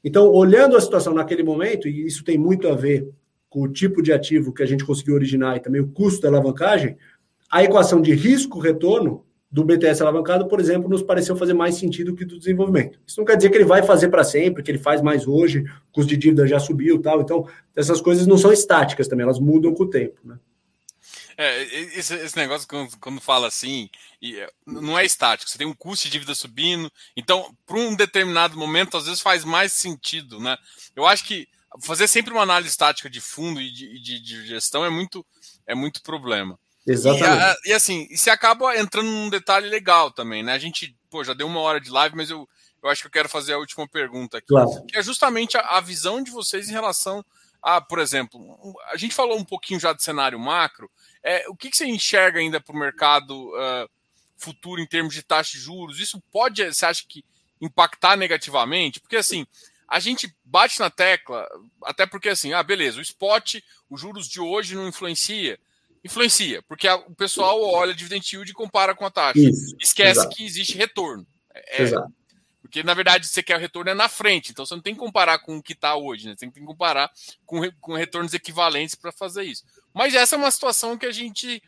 Então, 0.04 0.30
olhando 0.30 0.76
a 0.76 0.82
situação 0.82 1.14
naquele 1.14 1.41
momento, 1.41 1.88
e 1.88 2.06
isso 2.06 2.22
tem 2.22 2.38
muito 2.38 2.68
a 2.68 2.76
ver 2.76 3.08
com 3.49 3.62
o 3.62 3.68
tipo 3.68 4.02
de 4.02 4.12
ativo 4.12 4.54
que 4.54 4.62
a 4.62 4.66
gente 4.66 4.84
conseguiu 4.84 5.16
originar 5.16 5.56
e 5.56 5.62
também 5.62 5.80
o 5.80 5.88
custo 5.88 6.22
da 6.22 6.28
alavancagem, 6.28 6.97
a 7.49 7.64
equação 7.64 8.02
de 8.02 8.14
risco-retorno 8.14 9.24
do 9.49 9.64
BTS 9.64 10.02
alavancado, 10.02 10.47
por 10.47 10.60
exemplo, 10.60 10.89
nos 10.89 11.02
pareceu 11.02 11.36
fazer 11.36 11.54
mais 11.54 11.76
sentido 11.76 12.14
que 12.14 12.26
do 12.26 12.38
desenvolvimento. 12.38 12.99
Isso 13.08 13.20
não 13.20 13.26
quer 13.26 13.38
dizer 13.38 13.49
que 13.49 13.58
ele 13.58 13.66
vai 13.66 13.84
fazer 13.84 14.10
para 14.10 14.24
sempre, 14.24 14.64
que 14.64 14.72
ele 14.72 14.78
faz 14.80 15.02
mais 15.02 15.26
hoje, 15.28 15.60
o 15.62 15.93
custo 15.93 16.10
de 16.10 16.18
dívida 16.18 16.45
já 16.45 16.60
subiu 16.60 17.02
tal. 17.02 17.22
Então, 17.22 17.45
essas 17.74 18.02
coisas 18.02 18.28
não 18.28 18.38
são 18.38 18.52
estáticas 18.52 19.08
também, 19.08 19.24
elas 19.24 19.39
mudam 19.39 19.74
com 19.74 19.84
o 19.84 19.89
tempo. 19.89 20.20
Né? 20.26 20.36
É, 21.44 21.64
esse, 21.98 22.14
esse 22.14 22.38
negócio 22.38 22.68
quando, 22.68 22.96
quando, 23.00 23.20
fala 23.20 23.48
assim, 23.48 23.89
é, 24.24 24.48
não 24.64 25.00
é 25.00 25.04
estático, 25.04 25.50
você 25.50 25.58
tem 25.58 25.66
um 25.66 25.74
custo 25.74 26.06
de 26.06 26.12
dívida 26.12 26.36
subindo, 26.36 26.92
então, 27.18 27.52
para 27.66 27.80
um 27.80 27.96
determinado 27.96 28.56
momento, 28.56 28.96
às 28.96 29.06
vezes 29.06 29.22
faz 29.22 29.44
mais 29.44 29.74
sentido, 29.74 30.39
né? 30.39 30.56
Eu 30.96 31.04
acho 31.08 31.26
que 31.26 31.48
fazer 31.82 32.08
sempre 32.08 32.32
uma 32.32 32.44
análise 32.44 32.70
estática 32.70 33.10
de 33.10 33.20
fundo 33.20 33.60
e 33.60 33.72
de, 33.72 34.00
de, 34.00 34.20
de 34.20 34.46
gestão 34.46 34.86
é 34.86 34.89
muito, 34.92 35.26
é 35.66 35.74
muito 35.74 36.04
problema. 36.04 36.60
Exatamente. 36.86 37.58
E, 37.66 37.70
e 37.70 37.74
assim, 37.74 38.08
e 38.12 38.18
você 38.20 38.30
acaba 38.30 38.78
entrando 38.78 39.10
num 39.10 39.30
detalhe 39.30 39.68
legal 39.68 40.12
também, 40.12 40.44
né? 40.44 40.54
A 40.54 40.60
gente, 40.60 40.96
pô, 41.10 41.24
já 41.24 41.34
deu 41.34 41.48
uma 41.48 41.62
hora 41.62 41.82
de 41.82 41.89
live, 41.89 42.16
mas 42.16 42.30
eu, 42.30 42.48
eu 42.84 42.88
acho 42.88 43.02
que 43.02 43.08
eu 43.08 43.12
quero 43.12 43.28
fazer 43.28 43.54
a 43.54 43.58
última 43.58 43.88
pergunta 43.88 44.38
aqui, 44.38 44.48
claro. 44.48 44.86
que 44.86 44.96
é 44.96 45.02
justamente 45.02 45.58
a, 45.58 45.62
a 45.62 45.82
visão 45.82 46.22
de 46.22 46.30
vocês 46.30 46.70
em 46.70 46.74
relação 46.74 47.26
a, 47.62 47.80
por 47.80 48.00
exemplo, 48.00 48.39
a 48.92 48.98
gente 48.98 49.14
falou 49.14 49.38
um 49.38 49.46
pouquinho 49.46 49.80
já 49.80 49.94
de 49.94 50.04
cenário 50.04 50.39
macro, 50.39 50.89
é, 51.24 51.48
o 51.50 51.56
que, 51.56 51.70
que, 51.70 51.78
você 51.78 51.86
enxerga 51.86 52.40
ainda 52.40 52.60
para 52.60 52.76
o 52.76 52.80
mercado 52.80 53.50
uh, 53.50 53.90
futuro 54.38 54.82
em 54.82 54.88
termos 54.88 55.14
de 55.14 55.24
taxa 55.24 55.52
de 55.52 55.60
juros? 55.60 56.00
Isso 56.00 56.22
pode, 56.32 56.64
você 56.64 56.86
acha 56.86 57.04
que 57.08 57.24
impactar 57.60 58.16
negativamente? 58.16 59.00
Porque 59.00 59.18
assim, 59.18 59.46
a 59.88 60.00
gente 60.00 60.34
bate 60.44 60.80
na 60.80 60.90
tecla, 60.90 61.48
até 61.84 62.06
porque 62.06 62.30
assim, 62.30 62.54
ah, 62.54 62.64
beleza, 62.64 63.00
o 63.00 63.02
spot, 63.02 63.56
os 63.90 64.02
juros 64.02 64.28
de 64.28 64.40
hoje 64.40 64.76
não 64.76 64.88
influencia. 64.88 65.60
Influencia, 66.04 66.64
porque 66.64 66.88
a, 66.88 66.96
o 66.96 67.14
pessoal 67.14 67.62
olha 67.62 67.94
dividend 67.94 68.28
yield 68.34 68.50
e 68.50 68.56
compara 68.56 68.96
com 68.96 69.06
a 69.06 69.12
taxa. 69.12 69.40
Isso, 69.40 69.76
Esquece 69.80 70.22
exato. 70.22 70.36
que 70.36 70.44
existe 70.44 70.76
retorno. 70.76 71.28
É, 71.54 71.84
exato. 71.84 72.12
Porque, 72.72 72.84
na 72.84 72.94
verdade, 72.94 73.28
você 73.28 73.44
quer 73.44 73.58
o 73.58 73.60
retorno 73.60 73.92
é 73.92 73.94
na 73.94 74.08
frente, 74.08 74.52
então 74.52 74.66
você 74.66 74.74
não 74.74 74.82
tem 74.82 74.94
que 74.94 75.00
comparar 75.00 75.40
com 75.40 75.58
o 75.58 75.62
que 75.62 75.74
está 75.74 75.96
hoje, 75.96 76.26
né? 76.26 76.34
Você 76.34 76.50
tem 76.50 76.52
que 76.52 76.62
comparar 76.62 77.12
com, 77.46 77.70
com 77.82 77.94
retornos 77.94 78.34
equivalentes 78.34 78.96
para 78.96 79.12
fazer 79.12 79.44
isso. 79.44 79.66
Mas 79.94 80.16
essa 80.16 80.36
é 80.36 80.38
uma 80.38 80.52
situação 80.52 80.98
que 80.98 81.06
a 81.06 81.12
gente 81.12 81.62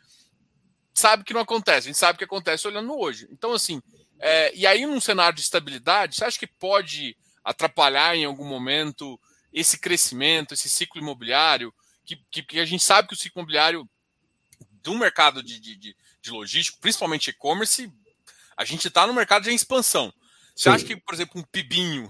sabe 0.93 1.24
que 1.24 1.34
não 1.34 1.41
acontece, 1.41 1.88
a 1.88 1.91
gente 1.91 1.97
sabe 1.97 2.17
que 2.17 2.24
acontece 2.24 2.67
olhando 2.67 2.97
hoje. 2.97 3.28
Então, 3.32 3.53
assim, 3.53 3.82
é, 4.19 4.53
e 4.55 4.65
aí 4.65 4.86
num 4.86 5.01
cenário 5.01 5.36
de 5.36 5.41
estabilidade, 5.41 6.15
você 6.15 6.26
acha 6.26 6.39
que 6.39 6.47
pode 6.47 7.17
atrapalhar 7.43 8.15
em 8.15 8.26
algum 8.26 8.45
momento 8.45 9.19
esse 9.51 9.78
crescimento, 9.80 10.53
esse 10.53 10.69
ciclo 10.69 11.01
imobiliário, 11.01 11.74
que, 12.05 12.17
que, 12.32 12.43
que 12.43 12.59
a 12.59 12.65
gente 12.65 12.84
sabe 12.84 13.07
que 13.07 13.13
o 13.13 13.17
ciclo 13.17 13.41
imobiliário 13.41 13.89
do 14.82 14.97
mercado 14.97 15.41
de, 15.41 15.59
de, 15.59 15.76
de, 15.76 15.95
de 16.21 16.32
logístico, 16.32 16.80
principalmente 16.80 17.30
e-commerce, 17.30 17.91
a 18.55 18.65
gente 18.65 18.88
está 18.88 19.07
no 19.07 19.13
mercado 19.13 19.43
de 19.43 19.51
expansão. 19.51 20.13
Você 20.56 20.64
Sim. 20.64 20.70
acha 20.70 20.86
que, 20.86 20.95
por 20.95 21.14
exemplo, 21.16 21.41
um 21.41 21.43
pibinho, 21.43 22.10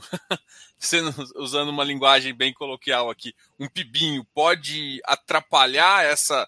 usando 1.36 1.70
uma 1.70 1.84
linguagem 1.84 2.34
bem 2.34 2.54
coloquial 2.54 3.10
aqui, 3.10 3.34
um 3.60 3.70
pibinho 3.70 4.26
pode 4.34 5.02
atrapalhar 5.06 6.04
essa, 6.04 6.48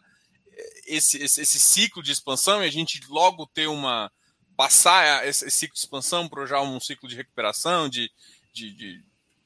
esse, 0.85 1.21
esse, 1.23 1.41
esse 1.41 1.59
ciclo 1.59 2.03
de 2.03 2.11
expansão 2.11 2.63
e 2.63 2.67
a 2.67 2.71
gente 2.71 3.01
logo 3.09 3.47
ter 3.47 3.67
uma. 3.67 4.11
passar 4.57 5.25
esse, 5.25 5.45
esse 5.45 5.57
ciclo 5.57 5.73
de 5.75 5.79
expansão 5.79 6.27
para 6.27 6.45
já 6.45 6.61
um 6.61 6.79
ciclo 6.79 7.07
de 7.07 7.15
recuperação, 7.15 7.87
de, 7.87 8.11
de, 8.53 8.71
de, 8.71 9.03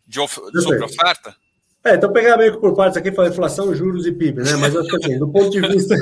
de, 0.07 0.19
of, 0.19 0.39
de 0.51 0.61
sobre 0.61 0.83
oferta? 0.83 1.35
É, 1.83 1.95
então 1.95 2.11
pegar 2.11 2.35
meio 2.35 2.53
que 2.53 2.59
por 2.59 2.75
partes 2.75 2.97
aqui, 2.97 3.11
falar 3.11 3.29
inflação, 3.29 3.73
juros 3.73 4.05
e 4.05 4.11
PIB, 4.11 4.43
né? 4.43 4.55
Mas 4.57 4.73
eu 4.73 4.81
acho 4.81 4.89
que 4.89 4.95
assim, 4.97 5.17
do 5.17 5.29
ponto 5.29 5.49
de 5.49 5.61
vista 5.61 5.95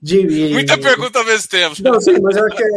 de. 0.00 0.26
Muita 0.52 0.76
pergunta 0.76 1.20
ao 1.20 1.24
mesmo 1.24 1.48
tempo. 1.48 1.74
Não, 1.82 2.00
sim, 2.00 2.20
mas 2.20 2.36
eu 2.36 2.46
acho 2.46 2.56
que 2.56 2.62
é, 2.62 2.68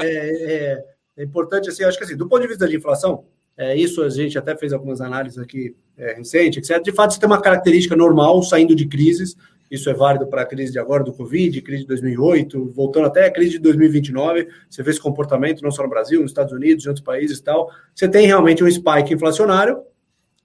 é, 0.00 0.52
é, 0.52 0.93
é 1.16 1.22
importante, 1.22 1.68
assim, 1.68 1.84
acho 1.84 1.98
que 1.98 2.04
assim, 2.04 2.16
do 2.16 2.28
ponto 2.28 2.42
de 2.42 2.48
vista 2.48 2.68
de 2.68 2.76
inflação, 2.76 3.24
é, 3.56 3.76
isso 3.76 4.02
a 4.02 4.08
gente 4.08 4.36
até 4.36 4.56
fez 4.56 4.72
algumas 4.72 5.00
análises 5.00 5.38
aqui 5.38 5.76
é, 5.96 6.14
recentes, 6.14 6.68
etc. 6.68 6.82
De 6.82 6.92
fato, 6.92 7.12
isso 7.12 7.20
tem 7.20 7.28
uma 7.28 7.40
característica 7.40 7.94
normal 7.94 8.42
saindo 8.42 8.74
de 8.74 8.86
crises. 8.86 9.36
Isso 9.70 9.88
é 9.88 9.94
válido 9.94 10.26
para 10.26 10.42
a 10.42 10.46
crise 10.46 10.72
de 10.72 10.78
agora 10.78 11.02
do 11.02 11.12
Covid, 11.12 11.60
crise 11.62 11.82
de 11.82 11.88
2008, 11.88 12.72
voltando 12.72 13.06
até 13.06 13.26
a 13.26 13.30
crise 13.30 13.52
de 13.52 13.58
2029. 13.60 14.48
Você 14.68 14.82
vê 14.82 14.90
esse 14.90 15.00
comportamento 15.00 15.62
não 15.62 15.70
só 15.70 15.82
no 15.82 15.88
Brasil, 15.88 16.20
nos 16.20 16.30
Estados 16.30 16.52
Unidos, 16.52 16.84
em 16.84 16.88
outros 16.88 17.04
países 17.04 17.38
e 17.38 17.42
tal. 17.42 17.70
Você 17.94 18.08
tem 18.08 18.26
realmente 18.26 18.62
um 18.62 18.70
spike 18.70 19.14
inflacionário, 19.14 19.82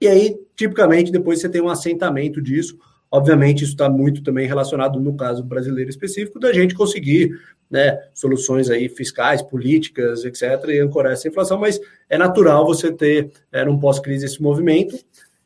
e 0.00 0.08
aí, 0.08 0.34
tipicamente, 0.56 1.12
depois 1.12 1.40
você 1.40 1.48
tem 1.48 1.60
um 1.60 1.68
assentamento 1.68 2.40
disso. 2.40 2.78
Obviamente, 3.10 3.64
isso 3.64 3.72
está 3.72 3.88
muito 3.88 4.22
também 4.22 4.46
relacionado, 4.46 5.00
no 5.00 5.16
caso 5.16 5.42
brasileiro 5.42 5.90
específico, 5.90 6.38
da 6.38 6.52
gente 6.52 6.74
conseguir 6.74 7.38
né, 7.68 7.98
soluções 8.14 8.70
aí 8.70 8.88
fiscais, 8.88 9.42
políticas, 9.42 10.24
etc., 10.24 10.68
e 10.68 10.78
ancorar 10.78 11.12
essa 11.12 11.28
inflação, 11.28 11.58
mas 11.58 11.80
é 12.08 12.16
natural 12.16 12.66
você 12.66 12.92
ter, 12.92 13.30
é, 13.52 13.64
num 13.64 13.78
pós-crise, 13.78 14.26
esse 14.26 14.40
movimento. 14.40 14.96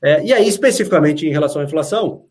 É, 0.02 0.24
e 0.24 0.32
aí, 0.32 0.46
especificamente 0.46 1.26
em 1.26 1.30
relação 1.30 1.62
à 1.62 1.64
inflação, 1.64 2.24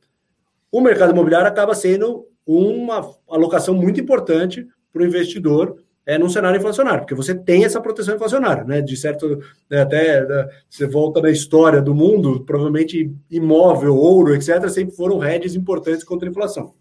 o 0.71 0.81
mercado 0.81 1.11
imobiliário 1.11 1.47
acaba 1.47 1.73
sendo 1.73 2.27
uma 2.45 3.11
alocação 3.27 3.73
muito 3.73 4.01
importante 4.01 4.67
para 4.91 5.01
o 5.01 5.05
investidor 5.05 5.82
é, 6.05 6.17
num 6.17 6.29
cenário 6.29 6.57
inflacionário, 6.57 7.01
porque 7.01 7.15
você 7.15 7.33
tem 7.33 7.63
essa 7.63 7.79
proteção 7.79 8.15
inflacionária, 8.15 8.63
né? 8.63 8.81
De 8.81 8.95
certo, 8.97 9.39
né, 9.69 9.81
até 9.81 10.25
né, 10.25 10.49
você 10.69 10.85
volta 10.85 11.21
na 11.21 11.29
história 11.29 11.81
do 11.81 11.95
mundo, 11.95 12.43
provavelmente 12.43 13.11
imóvel, 13.31 13.95
ouro, 13.95 14.35
etc., 14.35 14.67
sempre 14.69 14.95
foram 14.95 15.23
hedges 15.23 15.55
importantes 15.55 16.03
contra 16.03 16.27
a 16.27 16.31
inflação. 16.31 16.73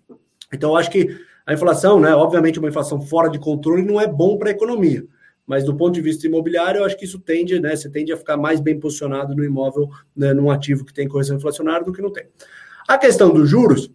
Então, 0.52 0.76
acho 0.76 0.90
que 0.90 1.16
a 1.46 1.54
inflação, 1.54 2.00
né, 2.00 2.14
obviamente, 2.14 2.58
uma 2.58 2.68
inflação 2.68 3.00
fora 3.00 3.28
de 3.28 3.38
controle 3.38 3.82
não 3.82 4.00
é 4.00 4.06
bom 4.06 4.36
para 4.36 4.48
a 4.48 4.52
economia. 4.52 5.04
Mas 5.46 5.64
do 5.64 5.74
ponto 5.74 5.94
de 5.94 6.00
vista 6.00 6.26
imobiliário, 6.26 6.80
eu 6.80 6.84
acho 6.84 6.96
que 6.96 7.04
isso 7.04 7.18
tende, 7.18 7.58
né? 7.58 7.74
Você 7.74 7.90
tende 7.90 8.12
a 8.12 8.16
ficar 8.16 8.36
mais 8.36 8.60
bem 8.60 8.78
posicionado 8.78 9.34
no 9.34 9.44
imóvel, 9.44 9.88
né, 10.16 10.32
num 10.32 10.50
ativo 10.50 10.84
que 10.84 10.94
tem 10.94 11.08
correção 11.08 11.36
inflacionária 11.36 11.84
do 11.84 11.92
que 11.92 12.00
não 12.00 12.12
tem. 12.12 12.26
A 12.88 12.96
questão 12.96 13.32
dos 13.32 13.48
juros, 13.48 13.90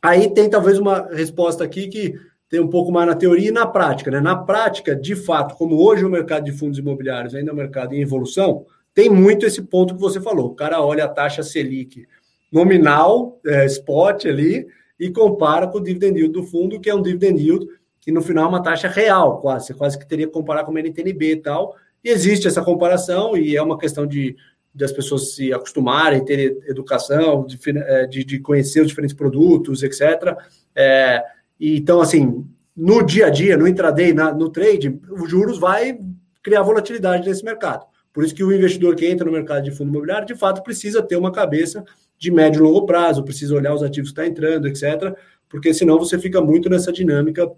aí 0.00 0.32
tem 0.32 0.48
talvez 0.48 0.78
uma 0.78 1.08
resposta 1.12 1.64
aqui 1.64 1.88
que 1.88 2.14
tem 2.48 2.60
um 2.60 2.68
pouco 2.68 2.92
mais 2.92 3.06
na 3.06 3.14
teoria 3.14 3.48
e 3.48 3.52
na 3.52 3.66
prática. 3.66 4.10
Né? 4.10 4.20
Na 4.20 4.36
prática, 4.36 4.94
de 4.94 5.16
fato, 5.16 5.56
como 5.56 5.76
hoje 5.76 6.04
o 6.04 6.10
mercado 6.10 6.44
de 6.44 6.52
fundos 6.52 6.78
imobiliários 6.78 7.34
ainda 7.34 7.50
é 7.50 7.54
um 7.54 7.56
mercado 7.56 7.94
em 7.94 8.00
evolução, 8.00 8.64
tem 8.94 9.10
muito 9.10 9.44
esse 9.44 9.62
ponto 9.62 9.94
que 9.94 10.00
você 10.00 10.20
falou. 10.20 10.46
O 10.46 10.54
cara 10.54 10.80
olha 10.80 11.04
a 11.04 11.08
taxa 11.08 11.42
Selic 11.42 12.06
nominal, 12.52 13.40
é, 13.44 13.66
spot 13.66 14.26
ali, 14.26 14.66
e 14.98 15.10
compara 15.10 15.66
com 15.66 15.78
o 15.78 15.82
dividend 15.82 16.18
yield 16.18 16.32
do 16.32 16.42
fundo, 16.42 16.80
que 16.80 16.88
é 16.88 16.94
um 16.94 17.02
dividend 17.02 17.40
yield 17.42 17.66
que 18.00 18.12
no 18.12 18.22
final 18.22 18.44
é 18.44 18.48
uma 18.48 18.62
taxa 18.62 18.86
real, 18.86 19.40
quase. 19.40 19.66
Você 19.66 19.74
quase 19.74 19.98
que 19.98 20.06
teria 20.06 20.26
que 20.26 20.32
comparar 20.32 20.62
com 20.62 20.70
o 20.70 20.78
NTNB 20.78 21.32
e 21.32 21.36
tal. 21.36 21.74
E 22.04 22.08
existe 22.08 22.46
essa 22.46 22.62
comparação, 22.62 23.36
e 23.36 23.56
é 23.56 23.60
uma 23.60 23.76
questão 23.76 24.06
de, 24.06 24.36
de 24.72 24.84
as 24.84 24.92
pessoas 24.92 25.34
se 25.34 25.52
acostumarem, 25.52 26.24
ter 26.24 26.56
educação, 26.68 27.44
de, 27.44 27.58
é, 27.68 28.06
de, 28.06 28.24
de 28.24 28.38
conhecer 28.38 28.80
os 28.80 28.86
diferentes 28.86 29.16
produtos, 29.16 29.82
etc. 29.82 30.36
É, 30.72 31.20
e, 31.58 31.76
então, 31.78 32.00
assim, 32.00 32.44
no 32.76 33.02
dia 33.02 33.26
a 33.26 33.30
dia, 33.30 33.56
no 33.56 33.66
intraday, 33.66 34.12
na, 34.12 34.32
no 34.32 34.50
trade, 34.50 35.00
os 35.10 35.30
juros 35.30 35.58
vai 35.58 35.98
criar 36.42 36.62
volatilidade 36.62 37.26
nesse 37.26 37.44
mercado. 37.44 37.86
Por 38.12 38.24
isso 38.24 38.34
que 38.34 38.44
o 38.44 38.52
investidor 38.52 38.94
que 38.94 39.06
entra 39.06 39.26
no 39.26 39.32
mercado 39.32 39.64
de 39.64 39.70
fundo 39.70 39.90
imobiliário, 39.90 40.26
de 40.26 40.34
fato, 40.34 40.62
precisa 40.62 41.02
ter 41.02 41.16
uma 41.16 41.32
cabeça 41.32 41.84
de 42.18 42.30
médio 42.30 42.60
e 42.60 42.62
longo 42.62 42.86
prazo, 42.86 43.22
precisa 43.22 43.54
olhar 43.54 43.74
os 43.74 43.82
ativos 43.82 44.10
que 44.10 44.20
está 44.20 44.26
entrando, 44.26 44.66
etc., 44.66 45.14
porque 45.48 45.72
senão 45.72 45.98
você 45.98 46.18
fica 46.18 46.40
muito 46.40 46.68
nessa 46.68 46.92
dinâmica 46.92 47.50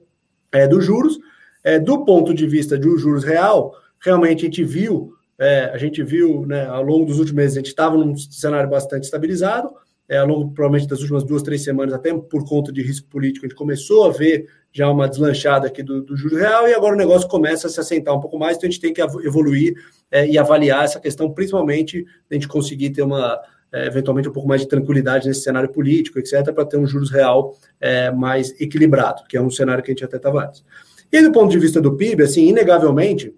é, 0.53 0.67
dos 0.67 0.85
juros. 0.85 1.19
É, 1.65 1.79
do 1.79 2.05
ponto 2.05 2.33
de 2.35 2.47
vista 2.47 2.79
de 2.79 2.89
um 2.89 2.97
juros 2.97 3.25
real, 3.25 3.75
realmente 4.01 4.41
a 4.41 4.45
gente 4.45 4.65
viu, 4.65 5.13
é, 5.39 5.65
a 5.73 5.79
gente 5.79 6.03
viu 6.03 6.47
né, 6.47 6.67
ao 6.67 6.83
longo 6.83 7.07
dos 7.07 7.19
últimos 7.19 7.37
meses, 7.37 7.57
a 7.57 7.61
gente 7.61 7.69
estava 7.69 7.97
num 7.97 8.17
cenário 8.17 8.69
bastante 8.69 9.05
estabilizado, 9.05 9.71
é, 10.09 10.19
ao 10.19 10.27
longo 10.27 10.51
provavelmente 10.53 10.89
das 10.89 11.01
últimas 11.01 11.25
duas, 11.25 11.43
três 11.43 11.63
semanas, 11.63 11.95
até 11.95 12.13
por 12.15 12.49
conta 12.49 12.73
de 12.73 12.83
risco 12.83 13.09
político, 13.09 13.45
a 13.45 13.49
gente 13.49 13.57
começou 13.57 14.07
a 14.07 14.11
ver 14.11 14.49
já 14.73 14.89
uma 14.91 15.09
deslanchada 15.09 15.67
aqui 15.67 15.83
do, 15.83 16.03
do 16.03 16.17
juro 16.17 16.37
real 16.37 16.67
e 16.69 16.75
agora 16.75 16.95
o 16.95 16.99
negócio 16.99 17.29
começa 17.29 17.67
a 17.67 17.71
se 17.71 17.79
assentar 17.79 18.15
um 18.15 18.21
pouco 18.21 18.39
mais, 18.39 18.57
então 18.57 18.69
a 18.69 18.71
gente 18.71 18.81
tem 18.81 18.93
que 18.93 19.03
evoluir 19.03 19.75
é, 20.11 20.27
e 20.27 20.39
avaliar 20.39 20.85
essa 20.85 20.99
questão, 20.99 21.31
principalmente 21.31 22.07
a 22.31 22.35
gente 22.35 22.49
conseguir 22.49 22.91
ter 22.91 23.03
uma 23.03 23.39
é, 23.73 23.87
eventualmente 23.87 24.29
um 24.29 24.33
pouco 24.33 24.49
mais 24.49 24.63
de 24.63 24.69
tranquilidade 24.69 25.29
nesse 25.29 25.43
cenário 25.43 25.69
político, 25.69 26.19
etc., 26.19 26.53
para 26.53 26.65
ter 26.65 26.79
um 26.79 26.87
juros 26.87 27.11
real 27.11 27.55
é, 27.81 28.11
mais 28.11 28.59
equilibrado, 28.61 29.25
que 29.29 29.37
é 29.37 29.43
um 29.43 29.51
cenário 29.51 29.83
que 29.83 29.91
a 29.91 29.93
gente 29.93 30.05
até 30.05 30.17
estava 30.17 30.47
antes. 30.47 30.65
E 31.13 31.23
do 31.23 31.33
ponto 31.33 31.51
de 31.51 31.59
vista 31.59 31.81
do 31.81 31.97
PIB, 31.97 32.23
assim, 32.23 32.49
inegavelmente, 32.49 33.35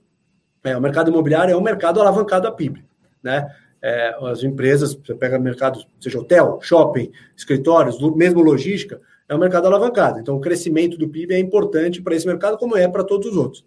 é, 0.63 0.77
o 0.77 0.81
mercado 0.81 1.11
imobiliário 1.11 1.53
é 1.53 1.57
um 1.57 1.61
mercado 1.61 2.01
alavancado 2.01 2.47
a 2.47 2.53
PIB, 2.53 2.85
né? 3.23 3.49
É, 3.83 4.15
as 4.23 4.43
empresas, 4.43 4.95
você 4.95 5.15
pega 5.15 5.39
mercado, 5.39 5.83
seja 5.99 6.19
hotel, 6.19 6.59
shopping, 6.61 7.11
escritórios, 7.37 7.99
mesmo 8.15 8.43
logística, 8.43 9.01
é 9.29 9.35
um 9.35 9.39
mercado 9.39 9.67
alavancado. 9.67 10.19
Então, 10.19 10.37
o 10.37 10.41
crescimento 10.41 10.99
do 10.99 11.09
PIB 11.09 11.35
é 11.35 11.39
importante 11.39 12.03
para 12.03 12.15
esse 12.15 12.27
mercado, 12.27 12.59
como 12.59 12.77
é 12.77 12.87
para 12.89 13.05
todos 13.05 13.31
os 13.31 13.37
outros. 13.37 13.65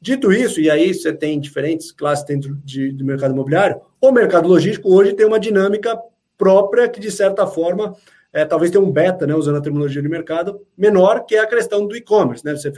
Dito 0.00 0.30
isso, 0.30 0.60
e 0.60 0.70
aí 0.70 0.92
você 0.92 1.12
tem 1.12 1.40
diferentes 1.40 1.90
classes 1.90 2.24
dentro 2.24 2.54
de, 2.64 2.92
do 2.92 3.04
mercado 3.04 3.32
imobiliário, 3.32 3.80
o 4.00 4.12
mercado 4.12 4.46
logístico 4.46 4.94
hoje 4.94 5.14
tem 5.14 5.26
uma 5.26 5.40
dinâmica 5.40 5.98
própria 6.36 6.88
que, 6.88 7.00
de 7.00 7.10
certa 7.10 7.46
forma, 7.46 7.96
é, 8.32 8.44
talvez 8.44 8.70
tenha 8.70 8.84
um 8.84 8.92
beta, 8.92 9.26
né, 9.26 9.34
usando 9.34 9.56
a 9.56 9.60
terminologia 9.62 10.02
de 10.02 10.08
mercado, 10.08 10.60
menor, 10.76 11.24
que 11.24 11.34
é 11.34 11.40
a 11.40 11.46
questão 11.46 11.86
do 11.86 11.96
e-commerce. 11.96 12.44
Né? 12.44 12.54
Você 12.54 12.70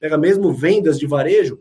pega 0.00 0.18
mesmo 0.18 0.52
vendas 0.52 0.98
de 0.98 1.06
varejo, 1.06 1.60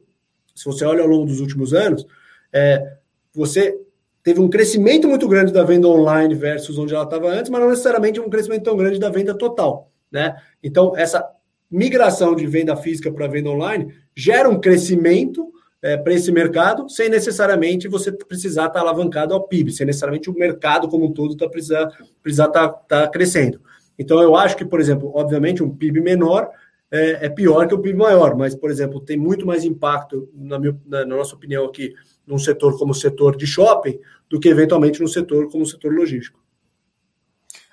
se 0.55 0.65
você 0.65 0.83
olha 0.83 1.03
ao 1.03 1.07
longo 1.07 1.25
dos 1.25 1.39
últimos 1.39 1.73
anos, 1.73 2.05
é, 2.51 2.95
você 3.33 3.79
teve 4.23 4.39
um 4.39 4.49
crescimento 4.49 5.07
muito 5.07 5.27
grande 5.27 5.51
da 5.51 5.63
venda 5.63 5.87
online 5.87 6.33
versus 6.33 6.79
onde 6.79 6.95
ela 6.95 7.03
estava 7.03 7.27
antes, 7.27 7.51
mas 7.51 7.61
não 7.61 7.69
necessariamente 7.69 8.19
um 8.19 8.29
crescimento 8.29 8.63
tão 8.63 8.77
grande 8.77 8.97
da 8.97 9.09
venda 9.09 9.35
total. 9.35 9.91
Né? 10.11 10.35
Então, 10.63 10.95
essa 10.95 11.27
migração 11.69 12.35
de 12.35 12.47
venda 12.47 12.75
física 12.75 13.11
para 13.11 13.27
venda 13.27 13.49
online 13.49 13.93
gera 14.15 14.47
um 14.47 14.59
crescimento 14.59 15.51
é, 15.81 15.97
para 15.97 16.13
esse 16.13 16.31
mercado, 16.31 16.87
sem 16.89 17.09
necessariamente 17.09 17.89
você 17.89 18.11
precisar 18.11 18.67
estar 18.67 18.75
tá 18.75 18.79
alavancado 18.79 19.33
ao 19.33 19.45
PIB, 19.45 19.71
sem 19.71 19.85
necessariamente 19.85 20.29
o 20.29 20.33
mercado 20.33 20.87
como 20.87 21.05
um 21.05 21.11
todo 21.11 21.35
tá 21.35 21.49
precisar 21.49 21.91
estar 22.23 22.47
tá, 22.47 22.69
tá 22.69 23.07
crescendo. 23.09 23.59
Então, 23.99 24.21
eu 24.21 24.35
acho 24.35 24.55
que, 24.55 24.63
por 24.63 24.79
exemplo, 24.79 25.11
obviamente, 25.13 25.61
um 25.61 25.75
PIB 25.75 25.99
menor 25.99 26.49
é, 26.89 27.25
é, 27.25 27.29
pior 27.29 27.67
que 27.67 27.73
o 27.73 27.79
PIB 27.79 27.97
maior, 27.97 28.35
mas, 28.35 28.55
por 28.55 28.69
exemplo, 28.69 29.01
tem 29.01 29.17
muito 29.17 29.45
mais 29.45 29.65
impacto, 29.65 30.29
na, 30.33 30.57
minha, 30.57 30.79
na, 30.85 30.99
na 30.99 31.17
nossa 31.17 31.35
opinião 31.35 31.65
aqui, 31.65 31.93
num 32.25 32.37
setor 32.37 32.77
como 32.77 32.91
o 32.91 32.95
setor 32.95 33.35
de 33.35 33.45
shopping, 33.45 33.99
do 34.29 34.39
que 34.39 34.49
eventualmente 34.49 35.01
num 35.01 35.07
setor 35.07 35.49
como 35.51 35.63
o 35.63 35.67
setor 35.67 35.93
logístico. 35.93 36.41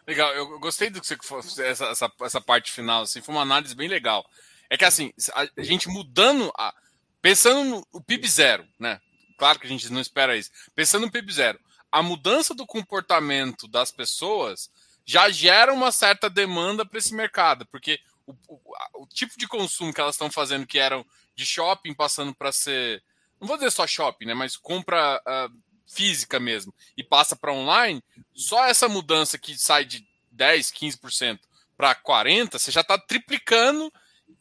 Legal, 0.07 0.33
eu 0.35 0.59
gostei 0.59 0.91
do 0.91 1.01
que 1.01 1.07
você 1.07 1.65
essa, 1.65 1.85
essa, 1.87 2.13
essa 2.23 2.41
parte 2.41 2.73
final, 2.73 3.03
assim, 3.03 3.21
foi 3.21 3.35
uma 3.35 3.43
análise 3.43 3.75
bem 3.75 3.89
legal. 3.89 4.27
É 4.69 4.77
que 4.77 4.85
assim, 4.85 5.13
a 5.35 5.63
gente 5.63 5.89
mudando, 5.89 6.53
a, 6.57 6.75
pensando 7.23 7.87
no 7.93 8.01
PIB 8.03 8.29
zero, 8.29 8.67
né? 8.79 9.01
Claro 9.39 9.59
que 9.59 9.67
a 9.67 9.71
gente 9.71 9.91
não 9.93 10.01
espera 10.01 10.37
isso. 10.37 10.51
Pensando 10.75 11.07
no 11.07 11.13
PIB 11.13 11.33
zero, 11.33 11.59
a 11.91 12.03
mudança 12.03 12.55
do 12.55 12.67
comportamento 12.67 13.67
das 13.67 13.91
pessoas 13.91 14.71
já 15.05 15.29
gera 15.31 15.73
uma 15.73 15.91
certa 15.91 16.31
demanda 16.31 16.85
para 16.85 16.99
esse 16.99 17.15
mercado, 17.15 17.67
porque 17.67 17.99
o, 18.27 18.33
o, 18.49 18.61
o 19.03 19.07
tipo 19.07 19.37
de 19.37 19.49
consumo 19.49 19.93
que 19.93 20.01
elas 20.01 20.15
estão 20.15 20.31
fazendo, 20.31 20.67
que 20.67 20.79
eram 20.79 21.05
de 21.35 21.45
shopping, 21.45 21.95
passando 21.95 22.35
para 22.35 22.53
ser. 22.53 23.03
Não 23.41 23.49
vou 23.49 23.57
dizer 23.57 23.71
só 23.71 23.87
shopping, 23.87 24.27
né? 24.27 24.35
Mas 24.35 24.57
compra 24.57 25.21
uh, 25.27 25.57
física 25.87 26.39
mesmo 26.39 26.73
e 26.97 27.03
passa 27.03 27.35
para 27.35 27.53
online, 27.53 28.03
só 28.35 28.67
essa 28.67 28.89
mudança 28.89 29.39
que 29.39 29.59
sai 29.59 29.85
de 29.85 30.07
10, 30.33 30.73
15% 30.73 31.39
para 31.77 31.95
40%, 31.95 32.53
você 32.53 32.71
já 32.71 32.83
está 32.83 32.99
triplicando 32.99 33.93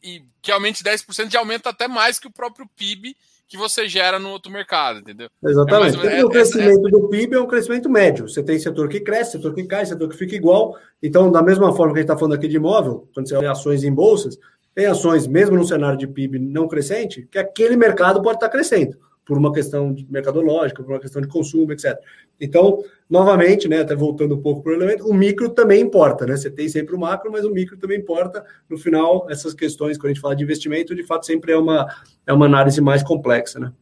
e 0.02 0.22
que 0.40 0.52
aumente 0.52 0.84
10% 0.84 1.30
já 1.30 1.38
aumenta 1.38 1.70
até 1.70 1.88
mais 1.88 2.18
que 2.18 2.26
o 2.26 2.32
próprio 2.32 2.68
PIB 2.76 3.16
que 3.50 3.56
você 3.56 3.88
gera 3.88 4.20
no 4.20 4.28
outro 4.28 4.52
mercado, 4.52 5.00
entendeu? 5.00 5.28
Exatamente. 5.42 6.06
É, 6.06 6.20
é, 6.20 6.24
o 6.24 6.28
crescimento 6.28 6.86
é, 6.86 6.90
do 6.92 7.08
PIB 7.08 7.34
é 7.34 7.40
um 7.40 7.48
crescimento 7.48 7.90
médio. 7.90 8.28
Você 8.28 8.44
tem 8.44 8.56
setor 8.60 8.88
que 8.88 9.00
cresce, 9.00 9.32
setor 9.32 9.52
que 9.52 9.64
cai, 9.64 9.84
setor 9.84 10.08
que 10.08 10.16
fica 10.16 10.36
igual. 10.36 10.78
Então, 11.02 11.32
da 11.32 11.42
mesma 11.42 11.74
forma 11.74 11.92
que 11.92 11.98
a 11.98 12.02
gente 12.02 12.10
está 12.10 12.16
falando 12.16 12.34
aqui 12.34 12.46
de 12.46 12.56
imóvel, 12.56 13.08
quando 13.12 13.28
você 13.28 13.34
olha 13.34 13.50
ações 13.50 13.82
em 13.82 13.92
bolsas, 13.92 14.38
tem 14.80 14.86
ações, 14.86 15.26
mesmo 15.26 15.58
no 15.58 15.64
cenário 15.66 15.98
de 15.98 16.06
PIB 16.06 16.38
não 16.38 16.66
crescente, 16.66 17.28
que 17.30 17.38
aquele 17.38 17.76
mercado 17.76 18.22
pode 18.22 18.38
estar 18.38 18.48
crescendo 18.48 18.98
por 19.26 19.36
uma 19.36 19.52
questão 19.52 19.92
de 19.92 20.10
mercadológica, 20.10 20.82
por 20.82 20.92
uma 20.92 20.98
questão 20.98 21.20
de 21.20 21.28
consumo, 21.28 21.70
etc. 21.70 21.98
Então, 22.40 22.82
novamente, 23.08 23.68
né, 23.68 23.82
até 23.82 23.94
voltando 23.94 24.36
um 24.36 24.40
pouco 24.40 24.62
para 24.62 24.72
o 24.72 24.74
elemento, 24.74 25.06
o 25.06 25.12
micro 25.12 25.50
também 25.50 25.82
importa, 25.82 26.24
né? 26.24 26.34
Você 26.34 26.50
tem 26.50 26.66
sempre 26.66 26.94
o 26.94 26.98
macro, 26.98 27.30
mas 27.30 27.44
o 27.44 27.50
micro 27.50 27.76
também 27.76 27.98
importa. 27.98 28.42
No 28.70 28.78
final, 28.78 29.26
essas 29.28 29.52
questões, 29.52 29.98
quando 29.98 30.06
a 30.06 30.14
gente 30.14 30.22
fala 30.22 30.34
de 30.34 30.44
investimento, 30.44 30.94
de 30.94 31.04
fato, 31.04 31.26
sempre 31.26 31.52
é 31.52 31.58
uma, 31.58 31.86
é 32.26 32.32
uma 32.32 32.46
análise 32.46 32.80
mais 32.80 33.02
complexa, 33.02 33.60
né? 33.60 33.74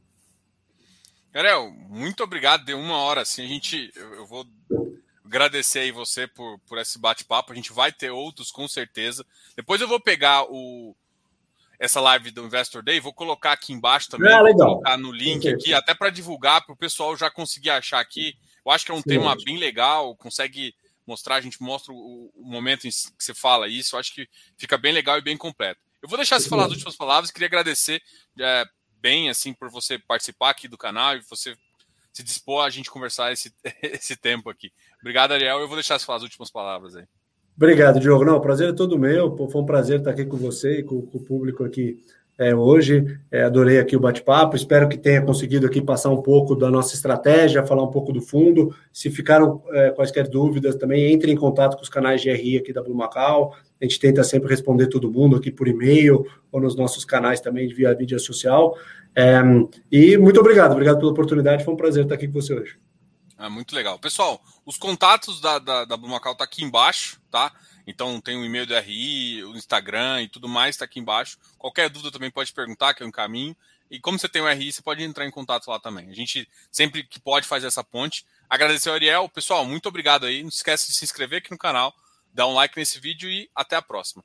Gabriel, 1.32 1.70
muito 1.88 2.24
obrigado. 2.24 2.64
Deu 2.64 2.76
uma 2.76 2.96
hora 2.96 3.20
assim. 3.20 3.44
A 3.44 3.46
gente, 3.46 3.92
eu, 3.94 4.14
eu 4.14 4.26
vou 4.26 4.44
agradecer 5.29 5.81
aí 5.81 5.93
você 5.93 6.26
por, 6.26 6.59
por 6.61 6.79
esse 6.79 6.99
bate-papo. 6.99 7.53
A 7.53 7.57
gente 7.57 7.72
vai 7.72 7.93
ter 7.93 8.11
outros, 8.11 8.51
com 8.51 8.66
certeza. 8.66 9.24
Depois 9.55 9.81
eu 9.81 9.87
vou 9.87 10.01
pegar 10.01 10.45
o, 10.51 10.97
essa 11.79 12.01
live 12.01 12.31
do 12.31 12.45
Investor 12.45 12.83
Day, 12.83 12.99
vou 12.99 13.12
colocar 13.12 13.53
aqui 13.53 13.72
embaixo 13.72 14.09
também, 14.09 14.33
ah, 14.33 14.43
vou 14.43 14.57
colocar 14.57 14.97
no 14.97 15.12
link 15.12 15.49
aqui, 15.49 15.72
até 15.72 15.95
para 15.95 16.11
divulgar, 16.11 16.64
para 16.64 16.72
o 16.72 16.76
pessoal 16.76 17.16
já 17.16 17.31
conseguir 17.31 17.70
achar 17.70 18.01
aqui. 18.01 18.37
Eu 18.64 18.72
acho 18.72 18.85
que 18.85 18.91
é 18.91 18.95
um 18.95 18.99
Sim. 18.99 19.11
tema 19.11 19.37
bem 19.45 19.59
legal, 19.59 20.16
consegue 20.16 20.74
mostrar, 21.07 21.37
a 21.37 21.41
gente 21.41 21.62
mostra 21.62 21.93
o, 21.93 22.31
o, 22.35 22.45
momento 22.45 22.87
em 22.87 22.91
que 22.91 22.97
você 23.18 23.33
fala 23.33 23.68
isso, 23.68 23.95
eu 23.95 24.01
acho 24.01 24.12
que 24.12 24.29
fica 24.59 24.76
bem 24.76 24.93
legal 24.93 25.16
e 25.16 25.22
bem 25.22 25.37
completo. 25.37 25.81
Eu 26.03 26.09
vou 26.09 26.18
deixar 26.18 26.39
você 26.39 26.49
falar 26.49 26.66
as 26.66 26.72
últimas 26.72 26.97
palavras, 26.97 27.31
queria 27.31 27.47
agradecer 27.47 28.03
é, 28.39 28.64
bem 29.01 29.31
assim 29.31 29.55
por 29.55 29.70
você 29.70 29.99
participar 29.99 30.51
aqui 30.51 30.68
do 30.68 30.76
canal 30.76 31.16
e 31.16 31.20
você 31.20 31.57
se 32.12 32.22
dispor 32.24 32.64
a 32.64 32.70
gente 32.70 32.91
conversar 32.91 33.33
esse, 33.33 33.55
esse 33.81 34.16
tempo 34.16 34.51
aqui. 34.51 34.72
Obrigado, 35.01 35.32
Ariel. 35.32 35.59
Eu 35.59 35.68
vou 35.68 35.76
deixar 35.76 35.99
você 35.99 36.07
falar 36.07 36.18
as 36.18 36.24
últimas 36.24 36.51
palavras 36.51 36.96
aí. 36.96 37.05
Obrigado, 37.57 37.99
Diogo. 37.99 38.24
Não, 38.24 38.36
o 38.36 38.40
prazer 38.40 38.68
é 38.68 38.72
todo 38.72 38.99
meu. 38.99 39.36
Foi 39.51 39.61
um 39.61 39.66
prazer 39.66 39.99
estar 39.99 40.11
aqui 40.11 40.24
com 40.24 40.36
você 40.36 40.78
e 40.78 40.82
com, 40.82 41.03
com 41.03 41.18
o 41.18 41.24
público 41.24 41.64
aqui 41.64 41.99
é, 42.38 42.54
hoje. 42.54 43.18
É, 43.33 43.42
adorei 43.42 43.80
aqui 43.80 43.96
o 43.96 44.00
bate-papo. 44.00 44.54
Espero 44.54 44.88
que 44.88 44.96
tenha 44.96 45.20
conseguido 45.20 45.66
aqui 45.66 45.83
passar 45.83 46.11
um 46.11 46.22
pouco 46.22 46.54
da 46.54 46.70
nossa 46.70 46.95
estratégia, 46.95 47.66
falar 47.66 47.83
um 47.83 47.91
pouco 47.91 48.12
do 48.12 48.20
fundo. 48.20 48.72
Se 48.92 49.11
ficaram 49.11 49.61
é, 49.72 49.91
quaisquer 49.91 50.29
dúvidas, 50.29 50.76
também 50.76 51.12
entre 51.12 51.33
em 51.33 51.37
contato 51.37 51.76
com 51.76 51.83
os 51.83 51.88
canais 51.88 52.22
de 52.22 52.30
RI 52.30 52.58
aqui 52.58 52.72
da 52.72 52.80
Blue 52.80 52.95
Macau. 52.95 53.54
A 53.80 53.84
gente 53.84 53.99
tenta 53.99 54.22
sempre 54.22 54.49
responder 54.49 54.87
todo 54.87 55.11
mundo 55.11 55.37
aqui 55.37 55.50
por 55.50 55.66
e-mail 55.66 56.25
ou 56.53 56.61
nos 56.61 56.76
nossos 56.76 57.04
canais 57.04 57.41
também 57.41 57.66
via 57.66 57.95
mídia 57.95 58.20
social. 58.20 58.76
É, 59.16 59.41
e 59.91 60.16
muito 60.16 60.38
obrigado, 60.38 60.72
obrigado 60.72 60.99
pela 60.99 61.11
oportunidade. 61.11 61.64
Foi 61.64 61.75
um 61.75 61.76
prazer 61.76 62.04
estar 62.04 62.14
aqui 62.14 62.29
com 62.29 62.41
você 62.41 62.54
hoje. 62.54 62.79
É 63.38 63.48
muito 63.48 63.74
legal. 63.74 63.98
Pessoal, 64.00 64.42
os 64.66 64.76
contatos 64.76 65.40
da, 65.40 65.60
da, 65.60 65.84
da 65.84 65.96
Blumacal 65.96 66.34
tá 66.34 66.42
aqui 66.42 66.64
embaixo, 66.64 67.20
tá? 67.30 67.52
Então 67.86 68.20
tem 68.20 68.36
o 68.36 68.44
e-mail 68.44 68.66
do 68.66 68.76
RI, 68.76 69.44
o 69.44 69.56
Instagram 69.56 70.22
e 70.22 70.28
tudo 70.28 70.48
mais 70.48 70.74
está 70.74 70.84
aqui 70.84 70.98
embaixo. 70.98 71.38
Qualquer 71.56 71.88
dúvida 71.88 72.10
também 72.10 72.32
pode 72.32 72.52
perguntar, 72.52 72.94
que 72.94 73.02
é 73.02 73.06
um 73.06 73.12
caminho. 73.12 73.56
E 73.88 74.00
como 74.00 74.18
você 74.18 74.28
tem 74.28 74.42
o 74.42 74.48
RI, 74.48 74.72
você 74.72 74.82
pode 74.82 75.02
entrar 75.04 75.24
em 75.24 75.30
contato 75.30 75.68
lá 75.68 75.78
também. 75.78 76.10
A 76.10 76.14
gente 76.14 76.48
sempre 76.70 77.04
que 77.04 77.20
pode 77.20 77.46
fazer 77.46 77.68
essa 77.68 77.84
ponte. 77.84 78.26
Agradecer 78.50 78.88
ao 78.88 78.96
Ariel. 78.96 79.28
Pessoal, 79.28 79.64
muito 79.64 79.88
obrigado 79.88 80.26
aí. 80.26 80.42
Não 80.42 80.48
esquece 80.48 80.88
de 80.88 80.98
se 80.98 81.04
inscrever 81.04 81.38
aqui 81.38 81.52
no 81.52 81.58
canal, 81.58 81.94
dar 82.34 82.48
um 82.48 82.54
like 82.54 82.76
nesse 82.76 82.98
vídeo 82.98 83.30
e 83.30 83.48
até 83.54 83.76
a 83.76 83.82
próxima. 83.82 84.24